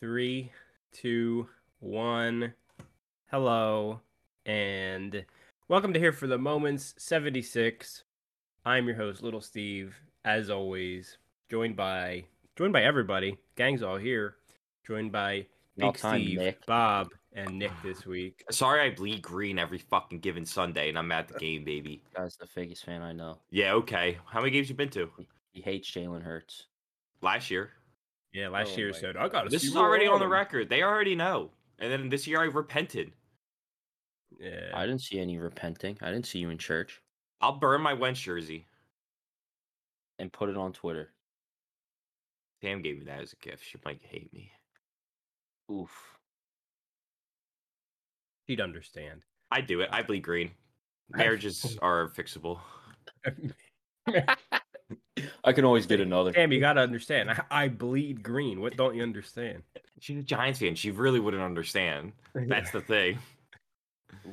Three, 0.00 0.50
two, 0.92 1.46
one. 1.80 2.54
Hello, 3.30 4.00
and 4.46 5.26
welcome 5.68 5.92
to 5.92 6.00
Here 6.00 6.14
for 6.14 6.26
the 6.26 6.38
Moments 6.38 6.94
76. 6.96 8.04
I'm 8.64 8.86
your 8.86 8.96
host, 8.96 9.22
Little 9.22 9.42
Steve, 9.42 9.94
as 10.24 10.48
always, 10.48 11.18
joined 11.50 11.76
by 11.76 12.24
joined 12.56 12.72
by 12.72 12.82
everybody. 12.82 13.36
Gang's 13.56 13.82
all 13.82 13.98
here. 13.98 14.36
Joined 14.86 15.12
by 15.12 15.44
All 15.82 15.92
Big 15.92 16.00
time, 16.00 16.22
Steve, 16.22 16.38
Nick. 16.38 16.64
Bob, 16.64 17.08
and 17.34 17.58
Nick 17.58 17.72
this 17.84 18.06
week. 18.06 18.42
Sorry, 18.50 18.80
I 18.80 18.94
bleed 18.94 19.20
green 19.20 19.58
every 19.58 19.80
fucking 19.80 20.20
given 20.20 20.46
Sunday, 20.46 20.88
and 20.88 20.98
I'm 20.98 21.12
at 21.12 21.28
the 21.28 21.38
game, 21.38 21.62
baby. 21.62 22.02
Guy's 22.16 22.38
the 22.38 22.46
fakest 22.46 22.86
fan 22.86 23.02
I 23.02 23.12
know. 23.12 23.36
Yeah, 23.50 23.74
okay. 23.74 24.16
How 24.24 24.40
many 24.40 24.50
games 24.50 24.70
you 24.70 24.74
been 24.74 24.88
to? 24.92 25.10
He 25.52 25.60
hates 25.60 25.90
Jalen 25.90 26.22
Hurts. 26.22 26.68
Last 27.20 27.50
year. 27.50 27.72
Yeah, 28.32 28.48
last 28.48 28.72
Oh 28.74 28.78
year 28.78 28.92
my 28.92 28.98
said 28.98 29.16
I 29.16 29.28
got 29.28 29.50
This 29.50 29.64
is 29.64 29.76
already 29.76 30.06
on 30.06 30.20
the 30.20 30.28
record. 30.28 30.68
They 30.68 30.82
already 30.82 31.14
know. 31.14 31.50
And 31.78 31.90
then 31.90 32.08
this 32.08 32.26
year 32.26 32.40
I 32.40 32.44
repented. 32.44 33.12
Yeah, 34.38 34.70
I 34.72 34.86
didn't 34.86 35.02
see 35.02 35.18
any 35.18 35.38
repenting. 35.38 35.98
I 36.00 36.10
didn't 36.10 36.26
see 36.26 36.38
you 36.38 36.50
in 36.50 36.58
church 36.58 37.02
I'll 37.40 37.58
burn 37.58 37.80
my 37.80 37.94
Wentz 37.94 38.20
jersey. 38.20 38.66
and 40.18 40.32
put 40.32 40.48
it 40.50 40.56
on 40.56 40.72
Twitter. 40.72 41.10
Tam 42.62 42.82
gave 42.82 42.98
me 42.98 43.04
that 43.06 43.20
as 43.20 43.32
a 43.32 43.36
gift. 43.36 43.64
She 43.64 43.78
might 43.84 44.00
hate 44.02 44.32
me. 44.34 44.52
Oof. 45.72 45.90
she'd 48.46 48.60
understand. 48.60 49.22
I 49.50 49.62
do 49.62 49.80
it. 49.80 49.88
I 49.92 50.02
bleed 50.02 50.22
green. 50.22 50.50
Marriages 51.10 51.78
are 51.80 52.08
fixable. 52.10 52.60
I 55.44 55.52
can 55.52 55.64
always 55.64 55.86
get 55.86 56.00
another. 56.00 56.32
Damn, 56.32 56.52
you 56.52 56.60
gotta 56.60 56.80
understand. 56.80 57.30
I, 57.30 57.42
I 57.50 57.68
bleed 57.68 58.22
green. 58.22 58.60
What 58.60 58.76
don't 58.76 58.94
you 58.94 59.02
understand? 59.02 59.62
She's 60.00 60.18
a 60.18 60.22
Giants 60.22 60.60
fan. 60.60 60.74
She 60.74 60.90
really 60.90 61.20
wouldn't 61.20 61.42
understand. 61.42 62.12
That's 62.34 62.70
the 62.70 62.80
thing. 62.80 63.18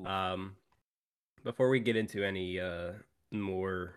Um, 0.06 0.56
before 1.44 1.70
we 1.70 1.80
get 1.80 1.96
into 1.96 2.24
any 2.24 2.60
uh 2.60 2.94
more 3.32 3.94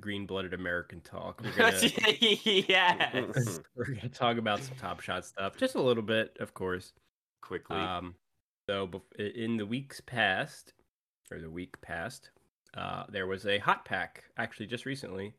green-blooded 0.00 0.52
American 0.52 1.00
talk, 1.00 1.40
we're 1.42 1.52
gonna 1.52 1.78
yes. 2.20 3.60
we're 3.76 3.94
gonna 3.94 4.08
talk 4.08 4.38
about 4.38 4.60
some 4.62 4.76
Top 4.76 5.00
Shot 5.00 5.24
stuff, 5.24 5.56
just 5.56 5.76
a 5.76 5.80
little 5.80 6.02
bit, 6.02 6.36
of 6.40 6.52
course. 6.52 6.92
Quickly. 7.42 7.76
Um, 7.76 8.16
so 8.68 8.90
in 9.18 9.56
the 9.56 9.64
weeks 9.64 10.02
past, 10.04 10.74
or 11.30 11.38
the 11.38 11.48
week 11.48 11.80
past, 11.80 12.30
uh, 12.76 13.04
there 13.08 13.28
was 13.28 13.46
a 13.46 13.58
hot 13.58 13.84
pack 13.84 14.24
actually 14.36 14.66
just 14.66 14.84
recently 14.84 15.32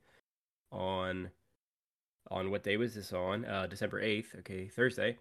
on 0.71 1.29
on 2.31 2.51
what 2.51 2.63
day 2.63 2.77
was 2.77 2.95
this 2.95 3.11
on? 3.13 3.45
Uh, 3.45 3.67
December 3.67 3.99
eighth. 4.01 4.35
Okay, 4.39 4.67
Thursday. 4.67 5.17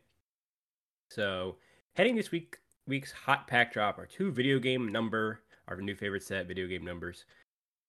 So 1.10 1.56
heading 1.94 2.16
this 2.16 2.30
week 2.30 2.58
week's 2.86 3.12
hot 3.12 3.46
pack 3.46 3.72
drop 3.72 3.98
are 3.98 4.06
two 4.06 4.30
video 4.30 4.58
game 4.58 4.90
number 4.92 5.40
our 5.68 5.76
new 5.80 5.94
favorite 5.94 6.22
set 6.22 6.46
video 6.46 6.66
game 6.66 6.82
numbers, 6.84 7.24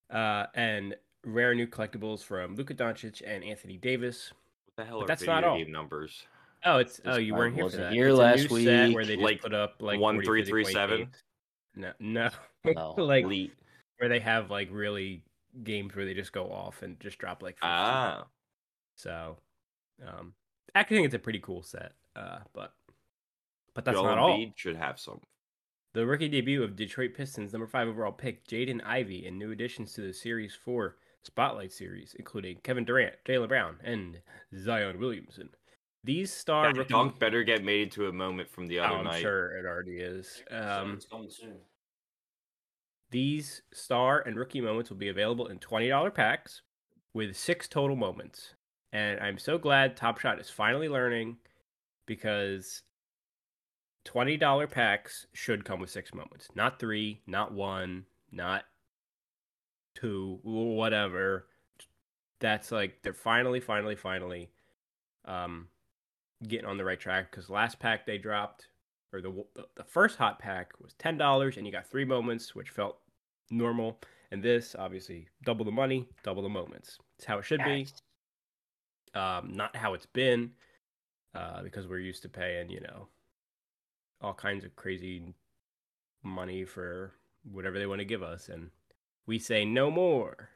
uh, 0.09 0.45
and 0.53 0.95
rare 1.25 1.55
new 1.55 1.65
collectibles 1.67 2.21
from 2.23 2.55
Luka 2.55 2.73
Doncic 2.73 3.21
and 3.25 3.41
Anthony 3.43 3.77
Davis. 3.77 4.31
what 4.65 4.75
the 4.75 4.85
hell 4.85 4.97
but 4.99 5.03
are 5.05 5.07
that's 5.07 5.21
video 5.21 5.35
not 5.35 5.43
all. 5.45 5.57
game 5.57 5.71
numbers? 5.71 6.25
Oh, 6.65 6.77
it's 6.79 6.97
This 6.97 7.05
oh 7.05 7.17
you 7.17 7.33
weren't 7.35 7.55
here 7.55 7.69
for 7.69 7.77
that. 7.77 7.93
here 7.93 8.09
It's 8.09 8.17
a 8.17 8.21
last 8.21 8.49
week, 8.49 8.65
set 8.65 8.93
where 8.93 9.05
they 9.05 9.15
just 9.15 9.23
Like, 9.23 9.41
put 9.41 9.53
up 9.53 9.75
like 9.81 9.97
one 9.99 10.15
40, 10.15 10.25
three 10.27 10.41
50 10.41 10.51
three 10.51 10.63
point 10.63 10.73
seven? 10.73 10.97
games. 10.97 11.23
No, 11.75 11.91
no, 11.99 12.29
No. 12.65 12.95
like 12.97 13.23
Elite. 13.23 13.53
where 13.97 14.09
they 14.09 14.19
have 14.19 14.51
like 14.51 14.67
really 14.71 15.23
games 15.63 15.95
where 15.95 16.05
they 16.05 16.13
just 16.13 16.31
go 16.33 16.51
off 16.51 16.81
and 16.81 16.99
just 16.99 17.17
drop 17.17 17.41
like 17.43 17.55
50. 17.55 17.67
Ah. 17.67 18.27
So, 18.95 19.37
um, 20.05 20.33
I 20.75 20.79
actually 20.79 20.97
think 20.97 21.05
it's 21.07 21.15
a 21.15 21.19
pretty 21.19 21.39
cool 21.39 21.63
set. 21.63 21.93
Uh, 22.15 22.39
but 22.53 22.73
but 23.73 23.85
that's 23.85 23.95
Joel 23.97 24.05
not 24.05 24.17
all. 24.17 24.37
Embiid 24.37 24.53
should 24.55 24.75
have 24.75 24.99
some. 24.99 25.21
The 25.93 26.05
rookie 26.05 26.27
debut 26.29 26.63
of 26.63 26.75
Detroit 26.75 27.13
Pistons 27.15 27.51
number 27.53 27.67
five 27.67 27.87
overall 27.87 28.11
pick 28.11 28.47
Jaden 28.47 28.83
Ivey 28.85 29.25
and 29.25 29.39
new 29.39 29.51
additions 29.51 29.93
to 29.93 30.01
the 30.01 30.13
Series 30.13 30.53
Four 30.53 30.97
Spotlight 31.23 31.71
Series, 31.71 32.15
including 32.19 32.57
Kevin 32.63 32.85
Durant, 32.85 33.15
Jaylen 33.25 33.47
Brown, 33.47 33.77
and 33.83 34.19
Zion 34.57 34.99
Williamson. 34.99 35.49
These 36.03 36.31
star 36.31 36.71
That 36.71 36.77
rookie 36.77 36.93
dunk 36.93 37.19
better 37.19 37.43
get 37.43 37.63
made 37.63 37.81
into 37.83 38.07
a 38.07 38.13
moment 38.13 38.49
from 38.49 38.67
the 38.67 38.79
Oh, 38.79 38.83
other 38.83 38.95
I'm 38.97 39.03
night. 39.05 39.21
sure 39.21 39.57
it 39.57 39.65
already 39.65 39.97
is. 39.97 40.43
Um, 40.51 40.93
it's 40.93 41.05
coming 41.05 41.29
soon. 41.29 41.57
These 43.11 43.63
star 43.73 44.21
and 44.25 44.37
rookie 44.37 44.61
moments 44.61 44.89
will 44.89 44.97
be 44.97 45.09
available 45.09 45.47
in 45.47 45.59
$20 45.59 46.13
packs 46.13 46.61
with 47.13 47.35
six 47.35 47.67
total 47.67 47.95
moments. 47.95 48.53
And 48.93 49.19
I'm 49.19 49.37
so 49.37 49.57
glad 49.57 49.95
Top 49.95 50.19
Shot 50.19 50.39
is 50.39 50.49
finally 50.49 50.89
learning 50.89 51.37
because 52.05 52.83
$20 54.07 54.69
packs 54.69 55.27
should 55.33 55.65
come 55.65 55.79
with 55.79 55.89
six 55.89 56.13
moments. 56.13 56.49
Not 56.55 56.79
three, 56.79 57.21
not 57.27 57.53
one, 57.53 58.05
not 58.31 58.63
two, 59.95 60.39
whatever. 60.43 61.47
That's 62.39 62.71
like 62.71 63.01
they're 63.03 63.13
finally, 63.13 63.59
finally, 63.59 63.95
finally 63.95 64.49
um, 65.25 65.67
getting 66.47 66.65
on 66.65 66.77
the 66.77 66.85
right 66.85 66.99
track 66.99 67.29
because 67.29 67.49
last 67.49 67.79
pack 67.79 68.05
they 68.05 68.17
dropped 68.17 68.67
or 69.13 69.21
the 69.21 69.45
the 69.75 69.83
first 69.83 70.17
hot 70.17 70.39
pack 70.39 70.71
was 70.81 70.93
ten 70.93 71.17
dollars, 71.17 71.57
and 71.57 71.65
you 71.65 71.71
got 71.71 71.87
three 71.87 72.05
moments, 72.05 72.55
which 72.55 72.69
felt 72.69 72.99
normal. 73.49 73.99
And 74.31 74.43
this, 74.43 74.75
obviously, 74.77 75.27
double 75.43 75.65
the 75.65 75.71
money, 75.71 76.07
double 76.23 76.43
the 76.43 76.49
moments. 76.49 76.99
It's 77.17 77.25
how 77.25 77.39
it 77.39 77.45
should 77.45 77.63
be, 77.63 77.87
um, 79.15 79.51
not 79.55 79.75
how 79.75 79.95
it's 79.95 80.05
been, 80.05 80.51
uh, 81.33 81.63
because 81.63 81.87
we're 81.87 81.99
used 81.99 82.21
to 82.21 82.29
paying, 82.29 82.69
you 82.69 82.81
know, 82.81 83.07
all 84.21 84.35
kinds 84.35 84.63
of 84.63 84.75
crazy 84.75 85.33
money 86.21 86.63
for 86.63 87.13
whatever 87.51 87.79
they 87.79 87.87
want 87.87 87.99
to 87.99 88.05
give 88.05 88.21
us, 88.21 88.49
and 88.49 88.69
we 89.25 89.39
say 89.39 89.65
no 89.65 89.89
more. 89.89 90.49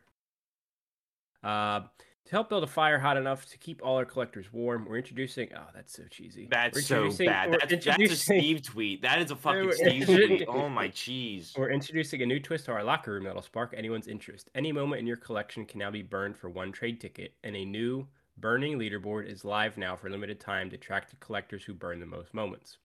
Uh, 1.44 1.82
to 2.26 2.32
help 2.32 2.50
build 2.50 2.64
a 2.64 2.68
fire 2.68 3.00
hot 3.00 3.18
enough 3.18 3.46
to 3.48 3.58
keep 3.58 3.82
all 3.84 3.98
our 3.98 4.06
collectors 4.06 4.52
warm, 4.54 4.86
we're 4.86 4.98
introducing. 4.98 5.50
Oh, 5.56 5.68
that's 5.76 5.94
so 5.94 6.04
cheesy. 6.10 6.48
That's 6.50 6.86
so 6.86 7.12
bad. 7.12 7.52
That's, 7.52 7.86
that's 7.86 8.12
a 8.12 8.16
Steve 8.16 8.62
tweet. 8.62 9.02
That 9.02 9.22
is 9.22 9.32
a 9.32 9.36
fucking 9.38 9.74
Steve 9.74 10.06
tweet. 10.06 10.46
Oh 10.48 10.70
my 10.70 10.88
cheese. 10.88 11.54
We're 11.58 11.72
introducing 11.72 12.22
a 12.22 12.26
new 12.26 12.40
twist 12.40 12.66
to 12.66 12.72
our 12.72 12.84
locker 12.84 13.12
room 13.12 13.26
that'll 13.26 13.42
spark 13.42 13.74
anyone's 13.76 14.08
interest. 14.08 14.50
Any 14.56 14.72
moment 14.72 15.02
in 15.02 15.08
your 15.08 15.18
collection 15.18 15.66
can 15.66 15.80
now 15.80 15.92
be 15.92 16.02
burned 16.02 16.38
for 16.38 16.50
one 16.50 16.72
trade 16.72 17.02
ticket, 17.02 17.34
and 17.44 17.56
a 17.56 17.66
new 17.66 18.08
burning 18.38 18.80
leaderboard 18.80 19.30
is 19.30 19.44
live 19.44 19.78
now 19.78 19.96
for 19.96 20.10
limited 20.10 20.40
time 20.40 20.70
to 20.70 20.78
track 20.78 21.10
the 21.10 21.18
collectors 21.18 21.64
who 21.64 21.74
burn 21.74 22.00
the 22.00 22.06
most 22.06 22.34
moments. 22.34 22.78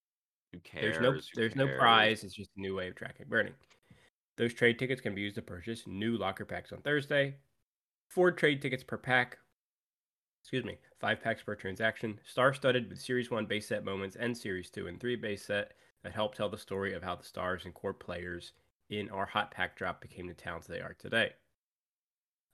Who 0.53 0.59
cares? 0.61 0.97
There's 0.97 1.01
no 1.01 1.13
Who 1.13 1.21
there's 1.35 1.57
no 1.57 1.69
prize. 1.79 2.25
It's 2.25 2.35
just 2.35 2.51
a 2.57 2.61
new 2.61 2.75
way 2.75 2.89
of 2.89 2.97
tracking 2.97 3.27
burning. 3.29 3.55
Those 4.37 4.55
trade 4.55 4.79
tickets 4.79 5.01
can 5.01 5.15
be 5.15 5.23
used 5.23 5.35
to 5.35 5.43
purchase 5.43 5.85
new 5.87 6.17
locker 6.17 6.45
packs 6.45 6.73
on 6.73 6.81
Thursday. 6.81 7.35
Four 8.09 8.33
trade 8.33 8.61
tickets 8.63 8.83
per 8.85 8.97
pack. 8.97 9.39
Excuse 10.43 10.65
me, 10.65 10.79
five 10.99 11.21
packs 11.23 11.43
per 11.43 11.55
transaction. 11.55 12.19
Star-studded 12.25 12.89
with 12.89 13.01
Series 13.01 13.31
One 13.31 13.47
base 13.47 13.69
set 13.69 13.85
moments 13.85 14.17
and 14.17 14.37
Series 14.37 14.71
Two 14.71 14.87
and 14.87 14.99
Three 14.99 15.17
base 15.17 15.45
set 15.45 15.73
that 16.03 16.13
help 16.13 16.35
tell 16.35 16.49
the 16.49 16.57
story 16.59 16.95
of 16.95 17.03
how 17.03 17.17
the 17.17 17.25
stars 17.25 17.65
and 17.65 17.75
core 17.75 17.93
players 17.95 18.53
in 18.89 19.11
our 19.11 19.27
hot 19.27 19.51
pack 19.51 19.77
drop 19.77 20.01
became 20.01 20.27
the 20.27 20.35
talents 20.35 20.67
they 20.67 20.81
are 20.81 20.95
today. 20.95 21.33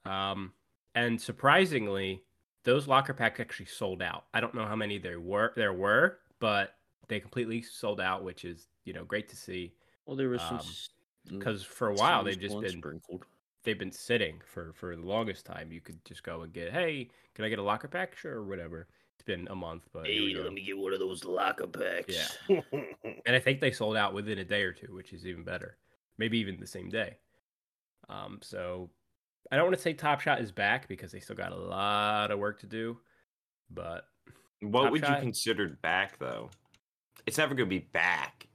Um, 0.03 0.53
and 0.93 1.19
surprisingly, 1.19 2.23
those 2.63 2.87
locker 2.87 3.13
packs 3.13 3.39
actually 3.39 3.67
sold 3.67 4.01
out. 4.01 4.25
I 4.33 4.41
don't 4.41 4.53
know 4.55 4.65
how 4.65 4.75
many 4.75 4.97
there 4.97 5.19
were 5.19 5.53
there 5.55 5.73
were, 5.73 6.19
but 6.39 6.75
they 7.07 7.19
completely 7.19 7.61
sold 7.61 8.01
out, 8.01 8.23
which 8.23 8.43
is 8.45 8.67
you 8.83 8.93
know 8.93 9.05
great 9.05 9.29
to 9.29 9.35
see. 9.35 9.73
Well, 10.05 10.15
there 10.15 10.29
was 10.29 10.41
some. 10.41 10.55
Um, 10.55 10.59
s- 10.59 10.89
Because 11.29 11.63
for 11.63 11.89
a 11.89 11.93
while 11.93 12.23
they've 12.23 12.39
just 12.39 12.53
been 12.59 12.69
sprinkled. 12.79 13.25
They've 13.65 13.77
been 13.77 13.91
sitting 13.91 14.41
for 14.45 14.73
for 14.73 14.95
the 14.95 15.01
longest 15.01 15.45
time. 15.45 15.71
You 15.71 15.81
could 15.81 16.03
just 16.05 16.23
go 16.23 16.41
and 16.41 16.53
get, 16.53 16.71
hey, 16.71 17.09
can 17.33 17.45
I 17.45 17.49
get 17.49 17.59
a 17.59 17.63
locker 17.63 17.87
pack? 17.87 18.15
Sure, 18.15 18.35
or 18.35 18.45
whatever. 18.45 18.87
It's 19.15 19.23
been 19.23 19.47
a 19.49 19.55
month, 19.55 19.83
but 19.93 20.07
here 20.07 20.23
we 20.23 20.33
go. 20.33 20.49
me 20.49 20.63
get 20.63 20.77
one 20.77 20.93
of 20.93 20.99
those 20.99 21.23
locker 21.23 21.67
packs. 21.67 22.37
Yeah. 22.49 22.61
and 23.25 23.35
I 23.35 23.39
think 23.39 23.61
they 23.61 23.71
sold 23.71 23.95
out 23.95 24.13
within 24.13 24.39
a 24.39 24.43
day 24.43 24.63
or 24.63 24.73
two, 24.73 24.93
which 24.93 25.13
is 25.13 25.25
even 25.25 25.43
better. 25.43 25.77
Maybe 26.17 26.37
even 26.39 26.59
the 26.59 26.67
same 26.67 26.89
day. 26.89 27.17
Um, 28.09 28.39
so 28.41 28.89
I 29.51 29.55
don't 29.55 29.65
want 29.65 29.77
to 29.77 29.81
say 29.81 29.93
Top 29.93 30.21
Shot 30.21 30.41
is 30.41 30.51
back 30.51 30.87
because 30.87 31.11
they 31.11 31.19
still 31.19 31.35
got 31.35 31.51
a 31.51 31.55
lot 31.55 32.31
of 32.31 32.39
work 32.39 32.59
to 32.61 32.67
do, 32.67 32.97
but 33.69 34.05
What 34.61 34.83
Top 34.83 34.91
would 34.91 35.01
Shot? 35.01 35.17
you 35.17 35.21
consider 35.21 35.69
back 35.81 36.19
though? 36.19 36.49
It's 37.25 37.37
never 37.37 37.55
gonna 37.55 37.69
be 37.69 37.79
back. 37.79 38.47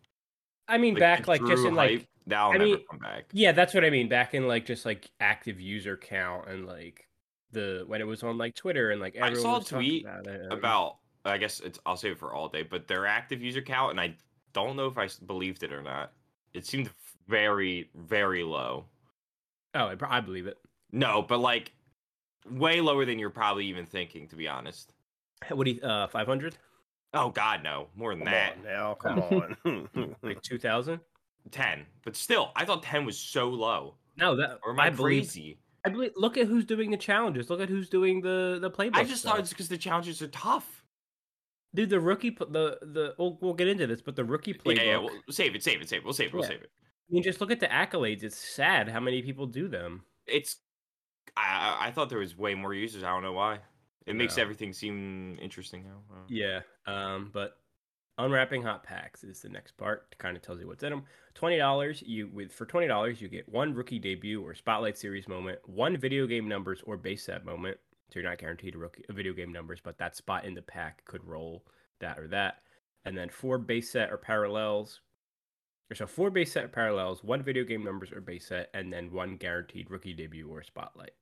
I 0.69 0.79
mean, 0.79 0.95
back 0.95 1.27
like 1.27 1.41
just 1.41 1.63
true 1.63 1.69
in 1.69 1.75
like 1.75 1.91
hype, 1.91 2.07
That'll 2.27 2.51
I 2.51 2.53
never 2.53 2.65
mean, 2.65 2.85
come 2.91 2.99
back. 2.99 3.25
Yeah, 3.33 3.53
that's 3.53 3.75
what 3.75 3.85
I 3.85 3.91
mean. 3.91 4.09
Back 4.09 4.35
in 4.35 4.47
like 4.47 4.67
just 4.67 4.85
like 4.85 5.11
active 5.21 5.61
user 5.61 5.97
count 5.97 6.49
and 6.49 6.67
like 6.67 7.09
the 7.53 7.85
when 7.87 8.01
it 8.01 8.07
was 8.07 8.23
on 8.23 8.39
like 8.39 8.55
Twitter 8.55 8.91
and 8.91 9.01
like 9.01 9.17
I 9.21 9.35
saw 9.35 9.59
a 9.59 9.65
tweet 9.65 10.05
about, 10.05 10.53
about, 10.53 10.97
I 11.25 11.39
guess 11.39 11.61
it's 11.61 11.79
I'll 11.87 11.97
save 11.97 12.13
it 12.13 12.19
for 12.19 12.33
all 12.33 12.49
day, 12.49 12.63
but 12.63 12.87
their 12.87 13.07
active 13.07 13.43
user 13.43 13.63
count 13.63 13.93
and 13.93 14.01
I 14.01 14.15
don't 14.53 14.77
know 14.77 14.87
if 14.87 14.99
I 14.99 15.09
believed 15.27 15.63
it 15.63 15.73
or 15.73 15.83
not. 15.83 16.13
It 16.55 16.67
seemed 16.67 16.91
very 17.29 17.91
very 17.95 18.43
low. 18.43 18.85
Oh, 19.75 19.87
I, 19.87 19.97
I 20.19 20.21
believe 20.21 20.47
it. 20.47 20.59
No, 20.93 21.23
but 21.23 21.39
like 21.39 21.73
way 22.51 22.81
lower 22.81 23.05
than 23.05 23.19
you're 23.19 23.31
probably 23.31 23.67
even 23.67 23.87
thinking, 23.87 24.29
to 24.29 24.37
be 24.37 24.49
honest. 24.49 24.93
What 25.49 25.65
do 25.65 25.73
you 25.73 25.81
uh 25.83 26.07
five 26.09 26.27
hundred? 26.27 26.57
Oh 27.13 27.31
God, 27.31 27.65
no, 27.65 27.89
more 27.97 28.15
than 28.15 28.25
come 28.25 28.33
that. 28.33 28.63
now 28.63 28.95
come 28.95 29.19
on, 29.65 30.17
like 30.23 30.43
two 30.43 30.59
thousand. 30.59 31.01
10, 31.51 31.87
but 32.05 32.17
still, 32.17 32.53
I 32.57 32.65
thought 32.65 32.83
10 32.83 33.05
was 33.05 33.19
so 33.19 33.49
low. 33.49 33.95
No, 34.17 34.37
that 34.37 34.59
or 34.65 34.73
am 34.73 34.81
I, 34.81 34.87
I 34.87 34.91
crazy? 34.91 35.41
Believe, 35.41 35.57
I 35.85 35.89
believe. 35.89 36.13
Look 36.17 36.37
at 36.37 36.47
who's 36.47 36.65
doing 36.65 36.91
the 36.91 36.97
challenges. 36.97 37.49
Look 37.49 37.61
at 37.61 37.69
who's 37.69 37.89
doing 37.89 38.21
the 38.21 38.59
the 38.61 38.71
playbook. 38.71 38.97
I 38.97 39.05
just 39.05 39.23
stuff. 39.23 39.33
thought 39.33 39.41
it's 39.41 39.51
because 39.51 39.69
the 39.69 39.79
challenges 39.79 40.21
are 40.21 40.29
tough. 40.29 40.85
Dude, 41.75 41.91
the 41.91 42.01
rookie, 42.01 42.31
the 42.31 42.79
the 42.83 43.15
we'll, 43.19 43.39
we'll 43.41 43.55
get 43.55 43.69
into 43.69 43.87
this, 43.87 44.03
but 44.03 44.17
the 44.17 44.25
rookie 44.25 44.53
playbook. 44.53 44.77
Yeah, 44.77 44.83
yeah, 44.83 44.99
we'll 44.99 45.11
save 45.31 45.55
it, 45.55 45.63
save 45.63 45.81
it, 45.81 45.89
save 45.89 46.01
it. 46.01 46.05
We'll 46.05 46.13
save 46.13 46.29
it. 46.29 46.35
We'll 46.35 46.43
yeah. 46.43 46.49
save 46.49 46.63
it. 46.63 46.71
I 47.11 47.13
mean, 47.13 47.23
just 47.23 47.41
look 47.41 47.51
at 47.51 47.61
the 47.61 47.67
accolades. 47.67 48.23
It's 48.23 48.37
sad 48.37 48.89
how 48.89 49.01
many 49.01 49.23
people 49.23 49.47
do 49.47 49.69
them. 49.69 50.03
It's. 50.27 50.57
I 51.37 51.77
I 51.81 51.91
thought 51.93 52.09
there 52.09 52.19
was 52.19 52.37
way 52.37 52.55
more 52.55 52.75
users. 52.75 53.03
I 53.03 53.11
don't 53.11 53.23
know 53.23 53.33
why. 53.33 53.61
It 54.07 54.17
makes 54.17 54.37
no. 54.37 54.43
everything 54.43 54.73
seem 54.73 55.39
interesting 55.41 55.85
now. 55.85 56.03
Yeah. 56.29 56.61
Um. 56.87 57.31
But 57.33 57.57
unwrapping 58.19 58.63
hot 58.63 58.83
packs 58.85 59.25
is 59.25 59.41
the 59.41 59.49
next 59.49 59.77
part. 59.77 60.17
Kind 60.19 60.37
of 60.37 60.43
tells 60.43 60.61
you 60.61 60.67
what's 60.67 60.83
in 60.83 60.91
them. 60.91 61.05
Twenty 61.35 61.57
dollars. 61.57 62.03
You 62.07 62.29
with 62.33 62.53
for 62.53 62.67
twenty 62.67 62.87
dollars 62.87 63.21
you 63.21 63.29
get 63.29 63.49
one 63.49 63.75
rookie 63.75 63.99
debut 63.99 64.43
or 64.43 64.55
spotlight 64.55 64.99
series 64.99 65.29
moment, 65.29 65.59
one 65.67 65.97
video 65.97 66.27
game 66.27 66.49
numbers 66.49 66.83
or 66.87 66.97
base 66.97 67.25
set 67.25 67.45
moment. 67.45 67.79
So 68.13 68.19
you're 68.19 68.29
not 68.29 68.39
guaranteed 68.39 68.75
a 68.75 68.79
rookie 68.79 69.05
a 69.09 69.13
video 69.13 69.33
game 69.33 69.53
numbers, 69.53 69.81
but 69.83 69.99
that 69.99 70.17
spot 70.17 70.45
in 70.45 70.55
the 70.55 70.63
pack 70.63 71.05
could 71.05 71.25
roll 71.25 71.65
that 72.01 72.19
or 72.19 72.29
that. 72.29 72.63
And 73.05 73.17
then 73.17 73.29
four 73.29 73.59
base 73.59 73.91
set 73.91 74.11
or 74.11 74.17
parallels. 74.17 75.01
Or 75.91 75.95
so 75.95 76.07
four 76.07 76.31
base 76.31 76.53
set 76.53 76.73
parallels, 76.73 77.25
one 77.25 77.43
video 77.43 77.65
game 77.65 77.83
numbers 77.83 78.13
or 78.13 78.21
base 78.21 78.47
set, 78.47 78.71
and 78.75 78.93
then 78.93 79.13
one 79.13 79.37
guaranteed 79.37 79.91
rookie 79.91 80.13
debut 80.13 80.49
or 80.49 80.63
spotlight. 80.63 81.13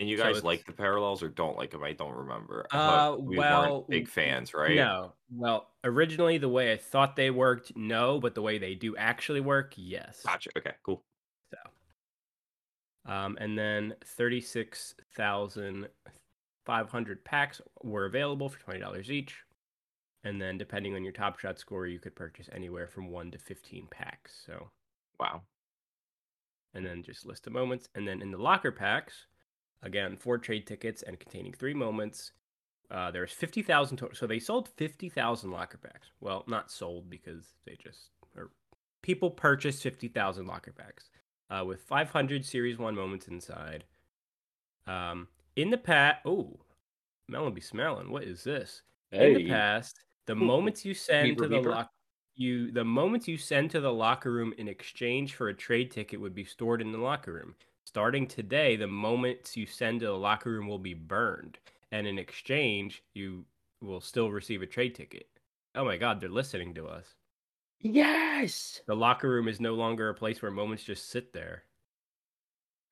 And 0.00 0.08
you 0.08 0.16
guys 0.16 0.28
it's- 0.36 0.44
like 0.44 0.64
the 0.64 0.72
parallels 0.72 1.22
or 1.24 1.28
don't 1.28 1.56
like 1.56 1.72
them? 1.72 1.82
I 1.82 1.92
don't 1.92 2.14
remember. 2.14 2.66
Uh, 2.70 3.16
we 3.18 3.36
well, 3.36 3.72
weren't 3.72 3.88
big 3.88 4.08
fans, 4.08 4.54
right? 4.54 4.76
No. 4.76 5.12
Well, 5.30 5.70
originally 5.82 6.38
the 6.38 6.48
way 6.48 6.72
I 6.72 6.76
thought 6.76 7.16
they 7.16 7.30
worked, 7.30 7.76
no, 7.76 8.20
but 8.20 8.34
the 8.34 8.42
way 8.42 8.58
they 8.58 8.74
do 8.76 8.96
actually 8.96 9.40
work, 9.40 9.74
yes. 9.76 10.22
Gotcha. 10.24 10.50
Okay, 10.56 10.72
cool. 10.84 11.02
So, 11.52 13.12
um, 13.12 13.36
and 13.40 13.58
then 13.58 13.94
thirty-six 14.04 14.94
thousand 15.16 15.88
five 16.64 16.88
hundred 16.90 17.24
packs 17.24 17.60
were 17.82 18.04
available 18.06 18.48
for 18.48 18.60
twenty 18.60 18.78
dollars 18.78 19.10
each, 19.10 19.42
and 20.22 20.40
then 20.40 20.58
depending 20.58 20.94
on 20.94 21.02
your 21.02 21.12
top 21.12 21.40
shot 21.40 21.58
score, 21.58 21.88
you 21.88 21.98
could 21.98 22.14
purchase 22.14 22.48
anywhere 22.52 22.86
from 22.86 23.08
one 23.10 23.32
to 23.32 23.38
fifteen 23.38 23.88
packs. 23.90 24.44
So, 24.46 24.70
Wow. 25.18 25.42
and 26.74 26.86
then 26.86 27.02
just 27.02 27.26
list 27.26 27.48
of 27.48 27.52
moments, 27.52 27.88
and 27.96 28.06
then 28.06 28.22
in 28.22 28.30
the 28.30 28.38
locker 28.38 28.70
packs, 28.70 29.26
again, 29.82 30.16
four 30.16 30.38
trade 30.38 30.66
tickets 30.66 31.02
and 31.02 31.18
containing 31.18 31.52
three 31.52 31.74
moments. 31.74 32.32
Uh, 32.90 33.10
there's 33.10 33.32
fifty 33.32 33.62
thousand 33.62 33.98
total. 33.98 34.14
So 34.14 34.26
they 34.26 34.38
sold 34.38 34.68
fifty 34.76 35.08
thousand 35.08 35.50
locker 35.50 35.78
packs. 35.78 36.08
Well, 36.20 36.44
not 36.46 36.70
sold 36.70 37.10
because 37.10 37.54
they 37.66 37.76
just 37.82 38.10
or 38.36 38.50
people 39.02 39.30
purchased 39.30 39.82
fifty 39.82 40.08
thousand 40.08 40.46
locker 40.46 40.72
packs 40.72 41.10
uh, 41.50 41.64
with 41.64 41.82
five 41.82 42.10
hundred 42.10 42.44
Series 42.44 42.78
One 42.78 42.94
moments 42.94 43.28
inside. 43.28 43.84
Um, 44.86 45.28
in 45.56 45.70
the 45.70 45.76
past, 45.76 46.20
oh, 46.24 46.58
Melon 47.28 47.52
be 47.52 47.60
smelling. 47.60 48.10
What 48.10 48.24
is 48.24 48.42
this? 48.42 48.82
In 49.12 49.34
the 49.34 49.48
past, 49.48 50.00
the 50.26 50.34
moments 50.34 50.84
you 50.84 50.94
send 50.94 51.36
Beeper, 51.36 51.42
to 51.42 51.48
the 51.48 51.56
beeper. 51.56 51.70
lock 51.70 51.90
you 52.36 52.70
the 52.70 52.84
moments 52.84 53.26
you 53.26 53.36
send 53.36 53.70
to 53.72 53.80
the 53.80 53.92
locker 53.92 54.30
room 54.32 54.54
in 54.58 54.68
exchange 54.68 55.34
for 55.34 55.48
a 55.48 55.54
trade 55.54 55.90
ticket 55.90 56.20
would 56.20 56.34
be 56.34 56.44
stored 56.44 56.80
in 56.80 56.92
the 56.92 56.98
locker 56.98 57.32
room. 57.32 57.54
Starting 57.88 58.26
today, 58.26 58.76
the 58.76 58.86
moments 58.86 59.56
you 59.56 59.64
send 59.64 60.00
to 60.00 60.06
the 60.08 60.12
locker 60.12 60.50
room 60.50 60.68
will 60.68 60.78
be 60.78 60.92
burned, 60.92 61.58
and 61.90 62.06
in 62.06 62.18
exchange, 62.18 63.02
you 63.14 63.46
will 63.80 64.02
still 64.02 64.30
receive 64.30 64.60
a 64.60 64.66
trade 64.66 64.94
ticket. 64.94 65.30
Oh 65.74 65.86
my 65.86 65.96
god, 65.96 66.20
they're 66.20 66.28
listening 66.28 66.74
to 66.74 66.86
us. 66.86 67.14
yes. 67.80 68.82
The 68.86 68.96
locker 68.96 69.28
room 69.30 69.46
is 69.46 69.60
no 69.60 69.76
longer 69.76 70.08
a 70.08 70.14
place 70.14 70.42
where 70.42 70.50
moments 70.50 70.82
just 70.82 71.08
sit 71.08 71.32
there. 71.32 71.62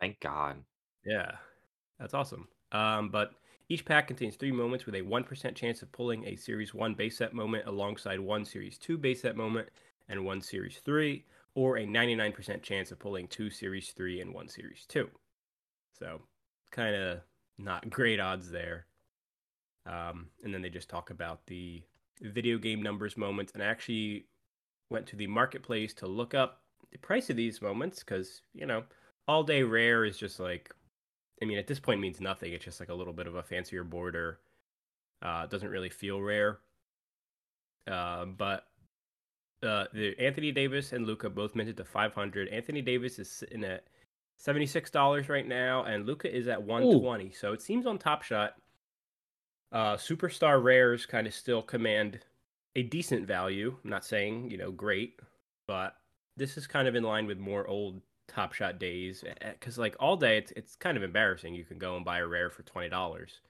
Thank 0.00 0.20
God. 0.20 0.64
Yeah, 1.04 1.36
that's 1.98 2.14
awesome. 2.14 2.48
Um, 2.72 3.10
but 3.10 3.32
each 3.68 3.84
pack 3.84 4.08
contains 4.08 4.36
three 4.36 4.52
moments 4.52 4.86
with 4.86 4.94
a 4.94 5.02
1% 5.02 5.54
chance 5.54 5.82
of 5.82 5.92
pulling 5.92 6.26
a 6.26 6.36
Series 6.36 6.74
1 6.74 6.94
base 6.94 7.18
set 7.18 7.34
moment 7.34 7.66
alongside 7.66 8.20
one 8.20 8.44
Series 8.44 8.78
2 8.78 8.98
base 8.98 9.22
set 9.22 9.36
moment 9.36 9.68
and 10.08 10.24
one 10.24 10.40
Series 10.40 10.78
3, 10.78 11.24
or 11.56 11.78
a 11.78 11.86
99% 11.86 12.62
chance 12.62 12.92
of 12.92 13.00
pulling 13.00 13.26
two 13.26 13.50
Series 13.50 13.90
3 13.90 14.20
and 14.20 14.32
one 14.32 14.46
Series 14.46 14.84
2. 14.86 15.08
So, 15.98 16.20
kind 16.70 16.94
of 16.94 17.20
not 17.58 17.90
great 17.90 18.20
odds 18.20 18.50
there. 18.50 18.86
Um, 19.86 20.26
and 20.44 20.52
then 20.52 20.62
they 20.62 20.68
just 20.68 20.90
talk 20.90 21.10
about 21.10 21.46
the 21.46 21.82
video 22.20 22.58
game 22.58 22.82
numbers 22.82 23.16
moments. 23.16 23.52
And 23.54 23.62
I 23.62 23.66
actually 23.66 24.26
went 24.90 25.06
to 25.08 25.16
the 25.16 25.26
marketplace 25.26 25.94
to 25.94 26.06
look 26.06 26.34
up 26.34 26.60
the 26.92 26.98
price 26.98 27.30
of 27.30 27.36
these 27.36 27.62
moments 27.62 28.00
because, 28.00 28.42
you 28.52 28.66
know, 28.66 28.84
all 29.26 29.42
day 29.42 29.62
rare 29.62 30.04
is 30.04 30.18
just 30.18 30.38
like 30.38 30.72
I 31.42 31.44
mean, 31.44 31.58
at 31.58 31.66
this 31.66 31.80
point 31.80 32.00
means 32.00 32.20
nothing. 32.20 32.52
It's 32.52 32.64
just 32.64 32.80
like 32.80 32.88
a 32.88 32.94
little 32.94 33.12
bit 33.12 33.26
of 33.26 33.34
a 33.34 33.42
fancier 33.42 33.84
border. 33.84 34.38
Uh, 35.22 35.46
doesn't 35.46 35.68
really 35.68 35.90
feel 35.90 36.20
rare. 36.20 36.60
Uh, 37.90 38.24
but 38.24 38.66
uh, 39.62 39.84
the 39.92 40.18
Anthony 40.18 40.52
Davis 40.52 40.92
and 40.92 41.06
Luka 41.06 41.30
both 41.30 41.54
minted 41.54 41.76
to 41.78 41.84
500. 41.84 42.48
Anthony 42.48 42.82
Davis 42.82 43.18
is 43.18 43.30
sitting 43.30 43.64
at 43.64 43.84
$76 44.44 45.28
right 45.28 45.46
now, 45.46 45.84
and 45.84 46.06
Luka 46.06 46.34
is 46.34 46.48
at 46.48 46.62
120. 46.62 47.32
So 47.32 47.52
it 47.52 47.62
seems 47.62 47.86
on 47.86 47.98
Top 47.98 48.22
Shot, 48.22 48.54
uh, 49.72 49.96
superstar 49.96 50.62
rares 50.62 51.06
kind 51.06 51.26
of 51.26 51.34
still 51.34 51.62
command 51.62 52.20
a 52.76 52.82
decent 52.82 53.26
value. 53.26 53.76
I'm 53.82 53.90
not 53.90 54.04
saying 54.04 54.50
you 54.50 54.58
know 54.58 54.70
great, 54.70 55.18
but 55.66 55.96
this 56.36 56.56
is 56.56 56.66
kind 56.66 56.86
of 56.86 56.94
in 56.94 57.02
line 57.02 57.26
with 57.26 57.38
more 57.38 57.66
old 57.66 58.00
Top 58.28 58.52
Shot 58.52 58.78
days 58.78 59.24
because 59.40 59.78
like 59.78 59.96
all 59.98 60.16
day 60.16 60.38
it's 60.38 60.52
it's 60.52 60.76
kind 60.76 60.96
of 60.96 61.02
embarrassing. 61.02 61.54
You 61.54 61.64
can 61.64 61.78
go 61.78 61.96
and 61.96 62.04
buy 62.04 62.18
a 62.18 62.26
rare 62.26 62.50
for 62.50 62.62
twenty 62.62 62.88
dollars, 62.88 63.40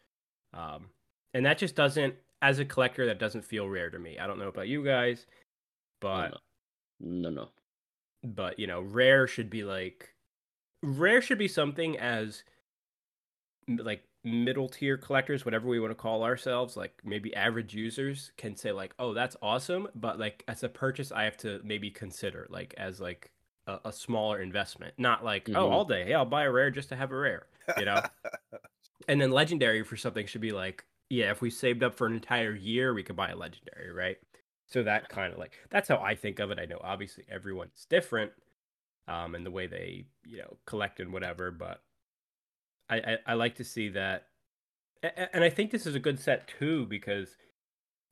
um, 0.55 0.87
and 1.35 1.45
that 1.45 1.59
just 1.59 1.75
doesn't 1.75 2.15
as 2.43 2.59
a 2.61 2.65
collector 2.65 3.07
that 3.07 3.19
doesn't 3.19 3.45
feel 3.45 3.69
rare 3.69 3.91
to 3.91 3.99
me. 3.99 4.19
I 4.19 4.27
don't 4.27 4.39
know 4.39 4.49
about 4.49 4.69
you 4.69 4.85
guys, 4.85 5.27
but 6.01 6.33
No, 7.01 7.31
no. 7.31 7.31
no. 7.31 7.49
but 8.25 8.59
you 8.59 8.67
know 8.67 8.81
rare 8.81 9.27
should 9.27 9.51
be 9.51 9.65
like 9.65 10.15
rare 10.83 11.21
should 11.23 11.39
be 11.39 11.49
something 11.49 11.99
as 11.99 12.43
like 13.69 14.05
middle 14.25 14.69
tier 14.69 14.97
collectors 14.97 15.45
whatever 15.45 15.69
we 15.69 15.79
want 15.79 15.91
to 15.91 15.95
call 15.95 16.25
ourselves 16.25 16.77
like 16.77 16.93
maybe 17.05 17.35
average 17.37 17.75
users 17.75 18.33
can 18.37 18.57
say 18.57 18.73
like 18.73 18.93
oh 18.99 19.15
that's 19.15 19.37
awesome 19.41 19.87
but 19.95 20.19
like 20.19 20.43
as 20.49 20.63
a 20.65 20.69
purchase 20.69 21.13
i 21.13 21.23
have 21.23 21.37
to 21.37 21.61
maybe 21.65 21.91
consider 21.91 22.47
like 22.51 22.75
as 22.77 23.01
like 23.01 23.31
a, 23.69 23.79
a 23.85 23.93
smaller 23.93 24.41
investment 24.41 24.93
not 24.99 25.25
like 25.25 25.49
oh 25.51 25.53
Mhm. 25.69 25.71
all 25.73 25.85
day 25.85 26.05
hey 26.07 26.15
i'll 26.15 26.25
buy 26.25 26.43
a 26.45 26.51
rare 26.51 26.71
just 26.73 26.89
to 26.89 26.97
have 26.97 27.13
a 27.13 27.17
rare 27.17 27.47
you 27.79 27.85
know 27.85 28.03
and 29.09 29.21
then 29.21 29.31
legendary 29.31 29.85
for 29.85 29.97
something 29.97 30.27
should 30.27 30.41
be 30.41 30.53
like 30.53 30.85
yeah 31.09 31.31
if 31.31 31.41
we 31.41 31.49
saved 31.51 31.85
up 31.85 31.95
for 31.95 32.07
an 32.09 32.15
entire 32.15 32.55
year 32.55 32.95
we 32.95 33.05
could 33.05 33.17
buy 33.17 33.29
a 33.31 33.37
legendary 33.37 33.93
right 33.93 34.19
so 34.67 34.83
that 34.83 35.09
kind 35.09 35.33
of 35.33 35.39
like 35.39 35.53
that's 35.71 35.89
how 35.89 35.99
i 35.99 36.15
think 36.15 36.39
of 36.39 36.51
it 36.51 36.59
i 36.59 36.65
know 36.65 36.81
obviously 36.83 37.25
everyone's 37.31 37.87
different 37.89 38.33
um 39.09 39.35
and 39.35 39.47
the 39.47 39.51
way 39.51 39.67
they 39.67 40.05
you 40.27 40.39
know 40.39 40.57
collect 40.67 41.01
and 41.01 41.13
whatever 41.13 41.51
but 41.51 41.83
i 42.91 42.97
i, 42.97 43.19
I 43.29 43.35
like 43.35 43.55
to 43.57 43.65
see 43.65 43.89
that 43.91 44.29
and 45.03 45.45
i 45.45 45.51
think 45.51 45.71
this 45.71 45.87
is 45.87 45.95
a 45.95 46.01
good 46.01 46.19
set 46.19 46.49
too 46.59 46.87
because 46.87 47.37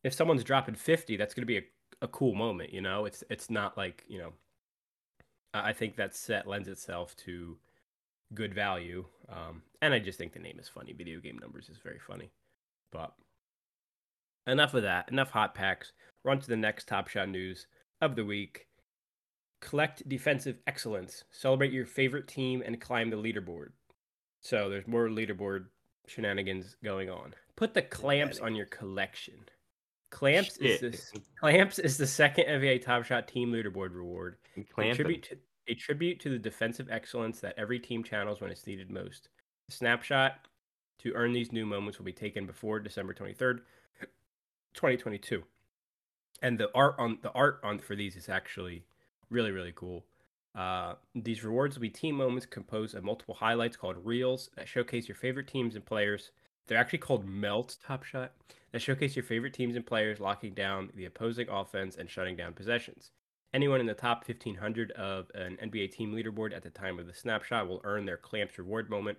if 0.02 0.14
someone's 0.14 0.44
dropping 0.44 0.75
50 0.75 1.16
that's 1.16 1.34
going 1.34 1.42
to 1.42 1.46
be 1.46 1.58
a, 1.58 1.62
a 2.02 2.08
cool 2.08 2.34
moment 2.34 2.73
you 2.73 2.80
know? 2.80 3.04
It's 3.04 3.25
it's 3.30 3.50
not 3.50 3.76
like 3.76 4.04
you 4.08 4.18
know 4.18 4.32
I 5.56 5.73
think 5.73 5.94
that 5.96 6.16
set 6.16 6.49
lends 6.49 6.66
itself 6.66 7.14
to 7.18 7.56
good 8.32 8.54
value 8.54 9.04
um 9.28 9.62
and 9.82 9.94
i 9.94 9.99
just 9.99 10.18
think 10.18 10.32
the 10.32 10.38
name 10.38 10.58
is 10.58 10.68
funny 10.68 10.92
video 10.92 11.20
game 11.20 11.38
numbers 11.38 11.68
is 11.68 11.78
very 11.82 11.99
funny 11.99 12.30
but 12.90 13.12
enough 14.46 14.74
of 14.74 14.82
that. 14.82 15.10
Enough 15.10 15.30
hot 15.30 15.54
packs. 15.54 15.92
We're 16.22 16.32
on 16.32 16.40
to 16.40 16.48
the 16.48 16.56
next 16.56 16.88
top 16.88 17.08
shot 17.08 17.28
news 17.28 17.66
of 18.00 18.16
the 18.16 18.24
week. 18.24 18.66
Collect 19.60 20.06
defensive 20.08 20.58
excellence. 20.66 21.24
Celebrate 21.30 21.72
your 21.72 21.86
favorite 21.86 22.28
team 22.28 22.62
and 22.64 22.80
climb 22.80 23.10
the 23.10 23.16
leaderboard. 23.16 23.68
So 24.40 24.68
there's 24.68 24.86
more 24.86 25.08
leaderboard 25.08 25.66
shenanigans 26.06 26.76
going 26.84 27.08
on. 27.08 27.34
Put 27.56 27.72
the 27.72 27.82
clamps 27.82 28.38
on 28.40 28.54
your 28.54 28.66
collection. 28.66 29.34
Clamps 30.10 30.58
is 30.58 30.80
Shit. 30.80 30.92
this 30.92 31.12
clamps 31.40 31.78
is 31.78 31.96
the 31.96 32.06
second 32.06 32.44
nba 32.44 32.80
top 32.80 33.04
shot 33.04 33.26
team 33.26 33.50
leaderboard 33.50 33.94
reward. 33.94 34.36
A 34.56 34.94
tribute 34.94 35.22
to 35.24 35.38
a 35.66 35.74
tribute 35.74 36.20
to 36.20 36.28
the 36.28 36.38
defensive 36.38 36.88
excellence 36.90 37.40
that 37.40 37.54
every 37.56 37.78
team 37.78 38.04
channels 38.04 38.40
when 38.40 38.50
it's 38.50 38.66
needed 38.66 38.90
most. 38.90 39.28
The 39.68 39.74
snapshot 39.74 40.46
to 41.00 41.12
earn 41.14 41.32
these 41.32 41.52
new 41.52 41.66
moments 41.66 41.98
will 41.98 42.04
be 42.04 42.12
taken 42.12 42.46
before 42.46 42.78
December 42.80 43.14
23rd, 43.14 43.60
2022. 44.75 45.45
And 46.43 46.59
the 46.59 46.71
art 46.75 46.97
on 46.99 47.19
the 47.23 47.33
art 47.33 47.61
on 47.62 47.78
for 47.78 47.97
these 47.97 48.16
is 48.16 48.28
actually 48.28 48.85
really 49.31 49.50
really 49.50 49.73
cool. 49.75 50.04
Uh, 50.54 50.95
these 51.14 51.43
rewards 51.43 51.75
will 51.75 51.83
be 51.83 51.90
team 51.90 52.14
moments 52.14 52.47
composed 52.47 52.95
of 52.95 53.02
multiple 53.02 53.35
highlights 53.35 53.76
called 53.76 53.97
reels 54.04 54.50
that 54.57 54.69
showcase 54.69 55.09
your 55.09 55.16
favorite 55.16 55.49
teams 55.49 55.75
and 55.75 55.85
players. 55.85 56.31
They're 56.66 56.78
actually 56.78 57.00
called 57.00 57.26
melt 57.26 57.76
top 57.85 58.04
shot. 58.04 58.33
that 58.73 58.81
showcase 58.81 59.16
your 59.16 59.25
favorite 59.25 59.52
teams 59.52 59.76
and 59.76 59.85
players 59.85 60.21
locking 60.21 60.54
down 60.54 60.90
the 60.95 61.04
opposing 61.04 61.49
offense 61.49 61.97
and 61.97 62.09
shutting 62.09 62.37
down 62.37 62.52
possessions. 62.52 63.11
Anyone 63.52 63.81
in 63.81 63.87
the 63.87 63.95
top 63.95 64.26
1500 64.26 64.90
of 64.93 65.31
an 65.35 65.57
NBA 65.62 65.93
team 65.93 66.12
leaderboard 66.12 66.54
at 66.54 66.62
the 66.62 66.71
time 66.71 66.99
of 66.99 67.07
the 67.07 67.14
snapshot 67.14 67.69
will 67.69 67.81
earn 67.85 68.04
their 68.04 68.16
Clamps 68.16 68.59
reward 68.59 68.90
moment. 68.90 69.19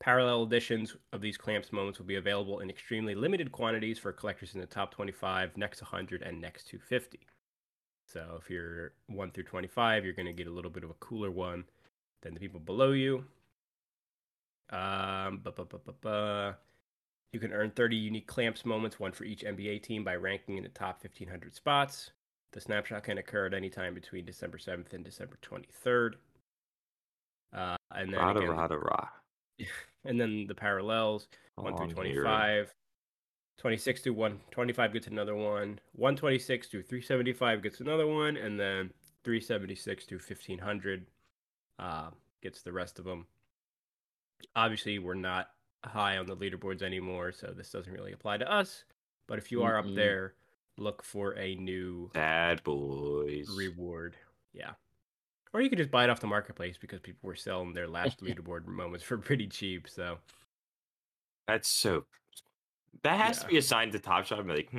Parallel 0.00 0.44
editions 0.44 0.96
of 1.12 1.20
these 1.20 1.36
Clamps 1.36 1.72
moments 1.72 1.98
will 1.98 2.06
be 2.06 2.16
available 2.16 2.60
in 2.60 2.70
extremely 2.70 3.14
limited 3.14 3.50
quantities 3.50 3.98
for 3.98 4.12
collectors 4.12 4.54
in 4.54 4.60
the 4.60 4.66
top 4.66 4.92
25, 4.92 5.56
next 5.56 5.82
100, 5.82 6.22
and 6.22 6.40
next 6.40 6.68
250. 6.68 7.20
So 8.06 8.38
if 8.40 8.48
you're 8.48 8.92
1 9.08 9.32
through 9.32 9.44
25, 9.44 10.04
you're 10.04 10.14
going 10.14 10.26
to 10.26 10.32
get 10.32 10.46
a 10.46 10.52
little 10.52 10.70
bit 10.70 10.84
of 10.84 10.90
a 10.90 10.94
cooler 10.94 11.30
one 11.30 11.64
than 12.22 12.32
the 12.32 12.40
people 12.40 12.60
below 12.60 12.92
you. 12.92 13.24
Um, 14.70 15.40
bu- 15.42 15.52
bu- 15.52 15.64
bu-. 16.00 16.54
You 17.32 17.40
can 17.40 17.52
earn 17.52 17.70
30 17.70 17.96
unique 17.96 18.26
clamps 18.26 18.64
moments, 18.64 18.98
one 18.98 19.12
for 19.12 19.24
each 19.24 19.42
NBA 19.42 19.82
team, 19.82 20.04
by 20.04 20.16
ranking 20.16 20.56
in 20.56 20.62
the 20.62 20.70
top 20.70 21.02
1,500 21.02 21.54
spots. 21.54 22.12
The 22.52 22.60
snapshot 22.60 23.02
can 23.02 23.18
occur 23.18 23.46
at 23.46 23.54
any 23.54 23.68
time 23.68 23.94
between 23.94 24.24
December 24.24 24.58
7th 24.58 24.94
and 24.94 25.04
December 25.04 25.38
23rd. 25.42 26.14
Uh, 27.52 27.76
and 27.90 28.12
then 28.12 28.20
Rada 28.20 28.40
again, 28.40 28.50
rada 28.50 28.78
ra. 28.78 29.08
and 30.08 30.20
then 30.20 30.46
the 30.48 30.54
parallels 30.54 31.28
1 31.56 31.76
through 31.76 31.80
Oh, 31.80 31.84
I'm 31.84 31.90
25. 31.90 32.74
26 33.58 34.02
to 34.02 34.10
125 34.10 34.92
gets 34.92 35.06
another 35.08 35.34
one. 35.34 35.80
126 35.92 36.68
to 36.68 36.82
375 36.82 37.62
gets 37.62 37.80
another 37.80 38.06
one. 38.06 38.36
And 38.36 38.58
then 38.58 38.90
376 39.24 40.06
to 40.06 40.14
1500 40.16 41.06
uh, 41.78 42.10
gets 42.42 42.62
the 42.62 42.72
rest 42.72 42.98
of 42.98 43.04
them. 43.04 43.26
Obviously, 44.54 44.98
we're 45.00 45.14
not 45.14 45.48
high 45.84 46.16
on 46.18 46.26
the 46.26 46.36
leaderboards 46.36 46.82
anymore, 46.82 47.32
so 47.32 47.52
this 47.56 47.70
doesn't 47.70 47.92
really 47.92 48.12
apply 48.12 48.38
to 48.38 48.50
us. 48.50 48.84
But 49.26 49.38
if 49.38 49.50
you 49.50 49.62
are 49.64 49.74
Mm-mm. 49.82 49.90
up 49.90 49.94
there, 49.96 50.34
look 50.76 51.02
for 51.02 51.36
a 51.36 51.56
new 51.56 52.10
Bad 52.14 52.62
boys. 52.62 53.50
reward. 53.56 54.16
Yeah. 54.52 54.72
Or 55.52 55.60
you 55.60 55.68
could 55.68 55.78
just 55.78 55.90
buy 55.90 56.04
it 56.04 56.10
off 56.10 56.20
the 56.20 56.26
marketplace 56.26 56.76
because 56.78 57.00
people 57.00 57.26
were 57.26 57.34
selling 57.36 57.72
their 57.72 57.88
last 57.98 58.20
leaderboard 58.22 58.66
moments 58.66 59.04
for 59.04 59.16
pretty 59.18 59.46
cheap. 59.46 59.88
So 59.88 60.18
That's 61.46 61.68
so. 61.68 62.04
That 63.02 63.18
has 63.20 63.36
Yeah. 63.38 63.42
to 63.42 63.48
be 63.48 63.56
assigned 63.58 63.92
to 63.92 63.98
Top 63.98 64.24
Shot. 64.26 64.38
and 64.40 64.48
be 64.48 64.54
like, 64.54 64.70
hmm, 64.70 64.78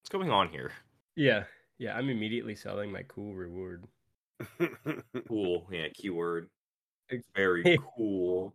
what's 0.00 0.08
going 0.10 0.30
on 0.30 0.48
here? 0.48 0.72
yeah, 1.16 1.44
yeah, 1.78 1.96
I'm 1.96 2.08
immediately 2.10 2.54
selling 2.54 2.92
my 2.92 3.02
cool 3.08 3.34
reward. 3.34 3.84
Cool. 5.26 5.66
Yeah, 5.70 5.88
keyword. 5.94 6.48
Very 7.34 7.78
cool. 7.96 8.54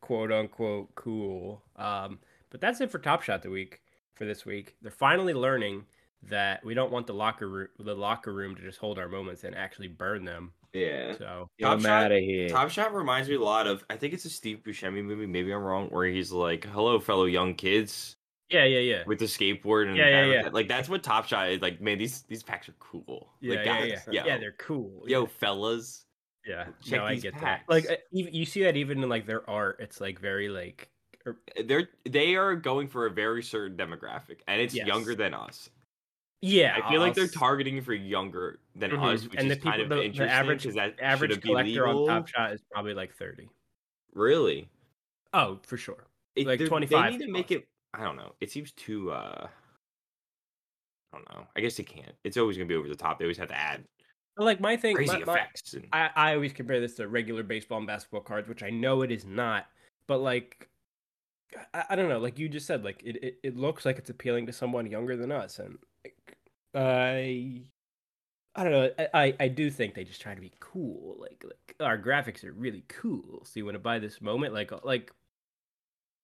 quote 0.00 0.32
unquote 0.32 0.94
cool. 0.94 1.62
Um, 1.76 2.18
but 2.50 2.60
that's 2.60 2.80
it 2.80 2.90
for 2.90 2.98
Top 2.98 3.22
Shot 3.22 3.42
the 3.42 3.50
week 3.50 3.80
for 4.14 4.24
this 4.24 4.44
week. 4.46 4.76
They're 4.82 4.90
finally 4.90 5.34
learning 5.34 5.84
that 6.24 6.64
we 6.64 6.74
don't 6.74 6.92
want 6.92 7.06
the 7.06 7.14
locker 7.14 7.48
room 7.48 7.68
the 7.78 7.94
locker 7.94 8.32
room 8.32 8.54
to 8.56 8.62
just 8.62 8.78
hold 8.78 8.98
our 8.98 9.08
moments 9.08 9.44
and 9.44 9.54
actually 9.56 9.88
burn 9.88 10.24
them. 10.24 10.52
Yeah. 10.72 11.16
So 11.16 11.48
Get 11.58 11.64
Top 11.66 11.78
him 11.78 11.82
Shot- 11.84 12.04
out 12.04 12.12
of 12.12 12.18
here. 12.20 12.48
Top 12.48 12.70
Shot 12.70 12.94
reminds 12.94 13.28
me 13.28 13.34
a 13.36 13.40
lot 13.40 13.66
of. 13.66 13.84
I 13.90 13.96
think 13.96 14.14
it's 14.14 14.24
a 14.24 14.30
Steve 14.30 14.60
Buscemi 14.64 15.02
movie. 15.02 15.26
Maybe 15.26 15.50
I'm 15.52 15.62
wrong. 15.62 15.88
Where 15.88 16.06
he's 16.06 16.30
like, 16.30 16.64
"Hello, 16.66 17.00
fellow 17.00 17.24
young 17.24 17.54
kids," 17.54 18.16
yeah, 18.50 18.64
yeah, 18.64 18.78
yeah. 18.78 19.02
with 19.06 19.18
the 19.18 19.24
skateboard 19.24 19.88
and 19.88 19.96
Yeah, 19.96 20.08
yeah, 20.08 20.26
the- 20.26 20.32
yeah. 20.32 20.48
Like 20.52 20.68
that's 20.68 20.88
what 20.88 21.02
Top 21.02 21.26
Shot 21.26 21.50
is. 21.50 21.60
Like, 21.60 21.80
man, 21.80 21.98
these 21.98 22.22
these 22.22 22.42
packs 22.42 22.68
are 22.68 22.74
cool. 22.78 23.32
Yeah, 23.40 23.56
like, 23.56 23.66
yeah, 23.66 23.80
guys, 23.80 24.02
yeah. 24.10 24.20
yo, 24.22 24.26
Yeah, 24.26 24.38
they're 24.38 24.56
cool. 24.58 25.04
yo, 25.06 25.22
yeah. 25.22 25.26
fellas. 25.38 26.04
Yeah, 26.46 26.64
Check 26.82 27.00
no, 27.00 27.04
I 27.04 27.16
get 27.16 27.34
packs. 27.34 27.64
that. 27.68 27.72
Like, 27.72 27.90
uh, 27.90 27.96
you 28.12 28.44
see 28.46 28.62
that 28.62 28.74
even 28.76 29.02
in 29.02 29.08
like 29.10 29.26
their 29.26 29.48
art, 29.50 29.76
it's 29.80 30.00
like 30.00 30.18
very 30.20 30.48
like, 30.48 30.88
er, 31.26 31.36
They're 31.64 31.88
they 32.08 32.34
are 32.36 32.54
going 32.56 32.88
for 32.88 33.06
a 33.06 33.10
very 33.10 33.42
certain 33.42 33.76
demographic, 33.76 34.38
and 34.48 34.60
it's 34.60 34.74
Yes. 34.74 34.86
younger 34.86 35.14
than 35.14 35.34
us. 35.34 35.68
Yeah. 36.40 36.78
I 36.84 36.90
feel 36.90 37.00
like 37.00 37.14
they're 37.14 37.26
targeting 37.28 37.80
for 37.82 37.92
younger 37.94 38.60
than 38.74 38.90
Mhm. 38.92 39.02
us, 39.14 39.24
which 39.24 39.34
and 39.36 39.50
is 39.50 39.58
the 39.58 39.62
kind 39.62 39.82
of 39.82 39.88
the, 39.88 39.96
the 39.96 40.04
interesting 40.04 40.28
average, 40.36 40.62
because 40.62 40.74
that 40.76 40.96
average 41.00 41.40
collector 41.42 41.86
on 41.86 42.06
Top 42.06 42.28
Shot 42.28 42.52
is 42.52 42.62
probably 42.72 42.94
like 42.94 43.14
thirty. 43.14 43.48
Really? 44.14 44.68
Oh, 45.32 45.60
for 45.66 45.76
sure. 45.76 46.06
It- 46.36 46.46
Like 46.46 46.64
25 46.64 47.12
They 47.12 47.18
need 47.18 47.26
to 47.26 47.32
make 47.32 47.50
it. 47.50 47.66
I 47.94 48.02
don't 48.04 48.16
know. 48.16 48.34
It 48.40 48.50
seems 48.50 48.72
too. 48.72 49.10
uh 49.12 49.48
I 51.12 51.16
don't 51.16 51.28
know. 51.34 51.46
I 51.56 51.60
guess 51.60 51.76
they 51.76 51.82
can't. 51.82 52.14
It's 52.24 52.36
always 52.36 52.56
gonna 52.56 52.68
be 52.68 52.74
over 52.76 52.88
the 52.88 52.94
top. 52.94 53.18
They 53.18 53.24
always 53.24 53.38
have 53.38 53.48
to 53.48 53.56
add 53.58 53.84
like 54.36 54.60
my 54.60 54.76
thing, 54.76 54.94
crazy 54.96 55.18
my- 55.18 55.24
my- 55.24 55.32
effects. 55.34 55.74
and, 55.74 55.86
I, 55.92 56.10
I 56.16 56.34
always 56.34 56.52
compare 56.52 56.80
this 56.80 56.94
to 56.96 57.08
regular 57.08 57.42
baseball 57.42 57.78
and 57.78 57.86
basketball 57.86 58.22
cards, 58.22 58.48
which 58.48 58.62
I 58.62 58.70
know 58.70 59.02
it 59.02 59.10
is 59.10 59.26
not. 59.26 59.66
But 60.06 60.18
like, 60.18 60.68
I, 61.74 61.84
I 61.90 61.96
don't 61.96 62.08
know. 62.08 62.20
Like 62.20 62.38
you 62.38 62.48
just 62.48 62.66
said, 62.66 62.84
like 62.84 63.02
it, 63.04 63.16
it, 63.22 63.38
it 63.42 63.56
looks 63.56 63.84
like 63.84 63.98
it's 63.98 64.08
appealing 64.08 64.46
to 64.46 64.52
someone 64.52 64.86
younger 64.86 65.16
than 65.16 65.30
us, 65.32 65.58
and 65.58 65.76
I, 66.74 67.62
I 68.54 68.64
don't 68.64 68.72
know. 68.72 68.90
I, 68.98 69.08
I, 69.14 69.34
I 69.40 69.48
do 69.48 69.70
think 69.70 69.94
they 69.94 70.04
just 70.04 70.20
try 70.20 70.34
to 70.34 70.40
be 70.40 70.52
cool. 70.60 71.16
Like 71.20 71.44
like 71.44 71.76
our 71.80 71.98
graphics 71.98 72.44
are 72.44 72.52
really 72.52 72.84
cool. 72.88 73.44
So 73.44 73.52
you 73.54 73.64
want 73.64 73.74
to 73.74 73.80
buy 73.80 73.98
this 73.98 74.20
moment, 74.20 74.54
like 74.54 74.72
like. 74.84 75.12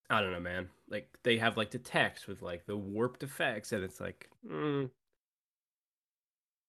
I 0.09 0.21
don't 0.21 0.31
know, 0.31 0.41
man. 0.41 0.69
Like 0.89 1.09
they 1.25 1.39
have 1.39 1.57
like 1.57 1.73
the 1.73 1.79
text 1.79 2.29
with 2.29 2.41
like 2.41 2.65
the 2.67 2.77
warped 2.77 3.25
effects, 3.25 3.73
and 3.73 3.83
it's 3.83 4.01
like, 4.01 4.31
mm, 4.49 4.89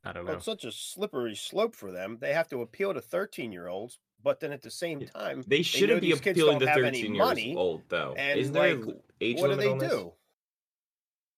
I 0.03 0.11
don't 0.11 0.25
know. 0.25 0.29
Well, 0.29 0.37
it's 0.37 0.45
such 0.45 0.65
a 0.65 0.71
slippery 0.71 1.35
slope 1.35 1.75
for 1.75 1.91
them. 1.91 2.17
They 2.19 2.33
have 2.33 2.47
to 2.49 2.61
appeal 2.61 2.95
to 2.95 3.01
13 3.01 3.51
year 3.51 3.67
olds, 3.67 3.99
but 4.23 4.39
then 4.39 4.51
at 4.51 4.61
the 4.63 4.71
same 4.71 5.01
time, 5.01 5.43
they 5.47 5.61
shouldn't 5.61 6.01
be 6.01 6.11
these 6.11 6.19
kids 6.21 6.39
appealing 6.39 6.59
don't 6.59 6.67
to 6.67 6.73
thirteen 6.73 7.13
years 7.13 7.27
money, 7.27 7.55
old, 7.55 7.83
though. 7.89 8.15
and, 8.17 8.39
Isn't 8.39 8.55
like, 8.55 8.73
an 8.73 8.99
age 9.21 9.39
what 9.39 9.49
do 9.49 9.55
they 9.55 9.69
on 9.69 9.77
this? 9.77 9.91
do? 9.91 10.13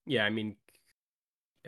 Yeah, 0.06 0.24
I 0.26 0.30
mean, 0.30 0.56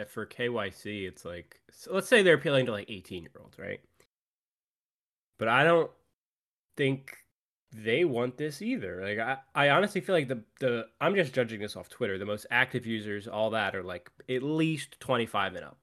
for 0.10 0.25
KYC, 0.25 1.08
it's 1.08 1.25
like 1.25 1.60
so 1.72 1.93
let's 1.93 2.08
say 2.08 2.22
they're 2.22 2.36
appealing 2.36 2.65
to 2.67 2.72
like 2.72 2.89
eighteen 2.89 3.24
year 3.24 3.31
olds, 3.41 3.58
right? 3.60 3.79
But 5.38 5.48
I 5.48 5.63
don't 5.63 5.91
think 6.77 7.17
they 7.74 8.03
want 8.05 8.38
this 8.38 8.62
either. 8.62 9.01
Like 9.03 9.20
I, 9.20 9.38
I 9.55 9.70
honestly 9.70 10.01
feel 10.01 10.15
like 10.15 10.27
the 10.27 10.43
the 10.60 10.88
I'm 11.00 11.15
just 11.15 11.34
judging 11.34 11.60
this 11.60 11.75
off 11.75 11.89
Twitter. 11.89 12.17
The 12.17 12.25
most 12.25 12.46
active 12.51 12.86
users, 12.86 13.27
all 13.27 13.50
that, 13.51 13.75
are 13.75 13.84
like 13.84 14.10
at 14.29 14.43
least 14.43 15.00
twenty 15.00 15.25
five 15.25 15.55
and 15.55 15.65
up, 15.65 15.77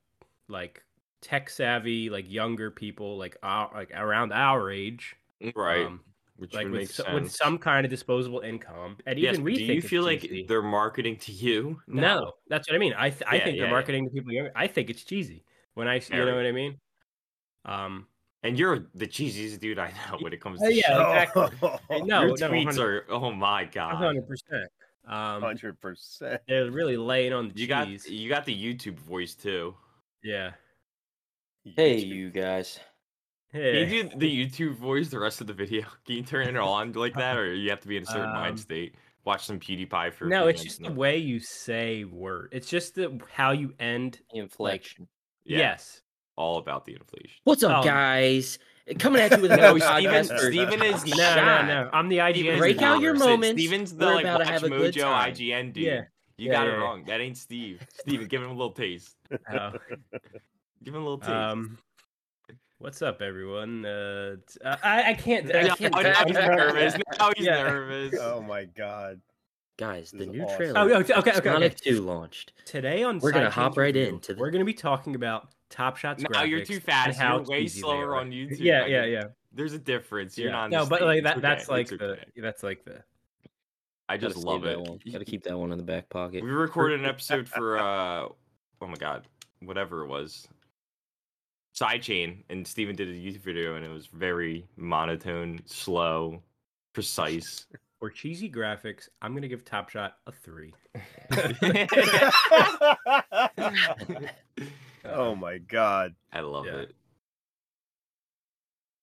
like 0.49 0.83
tech 1.21 1.51
savvy, 1.51 2.11
like 2.11 2.31
younger 2.31 2.71
people, 2.71 3.17
like 3.19 3.37
our 3.43 3.71
like 3.75 3.91
around 3.95 4.33
our 4.33 4.71
age, 4.71 5.17
Right. 5.55 5.87
um, 5.87 6.01
which 6.38 6.54
like 6.54 6.64
would 6.64 6.73
with 6.73 6.80
make 6.83 6.90
so, 6.90 7.02
sense. 7.04 7.14
with 7.14 7.30
some 7.33 7.59
kind 7.59 7.85
of 7.85 7.90
disposable 7.90 8.40
income. 8.40 8.97
And 9.07 9.18
yes, 9.18 9.35
even 9.35 9.40
but 9.40 9.45
we 9.45 9.52
do 9.52 9.59
think 9.59 9.68
you 9.71 9.78
it's 9.78 9.88
feel 9.88 10.02
like 10.04 10.30
they're 10.49 10.62
marketing 10.62 11.16
to 11.18 11.33
you? 11.33 11.80
No, 11.87 12.33
that's 12.49 12.68
what 12.68 12.75
I 12.75 12.78
mean. 12.78 12.95
I 12.97 13.11
th- 13.11 13.23
I 13.26 13.38
think 13.38 13.57
yeah, 13.57 13.62
they're 13.62 13.64
yeah. 13.66 13.71
marketing 13.71 14.04
to 14.07 14.11
people 14.11 14.33
younger. 14.33 14.52
I 14.57 14.66
think 14.66 14.88
it's 14.90 15.02
cheesy 15.04 15.45
when 15.75 15.87
I 15.88 15.97
s- 15.99 16.09
you 16.11 16.25
know 16.25 16.35
what 16.37 16.47
I 16.47 16.52
mean. 16.52 16.78
Um, 17.64 18.07
And 18.45 18.57
you're 18.57 18.87
the 18.95 19.07
cheesiest 19.07 19.59
dude 19.59 19.80
I 19.80 19.90
know 19.90 20.18
when 20.21 20.33
it 20.33 20.40
comes 20.40 20.62
Uh, 20.62 20.66
to 20.66 20.75
yeah, 20.75 20.83
shit. 20.87 21.26
exactly. 21.26 21.59
no, 22.07 22.21
Your 22.23 22.37
no, 22.38 22.50
tweets 22.50 22.78
are 22.78 23.04
oh 23.11 23.33
my 23.33 23.64
god. 23.64 23.95
hundred 23.97 24.26
percent. 24.28 24.71
Um, 25.07 25.42
100%. 25.42 26.38
they're 26.47 26.71
really 26.71 26.97
laying 26.99 27.33
on 27.33 27.49
the 27.49 27.59
You 27.61 27.66
got 27.66 27.88
you 28.09 28.28
got 28.28 28.45
the 28.45 28.54
YouTube 28.54 28.99
voice 29.00 29.35
too. 29.35 29.75
yeah. 30.23 30.52
Hey, 31.64 31.97
YouTube. 32.02 32.09
you 32.09 32.30
guys. 32.30 32.78
Can 33.52 33.61
Hey. 33.62 33.81
you 33.95 34.02
do 34.05 34.19
the 34.19 34.47
YouTube 34.47 34.76
voice 34.76 35.09
the 35.09 35.19
rest 35.19 35.40
of 35.40 35.47
the 35.47 35.52
video? 35.55 35.83
Can 36.07 36.17
you 36.17 36.23
turn 36.23 36.47
it 36.49 36.57
on 36.57 36.93
like 36.93 37.14
that, 37.14 37.37
or 37.37 37.55
you 37.55 37.71
have 37.71 37.81
to 37.81 37.88
be 37.88 37.97
in 37.97 38.02
a 38.02 38.07
certain 38.07 38.26
Um, 38.26 38.33
mind 38.35 38.61
state? 38.61 38.95
Watch 39.25 39.45
some 39.47 39.59
PewDiePie 39.59 40.12
for. 40.14 40.26
a 40.26 40.28
No, 40.28 40.47
it's 40.49 40.62
just 40.62 40.78
the 40.78 40.88
then- 40.88 40.97
way 40.97 41.19
you 41.19 41.40
say 41.40 42.05
word. 42.05 42.50
It's 42.52 42.69
just 42.69 42.95
the 42.95 43.21
how 43.33 43.52
you 43.52 43.75
end. 43.78 44.21
Inflection. 44.33 45.09
Yeah, 45.45 45.59
Yes. 45.59 46.02
all 46.37 46.59
about 46.59 46.85
the 46.85 46.93
inflation. 46.95 47.37
What's 47.45 47.62
up, 47.62 47.78
Um, 47.78 47.85
guys? 47.85 48.59
Coming 48.99 49.21
at 49.21 49.33
you 49.37 49.43
with 49.43 49.50
No, 49.59 49.75
another 49.75 49.81
Steven- 49.81 50.12
podcast. 50.25 50.38
Steven 50.38 50.83
is 50.83 51.07
No, 51.17 51.35
no, 51.37 51.67
no. 51.67 51.90
I'm 51.93 52.09
the 52.09 52.19
IGN. 52.19 52.59
Break 52.59 52.81
out 52.81 53.00
your 53.00 53.12
viewer. 53.14 53.25
Sid- 53.25 53.31
moments. 53.31 53.62
Steven's 53.62 53.97
the 53.97 54.07
We're 54.07 54.14
like 54.14 54.25
about 54.25 54.38
to 54.38 54.45
Watch 54.45 54.49
have 54.52 54.62
a 54.64 54.69
good 54.71 54.95
Mojo 54.95 55.00
time. 55.02 55.33
IGN 55.33 55.73
dude. 55.73 55.85
Yeah. 55.85 56.00
You 56.38 56.47
Yeah, 56.47 56.52
got 56.52 56.67
yeah, 56.67 56.73
it 56.73 56.76
yeah. 56.76 56.83
wrong. 56.83 57.05
That 57.05 57.21
ain't 57.21 57.37
Steve. 57.37 57.87
Steven, 58.00 58.26
give 58.28 58.43
him 58.43 58.49
a 58.50 58.55
little 58.55 58.73
taste. 58.73 59.17
Oh. 59.52 59.73
Give 60.85 60.95
him 60.95 61.00
a 61.02 61.05
little 61.05 61.19
taste. 61.19 61.31
Um, 61.33 61.76
what's 62.78 63.02
up, 63.02 63.20
everyone? 63.23 63.85
Uh, 63.85 64.37
uh, 64.64 64.76
I 64.82 65.11
I 65.11 65.14
can't. 65.14 65.54
I 65.54 65.68
can't. 65.68 65.92
now 65.94 66.25
he's 66.25 66.35
nervous. 66.37 66.94
Now 67.18 67.30
he's 67.37 67.47
Yeah. 67.47 67.62
nervous. 67.64 68.18
Oh 68.20 68.42
my 68.42 68.64
god. 68.64 69.20
Guys, 69.78 70.11
the 70.11 70.18
This 70.18 70.26
is 70.28 70.32
new 70.32 70.42
awesome. 70.44 70.56
trailer. 70.56 70.78
Oh, 70.80 70.85
okay, 70.85 71.14
okay, 71.14 71.14
okay. 71.14 71.32
Sonic 71.50 71.73
okay. 71.73 71.90
2 71.92 72.00
launched. 72.02 72.52
Today 72.64 73.04
on 73.04 73.20
We're 73.20 73.30
gonna 73.30 73.50
hop 73.50 73.76
right 73.76 73.94
Review, 73.94 74.14
into 74.14 74.35
the- 74.35 74.40
We're 74.40 74.50
gonna 74.50 74.64
be 74.64 74.75
talking 74.75 75.14
about 75.14 75.49
Top 75.70 75.97
Shots. 75.97 76.25
Now 76.30 76.42
you're 76.42 76.64
too 76.64 76.80
fast. 76.80 77.20
You're 77.20 77.42
way 77.42 77.68
slower 77.68 78.16
on 78.16 78.30
YouTube. 78.30 78.58
Yeah, 78.58 78.87
yeah, 78.87 79.04
yeah. 79.04 79.25
There's 79.52 79.73
a 79.73 79.78
difference. 79.78 80.37
You're 80.37 80.49
yeah. 80.50 80.56
not. 80.56 80.70
No, 80.70 80.87
but 80.87 81.02
like 81.02 81.23
that. 81.25 81.37
It's 81.37 81.42
That's 81.42 81.64
okay. 81.64 81.73
like 81.73 81.92
It's 81.92 81.99
the. 81.99 82.04
okay. 82.12 82.25
That's 82.37 82.62
like 82.62 82.85
the. 82.85 83.02
I 84.08 84.16
just 84.16 84.37
love 84.37 84.64
it. 84.64 84.82
That. 84.82 85.12
Gotta 85.12 85.25
keep 85.25 85.44
that 85.44 85.56
one 85.56 85.70
in 85.70 85.78
the 85.78 85.85
back 85.85 86.08
pocket. 86.08 86.42
We 86.42 86.50
recorded 86.50 87.00
an 87.00 87.06
episode 87.06 87.49
for 87.49 87.78
uh 87.78 88.28
oh 88.80 88.87
my 88.87 88.97
god, 88.97 89.26
whatever 89.61 90.02
it 90.04 90.08
was. 90.08 90.49
Sidechain 91.78 92.38
and 92.49 92.66
Steven 92.66 92.97
did 92.97 93.08
a 93.08 93.12
YouTube 93.12 93.42
video 93.42 93.76
and 93.76 93.85
it 93.85 93.90
was 93.90 94.06
very 94.06 94.66
monotone, 94.76 95.61
slow, 95.66 96.42
precise. 96.92 97.66
For 98.00 98.11
cheesy 98.11 98.49
graphics, 98.49 99.08
I'm 99.23 99.35
gonna 99.35 99.49
give 99.49 99.64
Top 99.64 99.88
Shot 99.88 100.18
a 100.28 100.32
three. 100.32 100.73
oh 105.04 105.35
my 105.35 105.58
god. 105.58 106.14
I 106.32 106.40
love 106.40 106.66
Yeah. 106.66 106.76
it. 106.76 106.94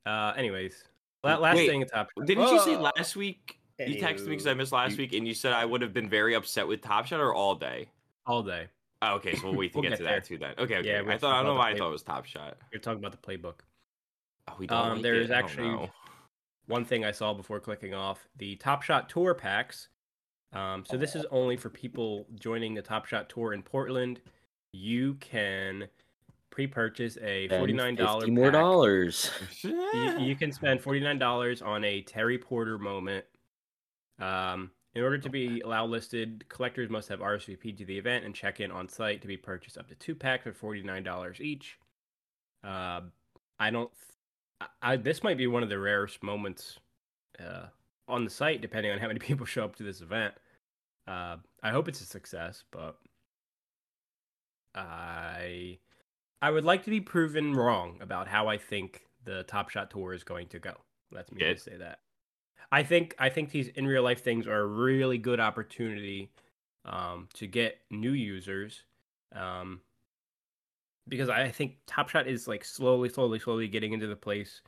Uh, 0.05 0.33
anyways, 0.37 0.81
la- 1.25 1.35
last 1.37 1.57
Wait, 1.57 1.67
thing 1.67 1.81
at 1.81 1.91
Top 1.91 2.07
Shot. 2.17 2.25
Didn't 2.25 2.47
you 2.47 2.59
say 2.61 2.77
last 2.77 3.17
week? 3.17 3.59
You 3.79 4.01
texted 4.01 4.21
me 4.27 4.29
because 4.29 4.47
I 4.47 4.53
missed 4.53 4.71
last 4.71 4.91
You- 4.91 4.97
week, 4.99 5.11
and 5.13 5.27
you 5.27 5.33
said 5.33 5.51
I 5.51 5.65
would 5.65 5.81
have 5.81 5.91
been 5.91 6.07
very 6.07 6.33
upset 6.33 6.65
with 6.65 6.81
Top 6.81 7.05
Shot 7.05 7.19
or 7.19 7.33
all 7.33 7.55
day. 7.55 7.89
all 8.25 8.43
day. 8.43 8.67
Oh, 9.01 9.15
okay, 9.15 9.35
so 9.35 9.45
we'll 9.47 9.55
wait 9.55 9.73
to 9.73 9.77
We'll 9.79 9.83
get, 9.83 9.89
get 9.89 9.97
to 9.97 10.03
there. 10.03 10.13
that 10.19 10.25
too. 10.25 10.37
Then 10.37 10.53
okay, 10.57 10.77
okay. 10.77 10.87
Yeah, 10.87 11.01
I 11.07 11.17
thought 11.17 11.33
I 11.33 11.37
don't 11.43 11.45
know 11.53 11.55
why 11.55 11.71
the 11.71 11.75
I 11.75 11.79
thought 11.79 11.89
it 11.89 11.91
was 11.91 12.03
Top 12.03 12.25
Shot. 12.25 12.57
You're 12.71 12.81
talking 12.81 13.03
about 13.03 13.11
the 13.11 13.17
playbook. 13.37 13.59
Oh, 14.47 14.53
we 14.57 14.67
don't. 14.67 14.77
Um, 14.77 14.93
like 14.93 15.01
there 15.03 15.15
it? 15.15 15.23
is 15.23 15.31
I 15.31 15.35
don't 15.35 15.43
actually- 15.43 15.91
One 16.67 16.85
thing 16.85 17.05
I 17.05 17.11
saw 17.11 17.33
before 17.33 17.59
clicking 17.59 17.93
off 17.93 18.27
the 18.37 18.55
Top 18.55 18.81
Shot 18.83 19.09
Tour 19.09 19.33
packs. 19.35 19.89
Um, 20.53 20.85
so 20.85 20.95
this 20.97 21.15
is 21.15 21.25
only 21.31 21.57
for 21.57 21.69
people 21.69 22.25
joining 22.39 22.73
the 22.73 22.81
Top 22.81 23.05
Shot 23.05 23.29
Tour 23.29 23.53
in 23.53 23.61
Portland. 23.61 24.21
You 24.71 25.15
can 25.15 25.87
pre-purchase 26.49 27.17
a 27.21 27.49
forty-nine 27.49 27.95
dollar 27.95 28.21
Fifty 28.21 28.31
more 28.31 28.49
dollars. 28.51 29.29
you, 29.61 30.17
you 30.19 30.35
can 30.35 30.51
spend 30.53 30.81
$49 30.81 31.65
on 31.65 31.83
a 31.83 32.01
Terry 32.03 32.37
Porter 32.37 32.77
moment. 32.77 33.25
Um, 34.19 34.71
in 34.95 35.03
order 35.03 35.17
to 35.17 35.29
be 35.29 35.59
allowed 35.59 35.89
listed, 35.89 36.45
collectors 36.47 36.89
must 36.89 37.09
have 37.09 37.19
RSVP 37.19 37.77
to 37.77 37.85
the 37.85 37.97
event 37.97 38.23
and 38.23 38.33
check 38.33 38.61
in 38.61 38.71
on 38.71 38.87
site 38.87 39.21
to 39.21 39.27
be 39.27 39.35
purchased 39.35 39.77
up 39.77 39.89
to 39.89 39.95
two 39.95 40.15
packs 40.15 40.43
for 40.43 40.53
$49 40.53 41.41
each. 41.41 41.77
Uh, 42.63 43.01
I 43.59 43.69
don't. 43.69 43.91
I, 44.61 44.67
I 44.81 44.95
this 44.95 45.21
might 45.21 45.37
be 45.37 45.47
one 45.47 45.63
of 45.63 45.69
the 45.69 45.77
rarest 45.77 46.23
moments 46.23 46.79
uh, 47.39 47.67
on 48.07 48.23
the 48.23 48.29
site, 48.29 48.61
depending 48.61 48.91
on 48.91 48.99
how 48.99 49.07
many 49.07 49.19
people 49.19 49.45
show 49.45 49.65
up 49.65 49.75
to 49.75 49.83
this 49.83 50.01
event. 50.01 50.33
Uh, 51.07 51.37
I 51.61 51.71
hope 51.71 51.87
it's 51.87 52.01
a 52.01 52.05
success, 52.05 52.63
but 52.71 52.97
I 54.73 55.77
I 56.41 56.51
would 56.51 56.65
like 56.65 56.83
to 56.85 56.89
be 56.89 57.01
proven 57.01 57.53
wrong 57.53 57.97
about 58.01 58.27
how 58.27 58.47
I 58.47 58.57
think 58.57 59.01
the 59.25 59.43
Top 59.43 59.69
Shot 59.69 59.91
Tour 59.91 60.13
is 60.13 60.23
going 60.23 60.47
to 60.47 60.59
go. 60.59 60.73
Let 61.11 61.31
me 61.31 61.41
just 61.53 61.65
say 61.65 61.77
that. 61.77 61.99
I 62.71 62.83
think 62.83 63.15
I 63.19 63.29
think 63.29 63.51
these 63.51 63.67
in 63.69 63.85
real 63.87 64.03
life 64.03 64.23
things 64.23 64.47
are 64.47 64.59
a 64.59 64.65
really 64.65 65.17
good 65.17 65.39
opportunity 65.39 66.31
um, 66.85 67.27
to 67.35 67.47
get 67.47 67.77
new 67.89 68.11
users, 68.11 68.83
um, 69.33 69.81
because 71.07 71.29
I 71.29 71.49
think 71.49 71.77
Top 71.87 72.09
Shot 72.09 72.27
is 72.27 72.47
like 72.47 72.63
slowly, 72.65 73.09
slowly, 73.09 73.39
slowly 73.39 73.67
getting 73.67 73.93
into 73.93 74.07
the 74.07 74.15
place, 74.15 74.61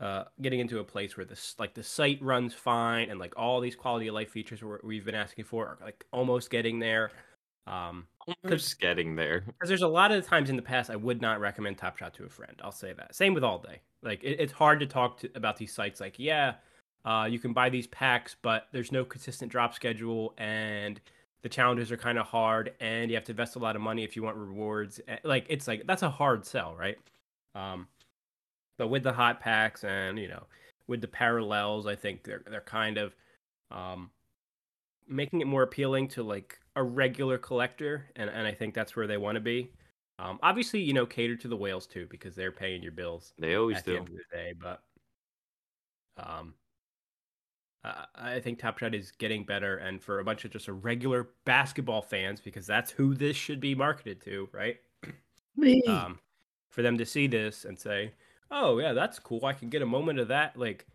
uh, 0.00 0.24
getting 0.40 0.60
into 0.60 0.80
a 0.80 0.84
place 0.84 1.16
where 1.16 1.26
this 1.26 1.54
like 1.58 1.74
the 1.74 1.82
site 1.82 2.22
runs 2.22 2.54
fine 2.54 3.10
and 3.10 3.18
like 3.18 3.34
all 3.36 3.60
these 3.60 3.76
quality 3.76 4.08
of 4.08 4.14
life 4.14 4.30
features 4.30 4.60
we've 4.82 5.04
been 5.04 5.14
asking 5.14 5.44
for 5.44 5.66
are 5.66 5.78
like 5.82 6.04
almost 6.12 6.50
getting 6.50 6.78
there. 6.78 7.10
Um, 7.66 8.08
Almost 8.44 8.80
getting 8.80 9.14
there. 9.14 9.40
because 9.40 9.68
there's 9.68 9.82
a 9.82 9.88
lot 9.88 10.10
of 10.10 10.26
times 10.26 10.50
in 10.50 10.56
the 10.56 10.62
past 10.62 10.90
I 10.90 10.96
would 10.96 11.20
not 11.20 11.40
recommend 11.40 11.78
Top 11.78 11.96
Shot 11.96 12.12
to 12.14 12.24
a 12.24 12.28
friend. 12.28 12.60
I'll 12.62 12.72
say 12.72 12.92
that. 12.92 13.14
Same 13.14 13.34
with 13.34 13.44
All 13.44 13.58
Day. 13.58 13.80
Like 14.02 14.22
it, 14.24 14.40
it's 14.40 14.52
hard 14.52 14.80
to 14.80 14.86
talk 14.86 15.18
to, 15.20 15.30
about 15.34 15.56
these 15.56 15.72
sites. 15.72 16.00
Like 16.00 16.18
yeah, 16.18 16.54
uh, 17.04 17.28
you 17.30 17.38
can 17.38 17.52
buy 17.52 17.68
these 17.68 17.86
packs, 17.88 18.36
but 18.42 18.68
there's 18.72 18.92
no 18.92 19.04
consistent 19.04 19.50
drop 19.50 19.74
schedule, 19.74 20.34
and 20.38 21.00
the 21.42 21.48
challenges 21.48 21.90
are 21.92 21.96
kind 21.96 22.18
of 22.18 22.26
hard, 22.26 22.74
and 22.80 23.10
you 23.10 23.16
have 23.16 23.24
to 23.24 23.32
invest 23.32 23.56
a 23.56 23.58
lot 23.58 23.76
of 23.76 23.82
money 23.82 24.04
if 24.04 24.16
you 24.16 24.22
want 24.22 24.36
rewards. 24.36 25.00
Eh, 25.08 25.18
Like 25.24 25.46
it's 25.48 25.66
like 25.68 25.86
that's 25.86 26.02
a 26.02 26.10
hard 26.10 26.44
sell, 26.46 26.76
right? 26.76 26.98
Um, 27.54 27.88
but 28.78 28.88
with 28.88 29.02
the 29.04 29.12
hot 29.12 29.40
packs 29.40 29.84
and 29.84 30.18
you 30.18 30.28
know 30.28 30.46
with 30.88 31.00
the 31.00 31.08
parallels, 31.08 31.86
I 31.86 31.96
think 31.96 32.24
they're 32.24 32.42
they're 32.46 32.60
kind 32.62 32.98
of 32.98 33.16
um, 33.70 34.10
making 35.08 35.40
it 35.40 35.46
more 35.46 35.62
appealing 35.62 36.08
to 36.08 36.22
like 36.22 36.60
a 36.76 36.82
regular 36.82 37.38
collector, 37.38 38.10
and 38.16 38.30
and 38.30 38.46
I 38.46 38.52
think 38.54 38.74
that's 38.74 38.96
where 38.96 39.06
they 39.06 39.16
want 39.18 39.36
to 39.36 39.40
be. 39.40 39.72
Um, 40.18 40.38
obviously, 40.42 40.80
you 40.82 40.92
know, 40.92 41.06
cater 41.06 41.36
to 41.36 41.48
the 41.48 41.56
whales 41.56 41.86
too 41.86 42.06
because 42.10 42.34
they're 42.36 42.52
paying 42.52 42.82
your 42.82 42.92
bills 42.92 43.34
They 43.38 43.54
always 43.56 43.82
the 43.84 43.92
do. 43.92 43.98
of 43.98 44.06
the 44.06 44.24
day. 44.32 44.52
But 44.58 44.82
um, 46.16 46.54
I 47.84 48.06
I 48.14 48.40
think 48.40 48.58
Top 48.58 48.78
Shot 48.78 48.94
is 48.94 49.12
getting 49.12 49.44
better, 49.44 49.76
and 49.76 50.02
for 50.02 50.20
a 50.20 50.24
bunch 50.24 50.44
of 50.44 50.50
just 50.50 50.68
a 50.68 50.72
regular 50.72 51.30
basketball 51.44 52.02
fans, 52.02 52.40
because 52.40 52.66
that's 52.66 52.90
who 52.90 53.14
this 53.14 53.36
should 53.36 53.60
be 53.60 53.74
marketed 53.74 54.22
to, 54.22 54.48
right? 54.52 54.78
Me. 55.56 55.82
um, 55.84 56.18
for 56.70 56.82
them 56.82 56.96
to 56.98 57.06
see 57.06 57.26
this 57.26 57.64
and 57.64 57.78
say, 57.78 58.12
"Oh 58.50 58.78
yeah, 58.78 58.92
that's 58.92 59.18
cool. 59.18 59.44
I 59.44 59.52
can 59.52 59.68
get 59.68 59.82
a 59.82 59.86
moment 59.86 60.18
of 60.18 60.28
that." 60.28 60.56
Like, 60.56 60.86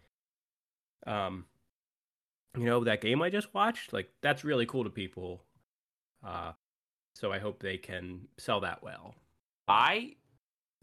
um, 1.06 1.46
you 2.58 2.66
know, 2.66 2.84
that 2.84 3.02
game 3.02 3.22
I 3.22 3.30
just 3.30 3.54
watched, 3.54 3.94
like 3.94 4.10
that's 4.22 4.44
really 4.44 4.66
cool 4.66 4.84
to 4.84 4.90
people. 4.90 5.44
Uh, 6.26 6.54
so 7.14 7.32
I 7.32 7.40
hope 7.40 7.60
they 7.62 7.78
can 7.78 8.28
sell 8.38 8.60
that 8.62 8.84
well. 8.84 9.16
I 9.68 10.16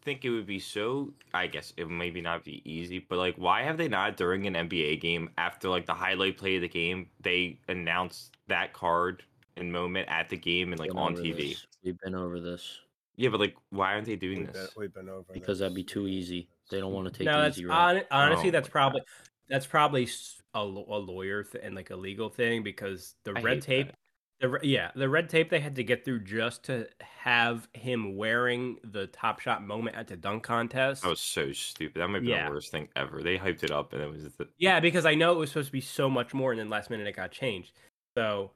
think 0.04 0.24
it 0.24 0.30
would 0.30 0.46
be 0.46 0.58
so. 0.58 1.12
I 1.32 1.46
guess 1.46 1.72
it 1.76 1.84
would 1.84 1.92
maybe 1.92 2.20
not 2.20 2.44
be 2.44 2.62
easy, 2.70 2.98
but 2.98 3.18
like, 3.18 3.36
why 3.36 3.62
have 3.62 3.78
they 3.78 3.88
not 3.88 4.16
during 4.16 4.46
an 4.46 4.54
NBA 4.54 5.00
game 5.00 5.30
after 5.38 5.68
like 5.68 5.86
the 5.86 5.94
highlight 5.94 6.36
play 6.38 6.56
of 6.56 6.62
the 6.62 6.68
game, 6.68 7.10
they 7.20 7.60
announce 7.68 8.30
that 8.48 8.72
card 8.72 9.24
and 9.56 9.72
moment 9.72 10.08
at 10.08 10.28
the 10.28 10.36
game 10.36 10.72
and 10.72 10.78
like 10.78 10.90
Been 10.90 10.98
on 10.98 11.14
TV? 11.16 11.36
this. 11.36 11.66
We've 11.82 11.98
been 11.98 12.14
over 12.14 12.40
this 12.40 12.80
Yeah, 13.16 13.28
but 13.30 13.40
like, 13.40 13.56
why 13.70 13.94
aren't 13.94 14.06
they 14.06 14.16
doing 14.16 14.40
We've 14.40 14.52
been, 14.52 14.62
this? 14.62 14.76
we've 14.76 14.94
been 14.94 15.08
over 15.08 15.32
because 15.32 15.58
this. 15.58 15.58
that'd 15.60 15.74
be 15.74 15.84
too 15.84 16.06
easy. 16.08 16.48
They 16.70 16.80
don't 16.80 16.92
want 16.92 17.06
to 17.06 17.12
take 17.12 17.26
no, 17.26 17.40
that's 17.42 17.56
easy 17.58 17.66
route. 17.66 17.96
hon- 17.96 18.04
honestly 18.10 18.48
Oh 18.48 18.52
that's 18.52 18.68
my 18.68 18.72
probably 18.72 19.02
that's 19.48 19.66
probably 19.66 20.04
s- 20.04 20.40
a, 20.54 20.64
lo- 20.64 20.86
a 20.88 20.98
lawyer 20.98 21.44
th- 21.44 21.62
and 21.64 21.74
like 21.74 21.90
a 21.90 21.96
legal 21.96 22.28
thing 22.30 22.62
because 22.62 23.14
the 23.24 23.36
I 23.36 23.42
red 23.42 23.60
tape 23.62 23.88
that. 23.88 23.94
The 24.40 24.58
yeah 24.62 24.90
the 24.96 25.08
red 25.08 25.28
tape 25.28 25.48
they 25.48 25.60
had 25.60 25.76
to 25.76 25.84
get 25.84 26.04
through 26.04 26.20
just 26.20 26.64
to 26.64 26.86
have 27.00 27.68
him 27.72 28.16
wearing 28.16 28.76
the 28.84 29.06
top 29.08 29.38
shot 29.40 29.62
moment 29.62 29.96
at 29.96 30.08
the 30.08 30.16
dunk 30.16 30.42
contest 30.42 31.02
That 31.02 31.08
was 31.10 31.20
so 31.20 31.52
stupid. 31.52 32.00
That 32.02 32.08
might 32.08 32.20
be 32.20 32.28
Yeah. 32.28 32.46
the 32.48 32.50
worst 32.54 32.70
thing 32.72 32.88
ever. 32.96 33.22
They 33.22 33.38
hyped 33.38 33.62
it 33.62 33.70
up 33.70 33.92
and 33.92 34.02
it 34.02 34.10
was 34.10 34.24
the, 34.36 34.48
yeah 34.58 34.80
because 34.80 35.06
i 35.06 35.14
know 35.14 35.32
it 35.32 35.38
was 35.38 35.50
supposed 35.50 35.68
to 35.68 35.72
be 35.72 35.80
so 35.80 36.10
much 36.10 36.34
more 36.34 36.50
and 36.50 36.58
then 36.60 36.68
last 36.68 36.90
minute 36.90 37.06
it 37.06 37.14
got 37.16 37.30
changed 37.30 37.72
so 38.16 38.50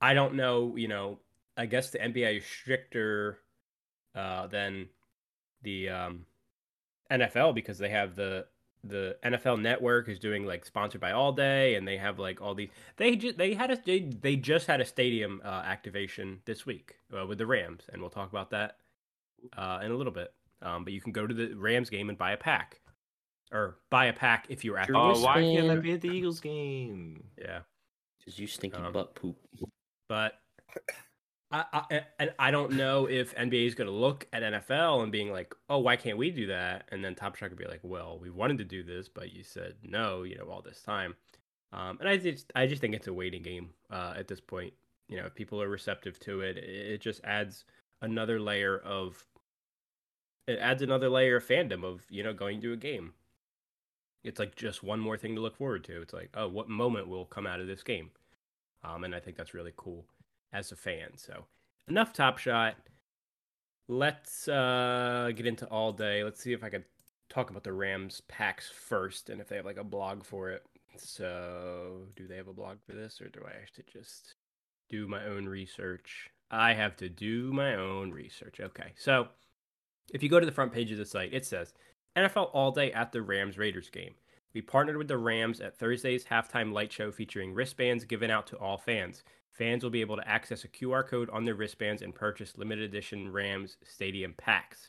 i 0.00 0.12
don't 0.14 0.34
know 0.34 0.76
you 0.76 0.88
know 0.88 1.18
i 1.56 1.64
guess 1.66 1.90
the 1.90 1.98
nba 1.98 2.36
is 2.38 2.44
stricter 2.44 3.38
uh, 4.14 4.46
than 4.48 4.88
the 5.62 5.88
um, 5.88 6.26
nfl 7.10 7.54
because 7.54 7.78
they 7.78 7.88
have 7.88 8.14
the 8.14 8.46
the 8.84 9.16
NFL 9.24 9.60
Network 9.60 10.08
is 10.08 10.18
doing 10.18 10.46
like 10.46 10.64
sponsored 10.64 11.00
by 11.00 11.12
All 11.12 11.32
Day, 11.32 11.74
and 11.74 11.86
they 11.86 11.96
have 11.96 12.18
like 12.18 12.40
all 12.40 12.54
these. 12.54 12.70
They 12.96 13.16
just 13.16 13.36
they 13.38 13.54
had 13.54 13.70
a 13.70 13.78
they, 13.84 14.00
they 14.00 14.36
just 14.36 14.66
had 14.66 14.80
a 14.80 14.84
stadium 14.84 15.40
uh, 15.44 15.48
activation 15.64 16.40
this 16.44 16.64
week 16.66 16.96
uh, 17.16 17.26
with 17.26 17.38
the 17.38 17.46
Rams, 17.46 17.84
and 17.92 18.00
we'll 18.00 18.10
talk 18.10 18.30
about 18.30 18.50
that 18.50 18.76
uh, 19.56 19.80
in 19.82 19.90
a 19.90 19.94
little 19.96 20.12
bit. 20.12 20.32
Um, 20.62 20.84
but 20.84 20.92
you 20.92 21.00
can 21.00 21.12
go 21.12 21.26
to 21.26 21.34
the 21.34 21.54
Rams 21.54 21.90
game 21.90 22.08
and 22.08 22.16
buy 22.18 22.32
a 22.32 22.36
pack, 22.36 22.80
or 23.52 23.76
buy 23.90 24.06
a 24.06 24.12
pack 24.12 24.46
if 24.48 24.64
you're 24.64 24.78
at 24.78 24.88
the 24.88 24.96
oh, 24.96 25.10
Yes, 25.10 25.22
why 25.22 25.34
can't 25.42 25.66
man. 25.66 25.76
that 25.76 25.82
be 25.82 25.92
at 25.92 26.00
the 26.00 26.08
Eagles 26.10 26.40
game? 26.40 27.22
yeah. 27.40 27.60
Because 28.18 28.38
you 28.38 28.46
stinky 28.46 28.76
Um, 28.78 28.92
butt 28.92 29.14
poop. 29.14 29.36
But 30.08 30.34
I, 31.50 31.64
I 32.18 32.28
I 32.38 32.50
don't 32.50 32.72
know 32.72 33.06
if 33.08 33.34
NBA 33.34 33.66
is 33.66 33.74
going 33.74 33.86
to 33.86 33.94
look 33.94 34.26
at 34.32 34.42
NFL 34.42 35.02
and 35.02 35.10
being 35.10 35.32
like, 35.32 35.54
oh, 35.70 35.78
why 35.78 35.96
can't 35.96 36.18
we 36.18 36.30
do 36.30 36.46
that? 36.48 36.84
And 36.90 37.02
then 37.02 37.14
Top 37.14 37.36
Shot 37.36 37.48
could 37.48 37.58
be 37.58 37.64
like, 37.64 37.80
well, 37.82 38.18
we 38.20 38.28
wanted 38.28 38.58
to 38.58 38.64
do 38.64 38.82
this, 38.82 39.08
but 39.08 39.32
you 39.32 39.42
said 39.42 39.74
no, 39.82 40.24
you 40.24 40.36
know, 40.36 40.44
all 40.50 40.60
this 40.60 40.82
time. 40.82 41.14
Um, 41.72 41.98
and 42.00 42.08
I 42.08 42.18
just 42.18 42.52
I 42.54 42.66
just 42.66 42.82
think 42.82 42.94
it's 42.94 43.06
a 43.06 43.12
waiting 43.12 43.42
game 43.42 43.70
uh, 43.90 44.14
at 44.16 44.28
this 44.28 44.40
point. 44.40 44.74
You 45.08 45.16
know, 45.16 45.26
if 45.26 45.34
people 45.34 45.62
are 45.62 45.68
receptive 45.68 46.20
to 46.20 46.40
it, 46.40 46.58
it, 46.58 46.64
it 46.64 47.00
just 47.00 47.22
adds 47.24 47.64
another 48.02 48.38
layer 48.38 48.78
of 48.78 49.24
it 50.46 50.58
adds 50.58 50.82
another 50.82 51.08
layer 51.08 51.36
of 51.36 51.46
fandom 51.46 51.82
of 51.82 52.02
you 52.10 52.22
know 52.22 52.34
going 52.34 52.60
to 52.60 52.74
a 52.74 52.76
game. 52.76 53.14
It's 54.22 54.38
like 54.38 54.54
just 54.54 54.82
one 54.82 55.00
more 55.00 55.16
thing 55.16 55.34
to 55.36 55.40
look 55.40 55.56
forward 55.56 55.84
to. 55.84 56.02
It's 56.02 56.12
like, 56.12 56.30
oh, 56.34 56.48
what 56.48 56.68
moment 56.68 57.08
will 57.08 57.24
come 57.24 57.46
out 57.46 57.60
of 57.60 57.66
this 57.66 57.82
game? 57.82 58.10
Um, 58.84 59.04
and 59.04 59.14
I 59.14 59.20
think 59.20 59.36
that's 59.36 59.54
really 59.54 59.72
cool 59.76 60.04
as 60.52 60.72
a 60.72 60.76
fan. 60.76 61.16
So 61.16 61.44
enough 61.88 62.12
Top 62.12 62.38
Shot. 62.38 62.76
Let's 63.88 64.48
uh, 64.48 65.30
get 65.34 65.46
into 65.46 65.66
all 65.66 65.92
day. 65.92 66.22
Let's 66.22 66.42
see 66.42 66.52
if 66.52 66.62
I 66.62 66.68
could 66.68 66.84
talk 67.28 67.50
about 67.50 67.64
the 67.64 67.72
Rams 67.72 68.20
packs 68.28 68.70
first, 68.70 69.30
and 69.30 69.40
if 69.40 69.48
they 69.48 69.56
have 69.56 69.64
like 69.64 69.78
a 69.78 69.84
blog 69.84 70.24
for 70.24 70.50
it. 70.50 70.62
So, 70.96 72.02
do 72.16 72.26
they 72.26 72.36
have 72.36 72.48
a 72.48 72.52
blog 72.52 72.78
for 72.84 72.92
this, 72.92 73.20
or 73.20 73.28
do 73.28 73.40
I 73.46 73.58
have 73.58 73.70
to 73.72 73.82
just 73.90 74.34
do 74.90 75.06
my 75.06 75.24
own 75.24 75.46
research? 75.46 76.28
I 76.50 76.74
have 76.74 76.96
to 76.96 77.08
do 77.08 77.52
my 77.52 77.76
own 77.76 78.10
research. 78.10 78.60
Okay, 78.60 78.92
so 78.96 79.28
if 80.12 80.22
you 80.22 80.28
go 80.28 80.40
to 80.40 80.46
the 80.46 80.52
front 80.52 80.72
page 80.72 80.90
of 80.90 80.98
the 80.98 81.04
site, 81.04 81.32
it 81.32 81.46
says 81.46 81.72
NFL 82.16 82.50
All 82.52 82.72
Day 82.72 82.92
at 82.92 83.12
the 83.12 83.22
Rams 83.22 83.58
Raiders 83.58 83.90
game. 83.90 84.14
We 84.54 84.62
partnered 84.62 84.96
with 84.96 85.08
the 85.08 85.18
Rams 85.18 85.60
at 85.60 85.78
Thursday's 85.78 86.24
halftime 86.24 86.72
light 86.72 86.92
show 86.92 87.12
featuring 87.12 87.54
wristbands 87.54 88.04
given 88.04 88.30
out 88.30 88.46
to 88.48 88.56
all 88.56 88.78
fans. 88.78 89.22
Fans 89.58 89.82
will 89.82 89.90
be 89.90 90.00
able 90.00 90.16
to 90.16 90.28
access 90.28 90.64
a 90.64 90.68
QR 90.68 91.06
code 91.06 91.28
on 91.30 91.44
their 91.44 91.54
wristbands 91.54 92.00
and 92.00 92.14
purchase 92.14 92.56
limited 92.56 92.84
edition 92.84 93.32
Rams 93.32 93.76
stadium 93.84 94.34
packs. 94.36 94.88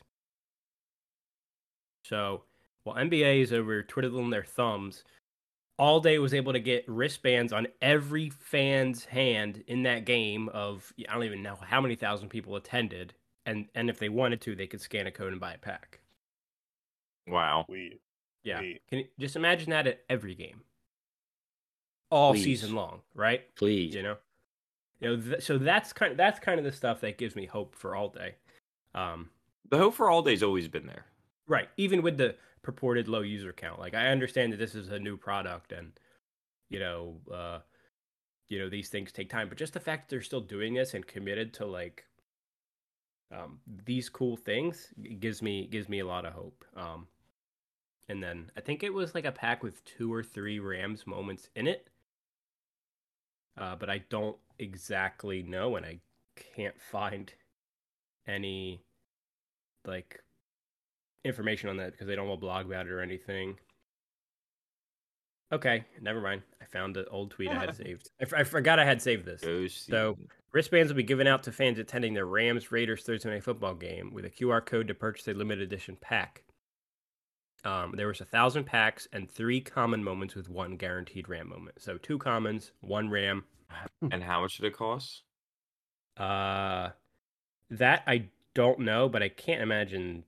So, 2.04 2.44
while 2.84 2.96
NBA 2.96 3.42
is 3.42 3.52
over 3.52 3.82
twiddling 3.82 4.30
their 4.30 4.44
thumbs, 4.44 5.04
all 5.80 5.98
day 5.98 6.18
was 6.18 6.34
able 6.34 6.52
to 6.52 6.60
get 6.60 6.88
wristbands 6.88 7.52
on 7.52 7.66
every 7.82 8.30
fan's 8.30 9.06
hand 9.06 9.64
in 9.66 9.82
that 9.84 10.04
game 10.04 10.48
of 10.50 10.92
I 11.08 11.12
don't 11.12 11.24
even 11.24 11.42
know 11.42 11.56
how 11.60 11.80
many 11.80 11.96
thousand 11.96 12.28
people 12.28 12.54
attended 12.56 13.14
and 13.46 13.66
and 13.74 13.90
if 13.90 13.98
they 13.98 14.08
wanted 14.08 14.40
to 14.42 14.54
they 14.54 14.66
could 14.66 14.80
scan 14.80 15.06
a 15.06 15.10
code 15.10 15.32
and 15.32 15.40
buy 15.40 15.54
a 15.54 15.58
pack. 15.58 16.00
Wow. 17.26 17.66
We 17.68 17.98
Yeah. 18.44 18.58
Sweet. 18.58 18.82
Can 18.88 18.98
you 19.00 19.04
just 19.18 19.36
imagine 19.36 19.70
that 19.70 19.86
at 19.86 20.00
every 20.08 20.34
game. 20.34 20.60
All 22.10 22.34
Please. 22.34 22.44
season 22.44 22.74
long, 22.74 23.00
right? 23.14 23.42
Please. 23.56 23.94
You 23.94 24.02
know. 24.02 24.16
You 25.00 25.08
know, 25.16 25.22
th- 25.22 25.42
so 25.42 25.58
that's 25.58 25.92
kind 25.92 26.12
of, 26.12 26.18
that's 26.18 26.38
kind 26.40 26.58
of 26.58 26.64
the 26.64 26.72
stuff 26.72 27.00
that 27.00 27.18
gives 27.18 27.34
me 27.34 27.46
hope 27.46 27.74
for 27.74 27.94
all 27.96 28.08
day. 28.08 28.34
Um 28.94 29.30
The 29.70 29.78
hope 29.78 29.94
for 29.94 30.10
all 30.10 30.22
day's 30.22 30.42
always 30.42 30.68
been 30.68 30.86
there. 30.86 31.06
Right. 31.46 31.68
Even 31.76 32.02
with 32.02 32.18
the 32.18 32.36
purported 32.62 33.08
low 33.08 33.20
user 33.22 33.52
count. 33.52 33.80
Like 33.80 33.94
I 33.94 34.08
understand 34.08 34.52
that 34.52 34.58
this 34.58 34.74
is 34.74 34.90
a 34.90 34.98
new 34.98 35.16
product 35.16 35.72
and 35.72 35.92
you 36.68 36.78
know, 36.78 37.16
uh 37.32 37.60
you 38.48 38.58
know, 38.58 38.68
these 38.68 38.88
things 38.88 39.12
take 39.12 39.30
time, 39.30 39.48
but 39.48 39.58
just 39.58 39.74
the 39.74 39.80
fact 39.80 40.08
that 40.08 40.14
they're 40.14 40.22
still 40.22 40.40
doing 40.40 40.74
this 40.74 40.94
and 40.94 41.06
committed 41.06 41.54
to 41.54 41.66
like 41.66 42.06
um 43.32 43.60
these 43.86 44.08
cool 44.08 44.36
things 44.36 44.92
gives 45.18 45.40
me 45.40 45.66
gives 45.66 45.88
me 45.88 46.00
a 46.00 46.06
lot 46.06 46.26
of 46.26 46.32
hope. 46.34 46.64
Um 46.76 47.06
and 48.08 48.22
then 48.22 48.50
I 48.56 48.60
think 48.60 48.82
it 48.82 48.92
was 48.92 49.14
like 49.14 49.24
a 49.24 49.32
pack 49.32 49.62
with 49.62 49.84
two 49.84 50.12
or 50.12 50.22
three 50.22 50.58
Rams 50.58 51.06
moments 51.06 51.48
in 51.54 51.66
it. 51.68 51.88
Uh 53.58 53.76
but 53.76 53.88
I 53.90 53.98
don't 54.10 54.36
exactly 54.58 55.42
know 55.42 55.76
and 55.76 55.86
I 55.86 56.00
can't 56.56 56.78
find 56.80 57.32
any 58.26 58.82
like 59.86 60.20
information 61.24 61.68
on 61.68 61.76
that 61.78 61.92
because 61.92 62.06
they 62.06 62.14
don't 62.16 62.28
want 62.28 62.40
to 62.40 62.46
blog 62.46 62.66
about 62.66 62.86
it 62.86 62.92
or 62.92 63.00
anything. 63.00 63.56
Okay, 65.52 65.84
never 66.00 66.20
mind. 66.20 66.42
I 66.62 66.64
found 66.66 66.94
the 66.94 67.06
old 67.08 67.32
tweet 67.32 67.50
I 67.50 67.58
had 67.58 67.74
saved. 67.84 68.08
I, 68.20 68.24
f- 68.24 68.34
I 68.34 68.44
forgot 68.44 68.78
I 68.78 68.84
had 68.84 69.02
saved 69.02 69.24
this. 69.24 69.42
So- 69.90 70.16
Wristbands 70.52 70.90
will 70.90 70.96
be 70.96 71.02
given 71.04 71.28
out 71.28 71.44
to 71.44 71.52
fans 71.52 71.78
attending 71.78 72.14
the 72.14 72.24
Rams 72.24 72.72
Raiders 72.72 73.04
Thursday 73.04 73.30
Night 73.30 73.44
Football 73.44 73.74
game 73.74 74.12
with 74.12 74.24
a 74.24 74.30
QR 74.30 74.64
code 74.64 74.88
to 74.88 74.94
purchase 74.94 75.28
a 75.28 75.32
limited 75.32 75.62
edition 75.62 75.96
pack. 76.00 76.42
Um, 77.64 77.92
there 77.96 78.06
was 78.08 78.20
a 78.20 78.24
thousand 78.24 78.64
packs 78.64 79.06
and 79.12 79.30
three 79.30 79.60
common 79.60 80.02
moments 80.02 80.34
with 80.34 80.48
one 80.48 80.76
guaranteed 80.76 81.28
Ram 81.28 81.48
moment. 81.48 81.80
So 81.80 81.98
two 81.98 82.18
commons, 82.18 82.72
one 82.80 83.10
Ram. 83.10 83.44
and 84.10 84.22
how 84.22 84.40
much 84.40 84.56
did 84.56 84.66
it 84.66 84.76
cost? 84.76 85.22
Uh, 86.16 86.90
that 87.70 88.02
I 88.06 88.30
don't 88.54 88.80
know, 88.80 89.08
but 89.08 89.22
I 89.22 89.28
can't 89.28 89.62
imagine 89.62 90.24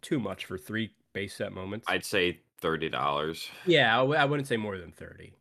too 0.00 0.18
much 0.18 0.44
for 0.44 0.58
three 0.58 0.94
base 1.12 1.34
set 1.36 1.52
moments. 1.52 1.86
I'd 1.88 2.04
say 2.04 2.40
thirty 2.60 2.88
dollars, 2.88 3.50
Yeah, 3.64 3.94
I, 3.96 4.00
w- 4.00 4.18
I 4.18 4.24
wouldn't 4.24 4.48
say 4.48 4.56
more 4.56 4.78
than 4.78 4.92
30. 4.92 5.34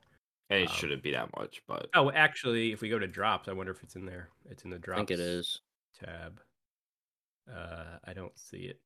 and 0.49 0.59
it 0.63 0.69
Um, 0.69 0.75
shouldn't 0.75 1.03
be 1.03 1.11
that 1.11 1.35
much. 1.37 1.61
But 1.67 1.89
Oh, 1.93 2.11
actually, 2.11 2.71
if 2.71 2.81
we 2.81 2.89
go 2.89 2.99
to 2.99 3.07
drops, 3.07 3.47
I 3.47 3.53
wonder 3.53 3.71
if 3.71 3.83
it's 3.83 3.95
in 3.95 4.05
there. 4.05 4.29
It's 4.45 4.63
in 4.63 4.69
the 4.69 4.77
I 4.77 4.79
drops 4.79 4.97
think 4.97 5.11
it 5.11 5.19
is. 5.19 5.61
tab. 5.93 6.41
Uh, 7.51 7.97
I 8.03 8.13
don't 8.13 8.37
see 8.37 8.65
it. 8.65 8.79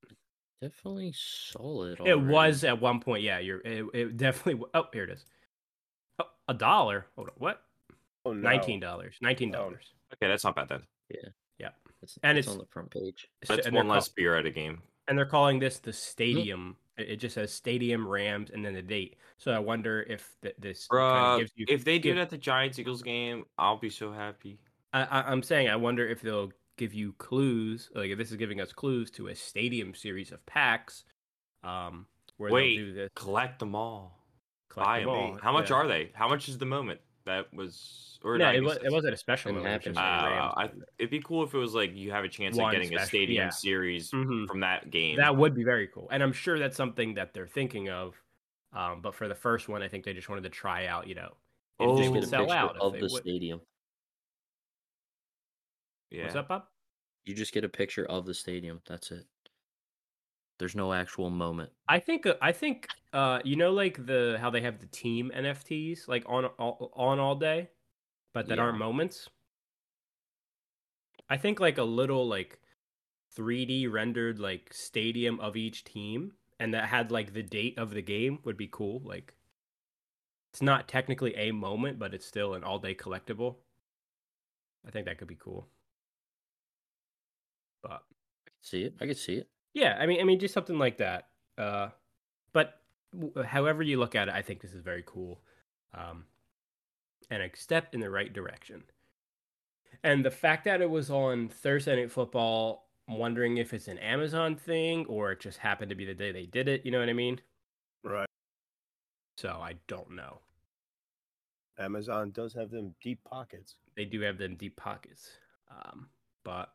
Definitely 0.62 1.14
solid. 1.16 2.00
It 2.00 2.12
already. 2.12 2.28
was 2.28 2.64
at 2.64 2.80
one 2.82 3.00
point. 3.00 3.24
Yeah, 3.24 3.40
you're. 3.40 3.60
It, 3.60 3.86
it 3.94 4.18
definitely. 4.18 4.66
Oh, 4.74 4.86
here 4.94 5.04
it 5.04 5.10
is. 5.12 5.26
Oh, 6.20 6.26
a 6.48 6.54
dollar. 6.54 7.08
Hold 7.16 7.30
on. 7.30 7.36
What? 7.38 7.62
oh 8.26 8.34
no. 8.34 8.42
Nineteen 8.42 8.80
dollars. 8.80 9.16
Nineteen 9.22 9.54
oh. 9.56 9.60
dollars. 9.60 9.94
okay, 10.14 10.28
that's 10.28 10.44
not 10.44 10.56
bad 10.56 10.70
then. 10.70 10.82
Yeah. 11.10 11.30
Yeah. 11.60 11.70
It's, 12.02 12.18
and 12.24 12.38
it's 12.38 12.48
it's- 12.48 12.54
on 12.54 12.60
the 12.60 12.72
front 12.72 12.92
page. 12.92 13.28
That's 13.48 13.70
one 13.72 13.88
less 13.88 14.10
beer 14.10 14.36
at 14.36 14.46
a 14.46 14.52
game. 14.52 14.82
and 15.08 15.18
they're 15.18 15.26
calling 15.26 15.60
this 15.60 15.80
the 15.80 15.92
mm-hmm. 15.92 15.98
stadium. 15.98 16.76
It 16.98 17.10
it 17.10 17.16
just 17.18 17.36
says 17.36 17.52
Stadium 17.52 18.08
Rams 18.08 18.50
and 18.54 18.66
then 18.66 18.74
the 18.74 18.82
date. 18.82 19.18
So 19.38 19.52
I 19.52 19.60
wonder 19.60 20.04
if 20.04 20.36
th- 20.42 20.56
this 20.58 20.88
kind 20.88 21.02
of 21.02 21.10
Bruh, 21.10 21.40
gives 21.40 21.52
you. 21.56 21.66
if 21.70 21.84
they 21.84 22.00
do 22.00 22.12
it 22.12 22.18
at 22.18 22.30
the 22.30 22.38
Giants 22.38 22.80
Eagles 22.80 23.02
game, 23.02 23.46
I'll 23.58 23.78
be 23.78 23.90
so 23.90 24.12
happy. 24.12 24.60
I, 24.94 25.04
I, 25.04 25.32
I'm 25.32 25.44
saying 25.44 25.70
I 25.70 25.76
wonder 25.76 26.08
if 26.08 26.22
they'll 26.22 26.52
give 26.78 26.94
you 26.94 27.14
clues. 27.14 27.90
Like 27.96 28.10
if 28.12 28.18
this 28.18 28.32
is 28.32 28.38
giving 28.38 28.62
us 28.62 28.74
clues 28.74 29.12
to 29.12 29.28
a 29.28 29.36
stadium 29.36 29.94
series 29.96 30.32
of 30.32 30.46
packs, 30.46 31.04
um, 31.64 32.06
where 32.38 32.52
Wait, 32.52 32.78
they'll 32.78 32.86
do 32.88 32.94
this. 32.94 33.10
Collect 33.16 33.60
them 33.60 33.76
all. 33.76 34.20
collect 34.70 34.88
Buy 34.88 35.00
them 35.00 35.08
them. 35.08 35.16
all. 35.16 35.38
How 35.42 35.52
much 35.54 35.70
Yeah. 35.70 35.78
are 35.78 35.88
they? 35.88 36.12
How 36.14 36.28
much 36.28 36.50
is 36.50 36.58
the 36.58 36.66
moment? 36.66 37.00
That 37.26 37.52
was 37.54 38.20
or 38.24 38.38
No, 38.38 38.52
it, 38.52 38.62
was, 38.64 38.78
it 38.78 38.92
wasn't 38.92 39.14
a 39.14 39.18
special 39.18 39.52
Didn't 39.52 39.64
moment. 39.64 39.86
it 39.86 39.90
was 39.90 39.98
happen. 39.98 40.22
just 40.22 40.32
a 40.32 40.36
Uh, 40.36 40.40
Rams 40.42 40.54
I, 40.58 40.64
moment. 40.68 40.90
it'd 41.00 41.12
be 41.12 41.20
cool 41.22 41.44
if 41.44 41.54
it 41.54 41.58
was 41.58 41.74
like 41.74 41.96
you 41.96 42.12
have 42.12 42.24
a 42.24 42.30
chance 42.30 42.56
One 42.58 42.76
of 42.76 42.82
getting 42.82 42.96
a 42.98 43.06
stadium 43.06 43.46
yeah. 43.46 43.50
series 43.50 44.12
Mhm. 44.12 44.48
from 44.48 44.60
that 44.62 44.90
game. 44.92 45.18
That 45.18 45.36
would 45.36 45.56
be 45.56 45.64
very 45.64 45.88
cool, 45.88 46.08
and 46.12 46.22
I'm 46.22 46.34
sure 46.34 46.60
that's 46.60 46.76
something 46.78 47.16
that 47.16 47.34
they're 47.34 47.48
thinking 47.48 47.90
of. 47.90 48.16
Um, 48.74 49.02
but 49.02 49.16
for 49.16 49.28
the 49.28 49.36
first 49.36 49.70
one, 49.70 49.82
I 49.82 49.88
think 49.88 50.04
they 50.06 50.14
just 50.14 50.28
wanted 50.30 50.44
to 50.44 50.50
try 50.50 50.86
out. 50.88 51.08
You 51.08 51.16
know, 51.16 51.38
if 51.80 51.88
Oh. 51.88 51.96
this 51.98 52.06
Just 52.06 52.14
would 52.14 52.24
a 52.24 52.28
sell 52.28 52.52
out. 52.52 52.78
of 52.78 52.94
the 52.94 53.00
would. 53.02 53.12
stadium. 53.12 53.62
Yeah. 56.16 56.24
What's 56.24 56.36
up, 56.36 56.48
Bob? 56.48 56.64
You 57.26 57.34
just 57.34 57.54
get 57.54 57.64
a 57.64 57.70
picture 57.70 58.06
of 58.06 58.26
the 58.26 58.34
stadium. 58.34 58.82
That's 58.88 59.12
it. 59.12 59.26
There's 60.58 60.76
no 60.76 60.94
actual 60.94 61.30
moment. 61.30 61.72
I 61.88 62.00
think 62.00 62.26
uh, 62.26 62.36
I 62.42 62.52
think 62.52 62.88
uh, 63.14 63.40
you 63.44 63.56
know 63.56 63.72
like 63.72 64.06
the 64.06 64.38
how 64.40 64.50
they 64.50 64.62
have 64.62 64.80
the 64.80 64.86
team 64.88 65.32
NFTs 65.36 66.08
like 66.08 66.24
on 66.28 66.46
all, 66.46 66.92
on 66.96 67.20
all 67.20 67.36
day, 67.36 67.70
but 68.34 68.48
that 68.48 68.58
Yeah. 68.58 68.64
aren't 68.64 68.78
moments. 68.78 69.30
I 71.30 71.38
think 71.38 71.60
like 71.60 71.78
a 71.78 71.84
little 71.84 72.28
like 72.28 72.60
3D 73.36 73.92
rendered 73.92 74.40
like 74.40 74.72
stadium 74.74 75.40
of 75.40 75.58
each 75.58 75.84
team, 75.84 76.34
and 76.60 76.74
that 76.74 76.86
had 76.86 77.12
like 77.12 77.34
the 77.34 77.44
date 77.44 77.78
of 77.78 77.92
the 77.92 78.02
game 78.02 78.40
would 78.46 78.56
be 78.58 78.68
cool. 78.72 79.02
Like 79.04 79.34
it's 80.54 80.62
not 80.62 80.88
technically 80.88 81.36
a 81.36 81.52
moment, 81.52 82.00
but 82.00 82.14
it's 82.14 82.26
still 82.26 82.54
an 82.54 82.64
all 82.64 82.80
day 82.80 82.96
collectible. 82.96 83.58
I 84.88 84.92
think 84.92 85.06
that 85.06 85.18
could 85.18 85.28
be 85.28 85.36
cool. 85.36 85.68
But 87.88 88.02
See 88.62 88.84
it? 88.84 88.96
I 89.00 89.06
could 89.06 89.18
see 89.18 89.36
it. 89.36 89.48
yeah, 89.76 89.96
I 90.00 90.08
mean, 90.08 90.20
I 90.20 90.24
mean, 90.24 90.40
just 90.40 90.54
something 90.56 90.80
like 90.80 90.98
that. 90.98 91.28
Uh, 91.58 91.90
but 92.52 92.82
w- 93.14 93.44
however 93.44 93.84
you 93.84 94.00
look 94.00 94.16
at 94.16 94.28
it, 94.28 94.34
I 94.34 94.42
think 94.42 94.60
this 94.62 94.74
is 94.74 94.82
very 94.82 95.04
cool, 95.06 95.42
um, 95.94 96.26
and 97.30 97.44
a 97.44 97.50
step 97.56 97.94
in 97.94 98.00
the 98.00 98.10
right 98.10 98.34
direction. 98.34 98.84
And 100.04 100.26
the 100.26 100.32
fact 100.32 100.66
that 100.66 100.82
it 100.82 100.90
was 100.90 101.12
on 101.12 101.48
Thursday 101.50 101.96
Night 101.96 102.12
Football, 102.12 102.90
I'm 103.08 103.18
wondering 103.20 103.58
if 103.58 103.72
it's 103.74 103.88
an 103.88 104.00
Amazon 104.00 104.56
thing 104.56 105.06
or 105.06 105.32
it 105.32 105.40
just 105.42 105.60
happened 105.60 105.90
to 105.90 105.96
be 105.96 106.06
the 106.06 106.14
day 106.16 106.32
they 106.32 106.46
did 106.48 106.68
it. 106.68 106.86
You 106.86 106.92
know 106.92 107.00
what 107.00 107.10
I 107.10 107.14
mean? 107.14 107.40
Right. 108.04 108.28
So 109.38 109.50
I 109.50 109.76
don't 109.88 110.12
know. 110.16 110.40
Amazon 111.78 112.32
does 112.32 112.54
have 112.54 112.72
them 112.72 112.96
deep 113.02 113.24
pockets. 113.24 113.76
They 113.96 114.06
do 114.06 114.22
have 114.22 114.38
them 114.38 114.56
deep 114.56 114.76
pockets. 114.76 115.30
Um, 115.70 116.08
but 116.44 116.70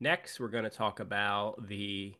next, 0.00 0.40
we're 0.40 0.48
going 0.48 0.64
to 0.64 0.70
talk 0.70 1.00
about 1.00 1.66
the. 1.68 2.14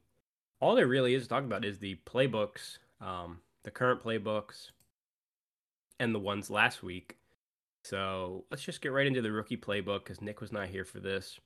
All 0.60 0.74
there 0.74 0.86
really 0.86 1.14
is 1.14 1.24
to 1.24 1.28
talk 1.28 1.44
about 1.44 1.64
is 1.64 1.78
the 1.78 1.98
playbooks, 2.06 2.78
um, 3.00 3.40
the 3.64 3.70
current 3.70 4.02
playbooks, 4.02 4.70
and 6.00 6.14
the 6.14 6.18
ones 6.18 6.48
last 6.50 6.82
week. 6.82 7.16
So 7.82 8.44
let's 8.50 8.62
just 8.62 8.80
get 8.80 8.92
right 8.92 9.06
into 9.06 9.20
the 9.20 9.30
rookie 9.32 9.58
playbook 9.58 10.04
because 10.04 10.22
Nick 10.22 10.40
was 10.40 10.52
not 10.52 10.68
here 10.68 10.84
for 10.86 11.00
this. 11.00 11.38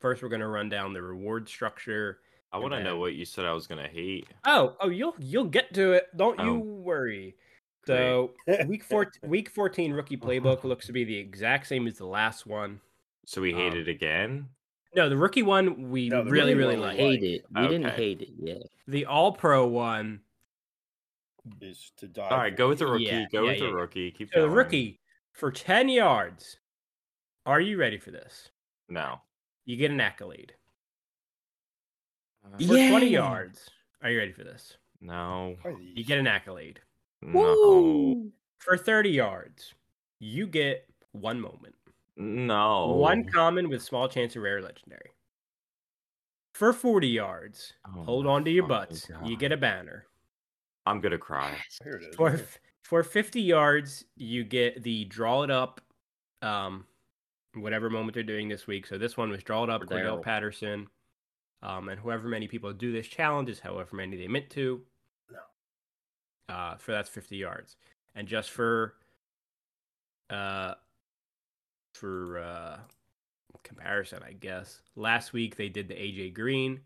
First, 0.00 0.22
we're 0.22 0.28
going 0.30 0.40
to 0.40 0.48
run 0.48 0.68
down 0.68 0.92
the 0.92 1.02
reward 1.02 1.48
structure. 1.48 2.18
I 2.52 2.58
want 2.58 2.72
to 2.74 2.82
know 2.82 2.98
what 2.98 3.14
you 3.14 3.24
said 3.24 3.44
I 3.44 3.52
was 3.52 3.66
gonna 3.66 3.88
hate. 3.88 4.28
Oh, 4.46 4.76
oh, 4.80 4.88
you'll 4.88 5.14
you'll 5.18 5.44
get 5.44 5.74
to 5.74 5.92
it. 5.92 6.06
Don't 6.16 6.38
you 6.40 6.52
Oh. 6.52 6.58
worry. 6.58 7.34
So 7.86 8.32
week 8.66 8.82
four, 8.82 9.12
week 9.22 9.50
fourteen 9.50 9.92
rookie 9.92 10.16
playbook 10.16 10.64
looks 10.64 10.86
to 10.86 10.92
be 10.92 11.04
the 11.04 11.16
exact 11.18 11.66
same 11.66 11.86
as 11.86 11.98
the 11.98 12.06
last 12.06 12.46
one. 12.46 12.80
So 13.26 13.42
we 13.42 13.52
hate 13.52 13.72
Um, 13.72 13.78
it 13.80 13.88
again. 13.88 14.48
No, 14.96 15.10
the 15.10 15.16
rookie 15.16 15.42
one 15.42 15.90
we 15.90 16.08
No, 16.08 16.24
really, 16.24 16.54
really 16.54 16.76
one 16.76 16.88
like. 16.88 16.98
we 16.98 17.04
Hate 17.04 17.22
it. 17.22 17.44
We 17.54 17.68
didn't 17.68 17.90
hate 17.90 18.22
it. 18.22 18.30
Yeah. 18.38 18.54
The 18.88 19.04
All 19.06 19.30
Pro 19.32 19.66
one. 19.66 20.20
Is 21.60 21.92
to 21.98 22.08
die. 22.08 22.28
All 22.28 22.38
right, 22.38 22.56
go 22.56 22.68
with 22.68 22.80
the 22.80 22.86
rookie. 22.86 23.04
yeah, 23.04 23.26
go 23.30 23.42
yeah, 23.42 23.50
with 23.50 23.58
the 23.58 23.64
yeah, 23.66 23.70
yeah. 23.70 23.76
rookie. 23.76 24.10
Keep 24.10 24.30
So 24.32 24.40
the 24.40 24.48
rookie 24.50 24.98
for 25.32 25.52
ten 25.52 25.88
yards. 25.88 26.56
Are 27.44 27.60
you 27.60 27.78
ready 27.78 27.98
for 27.98 28.10
this? 28.10 28.48
No. 28.88 29.20
You 29.66 29.76
get 29.76 29.90
an 29.92 30.00
accolade. 30.00 30.54
Uh, 32.44 32.58
For 32.58 32.66
twenty 32.88 33.08
yards. 33.08 33.70
Are 34.02 34.10
you 34.10 34.18
ready 34.18 34.32
for 34.32 34.42
this? 34.44 34.76
No. 35.00 35.56
You 35.94 36.04
get 36.04 36.18
an 36.18 36.26
accolade. 36.26 36.80
No. 37.22 38.26
For 38.58 38.76
thirty 38.76 39.10
yards, 39.10 39.74
you 40.18 40.46
get 40.46 40.88
one 41.12 41.40
moment. 41.40 41.74
No. 42.16 42.88
One 42.88 43.24
common 43.24 43.68
with 43.68 43.82
small 43.82 44.08
chance 44.08 44.36
of 44.36 44.42
rare 44.42 44.62
legendary. 44.62 45.10
For 46.54 46.72
40 46.72 47.06
yards, 47.08 47.74
Oh 47.86 48.02
hold 48.02 48.26
on 48.26 48.44
to 48.46 48.50
your 48.50 48.66
fucking 48.66 48.96
butts. 48.96 49.10
You 49.24 49.36
get 49.36 49.52
a 49.52 49.56
banner. 49.58 50.06
I'm 50.86 51.00
gonna 51.00 51.18
cry. 51.18 51.54
Here 51.84 51.94
it 51.96 52.08
is. 52.08 52.16
For 52.16 52.40
for 52.82 53.02
50 53.02 53.42
yards, 53.42 54.04
you 54.16 54.44
get 54.44 54.82
the 54.82 55.04
draw 55.04 55.42
it 55.42 55.50
up 55.50 55.80
um 56.40 56.86
whatever 57.54 57.90
moment 57.90 58.14
they're 58.14 58.22
doing 58.22 58.48
this 58.48 58.66
week. 58.66 58.86
So 58.86 58.96
this 58.96 59.16
one 59.16 59.28
was 59.30 59.42
draw 59.42 59.64
it 59.64 59.70
up 59.70 59.82
For 59.82 59.88
Cordell 59.88 60.22
Patterson. 60.22 60.86
Um 61.62 61.90
and 61.90 62.00
whoever 62.00 62.26
many 62.28 62.48
people 62.48 62.72
do 62.72 62.90
this 62.90 63.06
challenge 63.06 63.50
is 63.50 63.60
however 63.60 63.94
many 63.96 64.16
they 64.16 64.28
meant 64.28 64.48
to. 64.50 64.80
No. 65.30 66.54
Uh, 66.54 66.76
for 66.76 66.92
that's 66.92 67.10
50 67.10 67.36
yards. 67.36 67.76
And 68.14 68.26
just 68.26 68.50
for 68.50 68.94
uh 70.30 70.74
for 71.96 72.38
uh 72.38 72.78
comparison, 73.64 74.22
I 74.24 74.32
guess. 74.32 74.80
Last 74.94 75.32
week 75.32 75.56
they 75.56 75.68
did 75.68 75.88
the 75.88 75.94
AJ 75.94 76.34
Green, 76.34 76.80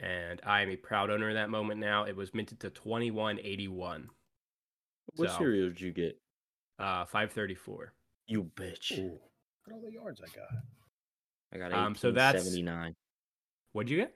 and 0.00 0.40
I 0.44 0.60
am 0.62 0.68
a 0.70 0.76
proud 0.76 1.10
owner 1.10 1.28
of 1.28 1.34
that 1.34 1.48
moment 1.48 1.80
now. 1.80 2.04
It 2.04 2.14
was 2.16 2.34
minted 2.34 2.60
to 2.60 2.70
2181. 2.70 4.10
What 5.16 5.30
So- 5.30 5.38
cereal 5.38 5.68
did 5.68 5.80
you 5.80 5.92
get? 5.92 6.18
Uh 6.78 7.04
534. 7.06 7.92
You 8.26 8.44
bitch. 8.56 8.98
Ooh, 8.98 9.02
look 9.12 9.20
at 9.68 9.72
all 9.72 9.80
the 9.80 9.92
yards 9.92 10.20
I 10.20 10.26
got. 10.36 10.48
I 11.54 11.58
got 11.58 11.72
Um, 11.72 11.94
so 11.94 12.10
that's- 12.12 12.44
1879. 12.44 12.94
What'd 13.72 13.90
you 13.90 13.96
get? 13.98 14.14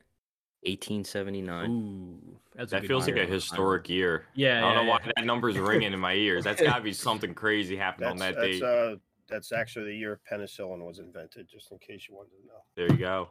1879. 0.67 1.71
Ooh, 1.71 2.41
That 2.55 2.85
feels 2.87 3.07
like 3.07 3.17
a 3.17 3.27
historic 3.27 3.89
year. 3.89 4.27
Yeah, 4.35 4.59
I 4.59 4.61
don't 4.61 4.71
yeah, 4.73 4.83
know 4.85 4.91
why 4.91 5.13
that 5.17 5.25
number's 5.25 5.59
ringing 5.59 5.93
in 5.93 6.01
my 6.01 6.15
ears. 6.15 6.45
That's 6.45 6.61
got 6.63 6.77
to 6.79 6.83
be 6.83 6.93
something 6.93 7.35
crazy 7.35 7.77
happened 7.77 8.07
on 8.09 8.17
that 8.19 8.35
that's 8.35 8.47
date. 8.59 8.63
uh 8.63 8.97
that's 9.29 9.53
actually 9.53 9.87
the 9.87 9.97
year 9.97 10.21
penicillin 10.31 10.85
was 10.87 10.99
invented. 10.99 11.49
Just 11.49 11.73
in 11.73 11.79
case 11.79 12.07
you 12.09 12.15
wanted 12.15 12.31
to 12.41 12.47
know. 12.47 12.63
There 12.77 12.93
you 12.93 12.99
go. 12.99 13.31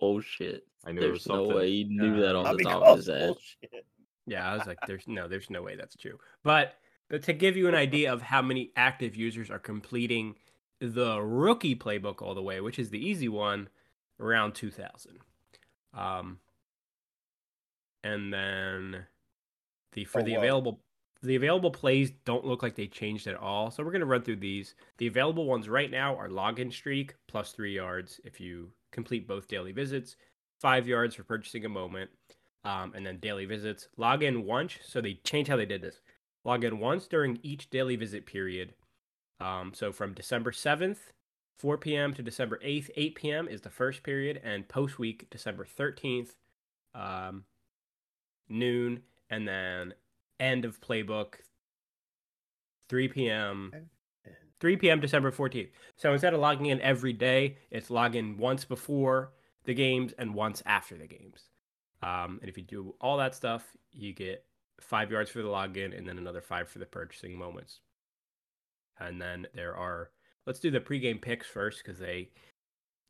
Oh 0.00 0.20
shit. 0.20 0.64
I 0.84 0.92
knew 0.92 1.00
there 1.00 1.10
There's 1.10 1.26
was 1.26 1.48
no 1.48 1.56
way 1.56 1.70
he 1.70 1.84
knew 1.84 2.20
that 2.20 2.36
Uh, 2.36 2.40
off 2.40 2.56
the 2.56 2.62
top 2.64 2.82
of 2.82 2.96
his 2.96 3.06
head. 3.08 3.34
Yeah, 4.26 4.50
I 4.50 4.56
was 4.56 4.66
like, 4.66 4.78
there's 4.86 5.08
no, 5.08 5.26
there's 5.26 5.50
no 5.50 5.62
way 5.62 5.74
that's 5.76 5.96
true. 5.96 6.18
But, 6.44 6.74
but 7.08 7.22
to 7.24 7.32
give 7.32 7.56
you 7.56 7.66
an 7.68 7.74
idea 7.74 8.12
of 8.12 8.22
how 8.22 8.42
many 8.42 8.70
active 8.76 9.16
users 9.16 9.50
are 9.50 9.58
completing 9.58 10.36
the 10.80 11.20
rookie 11.20 11.74
playbook 11.74 12.22
all 12.22 12.34
the 12.34 12.42
way, 12.42 12.60
which 12.60 12.78
is 12.78 12.90
the 12.90 13.04
easy 13.04 13.28
one, 13.28 13.68
around 14.20 14.54
2,000. 14.54 15.18
Um, 15.94 16.38
and 18.04 18.32
then 18.32 19.06
the 19.92 20.04
for 20.04 20.20
Oh, 20.20 20.24
the 20.24 20.34
wow. 20.34 20.38
available 20.38 20.80
the 21.22 21.36
available 21.36 21.70
plays 21.70 22.12
don't 22.24 22.44
look 22.44 22.62
like 22.62 22.76
they 22.76 22.86
changed 22.86 23.26
at 23.26 23.36
all. 23.36 23.70
So 23.70 23.82
we're 23.82 23.92
gonna 23.92 24.06
run 24.06 24.22
through 24.22 24.36
these. 24.36 24.74
The 24.98 25.06
available 25.06 25.46
ones 25.46 25.68
right 25.68 25.90
now 25.90 26.16
are 26.16 26.28
login 26.28 26.72
streak 26.72 27.14
plus 27.26 27.52
three 27.52 27.74
yards 27.74 28.20
if 28.24 28.40
you 28.40 28.70
complete 28.92 29.26
both 29.26 29.48
daily 29.48 29.72
visits, 29.72 30.16
five 30.60 30.86
yards 30.86 31.14
for 31.14 31.24
purchasing 31.24 31.64
a 31.64 31.68
moment, 31.68 32.10
um, 32.64 32.92
and 32.94 33.04
then 33.04 33.18
daily 33.18 33.46
visits. 33.46 33.88
Log 33.96 34.22
in 34.22 34.44
once. 34.44 34.78
So 34.84 35.00
they 35.00 35.14
changed 35.24 35.50
how 35.50 35.56
they 35.56 35.66
did 35.66 35.82
this. 35.82 36.00
Log 36.44 36.64
in 36.64 36.78
once 36.78 37.06
during 37.06 37.38
each 37.42 37.70
daily 37.70 37.96
visit 37.96 38.26
period. 38.26 38.74
Um, 39.40 39.72
so 39.74 39.92
from 39.92 40.14
December 40.14 40.52
7th, 40.52 40.98
4 41.58 41.78
p.m. 41.78 42.14
to 42.14 42.22
December 42.22 42.58
8th, 42.64 42.90
8 42.96 43.14
p.m. 43.16 43.48
is 43.48 43.60
the 43.60 43.70
first 43.70 44.02
period, 44.02 44.40
and 44.44 44.68
post 44.68 44.98
week, 44.98 45.28
December 45.30 45.66
13th, 45.78 46.30
um, 46.94 47.44
noon, 48.48 49.02
and 49.28 49.46
then 49.46 49.94
end 50.40 50.64
of 50.64 50.80
playbook, 50.80 51.34
3 52.88 53.08
p.m. 53.08 53.72
3 54.60 54.76
p.m. 54.76 55.00
December 55.00 55.30
14th. 55.30 55.70
So 55.96 56.12
instead 56.12 56.34
of 56.34 56.40
logging 56.40 56.66
in 56.66 56.80
every 56.80 57.12
day, 57.12 57.58
it's 57.70 57.90
log 57.90 58.16
in 58.16 58.36
once 58.36 58.64
before 58.64 59.32
the 59.64 59.74
games 59.74 60.12
and 60.18 60.34
once 60.34 60.62
after 60.66 60.96
the 60.96 61.06
games. 61.06 61.48
Um, 62.02 62.38
and 62.40 62.48
if 62.48 62.56
you 62.56 62.64
do 62.64 62.94
all 63.00 63.16
that 63.18 63.34
stuff, 63.34 63.64
you 63.92 64.12
get 64.12 64.44
five 64.80 65.10
yards 65.10 65.30
for 65.30 65.42
the 65.42 65.48
login 65.48 65.96
and 65.96 66.08
then 66.08 66.18
another 66.18 66.40
five 66.40 66.68
for 66.68 66.78
the 66.78 66.86
purchasing 66.86 67.36
moments. 67.36 67.80
And 68.98 69.20
then 69.20 69.46
there 69.54 69.76
are, 69.76 70.10
let's 70.46 70.60
do 70.60 70.70
the 70.70 70.80
pregame 70.80 71.20
picks 71.20 71.46
first 71.46 71.82
because 71.84 72.00
they 72.00 72.30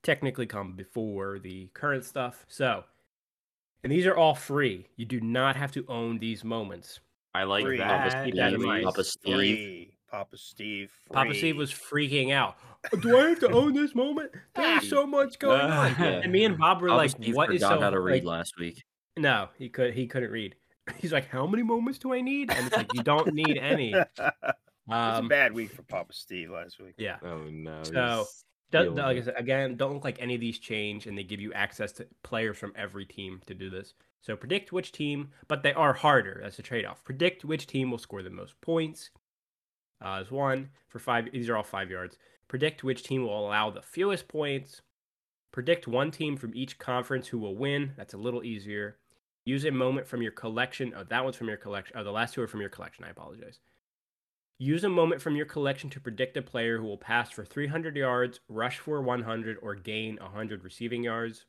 technically 0.02 0.46
come 0.46 0.74
before 0.74 1.38
the 1.38 1.68
current 1.74 2.04
stuff. 2.04 2.44
So, 2.48 2.84
and 3.82 3.92
these 3.92 4.06
are 4.06 4.16
all 4.16 4.34
free. 4.34 4.86
You 4.96 5.04
do 5.04 5.20
not 5.20 5.56
have 5.56 5.72
to 5.72 5.84
own 5.88 6.18
these 6.18 6.44
moments. 6.44 7.00
I 7.38 7.44
like 7.44 7.64
Free. 7.64 7.78
that. 7.78 8.24
Keep 8.24 8.34
that 8.36 8.52
in. 8.54 8.62
Papa 8.84 9.04
Steve. 9.04 9.90
Papa 10.10 10.36
Steve. 10.36 10.90
Papa 11.12 11.34
Steve 11.34 11.56
was 11.56 11.70
freaking 11.70 12.32
out. 12.32 12.56
Do 13.02 13.18
I 13.18 13.28
have 13.30 13.40
to 13.40 13.50
own 13.50 13.74
this 13.74 13.94
moment? 13.94 14.30
There's 14.54 14.88
so 14.88 15.06
much 15.06 15.38
going 15.40 15.60
on. 15.60 15.94
Yeah. 15.98 16.20
And 16.22 16.32
me 16.32 16.44
and 16.44 16.56
Bob 16.58 16.80
were 16.80 16.88
Papa 16.88 16.96
like, 16.98 17.10
Steve 17.10 17.34
"What 17.36 17.52
is 17.52 17.60
forgot 17.62 17.78
so?" 17.78 17.80
how 17.82 17.90
to 17.90 18.00
read 18.00 18.24
like- 18.24 18.38
last 18.38 18.58
week. 18.58 18.84
no, 19.16 19.48
he 19.58 19.68
could. 19.68 19.94
He 19.94 20.06
couldn't 20.06 20.30
read. 20.30 20.54
He's 20.96 21.12
like, 21.12 21.28
"How 21.28 21.46
many 21.46 21.62
moments 21.62 21.98
do 21.98 22.14
I 22.14 22.20
need?" 22.22 22.50
And 22.50 22.66
it's 22.66 22.76
like, 22.76 22.92
"You 22.94 23.02
don't 23.02 23.34
need 23.34 23.58
any." 23.58 23.92
it's 24.18 24.18
a 24.18 24.54
Um, 24.90 25.28
bad 25.28 25.52
week 25.52 25.70
for 25.72 25.82
Papa 25.82 26.12
Steve 26.14 26.50
last 26.50 26.80
week. 26.80 26.94
yeah. 26.96 27.18
Oh 27.22 27.42
no. 27.50 27.82
So, 27.84 28.24
Do- 28.70 28.78
feeling 28.84 28.96
like 28.96 29.18
I 29.18 29.20
said, 29.22 29.34
again, 29.36 29.76
don't 29.76 29.92
look 29.94 30.04
like 30.04 30.22
any 30.22 30.34
of 30.34 30.40
these 30.40 30.58
change, 30.58 31.06
and 31.06 31.18
they 31.18 31.24
give 31.24 31.40
you 31.40 31.52
access 31.52 31.92
to 31.92 32.06
players 32.22 32.56
from 32.56 32.72
every 32.74 33.04
team 33.04 33.40
to 33.46 33.54
do 33.54 33.68
this. 33.68 33.92
So 34.20 34.36
predict 34.36 34.72
which 34.72 34.92
team, 34.92 35.30
but 35.46 35.62
they 35.62 35.72
are 35.72 35.92
harder. 35.94 36.40
That's 36.42 36.58
a 36.58 36.62
trade-off. 36.62 37.04
Predict 37.04 37.44
which 37.44 37.66
team 37.66 37.90
will 37.90 37.98
score 37.98 38.22
the 38.22 38.30
most 38.30 38.60
points. 38.60 39.10
Uh, 40.04 40.20
is 40.22 40.30
one 40.30 40.70
for 40.88 40.98
five. 40.98 41.30
These 41.32 41.48
are 41.48 41.56
all 41.56 41.62
five 41.62 41.90
yards. 41.90 42.16
Predict 42.46 42.84
which 42.84 43.02
team 43.02 43.22
will 43.22 43.46
allow 43.46 43.70
the 43.70 43.82
fewest 43.82 44.28
points. 44.28 44.82
Predict 45.52 45.88
one 45.88 46.10
team 46.10 46.36
from 46.36 46.54
each 46.54 46.78
conference 46.78 47.28
who 47.28 47.38
will 47.38 47.56
win. 47.56 47.92
That's 47.96 48.14
a 48.14 48.18
little 48.18 48.44
easier. 48.44 48.96
Use 49.44 49.64
a 49.64 49.70
moment 49.70 50.06
from 50.06 50.22
your 50.22 50.32
collection. 50.32 50.92
Oh, 50.96 51.04
that 51.04 51.24
one's 51.24 51.36
from 51.36 51.48
your 51.48 51.56
collection. 51.56 51.96
Oh, 51.98 52.04
the 52.04 52.12
last 52.12 52.34
two 52.34 52.42
are 52.42 52.48
from 52.48 52.60
your 52.60 52.70
collection. 52.70 53.04
I 53.04 53.10
apologize. 53.10 53.60
Use 54.58 54.84
a 54.84 54.88
moment 54.88 55.22
from 55.22 55.36
your 55.36 55.46
collection 55.46 55.88
to 55.90 56.00
predict 56.00 56.36
a 56.36 56.42
player 56.42 56.78
who 56.78 56.84
will 56.84 56.98
pass 56.98 57.30
for 57.30 57.44
300 57.44 57.96
yards, 57.96 58.40
rush 58.48 58.78
for 58.78 59.00
100, 59.00 59.56
or 59.62 59.74
gain 59.74 60.18
100 60.20 60.64
receiving 60.64 61.04
yards. 61.04 61.46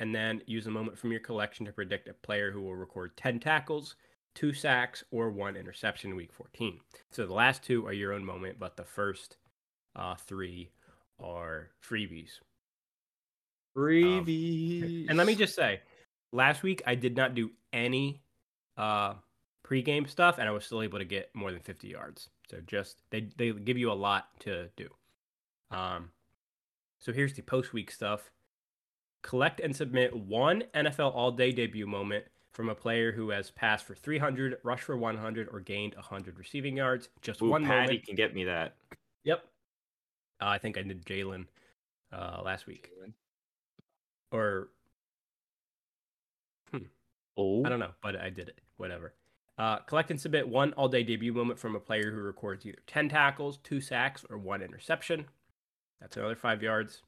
And 0.00 0.14
then 0.14 0.42
use 0.46 0.66
a 0.66 0.70
moment 0.70 0.98
from 0.98 1.12
your 1.12 1.20
collection 1.20 1.64
to 1.66 1.72
predict 1.72 2.08
a 2.08 2.14
player 2.14 2.50
who 2.50 2.60
will 2.62 2.74
record 2.74 3.16
10 3.16 3.38
tackles, 3.38 3.94
two 4.34 4.52
sacks, 4.52 5.04
or 5.10 5.30
one 5.30 5.56
interception 5.56 6.10
in 6.10 6.16
week 6.16 6.32
14. 6.32 6.80
So 7.10 7.26
the 7.26 7.32
last 7.32 7.62
two 7.62 7.86
are 7.86 7.92
your 7.92 8.12
own 8.12 8.24
moment, 8.24 8.58
but 8.58 8.76
the 8.76 8.84
first 8.84 9.36
uh, 9.94 10.16
three 10.16 10.70
are 11.20 11.70
freebies. 11.88 12.30
Freebies. 13.76 15.06
And 15.08 15.16
let 15.16 15.26
me 15.26 15.34
just 15.34 15.54
say, 15.54 15.80
last 16.32 16.62
week 16.62 16.82
I 16.86 16.94
did 16.94 17.16
not 17.16 17.34
do 17.34 17.50
any 17.72 18.20
uh 18.76 19.14
pregame 19.66 20.08
stuff 20.08 20.38
and 20.38 20.48
I 20.48 20.52
was 20.52 20.64
still 20.66 20.82
able 20.82 20.98
to 20.98 21.04
get 21.04 21.30
more 21.34 21.50
than 21.50 21.60
50 21.60 21.88
yards. 21.88 22.28
So 22.50 22.58
just 22.66 22.98
they 23.10 23.28
they 23.36 23.52
give 23.52 23.78
you 23.78 23.90
a 23.90 23.94
lot 23.94 24.28
to 24.40 24.68
do. 24.76 24.88
Um 25.70 26.10
so 26.98 27.12
here's 27.12 27.34
the 27.34 27.42
post 27.42 27.72
week 27.72 27.90
stuff. 27.90 28.30
Collect 29.24 29.58
and 29.60 29.74
submit 29.74 30.14
one 30.14 30.64
NFL 30.74 31.14
all 31.14 31.32
day 31.32 31.50
debut 31.50 31.86
moment 31.86 32.26
from 32.52 32.68
a 32.68 32.74
player 32.74 33.10
who 33.10 33.30
has 33.30 33.50
passed 33.50 33.84
for 33.84 33.94
300, 33.94 34.58
rushed 34.62 34.84
for 34.84 34.96
100 34.96 35.48
or 35.50 35.60
gained 35.60 35.94
100 35.94 36.38
receiving 36.38 36.76
yards. 36.76 37.08
Just 37.22 37.42
Ooh, 37.42 37.48
one 37.48 37.64
Patty 37.64 37.94
moment. 37.94 38.06
can 38.06 38.14
get 38.14 38.34
me 38.34 38.44
that. 38.44 38.76
Yep. 39.24 39.42
Uh, 40.40 40.46
I 40.46 40.58
think 40.58 40.78
I 40.78 40.82
did 40.82 41.04
Jalen 41.04 41.46
uh 42.12 42.42
last 42.44 42.66
week. 42.66 42.90
Or 44.30 44.68
Oh, 47.36 47.64
I 47.64 47.68
don't 47.68 47.80
know, 47.80 47.90
but 48.02 48.16
I 48.16 48.30
did 48.30 48.48
it. 48.48 48.60
Whatever. 48.76 49.14
Uh, 49.56 49.78
collect 49.78 50.10
and 50.10 50.20
submit 50.20 50.48
one 50.48 50.72
all 50.74 50.88
day 50.88 51.02
debut 51.02 51.32
moment 51.32 51.58
from 51.58 51.76
a 51.76 51.80
player 51.80 52.10
who 52.10 52.20
records 52.20 52.66
either 52.66 52.78
10 52.86 53.08
tackles, 53.08 53.58
two 53.62 53.80
sacks, 53.80 54.24
or 54.28 54.36
one 54.38 54.62
interception. 54.62 55.26
That's 56.00 56.16
another 56.16 56.36
five 56.36 56.62
yards. 56.62 57.02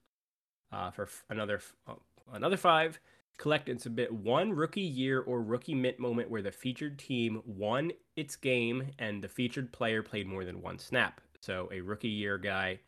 Uh, 0.76 0.90
for 0.90 1.04
f- 1.04 1.24
another 1.30 1.56
f- 1.56 1.74
oh, 1.88 1.98
another 2.34 2.58
five, 2.58 2.98
collect 3.38 3.70
and 3.70 3.80
submit 3.80 4.12
one 4.12 4.52
rookie 4.52 4.82
year 4.82 5.20
or 5.20 5.42
rookie 5.42 5.74
mint 5.74 5.98
moment 5.98 6.28
where 6.28 6.42
the 6.42 6.52
featured 6.52 6.98
team 6.98 7.40
won 7.46 7.92
its 8.14 8.36
game 8.36 8.90
and 8.98 9.24
the 9.24 9.28
featured 9.28 9.72
player 9.72 10.02
played 10.02 10.26
more 10.26 10.44
than 10.44 10.60
one 10.60 10.78
snap. 10.78 11.22
So 11.40 11.70
a 11.72 11.80
rookie 11.80 12.08
year 12.08 12.36
guy 12.36 12.80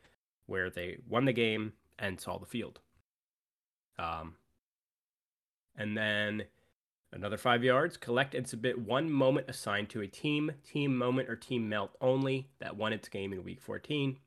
where 0.44 0.68
they 0.68 0.98
won 1.08 1.24
the 1.24 1.32
game 1.32 1.72
and 1.98 2.20
saw 2.20 2.38
the 2.38 2.44
field. 2.44 2.80
Um, 3.98 4.34
and 5.76 5.96
then 5.96 6.44
Another 7.10 7.38
five 7.38 7.64
yards. 7.64 7.96
Collect 7.96 8.34
and 8.34 8.46
submit 8.46 8.78
one 8.78 9.10
moment 9.10 9.48
assigned 9.48 9.88
to 9.90 10.02
a 10.02 10.06
team, 10.06 10.52
team 10.62 10.94
moment, 10.94 11.30
or 11.30 11.36
team 11.36 11.66
melt 11.66 11.92
only 12.02 12.50
that 12.58 12.76
won 12.76 12.92
its 12.92 13.08
game 13.08 13.32
in 13.32 13.42
week 13.42 13.62
14. 13.62 14.18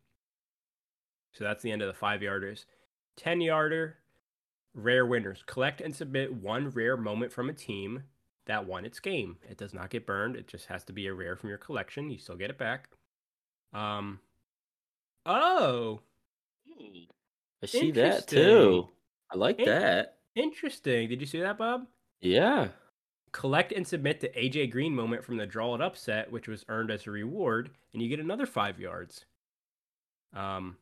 So 1.34 1.44
that's 1.44 1.62
the 1.62 1.72
end 1.72 1.84
of 1.84 1.88
the 1.88 1.94
five 1.94 2.22
yarders. 2.22 2.66
10 3.22 3.42
yarder, 3.42 3.98
rare 4.74 5.06
winners. 5.06 5.44
Collect 5.46 5.80
and 5.82 5.96
submit 5.96 6.34
one 6.34 6.70
rare 6.70 6.98
moment 6.98 7.32
from 7.32 7.50
a 7.50 7.54
team 7.54 8.04
that 8.48 8.66
won 8.66 8.86
its 8.86 9.00
game. 9.00 9.38
It 9.48 9.58
does 9.58 9.74
not 9.74 9.90
get 9.92 10.06
burned. 10.08 10.36
It 10.36 10.48
just 10.48 10.66
has 10.68 10.84
to 10.86 10.94
be 10.94 11.08
a 11.08 11.14
rare 11.14 11.36
from 11.36 11.50
your 11.50 11.58
collection. 11.60 12.10
You 12.10 12.18
still 12.18 12.36
get 12.38 12.50
it 12.50 12.58
back. 12.58 12.90
Um. 13.74 14.20
Oh, 15.26 16.02
I 17.64 17.66
see 17.68 17.92
that 17.92 18.28
too. 18.28 18.90
I 19.32 19.38
like 19.38 19.60
In- 19.60 19.66
that. 19.66 20.18
interesting. 20.36 21.08
Did 21.10 21.22
you 21.22 21.28
see 21.28 21.42
that, 21.42 21.58
Bob? 21.58 21.86
Yeah. 22.22 22.70
collect 23.34 23.72
and 23.72 23.88
submit 23.88 24.20
the 24.20 24.28
AJ 24.30 24.72
Green 24.72 24.94
moment 24.94 25.24
from 25.24 25.38
the 25.38 25.46
draw 25.46 25.74
it 25.76 25.82
upset, 25.82 26.32
which 26.32 26.48
was 26.50 26.66
earned 26.68 26.92
as 26.92 27.08
a 27.08 27.12
reward, 27.12 27.70
and 27.94 28.02
you 28.02 28.10
get 28.10 28.20
another 28.20 28.46
five 28.46 28.78
yards. 28.80 29.24
Um, 30.36 30.76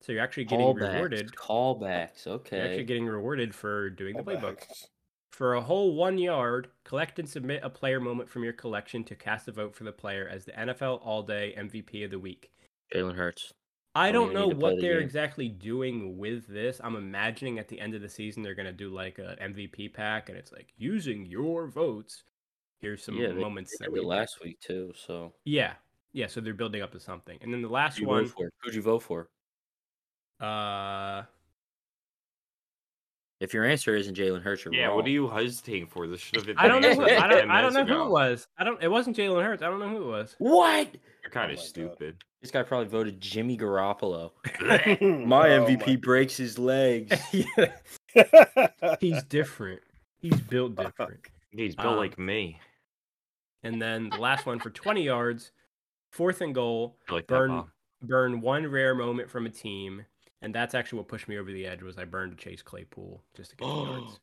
so 0.00 0.12
you're 0.12 0.22
actually 0.22 0.44
getting 0.44 0.66
Callbacks. 0.66 0.92
rewarded. 0.92 1.32
Callbacks. 1.34 2.26
Okay. 2.26 2.56
You're 2.56 2.66
actually 2.66 2.84
getting 2.84 3.06
rewarded 3.06 3.54
for 3.54 3.90
doing 3.90 4.16
the 4.16 4.22
playbook. 4.22 4.62
For 5.32 5.54
a 5.54 5.60
whole 5.60 5.94
one 5.94 6.18
yard, 6.18 6.68
collect 6.84 7.18
and 7.18 7.28
submit 7.28 7.60
a 7.62 7.70
player 7.70 8.00
moment 8.00 8.28
from 8.28 8.42
your 8.42 8.52
collection 8.52 9.04
to 9.04 9.14
cast 9.14 9.46
a 9.48 9.52
vote 9.52 9.74
for 9.74 9.84
the 9.84 9.92
player 9.92 10.28
as 10.28 10.44
the 10.44 10.52
NFL 10.52 11.00
All 11.04 11.22
Day 11.22 11.54
MVP 11.56 12.04
of 12.04 12.10
the 12.10 12.18
week. 12.18 12.50
Jalen 12.94 13.14
Hurts. 13.14 13.52
I 13.94 14.12
Don't 14.12 14.32
know 14.32 14.46
need 14.46 14.50
to 14.50 14.56
play 14.56 14.62
what 14.62 14.76
the 14.76 14.82
they're 14.82 14.94
game. 14.94 15.02
exactly 15.02 15.48
doing 15.48 16.18
with 16.18 16.46
this. 16.46 16.80
I'm 16.82 16.96
imagining 16.96 17.58
at 17.58 17.68
the 17.68 17.80
end 17.80 17.94
of 17.94 18.02
the 18.02 18.08
season 18.08 18.42
they're 18.42 18.54
going 18.54 18.66
to 18.66 18.72
do 18.72 18.90
like 18.90 19.18
a 19.18 19.36
MVP 19.42 19.92
pack, 19.92 20.28
and 20.28 20.38
it's 20.38 20.52
like 20.52 20.68
using 20.76 21.26
your 21.26 21.66
votes. 21.66 22.22
Here's 22.80 23.02
some 23.02 23.16
yeah, 23.16 23.28
they, 23.28 23.34
moments 23.34 23.76
they 23.78 23.86
that 23.86 23.92
we 23.92 24.00
last 24.00 24.38
week 24.42 24.60
too. 24.60 24.92
So 24.94 25.32
Yeah, 25.44 25.72
yeah. 26.12 26.28
So 26.28 26.40
they're 26.40 26.54
building 26.54 26.82
up 26.82 26.92
to 26.92 27.00
something, 27.00 27.38
and 27.42 27.52
then 27.52 27.60
the 27.62 27.68
last 27.68 27.98
who'd 27.98 28.06
one. 28.06 28.32
Who'd 28.62 28.74
you 28.74 28.82
vote 28.82 29.02
for? 29.02 29.28
Uh, 30.40 31.22
If 33.40 33.54
your 33.54 33.64
answer 33.64 33.94
isn't 33.94 34.16
Jalen 34.16 34.42
Hurts, 34.42 34.64
you're 34.64 34.74
Yeah, 34.74 34.86
wrong. 34.86 34.96
what 34.96 35.06
are 35.06 35.10
you 35.10 35.28
hesitating 35.28 35.86
for? 35.86 36.06
This 36.08 36.20
should 36.20 36.36
have 36.36 36.46
been. 36.46 36.58
I 36.58 36.66
don't 36.68 36.82
know. 36.82 36.94
Who, 36.94 37.02
I 37.04 37.26
don't. 37.28 37.50
I 37.50 37.60
don't 37.60 37.72
know 37.72 37.84
minutes 37.84 37.90
who 38.00 38.04
it 38.06 38.10
was. 38.10 38.48
I 38.58 38.64
don't. 38.64 38.82
It 38.82 38.88
wasn't 38.90 39.16
Jalen 39.16 39.44
Hurts. 39.44 39.62
I 39.62 39.66
don't 39.66 39.78
know 39.78 39.88
who 39.88 40.02
it 40.02 40.06
was. 40.06 40.34
What? 40.38 40.88
You're 41.22 41.30
kind 41.30 41.50
Oh 41.50 41.54
of 41.54 41.58
my 41.58 41.62
God. 41.62 41.64
stupid. 41.64 42.16
This 42.40 42.50
guy 42.50 42.62
probably 42.62 42.86
voted 42.88 43.20
Jimmy 43.20 43.56
Garoppolo. 43.56 44.30
My 45.26 45.48
MVP 45.48 46.00
breaks 46.00 46.36
his 46.36 46.58
legs. 46.58 47.16
He's 49.00 49.22
different. 49.24 49.80
He's 50.20 50.40
built 50.40 50.74
different. 50.76 51.20
He's 51.50 51.74
built 51.76 51.88
Um, 51.88 51.96
like 51.96 52.18
me. 52.18 52.58
And 53.64 53.80
then 53.82 54.08
the 54.10 54.18
last 54.18 54.46
one 54.46 54.60
for 54.60 54.70
20 54.70 55.02
yards, 55.02 55.50
fourth 56.12 56.40
and 56.40 56.54
goal, 56.54 56.96
I 57.08 57.14
like 57.14 57.26
burn 57.26 57.50
that 57.56 57.66
burn 58.02 58.40
one 58.40 58.66
rare 58.68 58.94
moment 58.94 59.28
from 59.30 59.46
a 59.46 59.50
team, 59.50 60.04
and 60.42 60.54
that's 60.54 60.74
actually 60.74 60.98
what 60.98 61.08
pushed 61.08 61.28
me 61.28 61.38
over 61.38 61.50
the 61.52 61.66
edge. 61.66 61.82
Was 61.82 61.98
I 61.98 62.04
burned 62.04 62.32
a 62.32 62.36
Chase 62.36 62.62
Claypool 62.62 63.22
just 63.34 63.50
to 63.50 63.56
get 63.56 63.64
the 63.66 63.70
yards. 63.84 64.20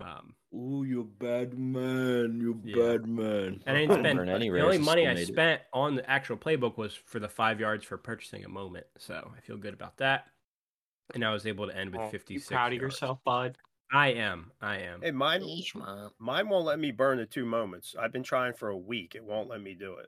Um, 0.00 0.34
Ooh, 0.54 0.82
you 0.84 1.04
bad 1.04 1.56
man. 1.56 2.40
You 2.40 2.60
Yeah. 2.64 2.76
bad 2.76 3.06
man. 3.06 3.62
and 3.66 3.76
I 3.76 3.80
didn't 3.86 4.00
spend 4.00 4.18
Burn 4.18 4.28
any 4.28 4.50
the 4.50 4.60
only 4.60 4.78
money 4.78 5.06
I 5.06 5.14
made 5.14 5.28
it. 5.28 5.32
spent 5.32 5.62
on 5.72 5.94
the 5.94 6.10
actual 6.10 6.36
playbook 6.36 6.76
was 6.76 6.94
for 6.94 7.20
the 7.20 7.28
five 7.28 7.60
yards 7.60 7.84
for 7.84 7.96
purchasing 7.98 8.44
a 8.44 8.48
moment. 8.48 8.86
So 8.98 9.32
I 9.36 9.40
feel 9.40 9.56
good 9.56 9.74
about 9.74 9.98
that. 9.98 10.26
And 11.14 11.24
I 11.24 11.32
was 11.32 11.46
able 11.46 11.66
to 11.68 11.76
end 11.76 11.92
with 11.92 12.00
Oh, 12.00 12.04
you 12.06 12.10
56. 12.10 12.48
proud 12.48 12.72
of 12.72 12.78
yards. 12.80 12.94
yourself, 12.94 13.18
bud? 13.24 13.58
I 13.92 14.08
am. 14.12 14.50
I 14.60 14.78
am. 14.78 15.02
hey, 15.02 15.10
mine, 15.10 15.42
mine 16.18 16.48
won't 16.48 16.64
let 16.64 16.78
me 16.78 16.90
burn 16.90 17.18
the 17.18 17.26
two 17.26 17.44
moments. 17.44 17.94
I've 17.98 18.12
been 18.12 18.22
trying 18.22 18.54
for 18.54 18.70
a 18.70 18.76
week. 18.76 19.14
It 19.14 19.22
won't 19.22 19.48
let 19.50 19.60
me 19.60 19.74
do 19.74 19.96
it. 19.98 20.06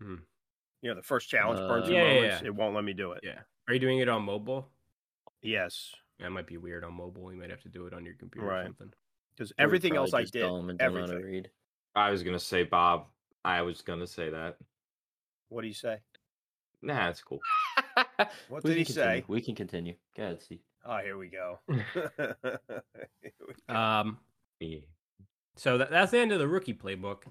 Hmm. 0.00 0.16
You 0.82 0.90
know, 0.90 0.96
the 0.96 1.02
first 1.02 1.28
challenge, 1.30 1.60
burn 1.60 1.82
Uh, 1.82 1.86
two 1.86 1.92
Yeah, 1.92 2.02
yeah, 2.02 2.14
moments. 2.14 2.42
yeah. 2.42 2.46
It 2.48 2.54
won't 2.56 2.74
let 2.74 2.82
me 2.84 2.92
do 2.92 3.12
it. 3.12 3.20
Yeah. 3.22 3.42
Are 3.68 3.74
you 3.74 3.80
doing 3.80 3.98
it 4.00 4.08
on 4.08 4.22
mobile? 4.22 4.68
Yes, 5.42 5.92
That 6.20 6.30
might 6.30 6.46
be 6.46 6.56
weird 6.56 6.84
on 6.84 6.94
mobile. 6.94 7.32
You 7.32 7.38
might 7.38 7.50
have 7.50 7.62
to 7.62 7.68
do 7.68 7.86
it 7.86 7.92
on 7.94 8.04
your 8.04 8.14
computer 8.14 8.48
or 8.52 8.62
something. 8.64 8.92
because 9.34 9.52
everything 9.58 9.96
else 9.96 10.14
I 10.14 10.24
did, 10.24 10.40
dumb 10.42 10.70
and 10.70 10.78
don't 10.78 10.94
know 10.94 11.00
how 11.00 11.06
to 11.06 11.12
everything. 11.14 11.32
read. 11.32 11.50
I 11.94 12.10
was 12.10 12.22
gonna 12.22 12.38
say 12.38 12.62
Bob. 12.64 13.06
I 13.44 13.62
was 13.62 13.82
gonna 13.82 14.06
say 14.06 14.30
that. 14.30 14.56
What 15.48 15.62
do 15.62 15.68
you 15.68 15.74
say? 15.74 15.98
Nah, 16.80 17.08
it's 17.08 17.22
cool. 17.22 17.40
What 18.48 18.62
We 18.64 18.70
did 18.70 18.78
he 18.78 18.84
can 18.84 18.94
say? 18.94 19.24
We 19.26 19.40
can 19.40 19.54
continue. 19.54 19.94
Go 20.16 20.22
ahead, 20.24 20.42
Steve. 20.42 20.60
Oh, 20.84 20.98
here 20.98 21.16
we 21.18 21.28
go. 21.28 21.58
Here 21.68 22.36
we 22.40 23.54
go. 23.68 23.74
Um, 23.74 24.18
Yeah. 24.60 24.78
so 25.56 25.78
that, 25.78 25.90
that's 25.90 26.12
the 26.12 26.18
end 26.18 26.32
of 26.32 26.38
the 26.38 26.46
rookie 26.48 26.74
playbook. 26.74 27.22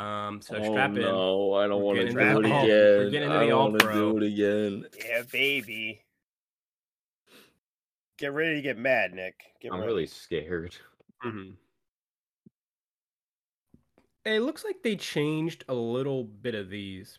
Um, 0.00 0.40
so 0.40 0.54
oh 0.56 0.62
strap 0.72 0.90
in. 0.90 1.02
no, 1.02 1.54
I 1.54 1.66
don't 1.66 1.82
want 1.82 1.98
to 1.98 2.04
getting 2.04 2.16
do 2.18 2.38
it 2.40 2.44
again. 2.46 2.66
we're 2.66 3.10
getting 3.10 3.22
into 3.30 3.34
I 3.36 3.40
the 3.44 3.46
don't 3.50 3.72
wanna 3.72 3.84
all-pro. 3.84 4.12
do 4.12 4.16
it 4.18 4.32
again. 4.32 4.84
yeah, 5.04 5.22
baby. 5.32 6.00
Get 8.16 8.32
ready 8.32 8.54
to 8.56 8.62
get 8.62 8.78
mad, 8.78 9.12
Nick. 9.14 9.34
Get 9.60 9.72
I'm 9.72 9.80
ready. 9.80 9.90
really 9.92 10.06
scared. 10.06 10.76
Mhm. 11.24 11.54
It 14.24 14.40
looks 14.40 14.64
like 14.64 14.82
they 14.82 14.96
changed 14.96 15.64
a 15.68 15.74
little 15.74 16.24
bit 16.24 16.54
of 16.54 16.68
these. 16.70 17.18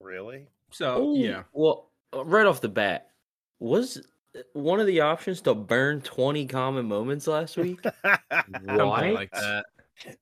really. 0.00 0.46
So 0.70 1.02
Ooh, 1.12 1.18
yeah, 1.18 1.44
Well, 1.52 1.90
uh, 2.14 2.24
right 2.24 2.46
off 2.46 2.60
the 2.60 2.68
bat, 2.68 3.10
was 3.58 4.06
uh, 4.36 4.40
one 4.52 4.80
of 4.80 4.86
the 4.86 5.00
options 5.00 5.40
to 5.42 5.54
burn 5.54 6.02
20 6.02 6.46
common 6.46 6.86
moments 6.86 7.26
last 7.26 7.56
week? 7.56 7.80
something 8.32 8.66
What? 8.86 9.12
like 9.14 9.30
that. 9.32 9.64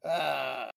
Ah, 0.04 0.70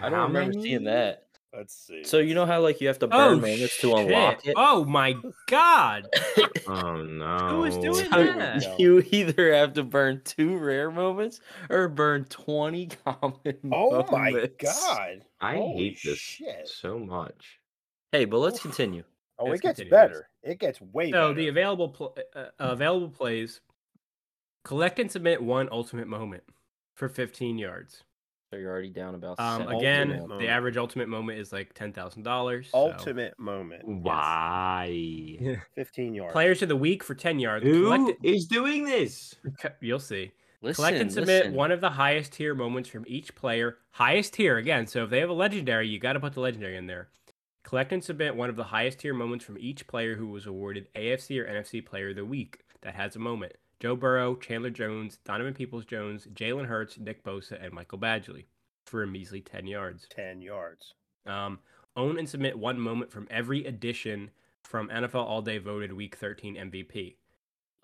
I 0.00 0.08
don't 0.08 0.18
How 0.18 0.26
remember 0.26 0.50
many? 0.52 0.62
seeing 0.62 0.84
that. 0.84 1.26
let's 1.54 1.74
see. 1.86 2.04
So 2.04 2.18
you 2.18 2.34
know 2.34 2.46
how 2.46 2.60
like 2.60 2.80
you 2.80 2.86
have 2.88 2.98
to 3.00 3.06
burn 3.08 3.20
Oh 3.20 3.34
moments 3.36 3.72
shit! 3.74 3.80
to 3.82 3.94
unlock 3.96 4.46
it? 4.46 4.54
Oh 4.56 4.84
my 4.84 5.16
god! 5.46 6.06
Oh 6.68 7.02
no. 7.02 7.48
Who 7.48 7.64
is 7.64 7.76
doing 7.78 8.08
So 8.10 8.24
that? 8.24 8.74
You 8.78 9.02
either 9.10 9.52
have 9.54 9.72
to 9.74 9.82
burn 9.82 10.20
two 10.24 10.56
rare 10.58 10.90
moments 10.90 11.40
or 11.68 11.88
burn 11.88 12.24
20 12.26 12.86
common 13.04 13.72
oh 13.72 14.06
my 14.12 14.48
god! 14.58 15.24
I 15.40 15.56
Holy 15.56 15.76
hate 15.88 15.98
this 16.04 16.18
shit. 16.18 16.68
so 16.68 16.98
much. 16.98 17.58
Hey, 18.12 18.24
but 18.24 18.38
let's 18.38 18.60
continue. 18.60 19.02
Oh, 19.38 19.46
Let's 19.46 19.60
it 19.60 19.62
gets 19.62 19.78
continue, 19.80 19.90
better. 19.90 20.28
It 20.42 20.58
gets 20.58 20.80
way 20.80 21.06
So 21.10 21.28
better. 21.28 21.34
the 21.34 21.48
available 21.48 21.88
pl- 21.88 22.16
uh, 22.36 22.44
available 22.58 23.08
plays: 23.08 23.60
collect 24.64 24.98
and 24.98 25.10
submit 25.10 25.42
one 25.42 25.68
ultimate 25.72 26.06
moment 26.08 26.42
for 26.94 27.08
15 27.08 27.56
yards. 27.58 28.04
So 28.50 28.56
you're 28.56 28.70
already 28.72 28.90
down 28.90 29.14
about 29.14 29.38
Um, 29.38 29.68
again, 29.68 30.08
Ultimate 30.10 30.22
the 30.22 30.28
moment. 30.28 30.48
average 30.50 30.76
ultimate 30.76 31.08
moment 31.08 31.38
is 31.38 31.52
like 31.52 31.72
ten 31.72 31.92
thousand 31.92 32.24
dollars. 32.24 32.68
Ultimate 32.74 33.38
moment. 33.38 33.86
Why? 33.86 35.60
15 35.76 36.14
yards. 36.14 36.32
Players 36.32 36.60
of 36.62 36.68
the 36.68 36.76
week 36.76 37.04
for 37.04 37.14
10 37.14 37.38
yards. 37.38 37.64
Who 37.64 37.84
Collect 37.84 38.24
is 38.24 38.46
doing 38.46 38.84
this? 38.84 39.36
You'll 39.80 40.00
see. 40.00 40.32
listen, 40.62 40.74
Collect 40.82 40.96
and 40.98 41.12
submit 41.12 41.44
listen. 41.44 41.54
one 41.54 41.70
of 41.70 41.80
the 41.80 41.90
highest 41.90 42.32
tier 42.32 42.54
moments 42.56 42.88
from 42.88 43.04
each 43.06 43.34
player. 43.36 43.78
Highest 43.92 44.34
tier 44.34 44.56
again. 44.56 44.88
So 44.88 45.04
if 45.04 45.10
they 45.10 45.20
have 45.20 45.30
a 45.30 45.34
legendary, 45.34 45.86
you 45.88 46.00
got 46.00 46.14
to 46.14 46.20
put 46.20 46.32
the 46.32 46.40
legendary 46.40 46.76
in 46.76 46.86
there. 46.88 47.08
Collect 47.62 47.92
and 47.92 48.02
submit 48.02 48.34
one 48.34 48.50
of 48.50 48.56
the 48.56 48.64
highest 48.64 48.98
tier 48.98 49.14
moments 49.14 49.44
from 49.44 49.58
each 49.58 49.86
player 49.86 50.16
who 50.16 50.26
was 50.26 50.46
awarded 50.46 50.88
AFC 50.94 51.38
or 51.38 51.44
NFC 51.46 51.84
Player 51.86 52.08
of 52.10 52.16
the 52.16 52.24
Week 52.24 52.64
that 52.82 52.94
has 52.96 53.14
a 53.14 53.20
moment. 53.20 53.52
Joe 53.80 53.96
Burrow, 53.96 54.34
Chandler 54.36 54.70
Jones, 54.70 55.18
Donovan 55.24 55.54
Peoples 55.54 55.86
Jones, 55.86 56.28
Jalen 56.32 56.66
Hurts, 56.66 56.98
Nick 56.98 57.24
Bosa, 57.24 57.62
and 57.62 57.72
Michael 57.72 57.98
Badgley 57.98 58.44
for 58.86 59.02
a 59.02 59.06
measly 59.06 59.40
10 59.40 59.66
yards. 59.66 60.06
10 60.10 60.42
yards. 60.42 60.94
Um, 61.26 61.60
own 61.96 62.18
and 62.18 62.28
submit 62.28 62.58
one 62.58 62.78
moment 62.78 63.10
from 63.10 63.26
every 63.30 63.64
edition 63.64 64.30
from 64.64 64.88
NFL 64.88 65.24
All 65.24 65.42
Day 65.42 65.58
voted 65.58 65.92
Week 65.92 66.14
13 66.16 66.56
MVP. 66.56 67.16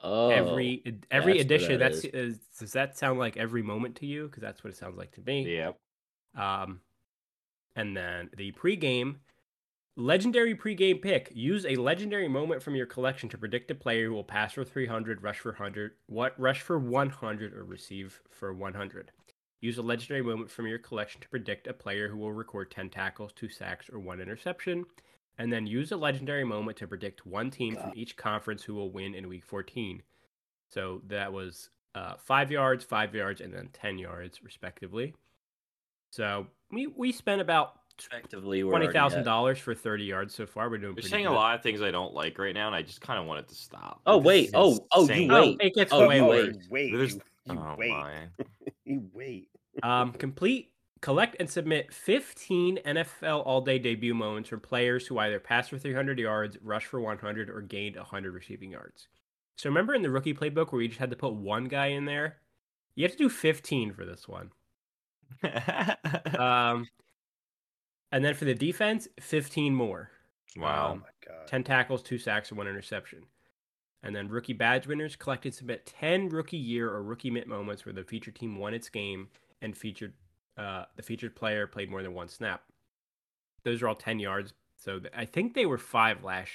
Oh, 0.02 0.28
every 0.28 0.82
every 1.10 1.34
that's 1.34 1.44
edition. 1.44 1.78
that 1.78 1.92
That's 1.92 2.04
is, 2.04 2.38
does 2.58 2.72
that 2.72 2.98
sound 2.98 3.18
like 3.18 3.38
every 3.38 3.62
moment 3.62 3.96
to 3.96 4.06
you? 4.06 4.26
Because 4.26 4.42
that's 4.42 4.62
what 4.62 4.70
it 4.70 4.76
sounds 4.76 4.98
like 4.98 5.12
to 5.12 5.22
me. 5.22 5.56
Yep. 5.56 5.78
Um, 6.36 6.80
and 7.74 7.96
then 7.96 8.28
the 8.36 8.52
pregame, 8.52 9.16
legendary 9.96 10.54
pregame 10.54 11.00
pick. 11.00 11.30
Use 11.34 11.64
a 11.64 11.76
legendary 11.76 12.28
moment 12.28 12.62
from 12.62 12.74
your 12.74 12.86
collection 12.86 13.28
to 13.30 13.38
predict 13.38 13.70
a 13.70 13.74
player 13.74 14.06
who 14.06 14.14
will 14.14 14.24
pass 14.24 14.52
for 14.52 14.64
300, 14.64 15.22
rush 15.22 15.38
for 15.38 15.52
100, 15.52 15.92
what 16.06 16.38
rush 16.38 16.60
for 16.60 16.78
100, 16.78 17.54
or 17.54 17.64
receive 17.64 18.20
for 18.30 18.52
100. 18.52 19.10
Use 19.60 19.78
a 19.78 19.82
legendary 19.82 20.22
moment 20.22 20.50
from 20.50 20.66
your 20.66 20.78
collection 20.78 21.20
to 21.22 21.28
predict 21.28 21.66
a 21.66 21.72
player 21.72 22.08
who 22.08 22.18
will 22.18 22.32
record 22.32 22.70
10 22.70 22.90
tackles, 22.90 23.32
2 23.32 23.48
sacks, 23.48 23.88
or 23.90 23.98
1 23.98 24.20
interception. 24.20 24.84
And 25.38 25.52
then 25.52 25.66
use 25.66 25.92
a 25.92 25.96
legendary 25.96 26.44
moment 26.44 26.76
to 26.78 26.86
predict 26.86 27.26
one 27.26 27.50
team 27.50 27.76
from 27.76 27.92
each 27.94 28.16
conference 28.16 28.62
who 28.62 28.74
will 28.74 28.90
win 28.90 29.14
in 29.14 29.28
week 29.28 29.44
14. 29.44 30.02
So 30.68 31.02
that 31.06 31.32
was 31.32 31.70
uh, 31.94 32.14
5 32.18 32.50
yards, 32.50 32.84
5 32.84 33.14
yards, 33.14 33.40
and 33.40 33.52
then 33.52 33.70
10 33.72 33.98
yards, 33.98 34.42
respectively. 34.42 35.14
So 36.10 36.46
we, 36.70 36.86
we 36.86 37.12
spent 37.12 37.40
about 37.40 37.80
effectively 37.98 38.62
we're 38.64 38.70
twenty 38.72 38.86
already 38.86 38.98
thousand 38.98 39.18
at- 39.20 39.24
dollars 39.24 39.58
for 39.58 39.74
thirty 39.74 40.04
yards 40.04 40.34
so 40.34 40.46
far. 40.46 40.68
We're 40.70 40.78
doing 40.78 40.94
You're 40.96 41.02
saying 41.02 41.24
good. 41.24 41.32
a 41.32 41.34
lot 41.34 41.54
of 41.54 41.62
things 41.62 41.80
I 41.82 41.90
don't 41.90 42.14
like 42.14 42.38
right 42.38 42.54
now, 42.54 42.66
and 42.66 42.76
I 42.76 42.82
just 42.82 43.00
kind 43.00 43.18
of 43.18 43.26
want 43.26 43.40
it 43.40 43.48
to 43.48 43.54
stop. 43.54 44.00
Oh, 44.06 44.18
This 44.18 44.26
wait. 44.26 44.50
Oh, 44.54 44.78
oh, 44.92 45.02
you 45.04 45.08
insane. 45.08 45.30
Oh, 45.30 45.40
wait. 45.40 45.56
it 45.60 45.74
gets 45.74 45.92
Oh, 45.92 46.06
way 46.08 46.16
you 46.16 46.24
wait. 46.26 46.56
Wait. 46.70 46.92
There's- 46.96 47.14
You, 47.14 47.20
you 47.54 47.58
Oh 47.58 47.74
wait. 47.78 47.90
my. 47.90 48.14
You 48.84 49.02
wait. 49.12 49.48
Um, 49.82 50.12
complete, 50.12 50.72
collect, 51.00 51.36
and 51.40 51.50
submit 51.50 51.92
15 51.92 52.78
NFL 52.86 53.44
All 53.44 53.60
Day 53.60 53.78
debut 53.78 54.14
moments 54.14 54.48
from 54.48 54.60
players 54.60 55.06
who 55.06 55.18
either 55.18 55.40
passed 55.40 55.70
for 55.70 55.78
300 55.78 56.18
yards, 56.18 56.56
rushed 56.62 56.86
for 56.86 57.00
100, 57.00 57.50
or 57.50 57.60
gained 57.62 57.96
100 57.96 58.32
receiving 58.32 58.70
yards. 58.70 59.08
So 59.58 59.68
remember 59.68 59.94
in 59.94 60.02
the 60.02 60.10
rookie 60.10 60.34
playbook 60.34 60.70
where 60.72 60.82
you 60.82 60.88
just 60.88 61.00
had 61.00 61.10
to 61.10 61.16
put 61.16 61.32
one 61.34 61.64
guy 61.64 61.86
in 61.88 62.04
there? 62.04 62.36
You 62.94 63.02
have 63.04 63.12
to 63.12 63.18
do 63.18 63.28
15 63.28 63.92
for 63.92 64.04
this 64.04 64.26
one. 64.28 64.50
Um, 66.38 66.86
and 68.12 68.24
then 68.24 68.34
for 68.34 68.44
the 68.44 68.54
defense, 68.54 69.08
15 69.20 69.74
more. 69.74 70.10
wow. 70.56 70.88
Oh 70.88 70.92
Um, 70.92 70.98
my 71.00 71.06
god. 71.34 71.46
10 71.46 71.64
tackles, 71.64 72.02
2 72.02 72.18
sacks, 72.18 72.50
and 72.50 72.58
1 72.58 72.66
interception. 72.68 73.24
And 74.02 74.14
then 74.14 74.28
rookie 74.28 74.52
badge 74.52 74.86
winners 74.86 75.16
collected 75.16 75.54
submit 75.54 75.86
10 75.86 76.28
rookie 76.28 76.56
year 76.56 76.88
or 76.90 77.02
rookie 77.02 77.30
mint 77.30 77.46
moments 77.48 77.84
where 77.84 77.92
the 77.92 78.04
featured 78.04 78.36
team 78.36 78.56
won 78.58 78.72
its 78.74 78.88
game 78.88 79.28
and 79.62 79.76
featured 79.76 80.12
uh, 80.56 80.84
the 80.96 81.02
featured 81.02 81.34
player 81.36 81.66
played 81.66 81.90
more 81.90 82.02
than 82.02 82.14
one 82.14 82.28
snap. 82.28 82.62
Those 83.64 83.82
are 83.82 83.88
all 83.88 83.94
10 83.94 84.18
yards. 84.20 84.54
So 84.78 84.98
th- 85.00 85.12
I 85.16 85.24
think 85.24 85.52
they 85.54 85.66
were 85.66 85.76
5 85.78 86.22
last 86.24 86.50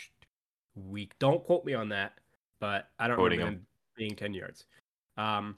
week. 0.75 1.13
Don't 1.19 1.43
quote 1.43 1.65
me 1.65 1.73
on 1.73 1.89
that, 1.89 2.13
but 2.59 2.87
I 2.97 3.07
don't 3.07 3.17
Quoting 3.17 3.39
remember 3.39 3.59
them 3.59 3.67
being 3.97 4.15
10 4.15 4.33
yards. 4.33 4.65
Um, 5.17 5.57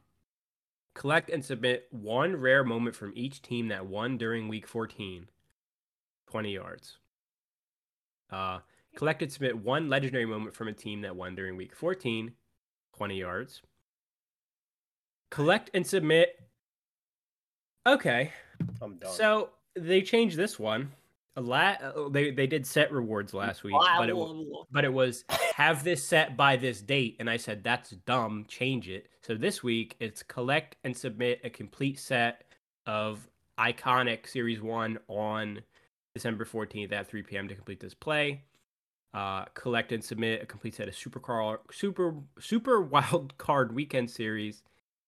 Collect 0.96 1.30
and 1.30 1.44
submit 1.44 1.88
one 1.92 2.36
rare 2.36 2.64
moment 2.64 2.96
from 2.96 3.14
each 3.16 3.42
team 3.42 3.68
that 3.70 3.86
won 3.86 4.18
during 4.18 4.48
week 4.48 4.68
14. 4.68 5.28
20 6.34 6.52
yards. 6.52 6.98
Uh, 8.32 8.58
collect 8.96 9.22
and 9.22 9.32
submit 9.32 9.56
one 9.56 9.88
legendary 9.88 10.26
moment 10.26 10.56
from 10.56 10.68
a 10.68 10.74
team 10.74 11.02
that 11.02 11.16
won 11.16 11.36
during 11.36 11.56
week 11.56 11.76
14. 11.76 12.32
20 12.98 13.20
yards. 13.20 13.62
Collect 15.30 15.70
and 15.76 15.86
submit. 15.86 16.40
Okay. 17.86 18.32
I'm 18.82 18.96
done. 18.96 19.12
So 19.12 19.50
they 19.76 20.02
changed 20.02 20.36
this 20.36 20.58
one. 20.58 20.92
A 21.36 21.42
la- 21.42 21.78
uh, 21.84 22.10
they 22.10 22.32
they 22.32 22.48
did 22.48 22.66
set 22.66 22.92
rewards 22.92 23.36
last 23.36 23.64
week, 23.64 23.76
but 23.98 24.10
it 24.10 24.16
but 24.72 24.86
it 24.86 24.94
was 24.94 25.26
have 25.56 25.84
this 25.84 26.04
set 26.04 26.38
by 26.38 26.56
this 26.56 26.80
date, 26.82 27.16
and 27.20 27.28
I 27.30 27.38
said 27.38 27.64
that's 27.64 27.92
dumb. 27.92 28.46
Change 28.48 28.90
it. 28.90 29.08
So 29.22 29.36
this 29.36 29.62
week 29.64 29.96
it's 30.00 30.22
collect 30.22 30.78
and 30.84 30.96
submit 30.96 31.42
a 31.44 31.50
complete 31.50 32.00
set 32.00 32.44
of 32.86 33.28
iconic 33.60 34.28
Series 34.28 34.62
One 34.62 35.00
on 35.08 35.62
December 36.14 36.46
fourteenth 36.46 36.92
at 36.92 37.08
three 37.08 37.24
p.m. 37.24 37.48
to 37.48 37.56
complete 37.56 37.80
this 37.80 37.94
play. 37.94 38.44
Uh, 39.14 39.46
collect 39.54 39.92
and 39.92 40.04
submit 40.04 40.42
a 40.42 40.46
complete 40.46 40.74
set 40.74 40.88
of 40.88 40.96
super 40.96 41.20
car 41.20 41.62
super 41.72 42.16
super 42.40 42.82
wild 42.82 43.38
card 43.38 43.74
weekend 43.74 44.10
series. 44.10 44.64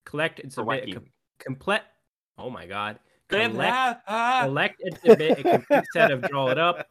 Collect 0.06 0.40
and 0.40 0.54
submit 0.54 0.90
a 0.90 0.94
com- 0.94 1.06
complete. 1.40 1.82
Oh 2.38 2.50
my 2.50 2.66
god! 2.68 3.00
Collect 3.30 4.06
collect 4.08 4.82
and 4.84 5.00
submit 5.04 5.40
a 5.40 5.44
complete 5.44 5.84
set 5.94 6.12
of 6.12 6.22
draw 6.24 6.50
it 6.50 6.60
up. 6.60 6.88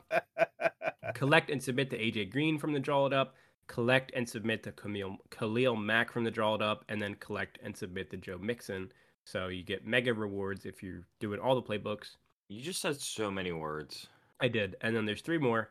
Collect 1.15 1.51
and 1.51 1.63
submit 1.63 1.91
the 1.91 1.97
AJ 1.97 2.31
Green 2.31 2.59
from 2.59 2.73
the 2.73 2.81
draw 2.81 3.07
it 3.07 3.13
up. 3.13 3.35
Collect 3.67 4.13
and 4.15 4.29
submit 4.29 4.63
the 4.63 4.73
Camille, 4.73 5.17
Khalil 5.31 5.77
Mack 5.77 6.13
from 6.13 6.25
the 6.25 6.31
draw 6.31 6.55
it 6.55 6.63
up, 6.63 6.85
and 6.89 7.01
then 7.01 7.15
collect 7.15 7.59
and 7.63 7.77
submit 7.77 8.11
the 8.11 8.17
Joe 8.17 8.39
Mixon. 8.39 8.91
So 9.25 9.49
you 9.49 9.63
get 9.63 9.87
mega 9.87 10.13
rewards 10.13 10.67
if 10.67 10.83
you're 10.83 11.07
doing 11.19 11.41
all 11.41 11.55
the 11.55 11.63
playbooks. 11.63 12.17
You 12.49 12.61
just 12.63 12.81
said 12.81 13.01
so 13.01 13.31
many 13.31 13.53
words. 13.53 14.09
I 14.41 14.49
did, 14.49 14.77
and 14.81 14.95
then 14.95 15.07
there's 15.07 15.23
three 15.23 15.39
more. 15.39 15.71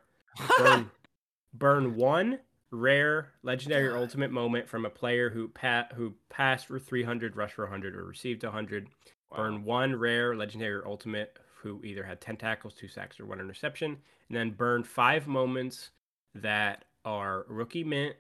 Burn, 0.58 0.90
burn 1.54 1.96
one 1.96 2.40
rare 2.72 3.30
legendary 3.44 3.88
or 3.88 3.98
ultimate 3.98 4.32
moment 4.32 4.68
from 4.68 4.86
a 4.86 4.90
player 4.90 5.30
who 5.30 5.48
pa- 5.48 5.88
who 5.94 6.14
passed 6.30 6.68
for 6.68 6.80
300, 6.80 7.36
rushed 7.36 7.56
for 7.56 7.66
100, 7.66 7.96
or 7.96 8.04
received 8.06 8.44
100. 8.44 8.88
Wow. 9.32 9.38
Burn 9.38 9.64
one 9.64 9.96
rare 9.96 10.36
legendary 10.36 10.74
or 10.74 10.88
ultimate 10.88 11.38
who 11.62 11.82
either 11.84 12.04
had 12.04 12.20
10 12.20 12.38
tackles, 12.38 12.74
two 12.74 12.88
sacks, 12.88 13.20
or 13.20 13.26
one 13.26 13.40
interception. 13.40 13.98
And 14.28 14.38
then 14.38 14.52
burn 14.52 14.84
five 14.84 15.28
moments 15.28 15.92
that 16.36 16.86
are 17.06 17.46
rookie 17.48 17.84
mint, 17.84 18.16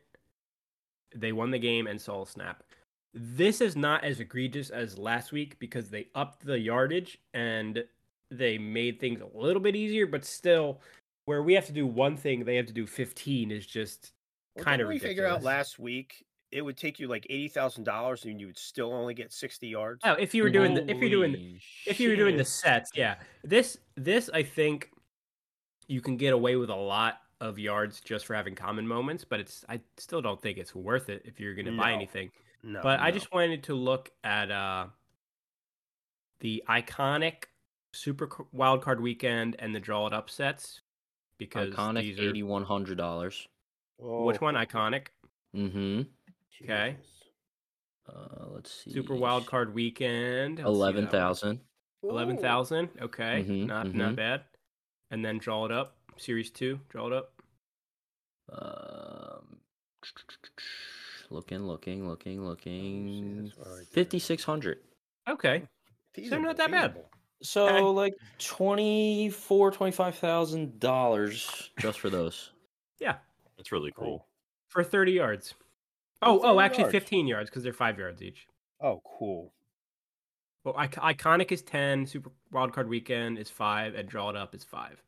they 1.16 1.32
won 1.32 1.51
the 1.51 1.60
game, 1.60 1.88
and 1.88 1.99
saw 1.99 2.24
a 2.24 2.28
snap. 2.28 2.64
This 3.14 3.62
is 3.62 3.76
not 3.76 4.04
as 4.04 4.20
egregious 4.20 4.70
as 4.70 4.97
last 4.97 5.32
week 5.32 5.60
because 5.60 5.89
they 5.89 6.08
upped 6.16 6.45
the 6.45 6.60
yardage 6.60 7.20
and 7.34 7.84
they 8.38 8.58
made 8.58 9.00
things 9.00 9.22
a 9.22 9.38
little 9.38 9.62
bit 9.62 9.76
easier, 9.76 10.08
but 10.08 10.26
still, 10.26 10.82
where 11.26 11.44
we 11.44 11.54
have 11.54 11.66
to 11.68 11.72
do 11.74 11.88
one 11.88 12.18
thing, 12.18 12.44
they 12.44 12.56
have 12.56 12.66
to 12.68 12.74
do 12.74 12.86
15 12.86 13.52
is 13.52 13.66
just 13.66 14.12
Well, 14.56 14.66
kind 14.66 14.82
of 14.82 14.88
didn't 14.88 15.02
we 15.02 15.08
figure 15.08 15.26
out 15.26 15.44
last 15.44 15.80
week 15.80 16.26
it 16.52 16.62
would 16.62 16.78
take 16.78 17.00
you 17.00 17.08
like 17.08 17.26
eighty 17.30 17.48
thousand 17.48 17.84
dollars 17.84 18.26
and 18.26 18.40
you 18.40 18.46
would 18.48 18.58
still 18.58 18.94
only 18.94 19.14
get 19.16 19.34
sixty 19.34 19.68
yards. 19.68 20.02
Oh, 20.06 20.14
if 20.14 20.36
you 20.36 20.44
were 20.44 20.50
doing 20.52 20.76
the, 20.76 20.90
if 20.90 21.00
you're 21.00 21.10
doing 21.10 21.32
Holy 21.34 21.62
if 21.88 22.00
you 22.00 22.10
were 22.10 22.16
doing 22.16 22.38
the 22.38 22.46
sets, 22.46 22.92
yeah. 22.96 23.16
This 23.44 23.78
this 23.96 24.30
I 24.34 24.44
think 24.44 24.90
you 25.88 26.00
can 26.00 26.16
get 26.16 26.34
away 26.34 26.56
with 26.56 26.70
a 26.70 26.76
lot 26.76 27.20
of 27.42 27.60
yards 27.60 28.00
just 28.02 28.26
for 28.26 28.36
having 28.36 28.56
common 28.56 28.88
moments, 28.88 29.26
but 29.26 29.40
it's 29.40 29.66
I 29.68 29.82
still 29.98 30.22
don't 30.22 30.42
think 30.42 30.58
it's 30.58 30.76
worth 30.76 31.10
it 31.10 31.24
if 31.26 31.40
you're 31.40 31.56
going 31.56 31.66
to 31.66 31.76
buy 31.76 31.92
anything. 31.92 32.32
no, 32.62 32.82
But 32.82 33.00
I 33.00 33.12
just 33.12 33.32
wanted 33.34 33.64
to 33.64 33.74
look 33.76 34.12
at 34.24 34.52
uh 34.52 34.88
the 36.40 36.64
iconic 36.70 37.46
Super 37.94 38.28
C- 38.36 38.44
Wild 38.52 38.82
Card 38.82 39.00
Weekend 39.00 39.56
and 39.60 39.74
the 39.76 39.80
Draw 39.80 40.08
It 40.08 40.14
Up 40.14 40.30
sets 40.30 40.82
because 41.38 41.74
Iconic 41.74 42.02
these 42.02 42.20
are 42.20 42.30
eighty 42.30 42.44
one 42.44 42.64
hundred 42.64 42.98
dollars. 42.98 43.48
which 44.00 44.41
one? 44.41 44.56
iconic 44.56 45.08
Mm-hmm. 45.56 46.02
Okay. 46.64 46.98
Uh, 48.10 48.46
let's 48.50 48.72
see. 48.84 48.91
Super 48.91 49.16
Wild 49.16 49.46
Card 49.46 49.74
Weekend 49.74 50.58
let's 50.58 50.68
see 50.68 50.74
Eleven 50.74 51.06
that 51.06 51.14
one. 51.14 51.22
thousand. 51.22 51.60
Eleven 52.04 52.38
Ooh. 52.38 52.41
thousand. 52.41 52.89
Okay, 53.02 53.46
Mhm, 53.48 53.68
not 53.68 53.94
not 53.94 54.14
mhm. 54.14 54.16
bad. 54.16 54.41
And 55.12 55.24
then 55.24 55.38
draw 55.38 55.66
it 55.66 55.72
up. 55.72 55.96
Series 56.18 56.50
two, 56.50 56.80
draw 56.89 57.08
it 57.08 57.14
up. 57.14 57.32
Um, 58.52 59.58
looking, 61.30 61.64
looking, 61.64 62.08
looking, 62.08 62.44
looking. 62.46 63.44
this 63.46 63.56
one 63.58 63.68
right 63.70 63.78
there. 63.78 63.86
Fifty 63.91 64.20
six 64.20 64.44
hundred. 64.44 64.80
Okay, 65.30 65.64
Feasible, 66.14 66.41
not 66.44 66.58
that 66.58 66.72
bad. 66.72 66.98
Feasible. 67.44 67.68
So 67.68 67.76
Okay. 67.76 67.82
like 67.82 68.14
twenty 68.39 69.30
four, 69.30 69.72
twenty 69.72 69.91
five 69.91 70.16
thousand 70.16 70.80
dollars 70.80 71.72
just 71.80 72.00
for 72.00 72.10
those. 72.10 72.52
yeah, 73.00 73.18
That's 73.58 73.72
really 73.72 73.91
cool. 73.91 74.06
Cool. 74.06 74.28
for 74.70 74.84
thirty 74.84 75.12
yards. 75.14 75.54
Oh, 76.22 76.39
oh, 76.44 76.60
actually 76.60 76.84
yards. 76.84 76.91
fifteen 76.94 77.28
yards 77.28 77.50
because 77.50 77.64
they're 77.64 77.74
five 77.74 78.00
yards 78.00 78.22
each. 78.22 78.48
Oh, 78.82 79.02
cool. 79.06 79.54
Well, 80.64 80.76
Ic- 80.82 80.91
iconic 80.96 81.52
is 81.52 81.62
ten. 81.62 82.06
Super 82.06 82.32
wildcard 82.54 82.88
Weekend 82.88 83.38
is 83.38 83.50
five, 83.50 83.96
and 83.96 84.08
draw 84.08 84.30
it 84.30 84.38
up 84.38 84.56
is 84.56 84.64
five. 84.64 85.02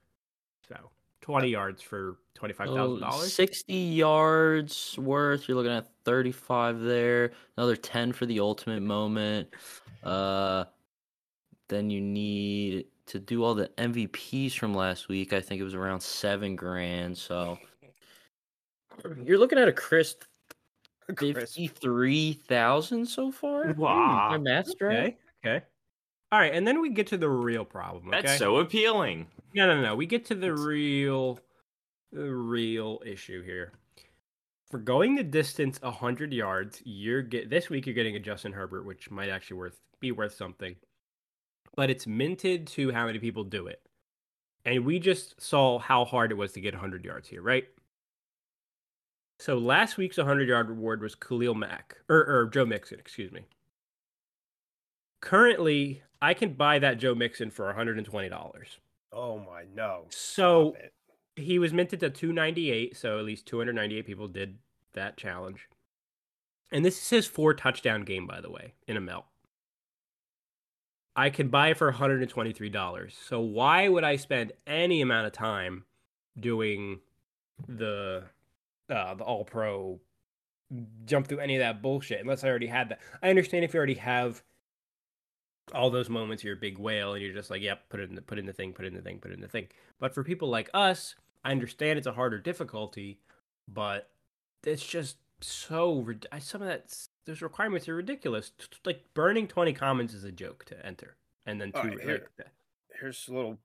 So 0.68 0.90
twenty 1.22 1.48
yards 1.48 1.82
for 1.82 2.18
twenty 2.34 2.54
five 2.54 2.68
thousand 2.68 3.00
So 3.00 3.06
dollars. 3.06 3.34
Sixty 3.34 3.74
yards 3.74 4.98
worth. 4.98 5.48
You're 5.48 5.56
looking 5.56 5.72
at 5.72 5.88
thirty 6.04 6.34
five 6.34 6.82
there. 6.82 7.32
Another 7.56 7.78
ten 7.78 8.12
for 8.12 8.26
the 8.26 8.42
ultimate 8.42 8.82
moment. 8.82 9.48
Uh, 10.04 10.66
then 11.68 11.90
you 11.90 12.02
need 12.02 12.86
to 13.08 13.20
do 13.20 13.44
all 13.44 13.54
the 13.56 13.70
MVPs 13.78 14.54
from 14.58 14.74
last 14.74 15.08
week. 15.10 15.34
I 15.34 15.42
think 15.42 15.62
it 15.62 15.64
was 15.64 15.76
around 15.76 16.02
seven 16.02 16.56
grand. 16.56 17.18
So 17.18 17.58
you're 19.24 19.38
looking 19.38 19.60
at 19.60 19.68
a 19.68 19.74
crisp 19.74 20.24
Chris. 21.16 21.36
fifty 21.38 21.68
three 21.68 22.34
thousand 22.48 23.06
so 23.06 23.32
far. 23.32 23.74
Hmm, 23.74 23.80
wow. 23.80 24.30
My 24.32 24.38
math's 24.38 24.74
right. 24.82 24.94
Okay, 24.98 25.18
okay. 25.46 25.66
All 26.32 26.40
right, 26.40 26.54
and 26.54 26.68
then 26.68 26.82
we 26.82 26.90
get 26.90 27.08
to 27.08 27.18
the 27.18 27.30
real 27.30 27.64
problem. 27.64 28.08
Okay? 28.10 28.22
That's 28.24 28.40
so 28.40 28.58
appealing. 28.58 29.28
No, 29.54 29.68
no, 29.68 29.82
no. 29.82 29.96
We 29.96 30.06
get 30.06 30.26
to 30.26 30.36
the 30.36 30.48
It's- 30.48 30.60
real, 30.66 31.40
the 32.12 32.34
real 32.34 33.02
issue 33.06 33.42
here. 33.44 33.74
For 34.72 34.80
going 34.80 35.16
the 35.16 35.24
distance 35.24 35.80
hundred 35.84 36.34
yards, 36.34 36.82
you're 36.84 37.22
get 37.22 37.50
this 37.50 37.70
week. 37.70 37.86
You're 37.86 37.96
getting 37.96 38.16
a 38.16 38.20
Justin 38.20 38.52
Herbert, 38.52 38.84
which 38.84 39.12
might 39.12 39.30
actually 39.30 39.58
worth 39.58 39.80
be 40.00 40.12
worth 40.12 40.34
something, 40.34 40.76
but 41.76 41.90
it's 41.90 42.08
minted 42.08 42.68
to 42.68 42.92
how 42.92 43.06
many 43.06 43.20
people 43.20 43.44
do 43.44 43.68
it, 43.68 43.82
and 44.64 44.86
we 44.86 45.00
just 45.00 45.42
saw 45.42 45.80
how 45.80 46.06
hard 46.06 46.32
it 46.32 46.36
was 46.36 46.52
to 46.54 46.62
get 46.62 46.76
hundred 46.76 47.06
yards 47.06 47.28
here, 47.28 47.42
right? 47.42 47.66
So 49.40 49.58
last 49.58 49.98
week's 49.98 50.18
hundred 50.18 50.48
yard 50.48 50.70
reward 50.70 51.02
was 51.02 51.16
Khalil 51.16 51.56
Mack 51.56 51.98
or, 52.10 52.18
or 52.18 52.50
Joe 52.52 52.66
Mixon, 52.66 53.00
excuse 53.00 53.32
me. 53.32 53.42
Currently, 55.22 56.04
I 56.22 56.34
can 56.34 56.54
buy 56.54 56.80
that 56.80 56.98
Joe 56.98 57.16
Mixon 57.16 57.52
for 57.52 57.66
one 57.66 57.76
hundred 57.76 57.98
and 57.98 58.06
twenty 58.06 58.30
dollars. 58.30 58.80
Oh 59.12 59.40
my 59.40 59.64
no. 59.74 60.06
So 60.10 60.76
he 61.36 61.60
was 61.60 61.74
minted 61.74 62.00
to 62.00 62.10
298, 62.10 62.96
so 62.96 63.20
at 63.20 63.26
least 63.26 63.46
298 63.46 64.06
people 64.06 64.28
did 64.28 64.58
that 64.94 65.18
challenge. 65.18 65.68
And 66.72 66.84
this 66.84 66.98
is 66.98 67.10
his 67.10 67.28
four 67.28 67.54
touchdown 67.54 68.04
game, 68.04 68.26
by 68.26 68.42
the 68.42 68.50
way, 68.50 68.74
in 68.88 68.98
a 68.98 69.02
melt. 69.02 69.26
I 71.16 71.30
can 71.30 71.48
buy 71.48 71.70
it 71.70 71.78
for 71.78 71.92
$123. 71.92 73.12
So 73.28 73.40
why 73.40 73.88
would 73.88 74.04
I 74.04 74.18
spend 74.18 74.52
any 74.68 75.02
amount 75.02 75.28
of 75.28 75.34
time 75.34 75.86
doing 76.40 77.00
the 77.68 78.24
uh, 78.90 79.16
the 79.16 79.24
all 79.24 79.46
pro 79.46 80.00
jump 81.06 81.28
through 81.28 81.40
any 81.40 81.56
of 81.56 81.60
that 81.60 81.82
bullshit 81.82 82.20
unless 82.20 82.44
I 82.44 82.50
already 82.50 82.68
had 82.68 82.90
that? 82.90 83.00
I 83.24 83.30
understand 83.30 83.64
if 83.64 83.74
you 83.74 83.78
already 83.78 83.96
have 83.96 84.44
all 85.74 85.90
those 85.90 86.10
moments, 86.10 86.44
you're 86.44 86.56
a 86.56 86.60
big 86.60 86.78
whale, 86.78 87.14
and 87.14 87.24
you're 87.24 87.34
just 87.34 87.50
like, 87.50 87.62
yep, 87.62 87.90
put 87.90 88.00
it 88.00 88.10
in 88.10 88.16
the 88.16 88.22
put 88.22 88.38
in 88.38 88.46
the 88.46 88.54
thing, 88.54 88.74
put 88.74 88.86
in 88.86 88.94
the 88.94 89.02
thing, 89.02 89.20
put 89.20 89.32
in 89.32 89.42
the 89.42 89.48
thing. 89.48 89.68
But 90.00 90.14
for 90.14 90.24
people 90.24 90.50
like 90.50 90.70
us, 90.74 91.16
I 91.44 91.52
understand 91.52 91.98
it's 91.98 92.08
a 92.08 92.14
harder 92.14 92.40
difficulty, 92.40 93.20
but 93.68 94.10
it's 94.66 94.86
just 94.86 95.18
so 95.42 96.06
some 96.40 96.62
of 96.62 96.68
that 96.68 97.08
those 97.26 97.42
requirements 97.42 97.88
are 97.90 97.96
ridiculous. 97.96 98.52
T- 98.52 98.66
t- 98.72 98.78
Like 98.86 99.04
burning 99.14 99.48
twenty 99.48 99.74
commons 99.74 100.14
is 100.14 100.24
a 100.24 100.32
joke 100.32 100.66
to 100.66 100.86
enter, 100.86 101.18
and 101.46 101.60
then 101.60 101.72
two. 101.72 101.78
All 101.80 101.84
right, 101.86 101.96
like 101.98 102.04
here- 102.06 102.28
that. 102.38 102.48
Here's 103.00 103.28
a 103.28 103.34
little 103.34 103.58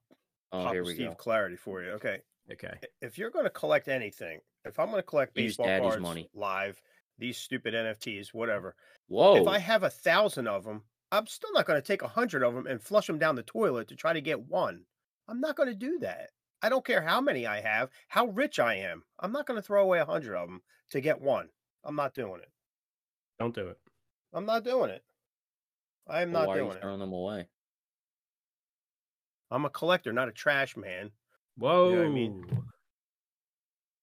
Oh, 0.52 0.62
Papa 0.64 0.72
here 0.74 0.84
we 0.84 0.94
Steve 0.94 1.08
go. 1.10 1.14
clarity 1.14 1.54
for 1.56 1.82
you. 1.82 1.90
Okay. 1.92 2.20
Okay, 2.52 2.80
If 3.00 3.16
you're 3.16 3.30
going 3.30 3.44
to 3.44 3.50
collect 3.50 3.86
anything, 3.86 4.40
if 4.64 4.80
I'm 4.80 4.86
going 4.90 4.98
to 4.98 5.04
collect 5.06 5.38
Use 5.38 5.52
baseball 5.52 5.66
daddy's 5.66 5.88
cards 5.90 6.02
money. 6.02 6.28
live, 6.34 6.82
these 7.16 7.38
stupid 7.38 7.74
NFTs, 7.74 8.34
whatever. 8.34 8.74
Whoa. 9.06 9.36
If 9.36 9.46
I 9.46 9.58
have 9.60 9.84
a 9.84 9.90
thousand 9.90 10.48
of 10.48 10.64
them, 10.64 10.82
I'm 11.12 11.28
still 11.28 11.52
not 11.52 11.66
going 11.66 11.80
to 11.80 11.86
take 11.86 12.02
a 12.02 12.08
hundred 12.08 12.42
of 12.42 12.52
them 12.54 12.66
and 12.66 12.82
flush 12.82 13.06
them 13.06 13.20
down 13.20 13.36
the 13.36 13.44
toilet 13.44 13.86
to 13.88 13.94
try 13.94 14.12
to 14.12 14.20
get 14.20 14.40
one. 14.48 14.82
I'm 15.28 15.40
not 15.40 15.54
going 15.54 15.68
to 15.68 15.74
do 15.76 16.00
that. 16.00 16.30
I 16.60 16.68
don't 16.68 16.84
care 16.84 17.02
how 17.02 17.20
many 17.20 17.46
I 17.46 17.60
have, 17.60 17.88
how 18.08 18.26
rich 18.26 18.58
I 18.58 18.74
am. 18.74 19.04
I'm 19.20 19.30
not 19.30 19.46
going 19.46 19.58
to 19.58 19.62
throw 19.62 19.84
away 19.84 20.00
a 20.00 20.04
hundred 20.04 20.34
of 20.34 20.48
them 20.48 20.62
to 20.90 21.00
get 21.00 21.20
one. 21.20 21.50
I'm 21.84 21.94
not 21.94 22.14
doing 22.14 22.40
it. 22.40 22.50
Don't 23.40 23.54
do 23.54 23.68
it. 23.68 23.78
I'm 24.32 24.46
not 24.46 24.62
doing 24.64 24.90
it. 24.90 25.02
I 26.06 26.22
am 26.22 26.30
Well, 26.32 26.42
not 26.42 26.48
why 26.48 26.54
are 26.54 26.58
doing 26.58 26.70
you 26.70 26.76
it. 26.76 26.82
throwing 26.82 27.00
them 27.00 27.12
away? 27.12 27.46
I'm 29.50 29.64
a 29.64 29.70
collector, 29.70 30.12
not 30.12 30.28
a 30.28 30.32
trash 30.32 30.76
man. 30.76 31.10
Whoa. 31.56 31.90
what 31.96 32.04
I 32.04 32.08
mean? 32.08 32.44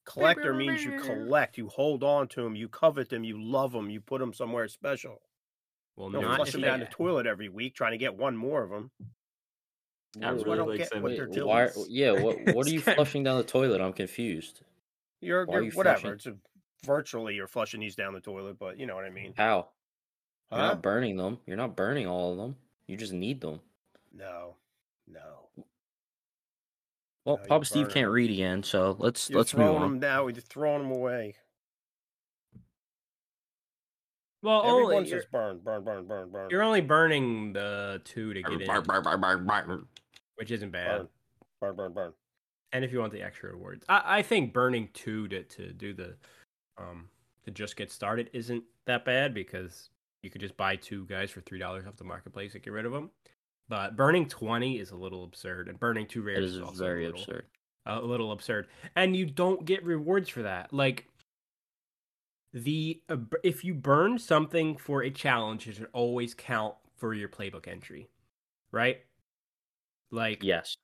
Collector 0.05 0.53
means 0.53 0.83
you 0.83 0.99
collect, 0.99 1.57
you 1.57 1.67
hold 1.67 2.03
on 2.03 2.27
to 2.29 2.41
them, 2.41 2.55
you 2.55 2.67
covet 2.67 3.09
them, 3.09 3.23
you 3.23 3.41
love 3.41 3.71
them, 3.73 3.89
you 3.89 4.01
put 4.01 4.19
them 4.19 4.33
somewhere 4.33 4.67
special. 4.67 5.21
Well, 5.95 6.07
You 6.07 6.13
don't 6.13 6.23
not 6.23 6.35
flush 6.38 6.51
them 6.51 6.61
down 6.61 6.79
the 6.79 6.85
toilet 6.85 7.25
every 7.27 7.49
week 7.49 7.75
trying 7.75 7.91
to 7.91 7.97
get 7.97 8.15
one 8.15 8.35
more 8.35 8.63
of 8.63 8.69
them. 8.69 8.91
I 10.21 10.31
That's 10.31 10.43
really 10.43 10.57
don't 10.57 10.69
like 10.69 10.77
get 10.79 10.93
what 10.95 11.03
Wait, 11.03 11.17
they're 11.17 11.27
doing. 11.27 11.47
why? 11.47 11.69
Yeah, 11.89 12.11
what 12.13 12.38
what 12.55 12.65
are 12.67 12.69
you 12.71 12.79
flushing 12.81 13.23
down 13.23 13.38
the 13.38 13.43
toilet? 13.43 13.81
I'm 13.81 13.93
confused. 13.93 14.61
You're, 15.21 15.45
Why 15.45 15.55
are 15.55 15.57
you're 15.61 15.71
you 15.71 15.77
whatever. 15.77 15.99
flushing? 15.99 16.15
It's 16.15 16.25
a, 16.27 16.35
virtually 16.86 17.36
you're 17.36 17.47
flushing 17.47 17.80
these 17.80 17.95
down 17.95 18.13
the 18.13 18.19
toilet, 18.21 18.57
but 18.59 18.80
you 18.80 18.86
know 18.86 18.95
what 18.95 19.05
I 19.05 19.09
mean. 19.09 19.34
How? 19.38 19.69
You're 20.51 20.59
not 20.61 20.82
burning 20.82 21.17
them. 21.17 21.39
You're 21.45 21.57
not 21.57 21.75
burning 21.75 22.07
all 22.07 22.32
of 22.32 22.38
them. 22.38 22.55
You 22.88 22.95
just 22.95 23.11
need 23.13 23.41
them. 23.41 23.59
No, 24.13 24.55
no. 25.07 25.49
Well, 27.25 27.36
No, 27.36 27.41
you're 27.41 27.47
Papa 27.47 27.65
Steve 27.65 27.82
burning 27.84 27.93
can't 27.93 28.05
them. 28.05 28.13
read 28.13 28.32
again, 28.32 28.63
so 28.63 28.95
let's 28.99 29.30
You're 29.30 29.39
let's 29.39 29.53
move 29.53 29.75
on. 29.75 29.82
them 29.82 29.99
now. 29.99 30.28
You're 30.28 30.39
throwing 30.41 30.84
them 30.84 30.91
away. 30.91 31.36
Well, 34.43 34.61
only 34.63 34.84
Everyone 34.95 35.05
you're, 35.05 35.19
says 35.21 35.28
burn, 35.32 35.59
burn, 35.63 35.84
burn, 35.84 36.05
burn, 36.07 36.30
burn. 36.32 36.49
you're 36.51 36.61
only 36.63 36.80
burning 36.82 37.53
the 37.53 38.01
two 38.05 38.34
to 38.34 38.41
get 38.41 38.65
Bark, 38.67 38.84
in, 38.84 38.88
bark, 38.88 39.03
bark, 39.03 39.19
bark, 39.21 39.45
bark. 39.45 39.82
which 40.36 40.51
isn't 40.51 40.69
bad. 40.71 40.99
burn, 40.99 41.07
burn, 41.59 41.75
burn, 41.75 41.93
burn. 41.93 42.13
And 42.71 42.86
if 42.86 42.91
you 42.93 42.99
want 42.99 43.11
the 43.13 43.21
extra 43.21 43.49
rewards, 43.51 43.84
I, 43.89 44.19
I 44.19 44.21
think 44.21 44.53
burning 44.53 44.89
two 44.93 45.28
to, 45.30 45.43
to 45.43 45.73
do 45.73 45.93
the 45.93 46.15
um 46.78 47.09
to 47.45 47.51
just 47.51 47.75
get 47.75 47.91
started 47.91 48.30
isn't 48.34 48.63
that 48.86 49.05
bad 49.05 49.34
because 49.34 49.89
you 50.23 50.30
could 50.30 50.41
just 50.41 50.57
buy 50.57 50.75
two 50.75 51.05
guys 51.05 51.30
for 51.32 51.41
three 51.41 51.59
dollars 51.59 51.86
off 51.88 51.95
the 51.97 52.03
marketplace 52.03 52.53
and 52.53 52.63
get 52.63 52.73
rid 52.73 52.86
of 52.86 52.91
them. 52.91 53.09
But 53.69 53.95
burning 53.95 54.28
twenty 54.28 54.80
is 54.80 54.91
a 54.91 54.95
little 54.95 55.23
absurd, 55.23 55.67
and 55.67 55.80
burning 55.80 56.07
two 56.07 56.21
rares 56.21 56.51
is 56.51 56.55
is 56.55 56.61
also 56.61 56.84
very 56.84 57.05
a 57.05 57.07
little, 57.09 57.21
absurd. 57.21 57.45
a 57.86 58.01
little 58.01 58.32
absurd. 58.32 58.67
And 58.95 59.15
you 59.15 59.25
don't 59.25 59.65
get 59.65 59.84
rewards 59.84 60.30
for 60.30 60.41
that. 60.43 60.71
Like 60.73 61.07
the 62.53 63.01
uh, 63.09 63.17
if 63.43 63.63
you 63.63 63.73
burn 63.73 64.17
something 64.19 64.78
for 64.78 65.03
a 65.03 65.11
challenge, 65.11 65.67
it 65.67 65.75
should 65.75 65.88
always 65.93 66.34
count 66.34 66.75
for 66.95 67.13
your 67.13 67.30
playbook 67.30 67.67
entry, 67.67 68.09
right? 68.71 69.01
Like 70.11 70.43
Yes, 70.43 70.75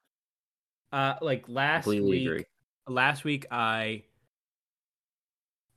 uh, 0.91 1.15
like 1.21 1.45
last 1.47 1.85
completely 1.85 2.09
week, 2.09 2.27
agree. 2.27 2.45
last 2.87 3.23
week 3.23 3.45
I, 3.49 4.03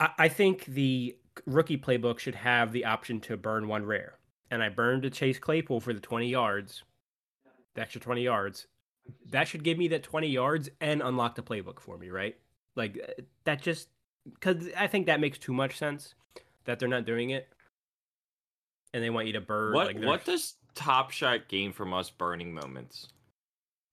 I 0.01 0.11
I 0.19 0.29
think 0.29 0.65
the 0.67 1.17
rookie 1.47 1.77
playbook 1.79 2.19
should 2.19 2.35
have 2.35 2.73
the 2.73 2.85
option 2.85 3.21
to 3.21 3.37
burn 3.37 3.69
one 3.69 3.85
rare, 3.85 4.19
and 4.51 4.63
I 4.63 4.69
burned 4.69 5.05
a 5.05 5.11
Chase 5.11 5.39
Claypool 5.39 5.81
for 5.81 5.93
the 5.93 6.01
twenty 6.01 6.29
yards, 6.29 6.83
the 7.75 7.81
extra 7.83 8.01
twenty 8.01 8.23
yards. 8.23 8.67
That 9.31 9.47
should 9.47 9.63
give 9.63 9.79
me 9.79 9.89
that 9.89 10.03
twenty 10.03 10.29
yards 10.29 10.69
and 10.81 11.03
unlock 11.03 11.35
the 11.35 11.43
playbook 11.43 11.81
for 11.81 11.97
me, 11.97 12.11
right? 12.11 12.37
Like 12.75 12.99
uh, 13.03 13.23
that 13.45 13.63
just 13.63 13.89
because 14.25 14.69
I 14.77 14.87
think 14.87 15.07
that 15.07 15.21
makes 15.21 15.39
too 15.39 15.53
much 15.53 15.77
sense 15.77 16.15
that 16.65 16.79
they're 16.79 16.89
not 16.89 17.05
doing 17.05 17.31
it, 17.31 17.49
and 18.93 19.03
they 19.03 19.11
want 19.11 19.27
you 19.27 19.33
to 19.35 19.41
burn. 19.41 19.75
What 19.75 19.87
like, 19.87 20.05
what 20.05 20.25
does 20.25 20.55
Top 20.75 21.11
Shot 21.11 21.49
gain 21.49 21.73
from 21.73 21.95
us 21.95 22.11
burning 22.11 22.53
moments? 22.53 23.09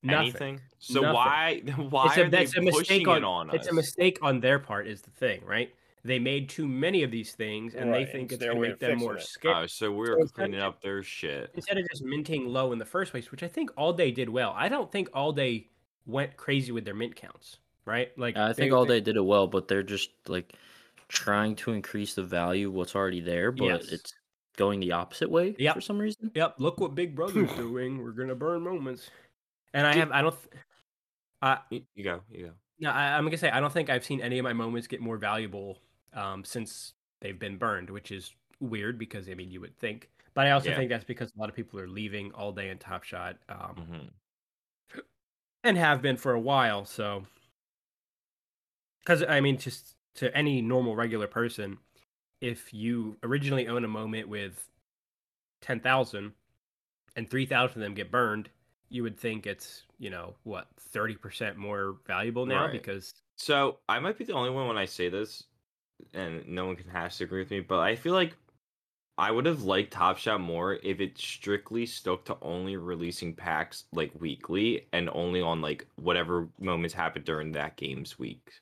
nothing. 0.04 0.22
Anything? 0.22 0.62
So 0.80 1.02
Nothing. 1.02 1.16
why 1.16 1.62
why 1.90 2.06
it's 2.08 2.18
are 2.18 2.30
that's 2.30 2.54
they 2.54 2.60
a 2.68 2.72
pushing 2.72 2.80
mistake 2.80 3.02
it 3.04 3.08
on, 3.08 3.24
on 3.24 3.50
us? 3.50 3.56
it's 3.56 3.68
a 3.68 3.74
mistake 3.74 4.20
on 4.22 4.40
their 4.40 4.60
part 4.60 4.88
is 4.88 5.02
the 5.02 5.12
thing 5.12 5.42
right 5.46 5.74
they 6.06 6.20
made 6.20 6.50
too 6.50 6.68
many 6.68 7.04
of 7.04 7.12
these 7.12 7.34
things 7.34 7.76
and 7.76 7.90
Right, 7.90 8.06
they 8.06 8.12
think 8.12 8.32
it's 8.32 8.42
it's 8.42 8.44
going 8.52 8.62
to 8.62 8.70
make 8.70 8.80
them 8.80 8.98
more 9.00 9.16
it. 9.18 9.24
scared 9.24 9.56
Oh, 9.58 9.66
so 9.68 9.92
we're 9.92 10.20
So 10.22 10.28
cleaning 10.34 10.60
of 10.60 10.74
up 10.74 10.82
their 10.82 11.02
shit. 11.04 11.52
instead 11.54 11.78
of 11.78 11.88
just 11.90 12.04
minting 12.04 12.48
low 12.48 12.72
in 12.74 12.80
the 12.80 12.86
first 12.86 13.12
place 13.12 13.32
which 13.32 13.42
i 13.44 13.48
think 13.48 13.72
all 13.78 13.94
day 13.94 14.12
did 14.12 14.28
well 14.30 14.54
i 14.58 14.68
don't 14.68 14.92
think 14.92 15.10
all 15.14 15.32
day 15.32 15.70
went 16.06 16.36
crazy 16.36 16.72
with 16.74 16.84
their 16.86 16.94
mint 16.94 17.16
counts 17.16 17.58
right 17.86 18.12
like 18.18 18.36
I 18.36 18.52
think 18.54 18.72
they- 18.72 18.76
all 18.76 18.86
they- 18.86 18.96
they 18.96 19.02
did 19.02 19.16
it 19.18 19.24
well, 19.26 19.48
but 19.48 19.68
they're 19.68 19.84
just 19.84 20.10
like 20.28 20.54
trying 21.10 21.56
to 21.58 21.72
increase 21.72 22.14
the 22.16 22.24
value 22.24 22.68
of 22.70 22.74
what's 22.74 22.96
already 22.96 23.20
there, 23.22 23.52
but 23.52 23.66
Yes. 23.66 23.90
it's 23.92 24.14
going 24.58 24.80
the 24.80 24.92
opposite 24.94 25.30
way 25.30 25.56
Yep. 25.60 25.76
for 25.76 25.82
some 25.82 25.98
reason. 25.98 26.32
yep 26.36 26.56
look 26.60 26.80
what 26.80 26.96
big 26.96 27.16
brother's 27.16 27.52
doing 27.56 28.02
we're 28.04 28.12
going 28.12 28.30
to 28.30 28.36
burn 28.36 28.62
moments 28.62 29.10
and 29.74 29.86
i 29.88 29.96
have 29.96 30.12
i 30.12 30.22
don't 30.22 30.36
th- 30.36 30.64
uh, 31.42 31.58
You, 31.72 31.82
you 31.96 32.04
go, 32.04 32.22
you 32.32 32.46
go. 32.48 32.52
No, 32.80 32.90
I, 32.92 33.18
I'm 33.18 33.24
gonna 33.26 33.38
say 33.38 33.50
I 33.50 33.60
don't 33.60 33.72
think 33.72 33.90
I've 33.90 34.04
seen 34.06 34.20
any 34.22 34.40
of 34.40 34.44
my 34.44 34.54
moments 34.54 34.88
get 34.88 35.00
more 35.02 35.18
valuable 35.18 35.80
um, 36.14 36.44
since 36.44 36.94
they've 37.22 37.40
been 37.40 37.58
burned, 37.58 37.90
which 37.90 38.12
is 38.12 38.34
weird 38.60 38.98
because 38.98 39.30
I 39.30 39.34
mean 39.36 39.52
you 39.52 39.62
would 39.62 39.78
think, 39.78 40.12
but 40.34 40.48
I 40.48 40.52
also 40.52 40.72
Yeah. 40.72 40.74
think 40.74 40.90
that's 40.90 41.04
because 41.06 41.32
a 41.36 41.40
lot 41.40 41.50
of 41.50 41.56
people 41.56 41.80
are 41.80 41.88
leaving 41.88 42.32
all 42.34 42.52
day 42.54 42.70
in 42.70 42.80
Top 42.80 43.04
Shot 43.04 43.40
um, 43.50 43.78
hmm 43.78 44.14
and 45.64 45.78
have 45.78 46.02
been 46.02 46.18
for 46.18 46.34
a 46.34 46.40
while. 46.40 46.86
So, 46.86 47.26
because 49.00 49.24
I 49.24 49.42
mean, 49.42 49.58
just 49.58 49.96
to 50.16 50.36
any 50.36 50.62
normal 50.62 50.96
regular 50.96 51.28
person, 51.28 51.80
if 52.42 52.74
you 52.74 53.18
originally 53.24 53.68
own 53.68 53.86
a 53.86 53.88
moment 53.90 54.30
with 54.30 54.70
ten 55.62 55.82
thousand 55.82 56.36
and 57.16 57.30
three 57.30 57.48
thousand 57.48 57.82
of 57.82 57.86
them 57.86 57.96
get 57.96 58.12
burned, 58.12 58.52
you 58.90 59.04
would 59.04 59.20
think 59.20 59.48
it's 59.48 59.86
you 60.00 60.12
know 60.12 60.36
what 60.44 60.70
thirty 60.80 61.18
percent 61.18 61.58
more 61.58 62.00
valuable 62.08 62.48
now 62.48 62.68
Right. 62.68 62.70
because 62.70 63.14
So 63.38 63.80
I 63.90 64.00
might 64.00 64.18
be 64.18 64.26
the 64.26 64.34
only 64.34 64.50
one 64.50 64.68
when 64.68 64.78
I 64.78 64.86
say 64.86 65.10
this, 65.10 65.44
and 66.14 66.48
no 66.48 66.66
one 66.68 66.76
can 66.76 66.90
has 66.90 67.18
to 67.18 67.24
agree 67.26 67.40
with 67.42 67.52
me, 67.52 67.60
but 67.62 67.80
I 67.80 67.96
feel 67.96 68.14
like 68.14 68.38
I 69.18 69.32
would 69.32 69.46
have 69.48 69.64
liked 69.64 69.94
Top 69.94 70.18
Shot 70.18 70.42
more 70.42 70.76
if 70.76 71.00
it 71.02 71.18
strictly 71.18 71.86
stuck 71.88 72.26
to 72.26 72.38
only 72.42 72.78
releasing 72.78 73.36
packs 73.36 73.86
like 73.94 74.14
weekly 74.20 74.90
and 74.94 75.10
only 75.14 75.42
on 75.42 75.62
like 75.62 75.88
whatever 75.98 76.50
moments 76.60 76.94
happened 76.96 77.26
during 77.26 77.54
that 77.54 77.78
game's 77.78 78.20
week. 78.20 78.62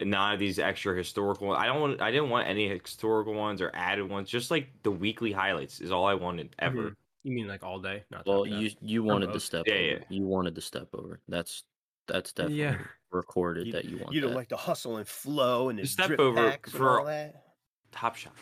And 0.00 0.10
none 0.12 0.32
of 0.34 0.38
these 0.38 0.58
extra 0.60 0.96
historical. 0.96 1.52
I 1.52 1.66
don't 1.66 1.80
want. 1.80 2.00
I 2.00 2.12
didn't 2.12 2.30
want 2.30 2.46
any 2.48 2.68
historical 2.68 3.34
ones 3.34 3.60
or 3.60 3.70
added 3.74 4.08
ones. 4.08 4.30
Just 4.30 4.50
like 4.50 4.82
the 4.84 4.92
weekly 4.92 5.32
highlights 5.32 5.80
is 5.80 5.90
all 5.90 6.06
I 6.06 6.14
wanted 6.14 6.54
ever. 6.60 6.92
Mhm. 6.92 6.96
You 7.24 7.32
mean 7.32 7.48
like 7.48 7.64
all 7.64 7.80
day? 7.80 8.04
Not 8.10 8.26
Well, 8.26 8.46
you 8.46 8.70
you 8.80 9.02
wanted 9.02 9.32
the 9.32 9.40
step 9.40 9.66
Yeah, 9.66 9.74
over. 9.74 9.98
yeah. 9.98 10.04
You 10.08 10.26
wanted 10.26 10.54
the 10.54 10.60
step 10.60 10.88
over. 10.94 11.20
That's 11.28 11.64
that's 12.08 12.32
definitely 12.32 12.60
Yeah. 12.60 12.78
recorded 13.10 13.66
You, 13.66 13.72
that 13.74 13.84
you 13.84 13.98
want 13.98 14.12
you 14.12 14.20
don't 14.20 14.30
that. 14.30 14.36
like 14.36 14.48
the 14.48 14.56
hustle 14.56 14.96
and 14.96 15.06
flow 15.06 15.68
and 15.68 15.78
the, 15.78 15.82
The 15.82 15.88
step 15.88 16.06
drip 16.08 16.20
over 16.20 16.36
packs 16.50 16.70
and 16.72 16.78
for- 16.78 17.00
all 17.00 17.06
that. 17.06 17.44
Top 17.92 18.16
Shot 18.16 18.32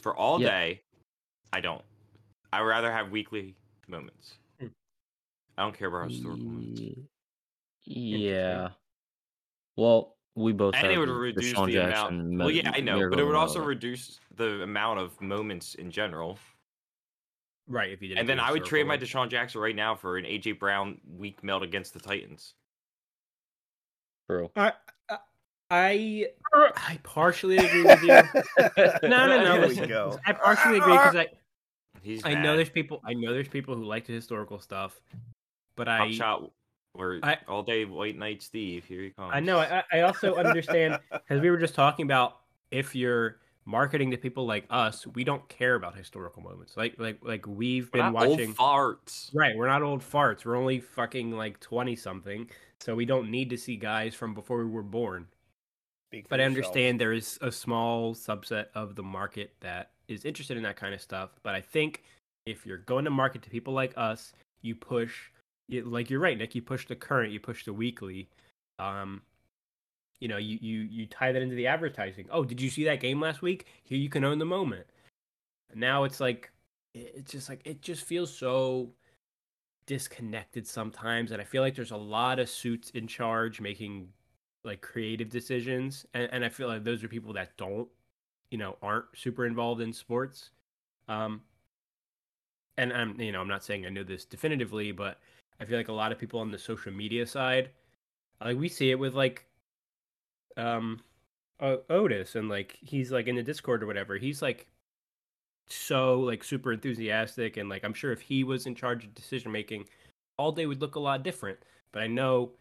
for 0.00 0.16
all 0.16 0.40
Yeah. 0.40 0.48
day. 0.48 0.82
I 1.52 1.60
don't. 1.60 1.82
I 2.52 2.60
would 2.62 2.68
rather 2.68 2.90
have 2.92 3.10
weekly 3.10 3.56
moments. 3.88 4.34
Hmm. 4.60 4.68
I 5.58 5.62
don't 5.62 5.76
care 5.76 5.88
about 5.88 6.10
historical 6.10 6.44
moments. 6.44 6.80
Yeah. 7.84 8.70
Well, 9.76 10.16
we 10.36 10.52
both 10.52 10.74
And 10.74 10.84
have 10.86 10.92
it 10.92 10.98
would 10.98 11.08
the 11.08 11.12
reduce 11.14 11.52
DeSean 11.52 11.66
the 11.66 11.72
Jackson. 11.72 12.20
amount. 12.20 12.38
Well, 12.38 12.50
yeah, 12.50 12.72
I 12.74 12.80
know, 12.80 13.08
but 13.10 13.18
it 13.20 13.24
would 13.24 13.34
also 13.34 13.62
reduce 13.62 14.18
the 14.36 14.62
amount 14.62 15.00
of 15.00 15.20
moments 15.20 15.74
in 15.74 15.90
general. 15.90 16.38
right. 17.66 17.90
If 17.92 18.02
you 18.02 18.08
did, 18.08 18.18
And 18.18 18.28
then 18.28 18.40
I 18.40 18.50
would 18.52 18.64
trade 18.64 18.86
my 18.86 18.96
DeSean 18.98 19.28
Jackson 19.30 19.60
right 19.60 19.76
now 19.76 19.94
for 19.94 20.16
an 20.16 20.24
AJ 20.24 20.58
Brown 20.58 21.00
weak 21.06 21.42
melt 21.44 21.62
against 21.62 21.92
the 21.94 22.00
Titans. 22.00 22.54
Bro. 24.28 24.50
I, 24.56 24.72
I, 25.10 25.18
I, 25.70 26.26
I 26.76 26.98
partially 27.02 27.58
agree 27.58 27.82
with 27.84 28.02
you. 28.02 28.08
No, 29.08 29.26
no, 29.26 29.42
no. 29.42 29.52
Here 29.52 29.60
we 29.62 29.66
listen, 29.68 29.88
go. 29.88 30.18
I 30.26 30.32
partially 30.32 30.78
agree 30.78 30.92
because 30.92 31.16
I, 31.16 31.26
He's 32.02 32.24
I 32.24 32.34
know 32.34 32.54
there's 32.56 32.68
people, 32.68 33.00
I 33.04 33.14
know 33.14 33.32
there's 33.32 33.48
people 33.48 33.74
who 33.74 33.84
like 33.84 34.06
the 34.06 34.12
historical 34.12 34.58
stuff, 34.58 35.00
but 35.76 35.84
Top 35.84 36.02
I, 36.08 36.10
shot 36.12 36.50
or 36.94 37.18
I- 37.22 37.38
all 37.48 37.62
day 37.62 37.84
white 37.86 38.16
knight 38.18 38.42
Steve. 38.42 38.84
Here 38.84 39.02
he 39.02 39.10
comes. 39.10 39.30
I 39.34 39.40
know. 39.40 39.58
I, 39.58 39.82
I 39.92 40.00
also 40.00 40.34
understand 40.34 40.98
because 41.10 41.40
we 41.40 41.50
were 41.50 41.56
just 41.56 41.74
talking 41.74 42.04
about 42.04 42.40
if 42.70 42.94
you're 42.94 43.38
marketing 43.64 44.10
to 44.10 44.18
people 44.18 44.44
like 44.46 44.66
us, 44.68 45.06
we 45.08 45.24
don't 45.24 45.48
care 45.48 45.74
about 45.76 45.96
historical 45.96 46.42
moments. 46.42 46.76
Like, 46.76 46.96
like, 46.98 47.18
like 47.22 47.46
we've 47.46 47.88
We're 47.94 48.02
been 48.02 48.12
not 48.12 48.26
old 48.26 48.38
watching. 48.38 48.54
farts. 48.54 49.30
Right, 49.34 49.56
we're 49.56 49.68
not 49.68 49.80
old 49.82 50.02
farts. 50.02 50.44
We're 50.44 50.56
only 50.56 50.80
fucking 50.80 51.30
like 51.32 51.58
twenty 51.60 51.96
something, 51.96 52.50
so 52.84 52.94
we 52.94 53.06
don't 53.06 53.30
need 53.30 53.48
to 53.48 53.56
see 53.56 53.76
guys 53.76 54.14
from 54.14 54.34
before 54.34 54.58
we 54.58 54.70
were 54.70 54.82
born. 54.82 55.26
Speak 56.10 56.28
But 56.28 56.38
I 56.38 56.44
yourself. 56.44 56.56
understand 56.56 57.00
there 57.00 57.14
is 57.14 57.38
a 57.40 57.50
small 57.50 58.14
subset 58.14 58.66
of 58.74 58.94
the 58.94 59.02
market 59.02 59.54
that 59.60 59.92
is 60.06 60.26
interested 60.26 60.58
in 60.58 60.62
that 60.64 60.76
kind 60.76 60.92
of 60.92 61.00
stuff. 61.00 61.30
But 61.42 61.54
I 61.54 61.62
think 61.62 62.02
if 62.44 62.66
you're 62.66 62.78
going 62.78 63.06
to 63.06 63.10
market 63.10 63.40
to 63.42 63.50
people 63.50 63.72
like 63.72 63.94
us, 63.96 64.34
you 64.60 64.74
push, 64.74 65.30
like 65.70 66.10
you're 66.10 66.20
right, 66.20 66.36
Nick. 66.36 66.54
You 66.54 66.60
push 66.60 66.86
the 66.86 66.94
current, 66.94 67.32
you 67.32 67.40
push 67.40 67.64
the 67.64 67.72
weekly. 67.72 68.28
Um, 68.78 69.22
you 70.20 70.28
know, 70.28 70.36
you 70.36 70.58
you 70.60 70.80
you 70.80 71.06
tie 71.06 71.32
that 71.32 71.40
into 71.40 71.54
the 71.54 71.66
advertising. 71.66 72.26
Oh, 72.30 72.44
did 72.44 72.60
you 72.60 72.68
see 72.68 72.84
that 72.84 73.00
game 73.00 73.18
last 73.18 73.40
week? 73.40 73.66
Here 73.84 73.98
you 73.98 74.10
can 74.10 74.24
own 74.24 74.38
the 74.38 74.44
moment. 74.44 74.86
Now 75.74 76.04
it's 76.04 76.20
like 76.20 76.52
it's 76.94 77.32
just 77.32 77.48
like 77.48 77.62
it 77.64 77.80
just 77.80 78.04
feels 78.04 78.34
so 78.36 78.90
disconnected 79.86 80.66
sometimes 80.66 81.30
and 81.32 81.40
i 81.40 81.44
feel 81.44 81.62
like 81.62 81.74
there's 81.74 81.90
a 81.90 81.96
lot 81.96 82.38
of 82.38 82.48
suits 82.48 82.90
in 82.90 83.06
charge 83.06 83.60
making 83.60 84.08
like 84.64 84.80
creative 84.80 85.28
decisions 85.30 86.06
and, 86.14 86.28
and 86.32 86.44
i 86.44 86.48
feel 86.48 86.68
like 86.68 86.84
those 86.84 87.04
are 87.04 87.08
people 87.08 87.32
that 87.32 87.56
don't 87.56 87.88
you 88.50 88.58
know 88.58 88.76
aren't 88.82 89.06
super 89.14 89.46
involved 89.46 89.80
in 89.80 89.92
sports 89.92 90.50
Um, 91.08 91.42
and 92.76 92.92
I'm 92.92 93.20
you 93.20 93.32
know 93.32 93.40
I'm 93.40 93.48
not 93.48 93.64
saying 93.64 93.86
I 93.86 93.90
know 93.90 94.04
this 94.04 94.24
definitively, 94.24 94.92
but 94.92 95.20
I 95.60 95.64
feel 95.64 95.76
like 95.78 95.88
a 95.88 95.92
lot 95.92 96.12
of 96.12 96.18
people 96.18 96.40
on 96.40 96.50
the 96.50 96.58
social 96.58 96.92
media 96.92 97.26
side, 97.26 97.70
like 98.44 98.58
we 98.58 98.68
see 98.68 98.90
it 98.90 98.98
with 98.98 99.14
like, 99.14 99.46
um, 100.56 101.00
Otis 101.60 102.34
and 102.34 102.48
like 102.48 102.78
he's 102.80 103.12
like 103.12 103.26
in 103.26 103.36
the 103.36 103.42
Discord 103.42 103.82
or 103.82 103.86
whatever. 103.86 104.16
He's 104.18 104.42
like 104.42 104.66
so 105.68 106.20
like 106.20 106.44
super 106.44 106.72
enthusiastic 106.72 107.56
and 107.56 107.68
like 107.68 107.84
I'm 107.84 107.94
sure 107.94 108.12
if 108.12 108.20
he 108.20 108.44
was 108.44 108.66
in 108.66 108.74
charge 108.74 109.04
of 109.04 109.14
decision 109.14 109.50
making, 109.50 109.86
all 110.36 110.52
day 110.52 110.66
would 110.66 110.80
look 110.80 110.96
a 110.96 111.00
lot 111.00 111.22
different. 111.22 111.58
But 111.92 112.02
I 112.02 112.06
know 112.06 112.52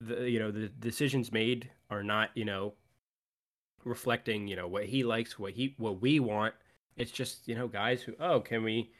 the 0.00 0.28
you 0.30 0.38
know 0.38 0.50
the 0.50 0.68
decisions 0.68 1.32
made 1.32 1.70
are 1.90 2.02
not 2.02 2.30
you 2.34 2.44
know 2.44 2.74
reflecting 3.84 4.46
you 4.46 4.56
know 4.56 4.68
what 4.68 4.84
he 4.84 5.02
likes, 5.02 5.38
what 5.38 5.52
he 5.52 5.74
what 5.78 6.00
we 6.00 6.20
want. 6.20 6.54
It's 6.96 7.10
just 7.10 7.48
you 7.48 7.54
know 7.54 7.68
guys 7.68 8.02
who 8.02 8.14
oh 8.20 8.40
can 8.40 8.62
we 8.62 8.90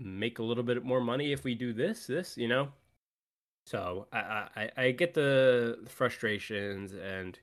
make 0.00 0.38
a 0.38 0.42
little 0.42 0.64
bit 0.64 0.84
more 0.84 1.00
money 1.00 1.32
if 1.32 1.44
we 1.44 1.54
do 1.54 1.72
this 1.72 2.06
this 2.06 2.36
you 2.36 2.48
know. 2.48 2.68
So 3.66 4.06
I 4.12 4.48
I, 4.56 4.70
I 4.76 4.90
get 4.92 5.14
the 5.14 5.78
frustrations 5.88 6.92
and 6.94 7.38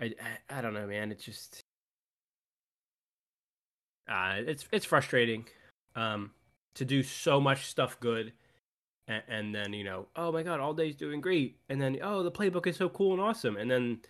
I, 0.00 0.14
I 0.50 0.58
I 0.58 0.60
don't 0.60 0.74
know 0.74 0.86
man 0.86 1.10
it's 1.12 1.24
just 1.24 1.62
uh, 4.08 4.34
it's 4.38 4.66
it's 4.72 4.86
frustrating 4.86 5.46
um, 5.96 6.30
to 6.74 6.84
do 6.84 7.02
so 7.02 7.40
much 7.40 7.66
stuff 7.66 7.98
good, 8.00 8.32
and, 9.06 9.22
and, 9.28 9.54
then 9.54 9.72
you 9.72 9.84
know, 9.84 10.06
oh 10.16 10.32
my 10.32 10.42
god, 10.42 10.60
all 10.60 10.74
day's 10.74 10.96
doing 10.96 11.20
great, 11.20 11.56
and 11.68 11.80
then 11.80 11.98
oh 12.02 12.22
the 12.22 12.30
playbook 12.32 12.66
is 12.66 12.76
so 12.76 12.88
cool 12.88 13.12
and 13.12 13.20
awesome, 13.20 13.56
and 13.56 13.70
then 13.70 14.00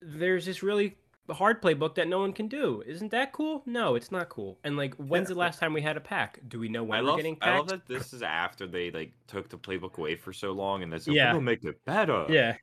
there's 0.00 0.46
this 0.46 0.62
really 0.62 0.96
hard 1.30 1.62
playbook 1.62 1.94
that 1.94 2.06
no 2.06 2.18
one 2.18 2.32
can 2.32 2.48
do. 2.48 2.82
Isn't 2.86 3.10
that 3.12 3.32
cool? 3.32 3.62
No, 3.64 3.94
it's 3.94 4.12
not 4.12 4.28
cool. 4.28 4.58
And 4.62 4.76
like, 4.76 4.94
when's 4.96 5.28
the 5.28 5.34
last 5.34 5.58
time 5.58 5.72
we 5.72 5.80
had 5.80 5.96
a 5.96 6.00
pack? 6.00 6.38
Do 6.48 6.58
we 6.58 6.68
know 6.68 6.84
when 6.84 6.98
I 6.98 7.02
we're 7.02 7.08
love, 7.08 7.16
getting 7.16 7.38
I 7.40 7.46
packs? 7.46 7.58
love 7.58 7.68
that 7.68 7.86
this 7.86 8.12
is 8.12 8.22
after 8.22 8.66
they 8.66 8.90
like 8.90 9.12
took 9.26 9.48
the 9.48 9.56
playbook 9.56 9.96
away 9.96 10.16
for 10.16 10.32
so 10.32 10.52
long, 10.52 10.82
and 10.82 10.92
they 10.92 10.98
said 10.98 11.14
Yeah. 11.14 11.32
we'll 11.32 11.40
make 11.40 11.64
it 11.64 11.82
better. 11.86 12.26
Yeah, 12.28 12.56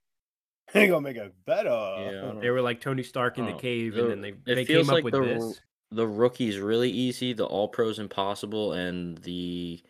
Ain't 0.73 0.89
gonna 0.91 1.01
make 1.01 1.17
it 1.17 1.33
better. 1.45 1.69
Yeah, 1.69 2.39
they 2.39 2.49
were 2.49 2.61
like 2.61 2.79
Tony 2.79 3.03
Stark 3.03 3.37
in 3.37 3.45
the 3.45 3.53
Oh, 3.53 3.57
cave, 3.57 3.95
the- 3.95 4.11
and 4.11 4.11
then 4.11 4.21
they 4.45 4.53
they 4.55 4.63
feels 4.65 4.87
came 4.87 4.89
up 4.89 4.93
like 4.95 5.03
with 5.03 5.13
the 5.13 5.21
this. 5.21 5.59
The 5.91 6.07
rookie's 6.07 6.57
really 6.59 6.89
easy, 6.89 7.33
the 7.33 7.45
all 7.45 7.67
pros 7.67 7.99
impossible, 7.99 8.73
and 8.73 9.17
the 9.19 9.81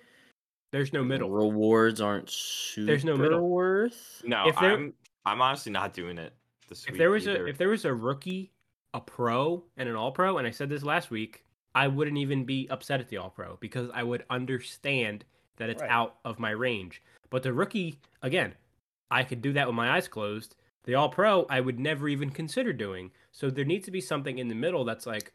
There's 0.72 0.94
no 0.94 1.04
middle. 1.04 1.30
rewards 1.30 2.02
aren't 2.02 2.30
super 2.30 2.86
There's 2.88 3.06
no 3.06 3.16
middle. 3.18 3.48
worth. 3.50 4.22
No, 4.26 4.48
If 4.48 4.60
there- 4.60 4.74
I'm 4.74 4.94
I'm 5.26 5.42
honestly 5.42 5.72
not 5.72 5.94
doing 5.94 6.18
it 6.18 6.34
this 6.68 6.86
if 6.88 6.98
there 6.98 7.12
was 7.12 7.28
either. 7.28 7.46
a 7.46 7.50
if 7.50 7.58
there 7.60 7.70
was 7.70 7.86
a 7.86 7.94
rookie, 7.94 8.52
a 8.94 9.00
pro, 9.00 9.64
and 9.78 9.88
an 9.88 9.96
all 9.96 10.12
pro, 10.12 10.38
and 10.40 10.48
I 10.48 10.52
said 10.52 10.70
this 10.70 10.84
last 10.84 11.12
week, 11.12 11.46
I 11.76 11.88
wouldn't 11.88 12.18
even 12.18 12.44
be 12.46 12.68
upset 12.70 13.00
at 13.00 13.08
the 13.10 13.18
all 13.18 13.30
pro 13.30 13.58
because 13.58 13.90
I 13.94 14.02
would 14.04 14.26
understand 14.30 15.24
that 15.58 15.70
it's 15.70 15.82
Right. 15.82 15.92
out 15.92 16.18
of 16.26 16.40
my 16.40 16.50
range. 16.50 17.02
But 17.30 17.44
the 17.44 17.54
rookie, 17.54 18.00
again, 18.24 18.56
I 19.12 19.24
could 19.24 19.42
do 19.42 19.54
that 19.54 19.68
with 19.68 19.76
my 19.76 19.92
eyes 19.96 20.08
closed. 20.08 20.56
The 20.86 20.96
all 20.96 21.10
pro, 21.10 21.46
I 21.50 21.62
would 21.62 21.80
never 21.80 22.10
even 22.10 22.32
consider 22.32 22.74
doing. 22.74 23.12
So 23.32 23.50
there 23.52 23.64
needs 23.66 23.86
to 23.86 23.92
be 23.92 24.02
something 24.02 24.40
in 24.40 24.48
the 24.48 24.56
middle 24.56 24.84
that's 24.84 25.06
like, 25.06 25.32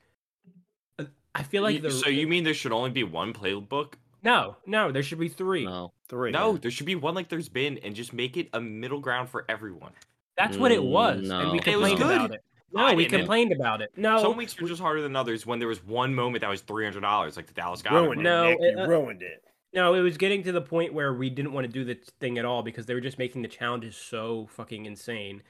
I 1.39 1.43
feel 1.43 1.62
like 1.62 1.82
the 1.82 1.91
so 1.91 2.09
you 2.09 2.26
mean 2.26 2.45
there 2.45 2.55
should 2.55 2.72
only 2.72 2.91
be 2.91 3.05
one 3.05 3.32
playbook? 3.32 3.95
no 4.22 4.57
no 4.66 4.91
there 4.91 5.03
should 5.03 5.18
be 5.18 5.28
three. 5.28 5.66
No, 5.66 5.93
Three. 6.09 6.30
No, 6.30 6.57
there 6.57 6.70
should 6.70 6.87
be 6.87 6.95
one 6.95 7.14
like 7.14 7.28
there's 7.28 7.49
been, 7.49 7.78
and 7.78 7.95
just 7.95 8.12
make 8.12 8.37
it 8.37 8.49
a 8.53 8.61
middle 8.61 9.01
ground 9.01 9.28
for 9.28 9.45
everyone. 9.49 9.93
That's 10.37 10.57
what 10.57 10.72
it 10.72 10.80
Mm, 10.80 10.91
was, 10.91 11.30
and 11.30 11.51
we 11.53 11.59
no. 11.59 11.62
It 11.66 11.76
was 11.76 11.91
complained 11.91 11.99
good. 11.99 12.16
about 12.16 12.30
it. 12.32 12.43
No, 12.72 12.87
I 12.87 12.95
we 12.95 13.05
didn't. 13.05 13.20
complained 13.20 13.53
about 13.53 13.80
it. 13.82 13.91
No, 13.97 14.18
Some 14.22 14.37
weeks 14.37 14.59
were 14.61 14.68
just 14.68 14.80
harder 14.80 15.03
than 15.03 15.14
others. 15.16 15.47
When 15.47 15.59
there 15.59 15.68
was 15.68 15.84
one 15.84 16.14
moment 16.14 16.41
that 16.43 16.51
was 16.51 16.61
three 16.62 16.84
hundred 16.84 17.01
dollars, 17.01 17.37
like 17.37 17.47
the 17.47 17.55
Dallas 17.55 17.82
Goddard. 17.82 18.03
ruined 18.03 18.16
one. 18.24 18.26
it. 18.26 18.74
No, 18.76 18.84
uh, 18.84 18.87
ruined 18.87 19.22
it. 19.22 19.43
No, 19.72 19.95
it 19.95 20.01
was 20.01 20.16
getting 20.16 20.43
to 20.45 20.53
the 20.53 20.61
point 20.62 20.95
where 20.95 21.12
we 21.14 21.28
didn't 21.28 21.53
want 21.53 21.66
to 21.66 21.72
do 21.72 21.84
the 21.84 21.99
thing 22.20 22.39
at 22.39 22.45
all 22.45 22.62
because 22.62 22.87
they 22.87 22.95
were 22.95 23.01
just 23.01 23.18
making 23.18 23.43
the 23.43 23.49
challenges 23.49 23.95
so 23.97 24.47
fucking 24.53 24.87
insane 24.87 25.43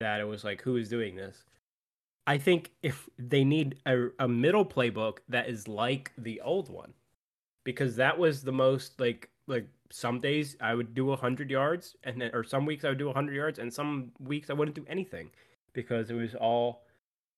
that 0.00 0.20
it 0.20 0.24
was 0.24 0.44
like, 0.44 0.62
who 0.62 0.76
is 0.76 0.88
doing 0.88 1.16
this? 1.16 1.44
I 2.26 2.38
think 2.38 2.70
if 2.82 3.08
they 3.18 3.44
need 3.44 3.78
a, 3.86 4.08
a 4.18 4.28
middle 4.28 4.64
playbook 4.64 5.18
that 5.28 5.48
is 5.48 5.66
like 5.66 6.12
the 6.16 6.40
old 6.40 6.68
one, 6.68 6.94
because 7.64 7.96
that 7.96 8.18
was 8.18 8.42
the 8.42 8.52
most 8.52 9.00
like 9.00 9.30
like 9.46 9.66
some 9.90 10.20
days 10.20 10.56
I 10.60 10.74
would 10.74 10.94
do 10.94 11.14
hundred 11.16 11.50
yards 11.50 11.96
and 12.04 12.20
then 12.20 12.30
or 12.32 12.44
some 12.44 12.64
weeks 12.64 12.84
I 12.84 12.90
would 12.90 12.98
do 12.98 13.12
hundred 13.12 13.34
yards 13.34 13.58
and 13.58 13.72
some 13.72 14.12
weeks 14.20 14.50
I 14.50 14.54
wouldn't 14.54 14.76
do 14.76 14.86
anything 14.88 15.30
because 15.72 16.10
it 16.10 16.14
was 16.14 16.34
all 16.34 16.84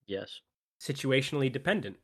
yes, 0.07 0.41
situationally 0.81 1.51
dependent. 1.51 1.97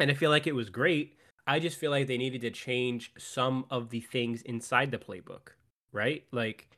And 0.00 0.10
I 0.10 0.14
feel 0.14 0.30
like 0.30 0.46
it 0.46 0.54
was 0.54 0.70
great. 0.70 1.16
I 1.46 1.58
just 1.58 1.78
feel 1.78 1.90
like 1.90 2.06
they 2.06 2.18
needed 2.18 2.42
to 2.42 2.50
change 2.50 3.12
some 3.18 3.66
of 3.70 3.90
the 3.90 4.00
things 4.00 4.42
inside 4.42 4.90
the 4.90 4.98
playbook, 4.98 5.50
right? 5.92 6.24
Like 6.30 6.68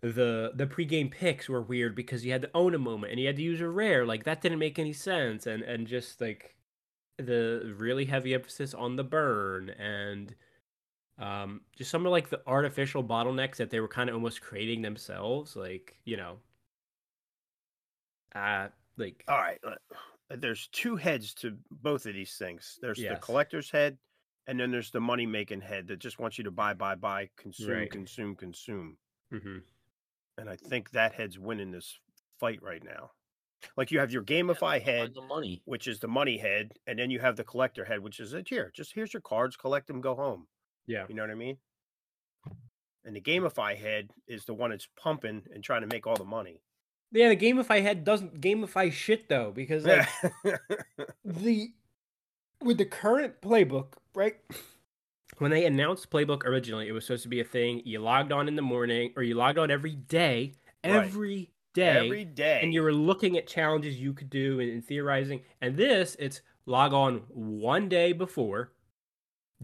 the 0.00 0.52
the 0.54 0.66
pregame 0.66 1.10
picks 1.10 1.48
were 1.48 1.62
weird 1.62 1.94
because 1.94 2.24
you 2.24 2.32
had 2.32 2.42
to 2.42 2.50
own 2.54 2.74
a 2.74 2.78
moment 2.78 3.12
and 3.12 3.20
you 3.20 3.26
had 3.26 3.36
to 3.36 3.42
use 3.42 3.60
a 3.60 3.68
rare. 3.68 4.06
Like 4.06 4.24
that 4.24 4.40
didn't 4.40 4.58
make 4.60 4.78
any 4.78 4.92
sense. 4.92 5.46
And 5.46 5.62
and 5.62 5.86
just 5.86 6.20
like 6.20 6.56
the 7.18 7.74
really 7.78 8.06
heavy 8.06 8.34
emphasis 8.34 8.74
on 8.74 8.96
the 8.96 9.04
burn 9.04 9.70
and 9.70 10.36
um 11.18 11.64
just 11.76 11.90
some 11.90 12.06
of 12.06 12.12
like 12.12 12.30
the 12.30 12.42
artificial 12.48 13.04
bottlenecks 13.04 13.56
that 13.56 13.70
they 13.70 13.80
were 13.80 13.88
kind 13.88 14.10
of 14.10 14.16
almost 14.16 14.42
creating 14.42 14.82
themselves. 14.82 15.56
Like, 15.56 16.00
you 16.04 16.16
know. 16.16 16.40
Uh 18.34 18.68
like 18.96 19.28
All 19.28 19.38
right. 19.38 19.60
There's 20.30 20.68
two 20.68 20.96
heads 20.96 21.34
to 21.36 21.58
both 21.70 22.06
of 22.06 22.14
these 22.14 22.36
things. 22.36 22.78
There's 22.82 23.04
the 23.06 23.16
collector's 23.16 23.70
head, 23.70 23.98
and 24.46 24.58
then 24.60 24.70
there's 24.70 24.90
the 24.90 25.00
money 25.00 25.26
making 25.26 25.62
head 25.62 25.86
that 25.88 25.98
just 25.98 26.18
wants 26.18 26.38
you 26.38 26.44
to 26.44 26.50
buy, 26.50 26.74
buy, 26.74 26.94
buy, 26.94 27.30
consume, 27.36 27.86
Right. 27.86 27.88
consume, 27.88 28.36
consume. 28.36 28.98
mhm. 29.30 29.64
And 30.38 30.48
I 30.48 30.56
think 30.56 30.92
that 30.92 31.12
head's 31.12 31.38
winning 31.38 31.72
this 31.72 31.98
fight 32.40 32.62
right 32.62 32.82
now. 32.82 33.10
Like 33.76 33.90
you 33.90 33.98
have 33.98 34.12
your 34.12 34.22
gamify 34.22 34.80
head, 34.80 35.12
the 35.14 35.20
money. 35.20 35.62
which 35.64 35.88
is 35.88 35.98
the 35.98 36.08
money 36.08 36.38
head, 36.38 36.72
and 36.86 36.98
then 36.98 37.10
you 37.10 37.18
have 37.18 37.36
the 37.36 37.44
collector 37.44 37.84
head, 37.84 38.00
which 38.00 38.20
is 38.20 38.32
it 38.32 38.48
here. 38.48 38.70
Just 38.74 38.94
here's 38.94 39.12
your 39.12 39.20
cards, 39.20 39.56
collect 39.56 39.88
them, 39.88 40.00
go 40.00 40.14
home. 40.14 40.46
Yeah. 40.86 41.04
You 41.08 41.16
know 41.16 41.22
what 41.22 41.30
I 41.32 41.34
mean? 41.34 41.58
And 43.04 43.16
the 43.16 43.20
gamify 43.20 43.76
head 43.76 44.10
is 44.26 44.44
the 44.44 44.54
one 44.54 44.70
that's 44.70 44.88
pumping 44.96 45.42
and 45.52 45.64
trying 45.64 45.80
to 45.80 45.86
make 45.88 46.06
all 46.06 46.16
the 46.16 46.24
money. 46.24 46.62
Yeah, 47.10 47.30
the 47.30 47.36
gamify 47.36 47.82
head 47.82 48.04
doesn't 48.04 48.40
gamify 48.40 48.92
shit 48.92 49.28
though, 49.28 49.50
because 49.50 49.84
like 49.84 50.06
the 51.24 51.70
with 52.62 52.78
the 52.78 52.84
current 52.84 53.40
playbook, 53.40 53.94
right? 54.14 54.36
When 55.36 55.50
they 55.50 55.66
announced 55.66 56.10
playbook 56.10 56.44
originally, 56.44 56.88
it 56.88 56.92
was 56.92 57.04
supposed 57.06 57.22
to 57.24 57.28
be 57.28 57.40
a 57.40 57.44
thing 57.44 57.82
you 57.84 58.00
logged 58.00 58.32
on 58.32 58.48
in 58.48 58.56
the 58.56 58.62
morning 58.62 59.12
or 59.14 59.22
you 59.22 59.34
logged 59.34 59.58
on 59.58 59.70
every 59.70 59.94
day, 59.94 60.54
Right. 60.84 60.94
every 60.96 61.50
day, 61.74 62.06
Every 62.06 62.24
day. 62.24 62.60
and 62.62 62.72
you 62.74 62.82
were 62.82 62.92
looking 62.94 63.36
at 63.36 63.46
challenges 63.46 64.00
you 64.00 64.12
could 64.14 64.30
do 64.30 64.58
and, 64.58 64.70
and 64.70 64.84
theorizing. 64.84 65.42
And 65.60 65.76
this, 65.76 66.16
it's 66.18 66.40
log 66.66 66.92
on 66.92 67.18
one 67.28 67.88
day 67.88 68.12
before, 68.12 68.72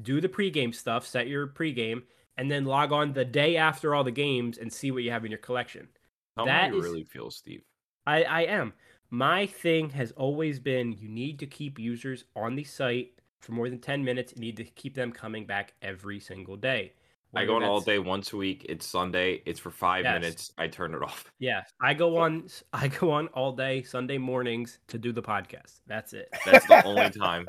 do 0.00 0.20
the 0.20 0.28
pregame 0.28 0.74
stuff, 0.74 1.06
set 1.06 1.26
your 1.28 1.46
pregame, 1.48 2.02
and 2.36 2.50
then 2.50 2.64
log 2.66 2.92
on 2.92 3.12
the 3.12 3.24
day 3.24 3.56
after 3.56 3.94
all 3.94 4.04
the 4.04 4.10
games 4.10 4.58
and 4.58 4.72
see 4.72 4.90
what 4.90 5.02
you 5.02 5.10
have 5.10 5.24
in 5.24 5.30
your 5.30 5.38
collection. 5.38 5.88
Tell 6.36 6.46
that 6.46 6.64
me 6.64 6.68
how 6.68 6.74
you 6.74 6.80
is- 6.80 6.84
really 6.84 7.04
feel, 7.04 7.30
Steve. 7.30 7.62
I, 8.06 8.22
I 8.24 8.40
am. 8.42 8.74
My 9.10 9.46
thing 9.46 9.88
has 9.90 10.12
always 10.12 10.58
been 10.60 10.92
you 10.92 11.08
need 11.08 11.38
to 11.38 11.46
keep 11.46 11.78
users 11.78 12.24
on 12.36 12.54
the 12.54 12.64
site 12.64 13.12
for 13.44 13.52
more 13.52 13.68
than 13.68 13.78
10 13.78 14.02
minutes. 14.04 14.32
You 14.34 14.40
need 14.40 14.56
to 14.56 14.64
keep 14.64 14.94
them 14.94 15.12
coming 15.12 15.46
back 15.46 15.74
every 15.82 16.18
single 16.20 16.56
day. 16.56 16.92
I 17.36 17.44
go 17.44 17.56
on 17.56 17.64
all 17.64 17.80
day 17.80 17.98
once 17.98 18.32
a 18.32 18.36
week. 18.36 18.64
It's 18.68 18.86
Sunday. 18.86 19.42
It's 19.44 19.58
for 19.58 19.70
five 19.72 20.04
Yes. 20.04 20.20
minutes. 20.20 20.52
I 20.56 20.68
turn 20.68 20.94
it 20.94 21.02
off. 21.02 21.32
Yeah, 21.40 21.62
I 21.80 21.92
go 21.94 22.16
on 22.18 22.46
I 22.72 22.86
go 22.88 23.10
on 23.10 23.26
all 23.28 23.50
day 23.52 23.82
Sunday 23.82 24.18
mornings 24.18 24.78
to 24.88 24.98
do 24.98 25.12
the 25.12 25.22
podcast. 25.22 25.80
That's 25.88 26.12
it. 26.12 26.28
That's 26.46 26.64
the 26.66 26.84
only 26.84 27.10
time. 27.18 27.46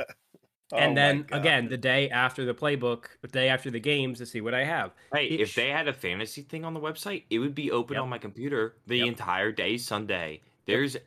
Oh 0.73 0.77
and 0.77 0.95
my 0.95 1.01
then 1.01 1.25
again, 1.31 1.69
the 1.69 1.77
day 1.77 2.09
after 2.09 2.45
the 2.45 2.53
playbook, 2.55 3.03
the 3.21 3.27
day 3.27 3.47
after 3.49 3.69
the 3.69 3.79
games 3.79 4.17
to 4.17 4.25
see 4.25 4.41
what 4.41 4.55
I 4.55 4.63
have. 4.63 4.95
Hey, 5.13 5.27
It 5.27 5.41
if 5.41 5.49
sh- 5.49 5.55
they 5.57 5.69
had 5.69 5.87
a 5.87 5.93
fantasy 5.93 6.41
thing 6.41 6.65
on 6.65 6.73
the 6.73 6.79
website, 6.79 7.25
it 7.29 7.37
would 7.37 7.53
be 7.53 7.69
open 7.69 7.93
Yep. 7.93 8.01
on 8.03 8.09
my 8.09 8.17
computer 8.17 8.77
the 8.87 8.97
Yep. 8.97 9.07
entire 9.07 9.51
day 9.51 9.77
Sunday. 9.77 10.41
There's 10.65 10.97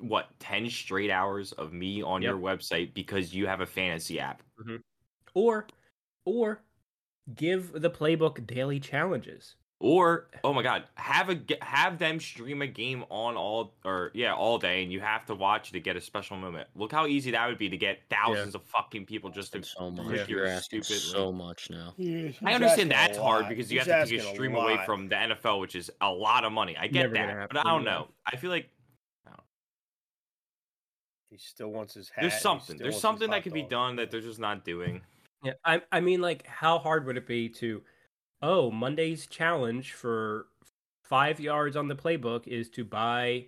what, 0.00 0.28
10 0.40 0.68
straight 0.70 1.10
hours 1.10 1.52
of 1.52 1.72
me 1.72 2.02
on 2.02 2.22
Yep. 2.22 2.30
your 2.30 2.38
website 2.40 2.94
because 2.94 3.34
you 3.34 3.46
have 3.46 3.60
a 3.60 3.66
fantasy 3.66 4.18
app. 4.20 4.42
Mm-hmm. 4.60 4.76
Or 5.34 5.66
or 6.24 6.62
give 7.34 7.72
the 7.80 7.90
playbook 7.90 8.46
daily 8.46 8.80
challenges. 8.80 9.56
Or 9.78 10.28
oh 10.42 10.54
my 10.54 10.62
god, 10.62 10.84
have 10.94 11.28
a 11.28 11.38
have 11.60 11.98
them 11.98 12.18
stream 12.18 12.62
a 12.62 12.66
game 12.66 13.04
on 13.10 13.36
all 13.36 13.74
or 13.84 14.10
yeah, 14.14 14.32
all 14.32 14.56
day 14.56 14.82
and 14.82 14.90
you 14.90 15.00
have 15.00 15.26
to 15.26 15.34
watch 15.34 15.70
to 15.72 15.80
get 15.80 15.96
a 15.96 16.00
special 16.00 16.38
moment. 16.38 16.66
Look 16.74 16.92
how 16.92 17.06
easy 17.06 17.30
that 17.32 17.46
would 17.46 17.58
be 17.58 17.68
to 17.68 17.76
get 17.76 17.98
thousands 18.08 18.54
of 18.54 18.62
fucking 18.62 19.04
people 19.04 19.28
just 19.28 19.52
to 19.52 19.58
It's 19.58 19.74
so 19.76 19.90
much. 19.90 20.06
click 20.06 20.28
You're 20.30 20.46
your 20.46 20.48
asking 20.48 20.82
stupid 20.82 21.02
so 21.02 21.26
link. 21.26 21.36
much 21.36 21.68
now. 21.70 21.92
I 22.42 22.54
understand 22.54 22.90
that's 22.90 23.18
hard 23.18 23.50
because 23.50 23.70
you 23.70 23.78
have 23.80 23.86
to 23.86 24.06
take 24.06 24.20
a 24.20 24.34
stream 24.34 24.54
away 24.54 24.76
from. 24.86 24.86
from 24.86 25.08
the 25.08 25.16
NFL, 25.16 25.60
which 25.60 25.74
is 25.76 25.90
a 26.00 26.10
lot 26.10 26.44
of 26.46 26.52
money. 26.52 26.74
I 26.78 26.86
get 26.86 27.12
Never 27.12 27.14
that, 27.36 27.48
but 27.50 27.58
I 27.58 27.68
don't 27.70 27.84
know. 27.84 28.08
I 28.24 28.36
feel 28.36 28.50
like 28.50 28.70
He 31.36 31.46
still 31.46 31.68
wants 31.68 31.94
his 31.94 32.08
hat. 32.08 32.22
There's 32.22 32.40
something. 32.40 32.78
There's 32.78 32.98
something 32.98 33.28
that 33.28 33.36
hot 33.36 33.42
could 33.42 33.52
be 33.52 33.62
done 33.62 33.96
that 33.96 34.10
they're 34.10 34.20
just 34.20 34.38
not 34.38 34.64
doing. 34.64 35.02
Yeah, 35.44 35.52
I 35.64 35.82
I 35.92 36.00
mean 36.00 36.22
like 36.22 36.46
how 36.46 36.78
hard 36.78 37.04
would 37.06 37.16
it 37.16 37.26
be 37.26 37.48
to 37.50 37.82
oh, 38.42 38.70
Monday's 38.70 39.26
challenge 39.26 39.92
for 39.92 40.46
5 41.02 41.40
yards 41.40 41.76
on 41.76 41.88
the 41.88 41.94
playbook 41.94 42.46
is 42.46 42.68
to 42.70 42.84
buy 42.84 43.46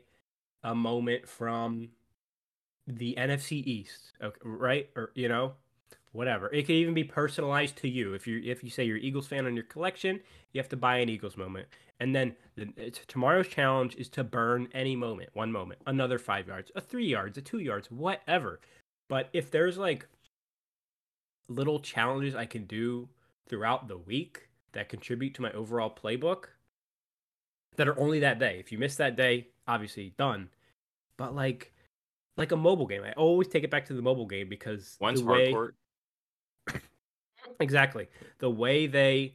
a 0.63 0.75
moment 0.75 1.29
from 1.29 1.91
the 2.87 3.15
NFC 3.19 3.65
East, 3.65 4.13
okay, 4.23 4.39
right? 4.43 4.91
Or 4.97 5.13
you 5.15 5.29
know, 5.29 5.55
whatever. 6.13 6.53
It 6.53 6.63
could 6.63 6.75
even 6.75 6.95
be 6.95 7.05
personalized 7.05 7.77
to 7.79 7.89
you. 7.89 8.15
If 8.15 8.27
you 8.27 8.41
if 8.45 8.65
you 8.65 8.71
say 8.71 8.85
you're 8.85 8.97
an 8.97 9.03
Eagles 9.03 9.27
fan 9.27 9.47
on 9.47 9.55
your 9.55 9.65
collection, 9.65 10.21
you 10.53 10.61
have 10.61 10.69
to 10.71 10.77
buy 10.77 10.99
an 10.99 11.09
Eagles 11.09 11.37
moment. 11.37 11.69
And 12.01 12.15
then 12.15 12.37
the, 12.57 12.63
it's- 12.77 13.01
tomorrow's 13.09 13.49
challenge 13.49 13.97
is 13.97 14.09
to 14.11 14.25
burn 14.25 14.69
any 14.73 14.95
moment, 14.97 15.31
one 15.33 15.51
moment, 15.51 15.81
another 15.87 16.19
5 16.19 16.47
yards, 16.47 16.71
a 16.77 16.81
3 16.81 17.07
yards, 17.07 17.39
a 17.39 17.43
2 17.43 17.59
yards, 17.59 17.91
whatever. 17.91 18.61
But 19.09 19.31
if 19.33 19.51
there's 19.51 19.79
like 19.79 20.07
little 21.49 21.81
challenges 21.81 22.35
I 22.35 22.45
can 22.45 22.65
do 22.65 23.09
throughout 23.49 23.89
the 23.89 23.99
week 23.99 24.49
that 24.73 24.89
contribute 24.89 25.35
to 25.35 25.43
my 25.43 25.51
overall 25.53 25.91
playbook 25.91 26.45
that 27.77 27.89
are 27.89 27.99
only 27.99 28.21
that 28.21 28.39
day. 28.39 28.59
If 28.59 28.71
you 28.71 28.79
miss 28.79 28.97
that 28.97 29.17
day, 29.17 29.49
obviously 29.67 30.15
done. 30.19 30.51
But 31.17 31.35
like 31.35 31.73
like 32.37 32.53
a 32.53 32.57
mobile 32.57 32.87
game, 32.87 33.03
I 33.03 33.13
always 33.13 33.49
take 33.49 33.65
it 33.65 33.71
back 33.71 33.87
to 33.87 33.95
the 33.95 34.03
mobile 34.03 34.27
game 34.27 34.49
because 34.49 34.97
once 35.01 35.21
way 35.23 35.53
hardcore. 35.53 35.73
Exactly 37.61 38.09
the 38.39 38.51
way 38.51 38.87
they 38.87 39.35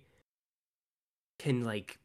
can 1.40 1.64
like 1.64 2.00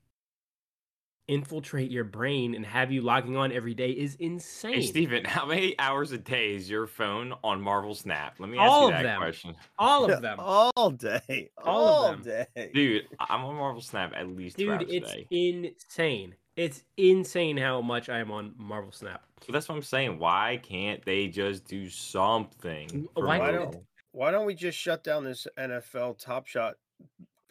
infiltrate 1.29 1.91
your 1.91 2.05
brain 2.05 2.55
and 2.55 2.65
have 2.65 2.91
you 2.91 3.03
logging 3.03 3.37
on 3.37 3.53
every 3.53 3.75
day 3.75 3.91
is 3.91 4.15
insane. 4.17 4.73
Hey 4.75 4.83
Steven, 4.83 5.25
how 5.27 5.45
many 5.45 5.79
hours 5.79 6.13
a 6.13 6.19
day 6.19 6.55
is 6.55 6.71
your 6.71 6.87
phone 6.87 7.35
on 7.45 7.61
Marvel 7.61 7.95
Snap? 7.95 8.37
Let 8.41 8.49
me 8.49 8.59
ask 8.59 8.71
All 8.71 8.81
you 8.81 8.87
of 8.87 8.93
that 8.95 9.03
them. 9.03 9.19
question. 9.21 9.55
All 9.79 10.11
of 10.11 10.23
them. 10.23 10.39
all 10.41 10.91
day, 10.91 11.51
All 11.63 11.87
of 11.87 11.95
all 11.95 12.13
them. 12.17 12.23
day. 12.57 12.71
Dude, 12.73 13.09
I'm 13.21 13.45
on 13.45 13.57
Marvel 13.57 13.83
Snap 13.83 14.13
at 14.17 14.29
least 14.29 14.57
two 14.57 14.65
Dude, 14.67 14.81
hours 14.81 14.87
it's 14.89 15.13
a 15.13 15.17
day. 15.17 15.27
insane. 15.31 16.35
It's 16.57 16.83
insane 16.97 17.57
how 17.59 17.81
much 17.83 18.09
I 18.09 18.19
am 18.19 18.33
on 18.33 18.55
Marvel 18.57 18.91
Snap. 18.91 19.23
So 19.47 19.53
that's 19.53 19.69
what 19.69 19.77
I'm 19.77 19.83
saying. 19.83 20.19
Why 20.19 20.59
can't 20.63 21.05
they 21.05 21.29
just 21.29 21.67
do 21.69 21.89
something? 21.89 23.07
for 23.15 23.27
Why 23.27 23.39
Why 23.39 23.51
don't 23.53 23.77
Why 24.19 24.33
don't 24.33 24.47
we 24.47 24.55
just 24.57 24.77
shut 24.77 25.05
down 25.05 25.23
this 25.23 25.47
NFL 25.57 26.19
Top 26.19 26.49
Shot 26.49 26.75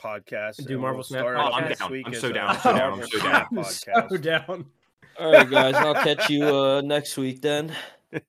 podcast 0.03 0.67
Do 0.67 0.77
Marvel 0.77 0.97
we'll 0.97 1.03
Snap 1.05 1.23
Oh, 1.25 1.29
I'm 1.53 1.63
next 1.69 1.79
down. 1.79 1.91
week 1.93 2.07
I'm 2.07 2.13
so 2.13 2.29
down. 2.29 2.49
I'm 2.49 2.59
so 2.59 2.73
down. 2.73 2.81
I'm 2.81 2.97
Marvel 2.99 3.07
so 3.63 3.71
Snap 3.71 3.95
down. 3.95 4.09
so 4.09 4.17
down. 4.17 4.65
All 5.17 5.31
right, 5.31 5.49
guys. 5.49 5.75
I'll 5.75 5.93
catch 6.03 6.29
you 6.29 6.43
uh, 6.45 6.81
next 6.81 7.15
week 7.15 7.41
then. 7.41 7.73
Dude, 8.11 8.21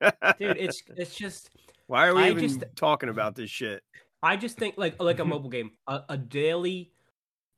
it's 0.57 0.85
it's 0.97 1.17
just 1.17 1.51
Why 1.89 2.07
are 2.07 2.15
we 2.15 2.23
I 2.23 2.31
even 2.31 2.49
just- 2.49 2.63
talking 2.77 3.09
about 3.09 3.35
this 3.35 3.51
shit? 3.51 3.83
I 4.23 4.37
just 4.37 4.57
think 4.57 4.77
like 4.79 5.03
like 5.03 5.19
a 5.19 5.25
mobile 5.25 5.51
game, 5.51 5.73
a, 5.89 6.03
a 6.11 6.17
daily 6.17 6.93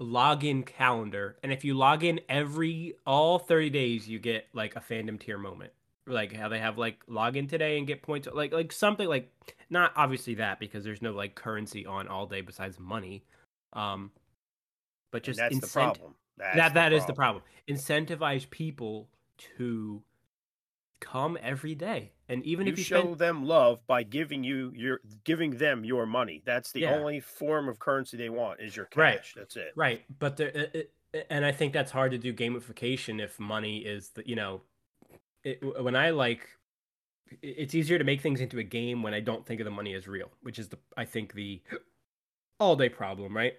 login 0.00 0.64
calendar, 0.64 1.36
and 1.42 1.52
if 1.52 1.62
you 1.62 1.74
log 1.74 2.04
in 2.04 2.20
every 2.30 2.94
all 3.06 3.38
thirty 3.38 3.68
days, 3.68 4.08
you 4.08 4.18
get 4.18 4.46
like 4.54 4.76
a 4.76 4.80
fandom 4.80 5.20
tier 5.20 5.36
moment. 5.36 5.74
Like 6.10 6.32
how 6.34 6.48
they 6.48 6.58
have 6.58 6.76
like 6.78 7.02
log 7.06 7.36
in 7.36 7.46
today 7.46 7.78
and 7.78 7.86
get 7.86 8.02
points, 8.02 8.28
like 8.32 8.52
like 8.52 8.72
something 8.72 9.08
like 9.08 9.32
not 9.70 9.92
obviously 9.96 10.34
that 10.34 10.58
because 10.58 10.84
there's 10.84 11.02
no 11.02 11.12
like 11.12 11.34
currency 11.34 11.86
on 11.86 12.08
all 12.08 12.26
day 12.26 12.40
besides 12.40 12.78
money, 12.78 13.24
um, 13.72 14.10
but 15.12 15.22
And 15.26 15.26
just 15.26 15.38
that's 15.38 15.58
the 15.60 15.66
problem. 15.68 16.14
That's 16.36 16.56
that 16.56 16.74
that 16.74 16.92
is 16.92 17.06
the 17.06 17.12
problem. 17.14 17.42
Incentivize 17.68 18.48
people 18.50 19.08
to 19.56 20.02
come 21.00 21.38
every 21.40 21.74
day, 21.74 22.12
and 22.28 22.44
even 22.44 22.66
you 22.66 22.72
if 22.72 22.78
you 22.78 22.84
show 22.84 23.02
spend 23.06 23.18
them 23.18 23.44
love 23.44 23.86
by 23.86 24.02
giving 24.02 24.44
you 24.44 24.72
your 24.74 25.00
giving 25.24 25.52
them 25.52 25.84
your 25.84 26.06
money. 26.06 26.42
That's 26.44 26.72
the 26.72 26.82
Yeah. 26.82 26.96
only 26.96 27.20
form 27.20 27.68
of 27.68 27.78
currency 27.78 28.16
they 28.16 28.28
want 28.28 28.60
is 28.60 28.76
your 28.76 28.86
cash. 28.86 28.98
Right. 28.98 29.20
That's 29.36 29.56
it. 29.56 29.72
Right, 29.76 30.02
but 30.18 30.36
there, 30.36 30.48
it, 30.48 30.92
it, 31.12 31.26
and 31.30 31.44
I 31.44 31.52
think 31.52 31.72
that's 31.72 31.90
hard 31.90 32.12
to 32.12 32.18
do 32.18 32.32
gamification 32.32 33.20
if 33.22 33.38
money 33.40 33.78
is 33.78 34.10
the 34.10 34.22
you 34.28 34.36
know, 34.36 34.62
it, 35.44 35.82
when 35.82 35.96
I 35.96 36.10
like, 36.10 36.48
it's 37.42 37.74
easier 37.74 37.98
to 37.98 38.04
make 38.04 38.20
things 38.20 38.40
into 38.40 38.58
a 38.58 38.64
game 38.64 39.02
when 39.02 39.14
I 39.14 39.20
don't 39.20 39.46
think 39.46 39.60
of 39.60 39.64
the 39.64 39.70
money 39.70 39.94
as 39.94 40.08
real, 40.08 40.30
which 40.42 40.58
is 40.58 40.68
the 40.68 40.78
I 40.96 41.04
think 41.04 41.34
the 41.34 41.62
all 42.60 42.76
day 42.76 42.88
problem, 42.88 43.36
right? 43.36 43.54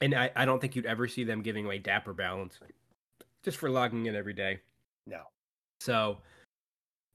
And 0.00 0.14
I, 0.14 0.30
I 0.34 0.44
don't 0.44 0.60
think 0.60 0.74
you'd 0.74 0.86
ever 0.86 1.06
see 1.06 1.24
them 1.24 1.42
giving 1.42 1.66
away 1.66 1.78
Dapper 1.78 2.12
Balance 2.12 2.58
just 3.44 3.58
for 3.58 3.70
logging 3.70 4.06
in 4.06 4.16
every 4.16 4.32
day. 4.32 4.60
No. 5.06 5.20
So, 5.80 6.18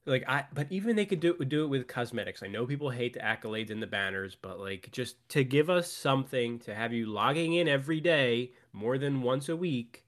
like 0.06 0.24
I, 0.28 0.44
but 0.54 0.68
even 0.70 0.96
they 0.96 1.04
could 1.04 1.20
do 1.20 1.36
do 1.44 1.64
it 1.64 1.68
with 1.68 1.86
cosmetics. 1.86 2.42
I 2.42 2.46
know 2.46 2.66
people 2.66 2.90
hate 2.90 3.14
the 3.14 3.20
accolades 3.20 3.70
and 3.70 3.82
the 3.82 3.86
banners, 3.86 4.36
but 4.40 4.58
like 4.58 4.88
just 4.92 5.16
to 5.30 5.44
give 5.44 5.68
us 5.68 5.90
something 5.90 6.58
to 6.60 6.74
have 6.74 6.92
you 6.92 7.06
logging 7.06 7.54
in 7.54 7.68
every 7.68 8.00
day 8.00 8.52
more 8.72 8.96
than 8.96 9.22
once 9.22 9.48
a 9.48 9.56
week, 9.56 10.04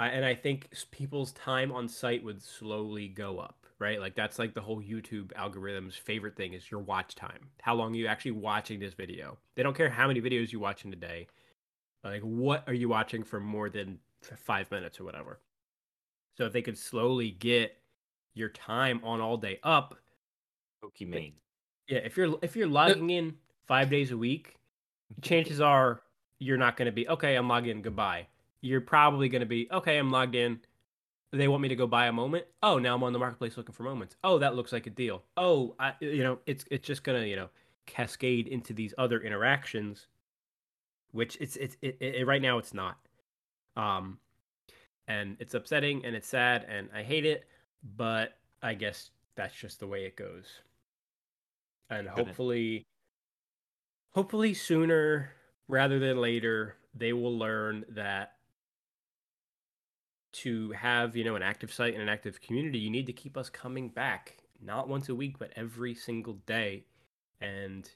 I, 0.00 0.08
and 0.08 0.24
I 0.24 0.34
think 0.34 0.70
people's 0.90 1.32
time 1.32 1.70
on 1.70 1.86
site 1.86 2.24
would 2.24 2.42
slowly 2.42 3.06
go 3.06 3.38
up. 3.38 3.56
Right, 3.78 3.98
like 3.98 4.14
that's 4.14 4.38
like 4.38 4.52
the 4.52 4.60
whole 4.60 4.82
YouTube 4.82 5.32
algorithm's 5.36 5.96
favorite 5.96 6.36
thing 6.36 6.52
is 6.52 6.70
your 6.70 6.80
watch 6.80 7.14
time. 7.14 7.48
How 7.62 7.74
long 7.74 7.92
are 7.92 7.96
you 7.96 8.08
actually 8.08 8.32
watching 8.32 8.78
this 8.78 8.92
video? 8.92 9.38
They 9.56 9.62
don't 9.62 9.76
care 9.76 9.88
how 9.88 10.06
many 10.06 10.20
videos 10.20 10.52
you 10.52 10.60
watch 10.60 10.84
in 10.84 10.92
a 10.92 10.96
day. 10.96 11.28
Like, 12.04 12.20
what 12.20 12.62
are 12.66 12.74
you 12.74 12.90
watching 12.90 13.24
for 13.24 13.40
more 13.40 13.70
than 13.70 13.98
five 14.36 14.70
minutes 14.70 15.00
or 15.00 15.04
whatever? 15.04 15.40
So 16.36 16.44
if 16.44 16.52
they 16.52 16.60
could 16.60 16.76
slowly 16.76 17.30
get 17.30 17.74
your 18.34 18.50
time 18.50 19.00
on 19.02 19.22
all 19.22 19.38
day 19.38 19.60
up, 19.62 19.96
Pokemon. 20.84 21.32
yeah, 21.88 21.98
if 21.98 22.18
you're 22.18 22.38
if 22.42 22.56
you're 22.56 22.68
uh, 22.68 22.72
logging 22.72 23.08
in 23.08 23.34
five 23.66 23.88
days 23.88 24.10
a 24.10 24.16
week, 24.16 24.56
chances 25.22 25.58
are 25.58 26.02
you're 26.38 26.58
not 26.58 26.76
going 26.76 26.86
to 26.86 26.92
be 26.92 27.08
okay. 27.08 27.34
I'm 27.34 27.48
logging 27.48 27.70
in. 27.70 27.82
Goodbye. 27.82 28.26
You're 28.60 28.80
probably 28.80 29.28
going 29.28 29.40
to 29.40 29.46
be 29.46 29.68
okay. 29.70 29.98
I'm 29.98 30.10
logged 30.10 30.34
in. 30.34 30.60
They 31.32 31.48
want 31.48 31.62
me 31.62 31.68
to 31.68 31.76
go 31.76 31.86
buy 31.86 32.06
a 32.06 32.12
moment. 32.12 32.44
Oh, 32.62 32.78
now 32.78 32.94
I'm 32.94 33.04
on 33.04 33.12
the 33.12 33.18
marketplace 33.18 33.56
looking 33.56 33.74
for 33.74 33.84
moments. 33.84 34.16
Oh, 34.24 34.38
that 34.38 34.56
looks 34.56 34.72
like 34.72 34.86
a 34.86 34.90
deal. 34.90 35.22
Oh, 35.36 35.76
I, 35.78 35.94
you 36.00 36.24
know, 36.24 36.38
it's 36.46 36.64
it's 36.70 36.86
just 36.86 37.04
gonna 37.04 37.24
you 37.24 37.36
know 37.36 37.48
cascade 37.86 38.48
into 38.48 38.72
these 38.72 38.94
other 38.98 39.20
interactions, 39.20 40.08
which 41.12 41.36
it's 41.40 41.56
it's 41.56 41.76
it, 41.82 41.96
it, 42.00 42.26
right 42.26 42.42
now 42.42 42.58
it's 42.58 42.74
not. 42.74 42.98
Um, 43.76 44.18
and 45.06 45.36
it's 45.40 45.54
upsetting 45.54 46.04
and 46.04 46.14
it's 46.14 46.28
sad 46.28 46.66
and 46.68 46.88
I 46.94 47.02
hate 47.02 47.26
it, 47.26 47.44
but 47.96 48.38
I 48.62 48.74
guess 48.74 49.10
that's 49.34 49.54
just 49.54 49.80
the 49.80 49.86
way 49.86 50.04
it 50.04 50.16
goes. 50.16 50.46
And 51.90 52.06
hopefully 52.06 52.84
hopefully 54.12 54.54
sooner 54.54 55.32
rather 55.66 55.98
than 55.98 56.20
later 56.20 56.76
they 56.94 57.12
will 57.12 57.36
learn 57.36 57.84
that 57.88 58.34
to 60.32 60.70
have, 60.72 61.16
you 61.16 61.24
know, 61.24 61.34
an 61.36 61.42
active 61.42 61.72
site 61.72 61.94
and 61.94 62.02
an 62.02 62.08
active 62.08 62.40
community, 62.40 62.78
you 62.78 62.90
need 62.90 63.06
to 63.06 63.12
keep 63.12 63.36
us 63.36 63.48
coming 63.50 63.88
back 63.88 64.36
not 64.62 64.88
once 64.88 65.08
a 65.08 65.14
week 65.14 65.38
but 65.38 65.50
every 65.56 65.94
single 65.94 66.34
day. 66.46 66.84
And 67.40 67.88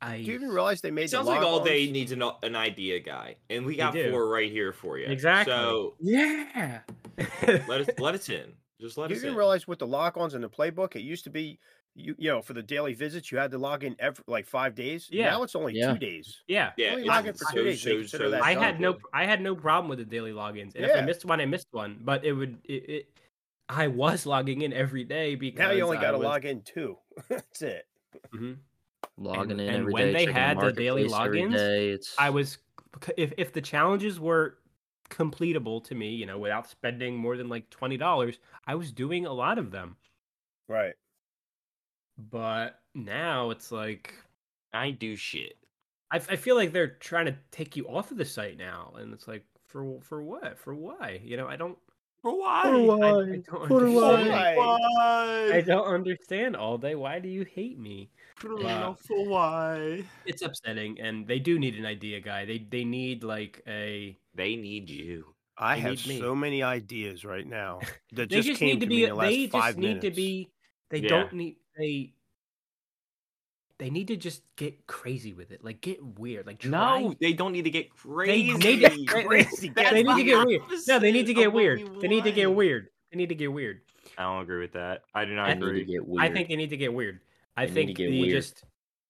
I 0.00 0.16
Do 0.16 0.22
you 0.22 0.34
even 0.34 0.48
realize 0.48 0.80
they 0.80 0.90
made 0.90 1.04
It 1.04 1.10
sounds 1.10 1.26
the 1.26 1.32
like 1.32 1.42
all 1.42 1.62
day 1.62 1.80
log-ons? 1.80 1.92
needs 1.92 2.12
an, 2.12 2.22
an 2.42 2.56
idea 2.56 3.00
guy, 3.00 3.36
and 3.50 3.66
we 3.66 3.76
got 3.76 3.92
four 3.94 4.28
right 4.28 4.50
here 4.50 4.72
for 4.72 4.98
you. 4.98 5.06
Exactly. 5.06 5.52
So 5.52 5.94
Yeah. 6.00 6.80
let 7.46 7.82
us 7.82 7.88
let 7.98 8.14
us 8.14 8.28
in. 8.30 8.52
Just 8.80 8.96
let 8.96 9.10
You 9.10 9.16
us 9.16 9.20
didn't 9.20 9.32
in. 9.32 9.38
realize 9.38 9.68
with 9.68 9.78
the 9.78 9.86
lock-ons 9.86 10.32
in 10.34 10.40
the 10.40 10.48
playbook, 10.48 10.96
it 10.96 11.02
used 11.02 11.24
to 11.24 11.30
be 11.30 11.58
you 11.94 12.14
you 12.18 12.30
know 12.30 12.40
for 12.40 12.52
the 12.52 12.62
daily 12.62 12.94
visits 12.94 13.30
you 13.32 13.38
had 13.38 13.50
to 13.50 13.58
log 13.58 13.82
in 13.84 13.96
every 13.98 14.22
like 14.26 14.46
five 14.46 14.74
days. 14.74 15.08
Yeah. 15.10 15.30
Now 15.30 15.42
it's 15.42 15.54
only 15.56 15.74
Yeah. 15.74 15.92
two 15.92 15.98
days. 15.98 16.42
yeah. 16.48 16.72
yeah, 16.76 16.92
only 16.92 17.04
log 17.04 17.26
in 17.26 17.34
for 17.34 17.44
two 17.52 17.58
so, 17.74 17.90
days, 17.90 18.10
so, 18.10 18.18
so 18.30 18.40
I 18.42 18.54
had 18.54 18.80
no. 18.80 18.98
I 19.12 19.24
had 19.24 19.40
no 19.40 19.54
problem 19.56 19.88
with 19.88 19.98
the 19.98 20.04
daily 20.04 20.32
logins. 20.32 20.74
And 20.76 20.84
if 20.84 20.96
I 20.96 21.00
missed 21.02 21.24
one, 21.24 21.40
I 21.40 21.46
missed 21.46 21.68
one. 21.72 21.98
But 22.02 22.24
it 22.24 22.32
would 22.32 22.58
it, 22.64 22.72
it 22.88 23.08
I 23.68 23.86
was 23.88 24.26
logging 24.26 24.62
in 24.62 24.72
every 24.72 25.04
day 25.04 25.34
because 25.34 25.58
Now 25.58 25.70
you 25.72 25.82
only 25.84 25.98
got 25.98 26.12
to 26.12 26.18
was- 26.18 26.24
log 26.24 26.44
in 26.44 26.62
two. 26.62 26.96
That's 27.28 27.62
it. 27.62 27.86
Mhm. 28.34 28.56
Logging 29.16 29.52
And- 29.52 29.60
in 29.60 29.68
and 29.68 29.76
every 29.78 29.92
when 29.92 30.12
day, 30.12 30.26
they 30.26 30.32
had 30.32 30.60
the 30.60 30.72
daily 30.72 31.08
logins, 31.08 31.54
day, 31.56 31.98
I 32.18 32.30
was 32.30 32.58
if 33.16 33.32
if 33.36 33.52
the 33.52 33.60
challenges 33.60 34.18
were 34.18 34.58
completable 35.10 35.82
to 35.84 35.94
me, 35.94 36.10
you 36.10 36.24
know, 36.26 36.38
without 36.38 36.68
spending 36.68 37.16
more 37.16 37.36
than 37.36 37.48
like 37.48 37.68
twenty 37.70 37.96
dollars, 37.96 38.38
I 38.66 38.74
was 38.76 38.92
doing 38.92 39.26
a 39.26 39.32
lot 39.32 39.58
of 39.58 39.70
them. 39.70 39.96
Right. 40.68 40.94
But 42.30 42.80
now 42.94 43.50
it's 43.50 43.72
like 43.72 44.14
I 44.72 44.90
do 44.90 45.16
shit. 45.16 45.56
I, 46.12 46.16
I 46.16 46.36
feel 46.36 46.56
like 46.56 46.72
they're 46.72 46.96
trying 46.96 47.26
to 47.26 47.36
take 47.50 47.76
you 47.76 47.88
off 47.88 48.10
of 48.10 48.16
the 48.18 48.24
site 48.24 48.58
now, 48.58 48.94
and 48.98 49.12
it's 49.12 49.28
like 49.28 49.44
for 49.66 50.00
for 50.00 50.22
what? 50.22 50.58
For 50.58 50.74
why? 50.74 51.20
You 51.22 51.36
know, 51.36 51.46
I 51.48 51.56
don't. 51.56 51.78
For 52.22 52.36
why? 52.36 52.68
I, 53.02 53.08
I 53.08 53.36
don't 53.46 53.62
For 53.68 53.80
understand. 53.80 54.30
why? 54.30 55.54
I 55.54 55.60
don't 55.62 55.86
understand 55.86 56.56
all 56.56 56.76
day. 56.78 56.94
Why 56.94 57.18
do 57.18 57.28
you 57.28 57.44
hate 57.44 57.78
me? 57.78 58.10
know 58.44 58.66
uh, 58.66 58.94
for 58.94 59.24
why. 59.26 60.04
It's 60.26 60.42
upsetting, 60.42 61.00
and 61.00 61.26
they 61.26 61.38
do 61.38 61.58
need 61.58 61.76
an 61.76 61.86
idea 61.86 62.20
guy. 62.20 62.44
They 62.44 62.58
they 62.58 62.84
need 62.84 63.24
like 63.24 63.62
a 63.66 64.16
They 64.34 64.56
need 64.56 64.90
you. 64.90 65.34
I 65.56 65.76
They 65.76 65.82
have 65.82 65.98
need 65.98 66.20
so 66.20 66.34
many 66.34 66.62
ideas 66.62 67.24
right 67.24 67.46
now 67.46 67.80
that 68.12 68.28
They 68.28 68.36
just, 68.36 68.48
just 68.48 68.60
came 68.60 68.76
need 68.76 68.80
to 68.80 68.86
me 68.86 68.96
be. 68.96 69.04
in 69.04 69.08
the 69.10 69.14
last 69.14 69.34
They 69.34 69.46
just 69.46 69.52
five 69.52 69.78
need 69.78 69.94
minutes. 69.94 70.04
to 70.04 70.10
be. 70.10 70.48
They 70.90 71.00
Yeah. 71.00 71.08
don't 71.10 71.32
need. 71.32 71.56
They. 71.76 72.12
They 73.78 73.88
need 73.88 74.08
to 74.08 74.16
just 74.16 74.42
get 74.56 74.86
crazy 74.86 75.32
with 75.32 75.52
it. 75.52 75.64
Like 75.64 75.80
get 75.80 76.04
weird. 76.04 76.46
Like 76.46 76.58
try. 76.58 77.00
No, 77.00 77.14
they 77.18 77.32
don't 77.32 77.52
need 77.52 77.64
to 77.64 77.70
get 77.70 77.86
They 77.86 77.98
crazy. 77.98 78.52
need 78.52 78.60
to 78.60 78.76
get 78.78 79.06
Crazy, 79.08 79.68
They 79.74 80.02
need 80.02 80.16
to 80.16 80.22
get 80.24 80.46
weird. 80.46 80.62
No, 80.86 80.98
they 80.98 81.12
need 81.12 81.24
to 81.26 81.32
get 81.32 81.50
weird. 81.50 81.88
They 82.00 82.08
need 82.08 82.24
to 82.24 82.32
get 82.32 82.54
weird. 82.54 82.88
They 83.10 83.16
need 83.16 83.30
to 83.30 83.34
get 83.34 83.50
weird. 83.50 83.80
I 84.18 84.24
don't 84.24 84.42
agree 84.42 84.60
with 84.60 84.72
that. 84.74 85.04
I 85.14 85.24
do 85.24 85.34
not 85.34 85.48
I 85.48 85.54
need 85.54 85.62
agree. 85.62 85.78
to 85.86 85.92
get 85.92 86.06
weird. 86.06 86.22
I 86.30 86.30
think 86.30 86.48
they 86.48 86.56
need 86.56 86.68
to 86.70 86.76
get 86.76 86.92
weird. 86.92 87.20
I 87.56 87.64
They 87.64 87.72
think 87.72 87.96
they 87.96 88.08
weird. 88.08 88.30
just 88.32 88.64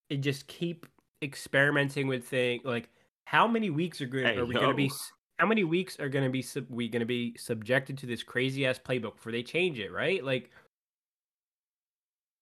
they 0.08 0.16
just 0.18 0.46
keep 0.46 0.86
experimenting 1.20 2.06
with 2.06 2.28
things. 2.28 2.62
Like 2.64 2.90
how 3.24 3.48
many 3.48 3.70
weeks 3.70 4.00
are 4.00 4.06
going 4.06 4.24
Hey, 4.24 4.36
are 4.36 4.44
we 4.44 4.54
going 4.54 4.68
to 4.68 4.74
be? 4.74 4.90
How 5.38 5.46
many 5.46 5.64
weeks 5.64 5.98
are 5.98 6.08
going 6.08 6.24
to 6.24 6.30
be 6.30 6.42
sub, 6.42 6.66
we 6.68 6.88
going 6.88 7.00
to 7.00 7.06
be 7.06 7.34
subjected 7.36 7.98
to 7.98 8.06
this 8.06 8.22
crazy 8.22 8.66
ass 8.66 8.78
playbook 8.78 9.16
before 9.16 9.32
they 9.32 9.42
change 9.42 9.80
it? 9.80 9.90
Right? 9.90 10.24
Like 10.24 10.50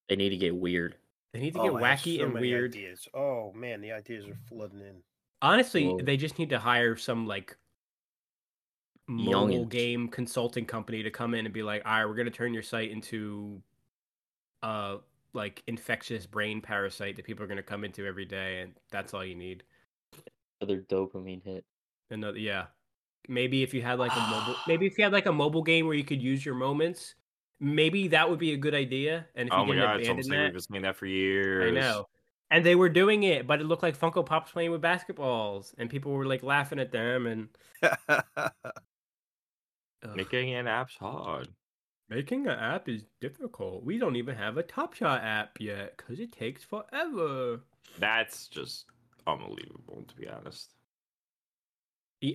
They 0.09 0.17
need 0.17 0.31
to 0.31 0.37
get 0.37 0.57
weird. 0.57 0.97
they 1.33 1.41
need 1.41 1.55
to 1.55 1.61
Oh, 1.61 1.65
get 1.71 1.83
I 1.83 1.91
have 1.91 1.99
wacky 2.01 2.19
so 2.19 2.25
and 2.25 2.35
weird. 2.35 2.73
Ideas. 2.73 3.09
Oh 3.15 3.53
man, 3.53 3.81
the 3.81 3.93
ideas 3.93 4.27
are 4.27 4.39
flooding 4.49 4.81
in. 4.81 5.03
Honestly, 5.43 5.87
Whoa. 5.87 5.99
they 6.03 6.17
just 6.17 6.39
need 6.39 6.51
to 6.51 6.59
hire 6.59 6.97
some 6.97 7.27
like 7.27 7.57
mobile 9.07 9.65
game 9.67 10.09
consulting 10.09 10.67
company 10.67 11.03
to 11.03 11.11
come 11.11 11.35
in 11.35 11.47
and 11.47 11.53
be 11.55 11.63
like, 11.63 11.83
all 11.87 11.93
right, 11.93 12.07
we're 12.07 12.15
gonna 12.15 12.31
turn 12.31 12.53
your 12.55 12.63
site 12.63 12.91
into 12.91 13.63
uh 14.63 14.97
like 15.35 15.63
infectious 15.67 16.27
brain 16.27 16.61
parasite 16.61 17.17
that 17.17 17.25
people 17.25 17.45
are 17.45 17.49
gonna 17.49 17.63
come 17.63 17.85
into 17.85 18.07
every 18.07 18.25
day, 18.25 18.61
and 18.63 18.75
that's 18.91 19.15
all 19.15 19.25
you 19.25 19.35
need. 19.35 19.63
Another 20.61 20.81
dopamine 20.83 21.43
hit. 21.45 21.65
Another, 22.11 22.39
yeah. 22.39 22.67
Maybe 23.29 23.63
if 23.63 23.75
you 23.75 23.83
had 23.83 23.99
like 23.99 24.13
a 24.17 24.21
mobile, 24.21 24.57
maybe 24.67 24.87
if 24.87 24.99
you 24.99 25.05
had 25.05 25.13
like 25.13 25.27
a 25.27 25.33
mobile 25.33 25.63
game 25.63 25.87
where 25.87 25.95
you 25.95 26.05
could 26.05 26.23
use 26.23 26.45
your 26.45 26.55
moments, 26.55 27.15
maybe 27.61 28.09
that 28.09 28.29
would 28.31 28.39
be 28.39 28.53
a 28.53 28.57
good 28.57 28.75
idea. 28.75 29.27
And 29.35 29.49
if 29.49 29.57
Oh 29.57 29.65
you 29.65 29.67
my 29.67 29.75
didn't 29.75 29.77
god, 29.77 30.01
it's 30.01 30.09
almost 30.09 30.31
like 30.31 30.41
we've 30.41 30.53
that, 30.53 30.53
been 30.53 30.61
saying 30.63 30.83
that 30.83 30.97
for 30.97 31.07
years. 31.07 31.67
I 31.67 31.71
know. 31.71 32.07
And 32.51 32.65
they 32.65 32.75
were 32.75 32.89
doing 32.89 33.25
it, 33.25 33.47
but 33.47 33.61
it 33.61 33.65
looked 33.65 33.83
like 33.83 33.99
Funko 33.99 34.25
Pops 34.25 34.53
playing 34.53 34.71
with 34.71 34.81
basketballs, 34.83 35.75
and 35.79 35.91
people 35.91 36.13
were 36.13 36.27
like 36.27 36.43
laughing 36.43 36.79
at 36.81 36.93
them. 36.93 37.27
And. 37.27 37.49
Making 40.13 40.55
an 40.55 40.67
app's 40.67 40.97
hard. 40.97 41.55
making 42.11 42.47
an 42.47 42.59
app 42.59 42.89
is 42.89 43.05
difficult. 43.21 43.83
We 43.85 43.99
don't 43.99 44.17
even 44.17 44.37
have 44.37 44.57
a 44.59 44.63
Top 44.63 44.93
Shot 44.95 45.23
app 45.23 45.59
yet 45.61 45.97
because 45.97 46.21
it 46.21 46.33
takes 46.33 46.63
forever. 46.65 47.61
That's 47.99 48.49
just 48.49 48.87
unbelievable, 49.27 50.05
to 50.09 50.17
be 50.17 50.27
honest. 50.29 50.75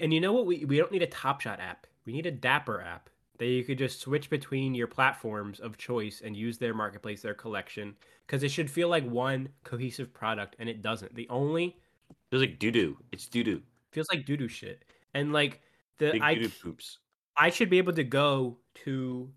And 0.02 0.14
you 0.14 0.22
know 0.22 0.34
what? 0.34 0.46
We 0.46 0.66
we 0.66 0.78
don't 0.78 0.92
need 0.92 1.04
a 1.04 1.08
Top 1.08 1.42
Shot 1.42 1.60
app. 1.60 1.88
We 2.06 2.14
need 2.14 2.26
a 2.26 2.32
Dapper 2.32 2.82
app 2.82 3.10
that 3.40 3.46
you 3.46 3.64
could 3.64 3.78
just 3.78 4.00
switch 4.00 4.30
between 4.30 4.76
your 4.76 4.88
platforms 4.88 5.60
of 5.60 5.78
choice 5.78 6.22
and 6.24 6.36
use 6.38 6.58
their 6.58 6.74
marketplace, 6.74 7.22
their 7.22 7.34
collection, 7.34 7.96
because 8.26 8.44
it 8.44 8.50
should 8.50 8.70
feel 8.70 8.90
like 8.90 9.06
one 9.06 9.50
cohesive 9.64 10.14
product, 10.14 10.56
and 10.60 10.70
it 10.70 10.82
doesn't. 10.82 11.16
The 11.16 11.28
only 11.30 11.78
Feels 12.34 12.42
like 12.42 12.58
doo 12.58 12.72
doo. 12.72 12.98
It's 13.12 13.28
doo 13.28 13.44
doo. 13.44 13.62
feels 13.92 14.08
like 14.12 14.26
doo 14.26 14.38
doo 14.38 14.48
shit, 14.48 14.86
and 15.14 15.32
like 15.32 15.62
the 16.00 16.14
Big 16.14 16.22
I 16.22 16.48
poops. 16.62 16.98
I 17.38 17.50
should 17.50 17.70
be 17.70 17.78
able 17.78 17.94
to 17.94 18.04
go 18.04 18.58
to 18.86 19.32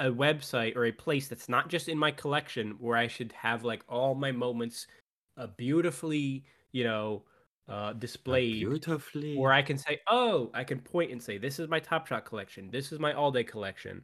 a 0.00 0.06
website 0.06 0.76
or 0.76 0.86
a 0.86 0.92
place 0.92 1.28
that's 1.28 1.48
not 1.48 1.68
just 1.68 1.88
in 1.88 1.96
my 1.96 2.10
collection 2.10 2.72
where 2.80 2.96
I 2.96 3.06
should 3.06 3.32
have 3.32 3.62
like 3.62 3.84
all 3.88 4.14
my 4.14 4.32
moments 4.32 4.88
uh, 5.36 5.46
beautifully, 5.56 6.44
you 6.72 6.82
know, 6.84 7.22
uh, 7.68 7.92
displayed. 7.94 8.54
Beautifully. 8.60 9.36
Where 9.36 9.52
I 9.52 9.62
can 9.62 9.78
say, 9.78 10.00
oh, 10.08 10.50
I 10.54 10.64
can 10.64 10.80
point 10.80 11.12
and 11.12 11.22
say, 11.22 11.38
this 11.38 11.58
is 11.58 11.68
my 11.68 11.80
Top 11.80 12.06
Shot 12.06 12.24
collection, 12.24 12.70
this 12.70 12.92
is 12.92 12.98
my 12.98 13.12
All 13.12 13.30
Day 13.30 13.44
collection, 13.44 14.02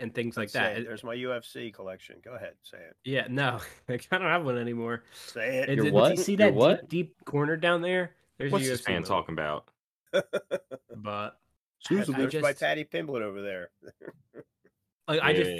and 0.00 0.14
things 0.14 0.36
like 0.36 0.44
Let's 0.44 0.52
say 0.54 0.58
that. 0.60 0.72
it. 0.72 0.78
It- 0.80 0.86
There's 0.88 1.04
my 1.04 1.14
UFC 1.14 1.72
collection. 1.72 2.16
Go 2.24 2.34
ahead, 2.34 2.54
say 2.62 2.78
it. 2.78 2.96
yeah, 3.04 3.26
no, 3.28 3.60
I 3.88 3.96
don't 4.10 4.22
have 4.22 4.44
one 4.44 4.58
anymore. 4.58 5.04
Say 5.14 5.58
it. 5.58 5.68
And 5.68 5.82
did- 5.82 5.94
You 5.94 6.16
see 6.16 6.36
that 6.36 6.54
what? 6.54 6.88
Deep, 6.88 7.16
deep 7.16 7.24
corner 7.24 7.56
down 7.56 7.82
there? 7.82 8.12
There's 8.38 8.52
What's 8.52 8.66
a 8.66 8.68
this 8.70 8.82
UFC 8.82 8.88
man 8.88 9.02
talking 9.02 9.32
about? 9.32 9.64
But 10.98 11.38
There's 11.88 12.08
I 12.10 12.40
my 12.40 12.52
Paddy 12.54 12.84
Pimblett 12.84 13.20
over 13.22 13.42
there. 13.42 13.70
like, 15.06 15.20
I 15.22 15.32
just 15.34 15.50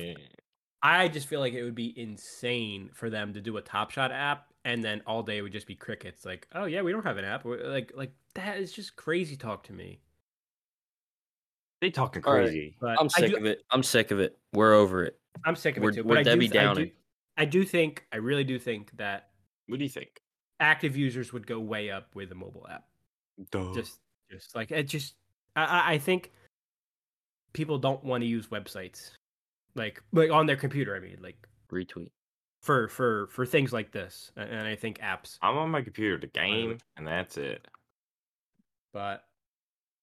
I 0.83 1.09
just 1.09 1.29
feel 1.29 1.41
like 1.41 1.53
it 1.53 1.63
would 1.63 1.75
be 1.75 1.99
insane 1.99 2.91
for 2.93 3.11
them 3.11 3.33
to 3.35 3.41
do 3.41 3.57
a 3.59 3.63
Top 3.63 3.91
Shot 3.91 4.11
app 4.13 4.47
and 4.67 4.83
then 4.83 5.01
all 5.07 5.23
day 5.23 5.41
would 5.43 5.53
just 5.53 5.69
be 5.69 5.77
crickets. 5.77 6.25
Like, 6.27 6.49
oh 6.53 6.65
yeah, 6.65 6.83
we 6.83 6.91
don't 6.91 7.05
have 7.05 7.19
an 7.19 7.25
app. 7.25 7.45
Like, 7.45 7.93
like 7.95 8.11
that 8.35 8.59
is 8.59 8.73
just 8.73 8.97
crazy 8.97 9.37
talk 9.37 9.63
to 9.65 9.73
me. 9.73 10.01
They 11.81 11.91
talking 11.91 12.25
All 12.25 12.33
right. 12.35 12.43
crazy. 12.47 12.77
But 12.81 13.01
I'm 13.01 13.09
sick 13.09 13.31
do, 13.31 13.37
of 13.37 13.45
it. 13.47 13.63
I'm 13.71 13.85
sick 13.85 14.11
of 14.11 14.19
it. 14.19 14.37
We're 14.53 14.75
over 14.75 15.05
it. 15.05 15.21
I'm 15.45 15.55
sick 15.55 15.77
of 15.77 15.85
We're- 15.85 15.93
it 15.93 15.97
too. 15.97 16.03
we're 16.03 16.17
but 16.17 16.19
I 16.19 16.23
do, 16.25 16.31
Debbie 16.31 16.45
I 16.47 16.49
do, 16.49 16.53
Downing. 16.55 16.91
I 17.37 17.45
do 17.45 17.65
think, 17.65 18.07
I 18.13 18.17
really 18.17 18.43
do 18.43 18.59
think 18.59 18.91
that 18.97 19.29
What 19.69 19.79
do 19.79 19.85
you 19.85 19.89
think? 19.89 20.21
active 20.59 20.97
users 20.97 21.33
would 21.33 21.47
go 21.47 21.61
way 21.61 21.91
up 21.91 22.15
with 22.17 22.33
a 22.33 22.35
mobile 22.35 22.67
app. 22.69 22.87
Duh. 23.53 23.73
Just, 23.73 24.01
just 24.31 24.57
like 24.57 24.73
it. 24.73 24.85
Just, 24.89 25.15
I, 25.55 25.65
I- 25.65 25.93
I 25.93 25.99
think 25.99 26.33
people 27.53 27.79
don't 27.79 28.03
want 28.03 28.23
to 28.23 28.27
use 28.27 28.49
websites, 28.49 29.13
like, 29.77 30.03
like 30.13 30.33
on 30.33 30.47
their 30.47 30.57
computer. 30.57 30.97
I 30.97 31.01
mean, 31.01 31.19
like 31.23 31.37
Retweet. 31.71 32.11
For 32.67 32.89
for 32.89 33.29
for 33.29 33.47
things 33.47 33.73
like 33.73 33.93
this. 33.93 34.33
And 34.37 34.51
and 34.51 34.67
I 34.67 34.75
think 34.75 34.99
apps 34.99 35.39
I'm 35.41 35.57
on 35.57 35.71
my 35.71 35.83
computer 35.83 36.19
to 36.19 36.27
game, 36.27 36.79
and 36.97 37.07
that's 37.07 37.39
it. 37.39 37.67
But 38.93 39.23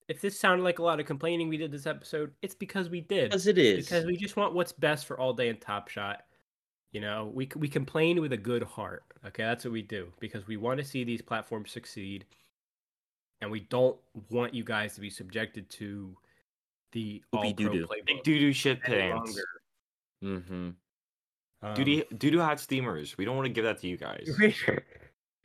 if 0.08 0.22
this 0.22 0.40
sounded 0.40 0.64
like 0.64 0.80
a 0.80 0.84
lot 0.84 1.00
of 1.00 1.06
complaining 1.06 1.50
we 1.50 1.58
did 1.58 1.72
this 1.72 1.86
episode, 1.86 2.32
it's 2.42 2.56
because 2.56 2.90
we 2.90 3.02
did. 3.02 3.30
Because 3.30 3.48
it 3.48 3.58
is. 3.58 3.86
Because 3.86 4.06
we 4.06 4.16
just 4.16 4.38
want 4.38 4.54
what's 4.54 4.72
best 4.72 5.06
for 5.06 5.20
all 5.20 5.34
day 5.34 5.50
and 5.50 5.60
Top 5.60 5.90
Shot. 5.90 6.24
You 6.94 7.02
know, 7.02 7.32
we 7.34 7.50
we 7.58 7.68
complain 7.68 8.22
with 8.22 8.32
a 8.32 8.38
good 8.38 8.64
heart. 8.64 9.04
Okay, 9.28 9.44
that's 9.44 9.66
what 9.66 9.74
we 9.74 9.82
do 9.82 10.08
because 10.20 10.48
we 10.48 10.58
want 10.58 10.80
to 10.80 10.86
see 10.86 11.04
these 11.04 11.22
platforms 11.22 11.72
succeed, 11.72 12.26
and 13.42 13.52
we 13.52 13.62
don't 13.62 13.98
want 14.30 14.54
you 14.54 14.64
guys 14.64 14.96
to 14.96 15.02
be 15.02 15.10
subjected 15.10 15.70
to 15.72 16.16
the 16.94 17.22
all 17.34 17.42
pro 17.42 17.50
Whoopie-doo-doo. 17.50 17.88
Big 18.06 18.18
playbook. 18.18 18.24
doo 18.24 18.40
doo 18.40 18.54
shit 18.54 18.80
any 18.86 19.12
pants. 19.12 19.42
mm-hmm. 20.24 20.70
Um, 21.64 21.74
Doo 21.76 21.84
doo 21.86 22.04
doo 22.32 22.40
hot 22.40 22.60
steamers. 22.60 23.18
We 23.18 23.24
don't 23.26 23.36
want 23.38 23.46
to 23.46 23.54
give 23.54 23.64
that 23.64 23.80
to 23.82 23.88
you 23.88 23.98
guys. 23.98 24.30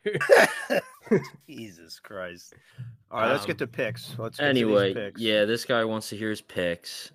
Jesus 1.49 1.99
Christ. 2.01 2.55
All 3.11 3.21
right, 3.21 3.31
let's 3.33 3.47
get 3.47 3.53
Um, 3.53 3.59
to 3.59 3.67
picks. 3.67 4.15
Let's 4.19 4.37
get 4.39 4.45
to 4.45 4.49
Anyway, 4.49 4.89
these 4.93 4.95
picks. 5.03 5.21
yeah, 5.21 5.45
this 5.45 5.65
guy 5.65 5.85
wants 5.85 6.09
to 6.11 6.17
hear 6.17 6.31
his 6.31 6.41
picks. 6.41 7.11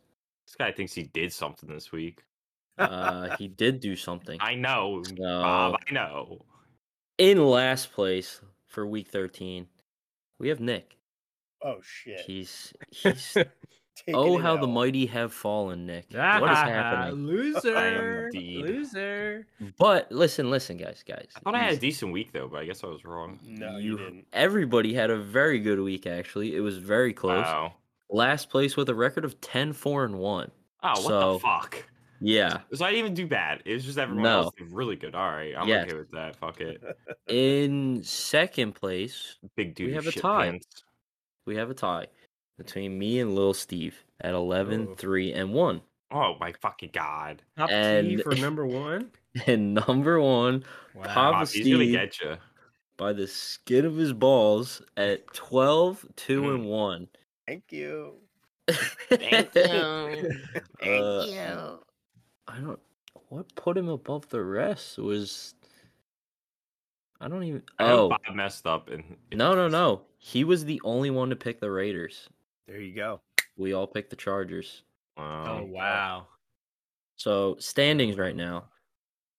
This 0.47 0.55
guy 0.57 0.71
thinks 0.71 0.93
he 0.93 1.03
did 1.03 1.31
something 1.33 1.69
this 1.69 1.91
week. 1.91 2.21
Uh, 2.77 3.35
he 3.37 3.47
did 3.47 3.79
do 3.79 3.95
something. 3.95 4.39
I 4.41 4.55
know, 4.55 5.03
So- 5.03 5.15
Bob. 5.15 5.75
I 5.87 5.91
know. 5.93 6.45
In 7.19 7.45
last 7.45 7.91
place 7.93 8.41
for 8.67 8.87
week 8.87 9.07
13, 9.09 9.67
we 10.39 10.49
have 10.49 10.59
Nick. 10.59 10.97
Oh 11.63 11.77
shit. 11.83 12.19
He's 12.21 12.73
he's 12.89 13.33
Taking 13.33 13.51
oh 14.13 14.37
it 14.37 14.41
how 14.41 14.57
the 14.57 14.67
mighty 14.67 15.05
have 15.05 15.33
fallen, 15.33 15.85
Nick. 15.85 16.07
Ah, 16.15 16.39
what 16.39 16.51
is 16.51 16.57
happening? 16.57 17.25
Loser. 17.27 18.25
indeed. 18.33 18.65
Loser. 18.65 19.47
But 19.77 20.11
listen, 20.11 20.49
listen, 20.49 20.77
guys, 20.77 21.03
guys. 21.07 21.27
I 21.35 21.39
thought 21.39 21.55
I 21.55 21.59
had 21.59 21.73
a 21.73 21.77
decent 21.77 22.11
week 22.11 22.31
though, 22.33 22.47
but 22.47 22.59
I 22.61 22.65
guess 22.65 22.83
I 22.83 22.87
was 22.87 23.05
wrong. 23.05 23.39
No, 23.45 23.77
you, 23.77 23.91
you- 23.91 23.97
didn't. 23.97 24.25
Everybody 24.33 24.93
had 24.93 25.09
a 25.09 25.17
very 25.17 25.59
good 25.59 25.79
week. 25.79 26.07
Actually, 26.07 26.55
it 26.55 26.61
was 26.61 26.77
very 26.77 27.13
close. 27.13 27.45
Wow. 27.45 27.73
Last 28.09 28.49
place 28.49 28.75
with 28.77 28.89
a 28.89 28.95
record 28.95 29.25
of 29.25 29.39
10, 29.41 29.73
4, 29.73 30.05
and 30.05 30.19
one. 30.19 30.51
Oh, 30.83 30.89
what 30.89 30.97
So- 31.03 31.33
the 31.33 31.39
fuck? 31.39 31.83
Yeah. 32.25 32.59
So 32.73 32.85
I 32.85 32.89
didn't 32.91 32.99
even 32.99 33.13
do 33.15 33.27
bad. 33.27 33.63
It 33.65 33.73
was 33.73 33.83
just 33.83 33.97
everyone 33.97 34.23
No. 34.23 34.41
else 34.43 34.53
did 34.57 34.71
really 34.71 34.95
good. 34.95 35.13
All 35.13 35.29
right, 35.29 35.53
I'm 35.57 35.67
Yes. 35.67 35.87
okay 35.87 35.97
with 35.97 36.09
that. 36.11 36.37
Fuck 36.37 36.61
it. 36.61 36.81
In 37.27 38.01
second 38.03 38.75
place, 38.75 39.39
Big 39.57 39.75
dude. 39.75 39.87
We 39.87 39.93
have 39.93 40.07
a 40.07 40.11
tie. 40.13 40.51
pants. 40.51 40.85
we 41.45 41.55
have 41.57 41.69
a 41.69 41.73
tie 41.73 42.07
between 42.57 42.97
me 42.97 43.19
and 43.19 43.35
Lil 43.35 43.53
Steve 43.53 44.03
at 44.21 44.33
11, 44.33 44.87
Oh. 44.91 44.95
3, 44.95 45.33
and 45.33 45.53
1. 45.53 45.81
Oh 46.11 46.35
my 46.39 46.53
fucking 46.61 46.91
god. 46.93 47.41
Top 47.57 47.69
T 47.69 48.17
for 48.17 48.35
number 48.35 48.65
one. 48.67 49.11
And 49.47 49.73
number 49.73 50.21
one, 50.21 50.63
Wow. 50.93 51.03
Papa 51.03 51.31
Bob, 51.31 51.47
he's 51.47 51.65
gonna 51.65 51.77
Steve. 51.83 51.91
get 51.91 52.21
you. 52.21 52.37
by 52.97 53.13
the 53.13 53.25
skin 53.27 53.85
of 53.85 53.95
his 53.95 54.13
balls 54.13 54.81
at 54.97 55.25
12, 55.33 56.05
2, 56.15 56.41
Mm. 56.43 56.53
and 56.55 56.65
1. 56.65 57.07
Thank 57.47 57.63
you. 57.71 58.13
Thank 59.09 59.55
you. 59.55 60.31
Thank 60.79 61.03
Uh, 61.03 61.25
you. 61.27 61.79
I 62.47 62.59
don't. 62.59 62.79
What 63.29 63.53
put 63.55 63.75
him 63.77 63.89
above 63.89 64.29
the 64.29 64.43
rest 64.43 64.99
was. 64.99 65.55
I 67.19 67.27
don't 67.27 67.43
even. 67.43 67.63
I 67.79 67.91
Oh 67.91 68.09
Bob 68.09 68.19
messed 68.35 68.67
up 68.67 68.89
and 68.89 69.03
no 69.31 69.53
no 69.55 69.67
no! 69.67 70.01
He 70.19 70.43
was 70.43 70.65
the 70.65 70.79
only 70.83 71.09
one 71.09 71.29
to 71.31 71.35
pick 71.35 71.59
the 71.59 71.71
Raiders. 71.71 72.29
There 72.68 72.80
you 72.80 72.95
go. 72.95 73.22
We 73.57 73.74
all 73.74 73.88
picked 73.88 74.09
the 74.09 74.16
Chargers. 74.16 74.84
Oh 75.18 75.22
Wow. 75.24 75.66
wow. 75.66 76.28
So 77.18 77.55
standings 77.59 78.18
right 78.18 78.36
now, 78.36 78.66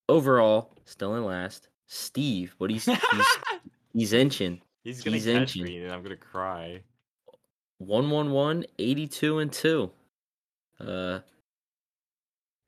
overall 0.09 0.73
still 0.85 1.17
in 1.17 1.25
last. 1.25 1.69
Steve, 1.87 2.55
but 2.59 2.71
he's 2.71 2.85
he's 2.87 3.27
he's 3.93 4.13
inching. 4.13 4.61
he's 4.85 5.03
gonna 5.03 5.17
he's 5.17 5.27
catch 5.27 5.35
inching. 5.57 5.65
me 5.65 5.83
and 5.85 5.93
I'm 5.93 6.03
gonna 6.03 6.17
cry. 6.17 6.81
111, 7.79 8.65
82 8.79 9.39
and 9.39 9.53
2. 9.53 9.91
Uh 10.81 11.21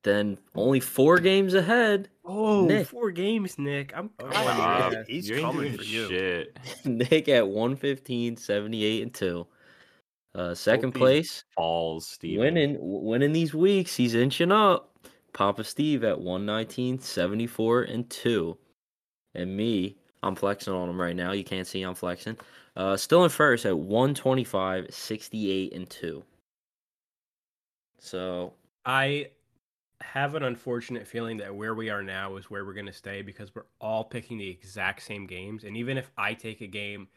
then 0.05 0.39
only 0.55 0.79
4 0.79 1.19
games 1.19 1.55
ahead. 1.55 2.09
Oh, 2.25 2.65
Nick. 2.67 2.87
four 2.87 3.11
games, 3.11 3.59
Nick. 3.59 3.93
I'm 3.97 4.11
Oh, 4.21 4.27
wow. 4.27 4.93
He's 5.09 5.29
You 5.29 5.37
ain't 5.37 5.45
coming 5.47 5.63
doing 5.63 5.77
for 5.79 5.83
you. 5.85 6.09
Shit. 6.09 6.59
Nick 6.85 7.29
at 7.29 7.47
115, 7.49 8.37
78 8.37 9.03
and 9.03 9.15
2. 9.15 9.47
Uh 10.37 10.55
second 10.55 10.91
Hope 10.93 10.99
place 10.99 11.45
Falls, 11.55 12.07
Steven. 12.07 12.41
winning 12.41 12.77
winning 12.81 13.33
these 13.33 13.55
weeks. 13.55 13.97
He's 13.97 14.15
inching 14.15 14.53
up. 14.53 14.93
Papa 15.33 15.65
Steve 15.65 16.05
at 16.05 16.19
119, 16.19 16.99
74 16.99 17.83
and 17.83 18.09
2. 18.09 18.57
And 19.35 19.57
me, 19.57 19.97
I'm 20.23 20.35
flexing 20.35 20.73
on 20.73 20.89
him 20.89 21.01
right 21.01 21.17
now. 21.17 21.33
You 21.33 21.45
can't 21.45 21.67
see 21.67 21.83
I'm 21.83 21.95
flexing. 21.95 22.37
Uh 22.77 22.97
still 22.97 23.25
in 23.25 23.31
first 23.31 23.67
at 23.67 23.79
125, 23.79 24.87
68 24.91 25.73
and 25.75 25.91
2. 25.91 26.25
So, 27.99 28.53
I 28.85 29.31
have 30.03 30.35
an 30.35 30.43
unfortunate 30.45 31.07
feeling 31.07 31.39
that 31.39 31.55
where 31.55 31.75
we 31.75 31.91
are 31.91 32.03
now 32.03 32.37
is 32.37 32.51
where 32.51 32.65
we're 32.65 32.75
going 32.75 32.87
to 32.87 32.93
stay 32.93 33.23
because 33.23 33.55
we're 33.55 33.65
all 33.81 34.05
picking 34.05 34.39
the 34.39 34.49
exact 34.49 35.03
same 35.03 35.27
games. 35.27 35.65
And 35.65 35.77
even 35.77 35.97
if 35.99 36.11
I 36.19 36.35
take 36.35 36.61
a 36.61 36.67
game, 36.67 37.09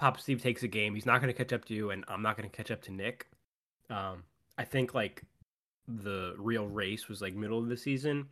Papa 0.00 0.18
Steve 0.18 0.42
takes 0.42 0.62
a 0.62 0.68
game, 0.68 0.94
he's 0.94 1.04
not 1.04 1.20
going 1.20 1.32
to 1.32 1.36
catch 1.36 1.52
up 1.52 1.66
to 1.66 1.74
you, 1.74 1.90
and 1.90 2.06
I'm 2.08 2.22
not 2.22 2.34
going 2.34 2.48
to 2.48 2.56
catch 2.56 2.70
up 2.70 2.80
to 2.84 2.90
Nick. 2.90 3.26
Um, 3.90 4.24
I 4.56 4.64
think 4.64 4.94
like 4.94 5.22
the 5.86 6.34
real 6.38 6.66
race 6.66 7.06
was 7.06 7.20
like 7.20 7.34
middle 7.34 7.58
of 7.58 7.68
the 7.68 7.76
season. 7.76 8.26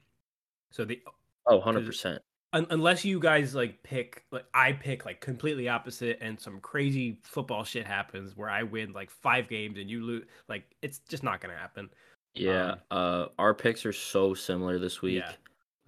So 0.70 0.86
the 0.86 1.02
oh, 1.46 1.60
100%. 1.60 2.20
un- 2.54 2.66
unless 2.70 3.04
you 3.04 3.20
guys 3.20 3.54
like 3.54 3.82
pick 3.82 4.24
like 4.30 4.46
I 4.54 4.72
pick 4.72 5.04
like 5.04 5.20
completely 5.20 5.68
opposite 5.68 6.18
and 6.22 6.40
some 6.40 6.58
crazy 6.60 7.18
football 7.22 7.64
shit 7.64 7.86
happens 7.86 8.34
where 8.34 8.48
I 8.48 8.62
win 8.62 8.94
like 8.94 9.10
five 9.10 9.46
games 9.48 9.78
and 9.78 9.90
you 9.90 10.02
lose 10.04 10.24
like 10.48 10.64
it's 10.80 11.00
just 11.00 11.22
not 11.22 11.40
gonna 11.40 11.56
happen. 11.56 11.90
Yeah, 12.34 12.72
Um, 12.72 12.78
uh 12.90 13.26
our 13.38 13.52
picks 13.52 13.84
are 13.84 13.92
so 13.92 14.32
similar 14.32 14.78
this 14.78 15.02
week. 15.02 15.18
Yeah. 15.18 15.32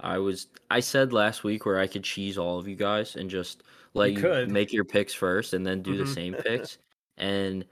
I 0.02 0.18
was 0.18 0.48
I 0.70 0.80
said 0.80 1.12
last 1.12 1.44
week 1.44 1.66
where 1.66 1.78
I 1.78 1.86
could 1.86 2.04
cheese 2.04 2.38
all 2.38 2.58
of 2.58 2.66
you 2.68 2.76
guys 2.76 3.16
and 3.16 3.28
just 3.30 3.62
let 3.94 4.12
You 4.12 4.34
you, 4.40 4.46
make 4.46 4.72
your 4.72 4.84
picks 4.84 5.12
first 5.14 5.52
and 5.52 5.66
then 5.66 5.82
do 5.82 5.96
the 5.96 6.04
Mhm. 6.04 6.14
same 6.14 6.34
picks. 6.44 6.78
And 7.18 7.64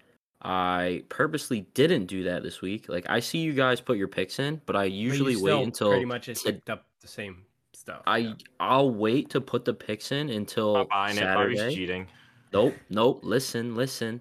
I 0.42 1.02
purposely 1.08 1.62
didn't 1.74 2.06
do 2.06 2.22
that 2.24 2.42
this 2.42 2.60
week. 2.60 2.88
Like 2.88 3.08
I 3.08 3.20
see 3.20 3.38
you 3.38 3.52
guys 3.52 3.80
put 3.80 3.98
your 3.98 4.08
picks 4.08 4.38
in, 4.38 4.60
but 4.66 4.76
I 4.76 4.84
But 4.84 4.92
you 4.92 5.08
usually 5.10 5.36
wait 5.36 5.62
until 5.62 5.90
pretty 5.90 6.04
much 6.04 6.28
it's 6.28 6.42
picked 6.42 6.70
up 6.70 6.86
the 7.00 7.08
same 7.08 7.44
stuff. 7.72 8.02
I 8.06 8.18
yeah. 8.18 8.34
I'll 8.60 8.90
wait 8.90 9.30
to 9.30 9.40
put 9.40 9.64
the 9.64 9.74
picks 9.74 10.12
in 10.12 10.28
until 10.30 10.74
Stop 10.74 10.88
buying 10.90 11.16
it. 11.18 11.22
Bobby's 11.22 11.58
Saturday. 11.58 11.74
cheating. 11.74 12.06
Nope, 12.52 12.74
nope. 12.90 13.20
Listen, 13.24 13.74
listen. 13.74 14.20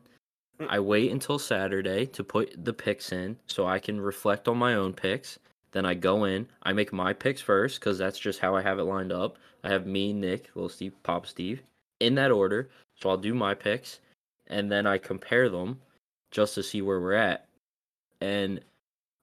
Mm. 0.60 0.68
I 0.70 0.80
wait 0.80 1.12
until 1.12 1.38
Saturday 1.40 2.06
to 2.08 2.24
put 2.24 2.54
the 2.66 2.74
picks 2.74 3.12
in 3.12 3.38
so 3.46 3.68
I 3.68 3.80
can 3.80 4.02
reflect 4.02 4.48
on 4.48 4.58
my 4.58 4.74
own 4.74 4.94
picks. 4.94 5.38
Then 5.78 5.86
I 5.86 5.94
go 5.94 6.24
in, 6.24 6.48
I 6.64 6.74
make 6.74 6.92
my 6.92 7.14
picks 7.14 7.40
first 7.40 7.80
because 7.80 8.00
that's 8.00 8.18
just 8.18 8.40
how 8.40 8.56
I 8.56 8.64
have 8.64 8.80
it 8.80 8.86
lined 8.86 9.12
up. 9.12 9.38
I 9.64 9.70
have 9.70 9.86
me, 9.86 10.12
Nick, 10.12 10.50
little 10.56 10.70
Steve, 10.70 10.96
Pop 11.04 11.28
Steve, 11.28 11.62
in 12.00 12.16
that 12.16 12.32
order. 12.32 12.72
So 12.96 13.12
I'll 13.12 13.18
do 13.18 13.36
my 13.36 13.54
picks 13.54 14.00
and 14.48 14.72
then 14.72 14.88
I 14.88 14.98
compare 14.98 15.50
them 15.50 15.80
just 16.32 16.56
to 16.56 16.64
see 16.64 16.82
where 16.82 17.00
we're 17.00 17.14
at. 17.14 17.46
And 18.22 18.60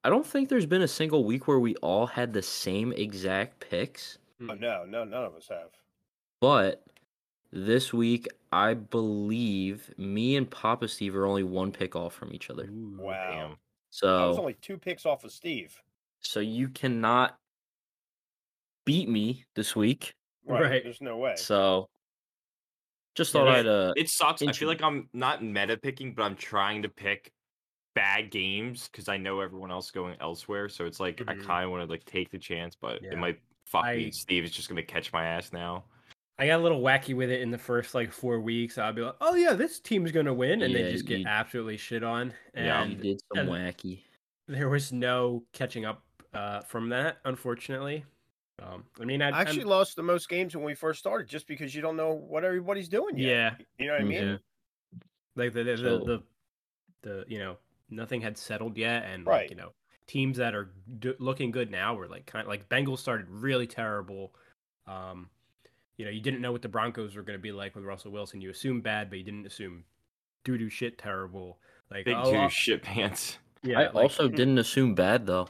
I 0.04 0.10
don't 0.10 0.24
think 0.24 0.48
there's 0.48 0.64
been 0.64 0.82
a 0.82 0.86
single 0.86 1.24
week 1.24 1.48
where 1.48 1.58
we 1.58 1.74
all 1.78 2.06
had 2.06 2.32
the 2.32 2.40
same 2.40 2.92
exact 2.92 3.58
picks. 3.58 4.18
Oh, 4.40 4.54
no, 4.54 4.84
no, 4.86 5.02
none 5.02 5.24
of 5.24 5.34
us 5.34 5.48
have. 5.48 5.70
But 6.40 6.84
this 7.50 7.92
week, 7.92 8.28
I 8.52 8.74
believe 8.74 9.92
me 9.98 10.36
and 10.36 10.48
Papa 10.48 10.86
Steve 10.86 11.16
are 11.16 11.26
only 11.26 11.42
one 11.42 11.72
pick 11.72 11.96
off 11.96 12.14
from 12.14 12.32
each 12.32 12.48
other. 12.48 12.68
Wow. 12.70 13.56
Damn. 14.00 14.08
I 14.08 14.26
was 14.26 14.38
only 14.38 14.54
two 14.54 14.78
picks 14.78 15.04
off 15.04 15.24
of 15.24 15.32
Steve. 15.32 15.82
So 16.24 16.40
you 16.40 16.68
cannot 16.68 17.36
beat 18.86 19.08
me 19.08 19.44
this 19.54 19.74
week. 19.76 20.14
Right. 20.46 20.62
Right. 20.62 20.82
There's 20.84 21.00
no 21.00 21.16
way. 21.16 21.34
So, 21.36 21.88
just 23.14 23.32
Yeah, 23.32 23.40
thought 23.40 23.50
yeah, 23.52 23.58
I'd 23.60 23.66
uh, 23.66 23.92
It 23.96 24.10
sucks. 24.10 24.42
I 24.42 24.52
feel 24.52 24.68
like 24.68 24.82
I'm 24.82 25.08
not 25.12 25.42
meta 25.42 25.76
picking, 25.76 26.14
but 26.14 26.24
I'm 26.24 26.36
trying 26.36 26.82
to 26.82 26.88
pick 26.88 27.30
bad 27.94 28.30
games 28.30 28.88
because 28.90 29.08
I 29.08 29.16
know 29.16 29.40
everyone 29.40 29.70
else 29.70 29.86
is 29.86 29.90
going 29.92 30.16
elsewhere. 30.20 30.68
So 30.68 30.84
it's 30.84 30.98
like 31.00 31.22
I 31.28 31.34
Mhm. 31.34 31.44
kind 31.46 31.64
of 31.64 31.70
want 31.70 31.86
to 31.86 31.90
like 31.90 32.04
take 32.04 32.30
the 32.30 32.38
chance, 32.38 32.74
but 32.74 33.00
Yeah. 33.02 33.12
it 33.12 33.18
might 33.18 33.40
fuck 33.66 33.84
I- 33.84 33.96
me. 33.96 34.10
Steve 34.10 34.44
is 34.44 34.50
just 34.50 34.68
gonna 34.68 34.82
catch 34.82 35.12
my 35.12 35.24
ass 35.24 35.52
now. 35.52 35.84
I 36.36 36.48
got 36.48 36.58
a 36.58 36.62
little 36.62 36.80
wacky 36.82 37.14
with 37.14 37.30
it 37.30 37.40
in 37.40 37.52
the 37.52 37.58
first 37.58 37.94
like 37.94 38.10
four 38.10 38.40
weeks. 38.40 38.76
I'll 38.78 38.92
be 38.92 39.02
like, 39.02 39.14
"Oh 39.20 39.36
yeah, 39.36 39.52
this 39.52 39.78
team's 39.78 40.10
gonna 40.10 40.34
win," 40.34 40.62
and 40.62 40.72
Yeah, 40.72 40.82
they 40.82 40.90
just 40.92 41.06
get 41.06 41.20
you- 41.20 41.26
absolutely 41.26 41.76
shit 41.76 42.02
on. 42.02 42.34
Yeah. 42.54 42.82
And 42.82 42.92
you 42.94 42.98
did 42.98 43.20
some 43.32 43.48
and- 43.48 43.50
wacky. 43.50 44.02
there 44.48 44.68
was 44.68 44.92
no 44.92 45.46
catching 45.54 45.84
up 45.86 46.03
uh, 46.34 46.60
from 46.62 46.88
that, 46.90 47.18
unfortunately. 47.24 48.04
Um, 48.62 48.84
I 49.00 49.04
mean, 49.04 49.20
I, 49.20 49.30
I 49.30 49.40
actually 49.40 49.60
I'm- 49.60 49.68
lost 49.68 49.96
the 49.96 50.02
most 50.02 50.28
games 50.28 50.54
when 50.54 50.64
we 50.64 50.74
first 50.74 51.00
started 51.00 51.28
just 51.28 51.46
because 51.48 51.74
you 51.74 51.82
don't 51.82 51.96
know 51.96 52.12
what 52.12 52.44
everybody's 52.44 52.88
doing 52.88 53.16
yet. 53.18 53.28
yeah, 53.28 53.54
You 53.78 53.86
know 53.86 53.92
what 53.94 54.00
I 54.00 54.04
mean? 54.04 54.22
Mhm. 54.22 54.40
like 55.36 55.52
the 55.52 55.64
the, 55.64 55.76
So- 55.76 55.98
the 55.98 56.04
the 56.04 56.22
the 57.02 57.24
you 57.28 57.38
know 57.38 57.56
nothing 57.90 58.20
had 58.20 58.38
settled 58.38 58.76
yet, 58.76 59.04
and 59.04 59.26
Right. 59.26 59.42
like 59.42 59.50
you 59.50 59.56
know 59.56 59.72
teams 60.06 60.36
that 60.36 60.54
are 60.54 60.70
d- 61.00 61.14
looking 61.18 61.50
good 61.50 61.70
now 61.70 61.94
were 61.94 62.06
like 62.08 62.26
kind 62.26 62.42
of 62.42 62.48
like 62.48 62.68
Bengals 62.68 62.98
started 62.98 63.26
really 63.28 63.66
terrible. 63.66 64.34
Um, 64.86 65.30
you 65.96 66.04
know, 66.04 66.10
you 66.10 66.20
didn't 66.20 66.40
know 66.40 66.52
what 66.52 66.62
the 66.62 66.68
Broncos 66.68 67.14
were 67.16 67.22
going 67.22 67.38
to 67.38 67.42
be 67.42 67.52
like 67.52 67.74
with 67.74 67.84
Russell 67.84 68.10
Wilson. 68.12 68.40
You 68.40 68.50
assumed 68.50 68.82
bad, 68.82 69.08
but 69.10 69.18
you 69.18 69.24
didn't 69.24 69.46
assume 69.46 69.84
doo 70.44 70.56
doo 70.58 70.68
shit 70.68 70.98
terrible. 70.98 71.58
Like 71.90 72.04
Big 72.04 72.14
oh, 72.16 72.30
two 72.30 72.36
uh, 72.38 72.48
shit 72.48 72.82
pants. 72.82 73.38
yeah, 73.62 73.80
I 73.80 73.82
like- 73.86 73.94
also 73.94 74.28
didn't 74.28 74.58
assume 74.58 74.94
bad 74.94 75.26
though. 75.26 75.48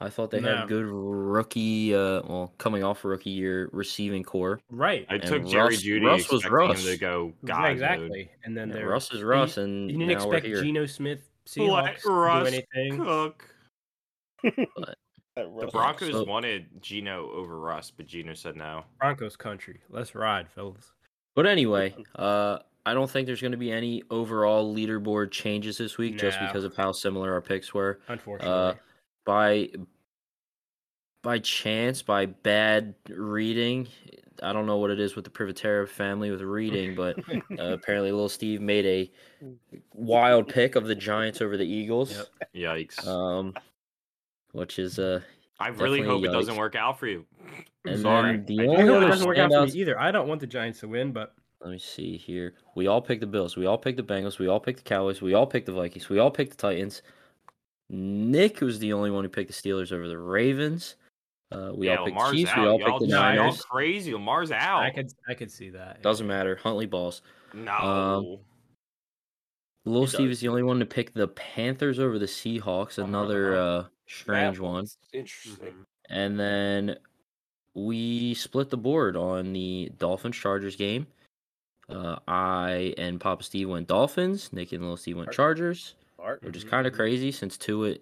I 0.00 0.10
thought 0.10 0.30
they 0.30 0.40
No. 0.40 0.56
had 0.56 0.68
good 0.68 0.84
rookie, 0.86 1.94
uh, 1.94 2.20
well, 2.26 2.52
coming 2.58 2.82
off 2.82 3.04
rookie 3.04 3.30
year 3.30 3.68
receiving 3.72 4.22
core. 4.24 4.60
right. 4.70 5.06
I 5.08 5.14
And 5.14 5.22
took 5.24 5.46
Jerry 5.46 5.68
Russ- 5.74 5.82
Jeudy 5.82 6.04
Russ 6.04 6.30
was 6.30 6.40
expecting 6.42 6.60
him 6.62 6.68
Russ. 6.70 6.84
to 6.84 6.96
go 6.98 7.24
Right, 7.42 7.46
God 7.46 7.70
exactly. 7.70 8.30
And 8.44 8.56
then 8.56 8.68
Yeah, 8.68 8.74
there, 8.74 8.88
Russ 8.88 9.12
is 9.12 9.20
you- 9.20 9.26
Russ, 9.26 9.56
and 9.56 9.90
You 9.90 9.98
didn't 9.98 10.18
now 10.18 10.26
we're 10.26 10.34
expect 10.36 10.46
here. 10.46 10.62
Geno 10.62 10.86
Smith 10.86 11.30
Seahawks 11.46 12.02
to 12.02 12.10
Russ 12.10 12.50
do 12.50 12.56
anything. 12.74 13.04
Cook. 13.04 13.54
That 14.42 14.56
The 15.36 15.68
Broncos 15.72 16.10
so- 16.12 16.24
wanted 16.24 16.66
Geno 16.82 17.30
over 17.30 17.58
Russ, 17.58 17.90
but 17.90 18.06
Geno 18.06 18.34
said 18.34 18.56
no. 18.56 18.84
Broncos 19.00 19.36
country. 19.36 19.80
Let's 19.88 20.14
ride, 20.14 20.50
fellas. 20.50 20.92
But 21.34 21.46
anyway, 21.46 21.94
uh, 22.16 22.58
I 22.86 22.94
don't 22.94 23.10
think 23.10 23.26
there's 23.26 23.40
going 23.40 23.52
to 23.52 23.58
be 23.58 23.72
any 23.72 24.02
overall 24.10 24.72
leaderboard 24.74 25.30
changes 25.32 25.78
this 25.78 25.98
week, 25.98 26.18
just 26.18 26.38
because 26.38 26.62
of 26.64 26.76
how 26.76 26.92
similar 26.92 27.32
our 27.32 27.40
picks 27.40 27.72
were. 27.74 28.00
Unfortunately. 28.08 28.78
By 29.24 29.70
by 31.22 31.38
chance, 31.38 32.02
by 32.02 32.26
bad 32.26 32.94
reading, 33.08 33.88
I 34.42 34.52
don't 34.52 34.66
know 34.66 34.76
what 34.76 34.90
it 34.90 35.00
is 35.00 35.16
with 35.16 35.24
the 35.24 35.30
Privatera 35.30 35.88
family 35.88 36.30
with 36.30 36.42
reading, 36.42 36.94
but 36.94 37.18
uh, 37.30 37.40
apparently, 37.72 38.12
little 38.12 38.28
Steve 38.28 38.60
made 38.60 38.84
a 38.84 39.10
wild 39.94 40.48
pick 40.48 40.76
of 40.76 40.86
the 40.86 40.94
Giants 40.94 41.40
over 41.40 41.56
the 41.56 41.64
Eagles, 41.66 42.12
Yep. 42.14 42.26
Yikes. 42.54 43.06
um, 43.06 43.54
which 44.52 44.78
is 44.78 44.98
uh, 44.98 45.20
I 45.58 45.68
really 45.68 46.00
definitely 46.00 46.06
hope 46.06 46.24
it 46.24 46.32
doesn't 46.38 46.56
work 46.56 46.74
out 46.76 46.98
for 46.98 47.06
you. 47.06 47.24
and 47.86 48.00
Sorry. 48.02 48.36
then 48.36 48.44
the 48.46 48.60
I 48.60 48.64
I 48.64 48.66
only 48.66 48.86
hope 48.86 49.02
it 49.04 49.06
doesn't 49.06 49.26
work 49.26 49.38
out 49.38 49.50
for 49.50 49.56
standouts- 49.56 49.74
me 49.74 49.80
either. 49.80 49.98
I 49.98 50.10
don't 50.10 50.28
want 50.28 50.40
the 50.40 50.46
Giants 50.46 50.80
to 50.80 50.88
win, 50.88 51.12
but 51.12 51.34
Let 51.62 51.70
me 51.70 51.78
see 51.78 52.18
here. 52.18 52.52
We 52.76 52.86
all 52.86 53.00
picked 53.00 53.22
the 53.22 53.26
Bills. 53.26 53.56
We 53.56 53.64
all 53.64 53.78
picked 53.78 53.96
the 53.96 54.02
Bengals. 54.02 54.38
We 54.38 54.48
all 54.48 54.60
picked 54.60 54.80
the 54.84 54.88
Cowboys. 54.88 55.22
We 55.22 55.32
all 55.32 55.46
picked 55.46 55.64
the 55.66 55.72
Vikings. 55.72 56.10
We 56.10 56.18
all 56.18 56.30
picked 56.30 56.50
the 56.50 56.58
Titans. 56.58 57.00
Nick 57.90 58.60
was 58.60 58.78
the 58.78 58.92
only 58.92 59.10
one 59.10 59.24
who 59.24 59.30
picked 59.30 59.48
the 59.50 59.54
Steelers 59.70 59.92
over 59.92 60.08
the 60.08 60.18
Ravens. 60.18 60.96
Uh, 61.52 61.70
we 61.74 61.86
yeah, 61.86 61.96
all 61.96 62.06
picked 62.06 62.16
Lamar's 62.16 62.32
the 62.32 62.36
Chiefs. 62.38 62.50
out. 62.52 62.58
We 62.58 62.66
all 62.66 62.78
y'all, 62.80 62.88
picked 62.88 63.00
the 63.00 63.06
y'all 63.16 63.22
Niners. 63.22 63.62
crazy. 63.62 64.12
Lamar's 64.12 64.50
out. 64.52 64.82
I 64.82 64.90
could 64.90 65.12
I 65.28 65.34
could 65.34 65.50
see 65.50 65.70
that. 65.70 66.02
Doesn't 66.02 66.26
matter. 66.26 66.56
Huntley 66.56 66.86
balls. 66.86 67.22
No. 67.52 68.40
Little 69.84 70.06
He 70.06 70.10
Steve 70.12 70.28
does. 70.30 70.38
is 70.38 70.40
the 70.40 70.48
only 70.48 70.62
one 70.62 70.78
to 70.80 70.86
pick 70.86 71.12
the 71.12 71.28
Panthers 71.28 71.98
over 71.98 72.18
the 72.18 72.26
Seahawks. 72.26 72.98
Another 72.98 73.56
uh, 73.56 73.84
strange 74.06 74.56
That 74.56 74.62
one. 74.62 74.86
Interesting. 75.12 75.74
And 76.08 76.40
then 76.40 76.96
we 77.74 78.34
split 78.34 78.70
the 78.70 78.76
board 78.78 79.16
on 79.16 79.52
the 79.52 79.92
Dolphins 79.98 80.36
Chargers 80.36 80.74
game. 80.76 81.06
Uh, 81.88 82.16
I 82.26 82.94
and 82.96 83.20
Papa 83.20 83.42
Steve 83.44 83.68
went 83.68 83.86
Dolphins. 83.88 84.50
Nick 84.52 84.72
and 84.72 84.80
Little 84.80 84.96
Steve 84.96 85.16
went 85.16 85.28
Alright. 85.28 85.36
Chargers. 85.36 85.94
Art. 86.24 86.42
which 86.42 86.56
is 86.56 86.64
Mhm, 86.64 86.68
kind 86.70 86.86
of 86.86 86.92
mhm. 86.92 86.96
crazy 86.96 87.30
since 87.32 87.56
Tua, 87.58 87.96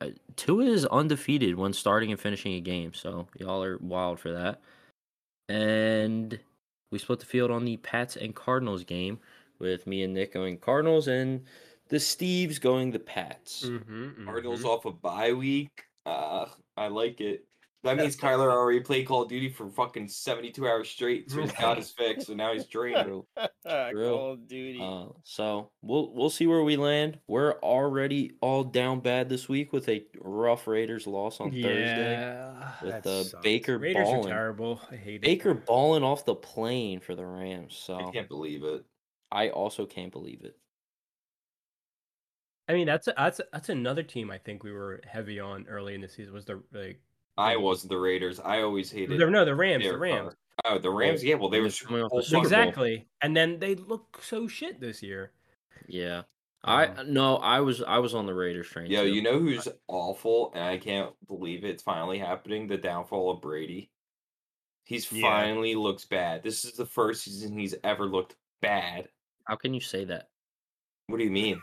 uh, 0.00 0.10
Tua 0.36 0.64
is 0.64 0.84
undefeated 0.86 1.54
when 1.56 1.72
starting 1.72 2.10
and 2.10 2.20
finishing 2.20 2.54
a 2.54 2.60
game. 2.60 2.92
So 2.94 3.28
y'all 3.38 3.62
are 3.62 3.78
wild 3.78 4.20
for 4.20 4.32
that. 4.32 4.60
And 5.48 6.38
we 6.90 6.98
split 6.98 7.20
the 7.20 7.26
field 7.26 7.50
on 7.50 7.64
the 7.64 7.76
Pats 7.78 8.16
and 8.16 8.34
Cardinals 8.34 8.84
game 8.84 9.20
with 9.58 9.86
me 9.86 10.02
and 10.02 10.14
Nick 10.14 10.32
going 10.34 10.58
Cardinals 10.58 11.08
and 11.08 11.44
the 11.88 11.96
Steves 11.96 12.60
going 12.60 12.90
the 12.90 12.98
Pats. 12.98 13.64
Mm-hmm, 13.64 14.24
Cardinals 14.24 14.64
off 14.64 14.84
a 14.84 14.92
bye 14.92 15.32
week. 15.32 15.84
Uh, 16.04 16.46
I 16.76 16.88
like 16.88 17.20
it. 17.20 17.44
That 17.84 17.96
means 17.96 18.16
Kyler 18.16 18.50
already 18.50 18.80
played 18.80 19.06
Call 19.06 19.22
of 19.22 19.28
Duty 19.28 19.48
for 19.48 19.68
fucking 19.68 20.08
72 20.08 20.66
hours 20.66 20.88
straight, 20.88 21.30
so 21.30 21.40
he's 21.40 21.52
got 21.52 21.76
his 21.76 21.90
fix, 21.90 22.26
so 22.26 22.34
now 22.34 22.52
he's 22.52 22.66
drained. 22.66 23.06
Call 23.66 24.32
of 24.32 24.48
Duty. 24.48 24.80
Uh, 24.82 25.06
so 25.22 25.70
we'll 25.80 26.12
we'll 26.12 26.30
see 26.30 26.48
where 26.48 26.64
we 26.64 26.76
land. 26.76 27.20
We're 27.28 27.52
already 27.60 28.32
all 28.40 28.64
down 28.64 28.98
bad 28.98 29.28
this 29.28 29.48
week 29.48 29.72
with 29.72 29.88
a 29.88 30.04
rough 30.20 30.66
Raiders 30.66 31.06
loss 31.06 31.40
on 31.40 31.52
Thursday 31.52 32.12
yeah. 32.12 32.72
with 32.82 32.90
That 32.90 33.06
uh, 33.06 33.22
sucks. 33.22 33.42
Baker 33.44 33.78
Raiders 33.78 34.08
are 34.08 34.22
terrible. 34.24 34.80
I 34.90 34.96
hate 34.96 35.16
it. 35.16 35.22
Baker 35.22 35.54
balling 35.54 36.02
off 36.02 36.24
the 36.24 36.34
plane 36.34 36.98
for 36.98 37.14
the 37.14 37.24
Rams. 37.24 37.76
So 37.80 37.94
I 37.94 38.10
can't 38.10 38.28
believe 38.28 38.64
it. 38.64 38.84
I 39.30 39.50
also 39.50 39.86
can't 39.86 40.10
believe 40.10 40.42
it. 40.42 40.56
I 42.68 42.74
mean, 42.74 42.86
that's 42.86 43.06
a, 43.08 43.14
that's 43.16 43.40
a, 43.40 43.44
that's 43.52 43.68
another 43.68 44.02
team 44.02 44.30
I 44.30 44.38
think 44.38 44.62
we 44.62 44.72
were 44.72 45.00
heavy 45.06 45.40
on 45.40 45.66
early 45.68 45.94
in 45.94 46.00
the 46.00 46.08
season. 46.08 46.34
Was 46.34 46.44
the 46.44 46.60
like 46.72 47.00
I 47.38 47.56
wasn't 47.56 47.90
the 47.90 47.98
Raiders. 47.98 48.40
I 48.40 48.62
always 48.62 48.90
hated. 48.90 49.18
the, 49.18 49.30
no 49.30 49.44
the 49.44 49.54
Rams 49.54 49.82
their 49.84 49.92
the 49.92 49.98
Rams 49.98 50.34
car. 50.64 50.74
Oh, 50.74 50.78
the 50.78 50.90
Rams. 50.90 51.22
Yeah, 51.22 51.36
well, 51.36 51.48
they 51.48 51.60
were 51.60 51.70
coming 51.70 52.02
off 52.02 52.10
the 52.10 52.16
full 52.16 52.22
Super 52.22 52.36
Bowl. 52.38 52.42
exactly, 52.42 53.06
and 53.22 53.36
then 53.36 53.58
they 53.60 53.76
look 53.76 54.18
so 54.22 54.48
shit 54.48 54.80
this 54.80 55.02
year. 55.02 55.32
Yeah. 55.86 56.22
I 56.64 56.86
Um, 56.86 57.12
no, 57.14 57.36
I 57.36 57.60
was 57.60 57.82
I 57.82 57.98
was 57.98 58.14
on 58.14 58.26
the 58.26 58.34
Raiders 58.34 58.68
train. 58.68 58.90
Yeah, 58.90 59.02
too. 59.02 59.14
you 59.14 59.22
know 59.22 59.38
who's 59.38 59.68
awful, 59.86 60.50
and 60.54 60.64
I 60.64 60.76
can't 60.76 61.12
believe 61.28 61.64
it's 61.64 61.84
finally 61.84 62.18
happening. 62.18 62.66
The 62.66 62.76
downfall 62.76 63.30
of 63.30 63.40
Brady. 63.40 63.90
He's 64.84 65.10
Yeah. 65.12 65.22
finally 65.22 65.76
looks 65.76 66.04
bad. 66.06 66.42
This 66.42 66.64
is 66.64 66.72
the 66.72 66.86
first 66.86 67.22
season 67.22 67.56
he's 67.56 67.76
ever 67.84 68.06
looked 68.06 68.34
bad. 68.60 69.08
How 69.44 69.54
can 69.54 69.72
you 69.72 69.80
say 69.80 70.04
that? 70.06 70.28
What 71.06 71.18
do 71.18 71.24
you 71.24 71.30
mean? 71.30 71.62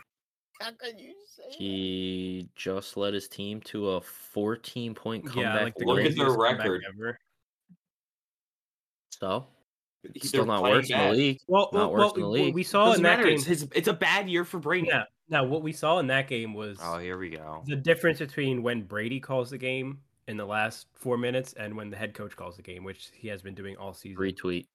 How 0.60 0.70
can 0.72 0.98
you 0.98 1.14
say 1.26 1.42
that? 1.48 1.54
He 1.56 2.48
just 2.56 2.96
led 2.96 3.14
his 3.14 3.28
team 3.28 3.60
to 3.62 3.90
a 3.90 4.00
14 4.00 4.94
point 4.94 5.26
comeback. 5.26 5.54
yeah, 5.58 5.64
like 5.64 5.74
Look 5.80 5.98
at 6.00 6.04
win. 6.04 6.14
their 6.16 6.30
record. 6.36 6.82
ever. 6.88 7.18
So 9.10 9.46
He's 10.14 10.28
still 10.28 10.46
not 10.46 10.62
worse 10.62 10.88
in 10.90 10.98
the 10.98 11.10
league. 11.12 11.38
Well, 11.48 11.68
Not 11.72 11.92
well, 11.92 12.06
worse 12.08 12.12
in 12.14 12.20
the 12.22 12.28
league. 12.28 12.54
we 12.54 12.62
saw 12.62 12.86
Doesn't 12.86 13.00
in 13.00 13.02
that 13.04 13.16
matter. 13.18 13.24
game. 13.28 13.34
It's 13.38 13.44
his. 13.44 13.68
It's 13.74 13.88
a 13.88 13.92
bad 13.92 14.28
year 14.30 14.44
for 14.44 14.58
Brady. 14.60 14.86
Yeah. 14.88 15.04
Now, 15.28 15.44
what 15.44 15.62
we 15.62 15.72
saw 15.72 15.98
in 15.98 16.06
that 16.08 16.28
game 16.28 16.54
was 16.54 16.78
Oh, 16.80 16.98
here 16.98 17.18
we 17.18 17.30
go. 17.30 17.64
the 17.66 17.74
difference 17.74 18.20
between 18.20 18.62
when 18.62 18.82
Brady 18.82 19.18
calls 19.18 19.50
the 19.50 19.58
game 19.58 19.98
in 20.28 20.36
the 20.36 20.44
last 20.46 20.86
four 20.94 21.18
minutes 21.18 21.54
and 21.54 21.76
when 21.76 21.90
the 21.90 21.96
head 21.96 22.14
coach 22.14 22.36
calls 22.36 22.54
the 22.56 22.62
game, 22.62 22.84
which 22.84 23.10
he 23.14 23.26
has 23.28 23.42
been 23.42 23.54
doing 23.54 23.76
all 23.76 23.92
season. 23.94 24.22
Retweet. 24.22 24.66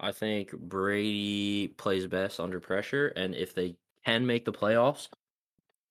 I 0.00 0.10
think 0.10 0.50
Brady 0.52 1.68
plays 1.76 2.08
best 2.08 2.40
under 2.40 2.58
pressure, 2.58 3.08
and 3.14 3.32
if 3.34 3.54
they 3.54 3.76
can 4.04 4.26
make 4.26 4.44
the 4.44 4.52
playoffs, 4.52 5.08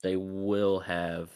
they 0.03 0.18
will 0.18 0.82
have. 0.82 1.32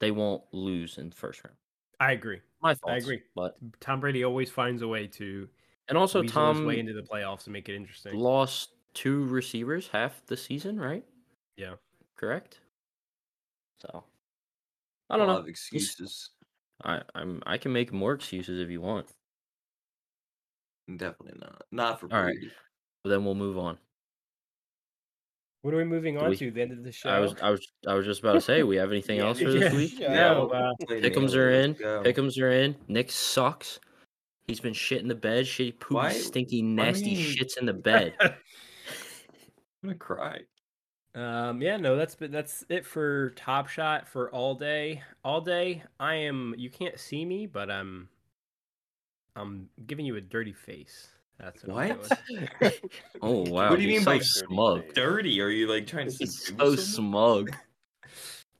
They 0.00 0.10
won't 0.10 0.52
lose 0.52 0.98
in 0.98 1.10
the 1.10 1.14
first 1.16 1.44
round. 1.44 1.56
I 1.98 2.12
agree. 2.12 2.40
My 2.60 2.74
thoughts. 2.74 2.92
I 2.92 2.96
agree. 2.96 3.22
But 3.34 3.56
Tom 3.80 4.00
Brady 4.00 4.24
always 4.24 4.50
finds 4.50 4.82
a 4.82 4.88
way 4.88 5.06
to 5.08 5.48
and 5.88 5.98
also 5.98 6.22
weasel 6.22 6.46
his 6.46 6.62
Tom 6.62 6.64
way 6.64 6.78
into 6.78 6.92
the 6.92 7.02
playoffs 7.02 7.46
and 7.46 7.52
make 7.52 7.68
it 7.68 7.74
interesting. 7.74 8.20
lost 8.20 8.74
two 8.94 9.24
receivers 9.26 9.88
half 9.88 10.24
the 10.26 10.36
season, 10.36 10.78
right? 10.78 11.04
Yeah. 11.56 11.76
Correct. 12.14 12.60
So 13.78 14.04
I 15.10 15.18
don't 15.18 15.26
A 15.26 15.30
lot 15.30 15.38
know. 15.38 15.42
of 15.42 15.46
excuses. 15.48 16.30
I 16.84 17.02
I'm 17.14 17.42
I 17.46 17.58
can 17.58 17.72
make 17.72 17.92
more 17.92 18.14
excuses 18.14 18.60
if 18.60 18.70
you 18.70 18.80
want. 18.82 19.12
Definitely 20.94 21.38
not. 21.40 21.66
Not 21.72 21.98
for 22.00 22.08
All 22.10 22.22
right. 22.22 22.38
Brady. 22.38 22.54
But 23.04 23.10
then 23.10 23.24
we'll 23.24 23.34
move 23.36 23.58
on. 23.58 23.78
What 25.62 25.74
are 25.74 25.76
we 25.76 25.84
moving 25.84 26.16
on 26.16 26.30
we- 26.30 26.36
to? 26.36 26.50
The 26.50 26.62
end 26.62 26.72
of 26.72 26.82
the 26.84 26.92
show. 26.92 27.10
I 27.10 27.18
was 27.20 27.34
I 27.42 27.50
was 27.50 27.66
I 27.86 27.94
was 27.94 28.06
just 28.06 28.20
about 28.20 28.32
to 28.34 28.40
say, 28.40 28.62
we 28.62 28.76
have 28.76 28.90
anything 28.90 29.18
Yeah, 29.18 29.26
else 29.26 29.38
for 29.40 29.50
yeah, 29.50 29.60
this 29.68 29.74
week? 29.74 29.98
yeah. 29.98 30.14
No, 30.14 30.48
uh, 30.48 30.72
Play 30.86 31.02
Pick'ems 31.02 31.32
Nail 31.32 31.40
are 31.40 31.50
in. 31.50 31.76
let's 32.16 32.38
are 32.38 32.50
in. 32.50 32.76
Nick 32.88 33.10
sucks. 33.10 33.78
He's 34.46 34.60
been 34.60 34.72
shit 34.72 35.00
in 35.02 35.06
the 35.08 35.14
bed, 35.14 35.44
shitty, 35.44 35.78
poopy, 35.78 35.94
Why- 35.94 36.12
stinky, 36.12 36.60
I 36.60 36.62
nasty 36.62 37.14
mean- 37.14 37.36
shits 37.36 37.58
in 37.58 37.66
the 37.66 37.72
bed. 37.90 38.14
I'm 38.20 38.32
gonna 39.84 39.94
cry. 39.96 40.40
Um, 41.14 41.60
yeah, 41.60 41.76
no, 41.76 41.96
that's 41.96 42.14
but 42.14 42.30
that's 42.32 42.64
it 42.68 42.86
for 42.86 43.30
Top 43.30 43.68
Shot 43.68 44.08
for 44.08 44.30
all 44.30 44.54
day. 44.54 45.02
All 45.24 45.40
day, 45.40 45.82
I 45.98 46.14
am. 46.14 46.54
You 46.56 46.70
can't 46.70 46.98
see 46.98 47.24
me, 47.24 47.46
but 47.46 47.70
I'm. 47.70 48.08
I'm 49.36 49.68
giving 49.86 50.06
you 50.06 50.16
a 50.16 50.20
dirty 50.20 50.52
face. 50.52 51.08
That's 51.40 51.64
what. 51.64 51.98
What? 52.60 52.78
oh 53.22 53.40
wow, 53.50 53.70
What 53.70 53.76
do 53.76 53.82
you 53.82 53.88
he's 53.88 53.98
mean 53.98 54.00
so 54.04 54.10
by 54.10 54.18
smug. 54.18 54.94
Dirty? 54.94 55.40
Are 55.40 55.48
you 55.48 55.66
like 55.68 55.86
trying 55.86 56.10
to 56.10 56.14
He's 56.16 56.44
seduce 56.46 56.58
so 56.58 56.76
someone? 56.76 57.46
smug. 57.46 57.56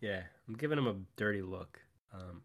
Yeah, 0.03 0.23
I'm 0.49 0.55
giving 0.55 0.79
him 0.79 0.87
a 0.87 0.95
dirty 1.19 1.43
look. 1.43 1.79
Um. 2.15 2.41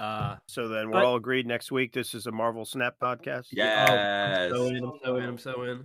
Uh. 0.00 0.36
So 0.46 0.68
then 0.68 0.86
we're 0.86 0.92
But- 0.94 1.04
all 1.04 1.16
agreed 1.16 1.46
next 1.46 1.70
week. 1.70 1.92
This 1.92 2.14
is 2.14 2.26
a 2.26 2.32
Marvel 2.32 2.64
Snap 2.64 2.94
podcast. 2.98 3.48
oh, 3.48 3.52
Yes. 3.52 3.90
I'm 3.90 4.50
so 4.56 4.66
in. 4.68 4.76
I'm 4.84 4.92
so 5.04 5.16
in. 5.16 5.24
I'm 5.24 5.38
so 5.38 5.62
in. 5.64 5.84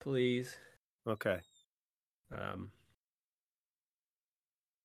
Please. 0.00 0.56
Okay. 1.06 1.40
Um. 2.34 2.70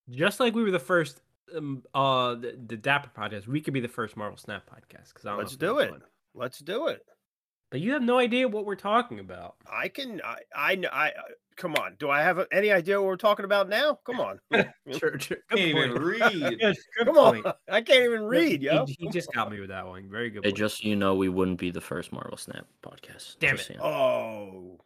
Just 0.10 0.42
like 0.42 0.54
we 0.54 0.64
were 0.64 0.72
the 0.72 0.80
first. 0.80 1.22
Um. 1.56 1.84
Uh. 1.94 2.36
The, 2.36 2.60
the 2.68 2.76
Dapper 2.76 3.10
podcast. 3.18 3.48
We 3.48 3.62
could 3.62 3.74
be 3.74 3.80
the 3.80 3.88
first 3.88 4.18
Marvel 4.18 4.38
Snap 4.38 4.64
podcast 4.70 5.14
because 5.14 5.24
Let's 5.38 5.56
do 5.56 5.80
it. 5.80 5.94
Let's 6.36 6.60
do 6.60 6.88
it. 6.88 7.06
But 7.74 7.82
you 7.82 7.94
have 7.94 8.04
no 8.04 8.20
idea 8.20 8.48
what 8.48 8.66
we're 8.68 8.76
talking 8.76 9.18
about. 9.20 9.56
I 9.68 9.88
can. 9.88 10.22
I. 10.24 10.36
I. 10.56 10.78
I. 10.92 11.08
uh, 11.10 11.22
Come 11.58 11.74
on. 11.76 11.96
Do 12.00 12.08
I 12.10 12.22
have 12.22 12.46
any 12.52 12.72
idea 12.72 13.00
what 13.02 13.08
we're 13.08 13.16
talking 13.16 13.46
about 13.46 13.68
now? 13.68 13.98
Come 14.06 14.20
on. 14.20 14.40
Sure, 15.00 15.18
sure. 15.20 15.38
Can't 15.50 15.60
even 15.62 15.92
read. 15.94 16.20
Good, 16.60 16.60
good 16.60 17.06
Come 17.06 17.18
on. 17.18 17.42
point. 17.42 17.56
I 17.72 17.82
can't 17.82 18.04
even 18.04 18.24
read, 18.26 18.62
He- 18.62 18.68
yo. 18.68 18.86
He, 18.88 19.10
just 19.10 19.34
got 19.34 19.50
me 19.52 19.60
with 19.60 19.70
that 19.70 19.88
one. 19.88 20.08
Very 20.10 20.30
good. 20.30 20.44
Hey, 20.44 20.50
point. 20.52 20.58
just 20.58 20.84
so 20.84 20.88
you 20.88 20.96
know, 20.96 21.16
we 21.16 21.30
wouldn't 21.30 21.58
be 21.60 21.72
the 21.72 21.82
first 21.82 22.12
Marvel 22.12 22.38
Snap 22.38 22.68
podcast. 22.86 23.38
Damn 23.40 23.58
Just 23.58 23.72
it. 23.72 23.74
saying. 23.74 23.80
Oh, 23.82 24.80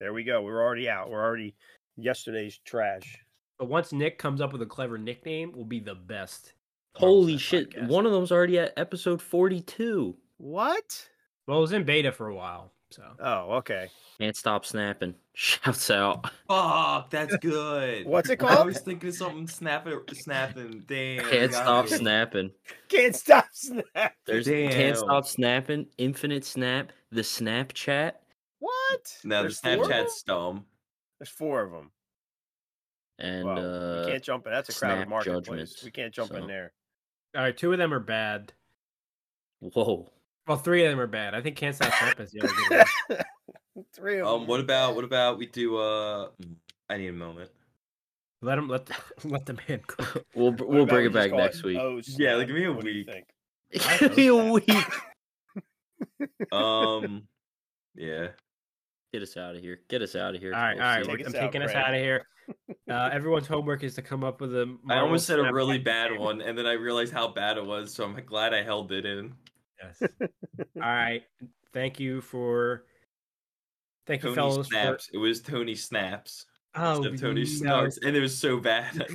there 0.00 0.12
we 0.12 0.24
go. 0.24 0.42
We're 0.42 0.60
already 0.62 0.88
out. 0.88 1.10
We're 1.10 1.22
already 1.22 1.54
yesterday's 1.96 2.58
trash. 2.64 3.18
But 3.60 3.68
once 3.68 3.92
Nick 3.92 4.18
comes 4.18 4.40
up 4.40 4.52
with 4.52 4.62
a 4.62 4.66
clever 4.66 4.98
nickname, 4.98 5.52
we'll 5.54 5.64
be 5.64 5.78
the 5.80 5.94
best. 5.94 6.54
Holy 6.96 7.36
shit! 7.38 7.70
podcast. 7.70 7.88
One 7.88 8.04
of 8.06 8.10
them's 8.12 8.32
already 8.32 8.58
at 8.58 8.72
episode 8.76 9.22
forty-two. 9.22 10.16
What? 10.38 11.08
Well, 11.46 11.58
it 11.58 11.62
was 11.62 11.72
in 11.72 11.84
beta 11.84 12.12
for 12.12 12.28
a 12.28 12.34
while, 12.34 12.72
so 12.90 13.02
Oh, 13.18 13.52
okay. 13.56 13.88
Can't 14.20 14.36
stop 14.36 14.64
snapping. 14.64 15.14
Shouts 15.34 15.90
out. 15.90 16.30
Fuck, 16.46 17.10
that's 17.10 17.36
good. 17.38 18.06
What's 18.06 18.30
it 18.30 18.36
called? 18.36 18.52
I 18.58 18.64
was 18.64 18.78
thinking 18.80 19.08
of 19.08 19.14
something 19.16 19.48
snapping, 19.48 19.98
snapping. 20.12 20.84
Damn. 20.86 21.24
Can't 21.28 21.52
stop 21.52 21.86
me. 21.90 21.96
snapping. 21.96 22.50
Can't 22.88 23.16
stop 23.16 23.46
snap. 23.52 24.14
There's 24.26 24.46
Damn. 24.46 24.70
can't 24.70 24.96
stop 24.96 25.26
snapping. 25.26 25.86
Infinite 25.98 26.44
snap. 26.44 26.92
The 27.10 27.22
Snapchat. 27.22 28.12
What? 28.60 29.18
No, 29.24 29.38
the 29.38 29.42
There's 29.48 29.58
four 29.58 29.72
of? 29.72 29.80
Snapchat's 29.90 30.22
dumb. 30.22 30.64
There's 31.18 31.30
four 31.30 31.62
of 31.62 31.72
them. 31.72 31.90
And 33.18 33.44
Well, 33.44 33.58
uh, 33.58 34.04
we 34.04 34.10
can't 34.12 34.22
jump 34.22 34.46
in. 34.46 34.52
That's 34.52 34.68
a 34.68 34.72
crowded 34.78 34.96
Snap 35.00 35.08
marketplace. 35.08 35.44
Judgments, 35.46 35.84
We 35.84 35.90
can't 35.90 36.14
jump 36.14 36.32
in 36.32 36.46
there. 36.46 36.72
all 37.36 37.42
right. 37.42 37.56
Two 37.56 37.72
of 37.72 37.78
them 37.78 37.92
are 37.92 38.00
bad. 38.00 38.52
whoa. 39.60 40.10
Well, 40.46 40.56
three 40.58 40.84
of 40.84 40.90
them 40.90 40.98
are 41.00 41.06
bad. 41.06 41.34
I 41.34 41.40
think 41.40 41.56
Can't 41.56 41.74
Stop 41.74 41.92
Snap 41.94 42.18
is 42.20 42.30
the 42.32 42.40
other 42.42 42.52
good 42.52 42.84
one. 43.08 43.84
Three 43.94 44.18
of 44.18 44.26
Um, 44.26 44.40
them. 44.40 44.48
what 44.48 44.60
about 44.60 44.94
what 44.96 45.04
about 45.04 45.38
we 45.38 45.46
do? 45.46 45.76
Uh, 45.78 46.28
I 46.90 46.98
need 46.98 47.08
a 47.08 47.12
moment. 47.12 47.50
Let 48.42 48.58
him 48.58 48.68
let 48.68 48.86
the, 48.86 48.94
let 49.28 49.46
the 49.46 49.54
man 49.68 49.80
cook. 49.86 50.24
We'll 50.34 50.52
What 50.52 50.68
we'll 50.68 50.86
bring 50.86 51.02
we 51.02 51.06
it 51.06 51.12
back 51.12 51.30
call 51.30 51.38
next 51.38 51.62
week. 51.62 51.78
Oh, 51.80 52.00
Yeah, 52.18 52.34
like, 52.34 52.48
give 52.48 52.56
me 52.56 52.64
a 52.64 52.72
What 52.72 52.84
do 52.84 52.90
you 52.90 53.04
week. 53.06 53.26
think? 53.72 53.98
Give 54.00 54.16
me 54.16 54.26
a 54.26 54.52
week. 54.52 54.84
Um, 56.52 57.22
yeah. 57.94 58.28
Get 59.12 59.22
us 59.22 59.36
out 59.36 59.54
of 59.56 59.60
here. 59.62 59.80
Get 59.88 60.02
us 60.02 60.14
out 60.16 60.34
of 60.34 60.40
here. 60.40 60.54
All 60.54 60.60
right, 60.60 60.78
all 60.80 60.98
We'll 61.00 61.06
right. 61.08 61.18
Take 61.18 61.20
I'm 61.20 61.26
us 61.28 61.34
out, 61.34 61.40
taking 61.40 61.62
us 61.62 61.72
Brad. 61.72 61.84
out 61.86 61.94
of 61.94 62.00
here. 62.00 62.26
Uh, 62.90 63.10
everyone's 63.12 63.46
homework 63.46 63.82
is 63.84 63.94
to 63.94 64.02
come 64.02 64.24
up 64.24 64.40
with 64.40 64.54
a. 64.54 64.62
I 64.62 64.66
Marvel 64.86 65.04
almost 65.06 65.26
said 65.26 65.38
a 65.38 65.52
really 65.52 65.78
bad 65.78 66.10
name. 66.10 66.20
one, 66.20 66.40
and 66.42 66.56
then 66.58 66.66
I 66.66 66.72
realized 66.72 67.12
how 67.12 67.28
bad 67.28 67.56
it 67.56 67.64
was. 67.64 67.94
So 67.94 68.04
I'm 68.04 68.18
glad 68.26 68.52
I 68.52 68.62
held 68.62 68.90
it 68.92 69.04
in. 69.06 69.32
Yes. 69.82 70.10
All 70.76 70.82
right. 70.82 71.22
Thank 71.72 71.98
you 72.00 72.20
for. 72.20 72.84
Thank 74.06 74.22
you, 74.22 74.34
Tony 74.34 74.34
fellows. 74.34 74.66
For... 74.68 74.72
Snaps. 74.72 75.10
It 75.12 75.18
was 75.18 75.40
Tony 75.40 75.74
Snaps. 75.74 76.46
Oh, 76.74 76.96
instead 76.96 77.14
of 77.14 77.20
Tony 77.20 77.42
no. 77.42 77.46
Snarks, 77.46 77.98
and 78.04 78.16
it 78.16 78.20
was 78.20 78.36
so 78.36 78.58
bad. 78.58 79.06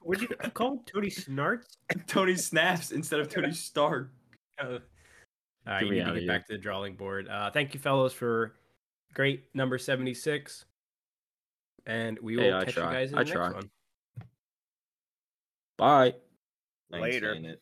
What 0.00 0.18
did 0.18 0.30
you 0.30 0.36
call 0.50 0.72
him? 0.72 0.80
Tony 0.92 1.10
Snarts? 1.10 1.76
Tony 2.06 2.36
Snaps 2.36 2.90
instead 2.92 3.20
of 3.20 3.28
Tony 3.28 3.52
Stark. 3.52 4.10
Uh, 4.58 4.64
all 4.64 4.78
right, 5.66 5.80
Get 5.80 5.88
you 5.88 6.04
need 6.04 6.14
to 6.14 6.20
get 6.20 6.26
back 6.26 6.46
to 6.46 6.54
the 6.54 6.58
drawing 6.58 6.96
board. 6.96 7.28
Uh, 7.28 7.50
thank 7.50 7.74
you, 7.74 7.80
fellows, 7.80 8.12
for 8.12 8.54
great 9.14 9.44
number 9.54 9.76
76. 9.78 10.64
And 11.86 12.18
we 12.20 12.36
will 12.36 12.44
Hey, 12.58 12.64
catch 12.64 12.74
try. 12.74 12.86
you 12.88 12.98
guys 12.98 13.12
in 13.12 13.18
I 13.18 13.24
the 13.24 13.30
try. 13.30 13.42
next 13.44 13.54
one. 13.54 13.70
Bye. 15.76 16.14
I 16.92 16.98
Later. 16.98 17.32
saying 17.34 17.44
it. 17.44 17.60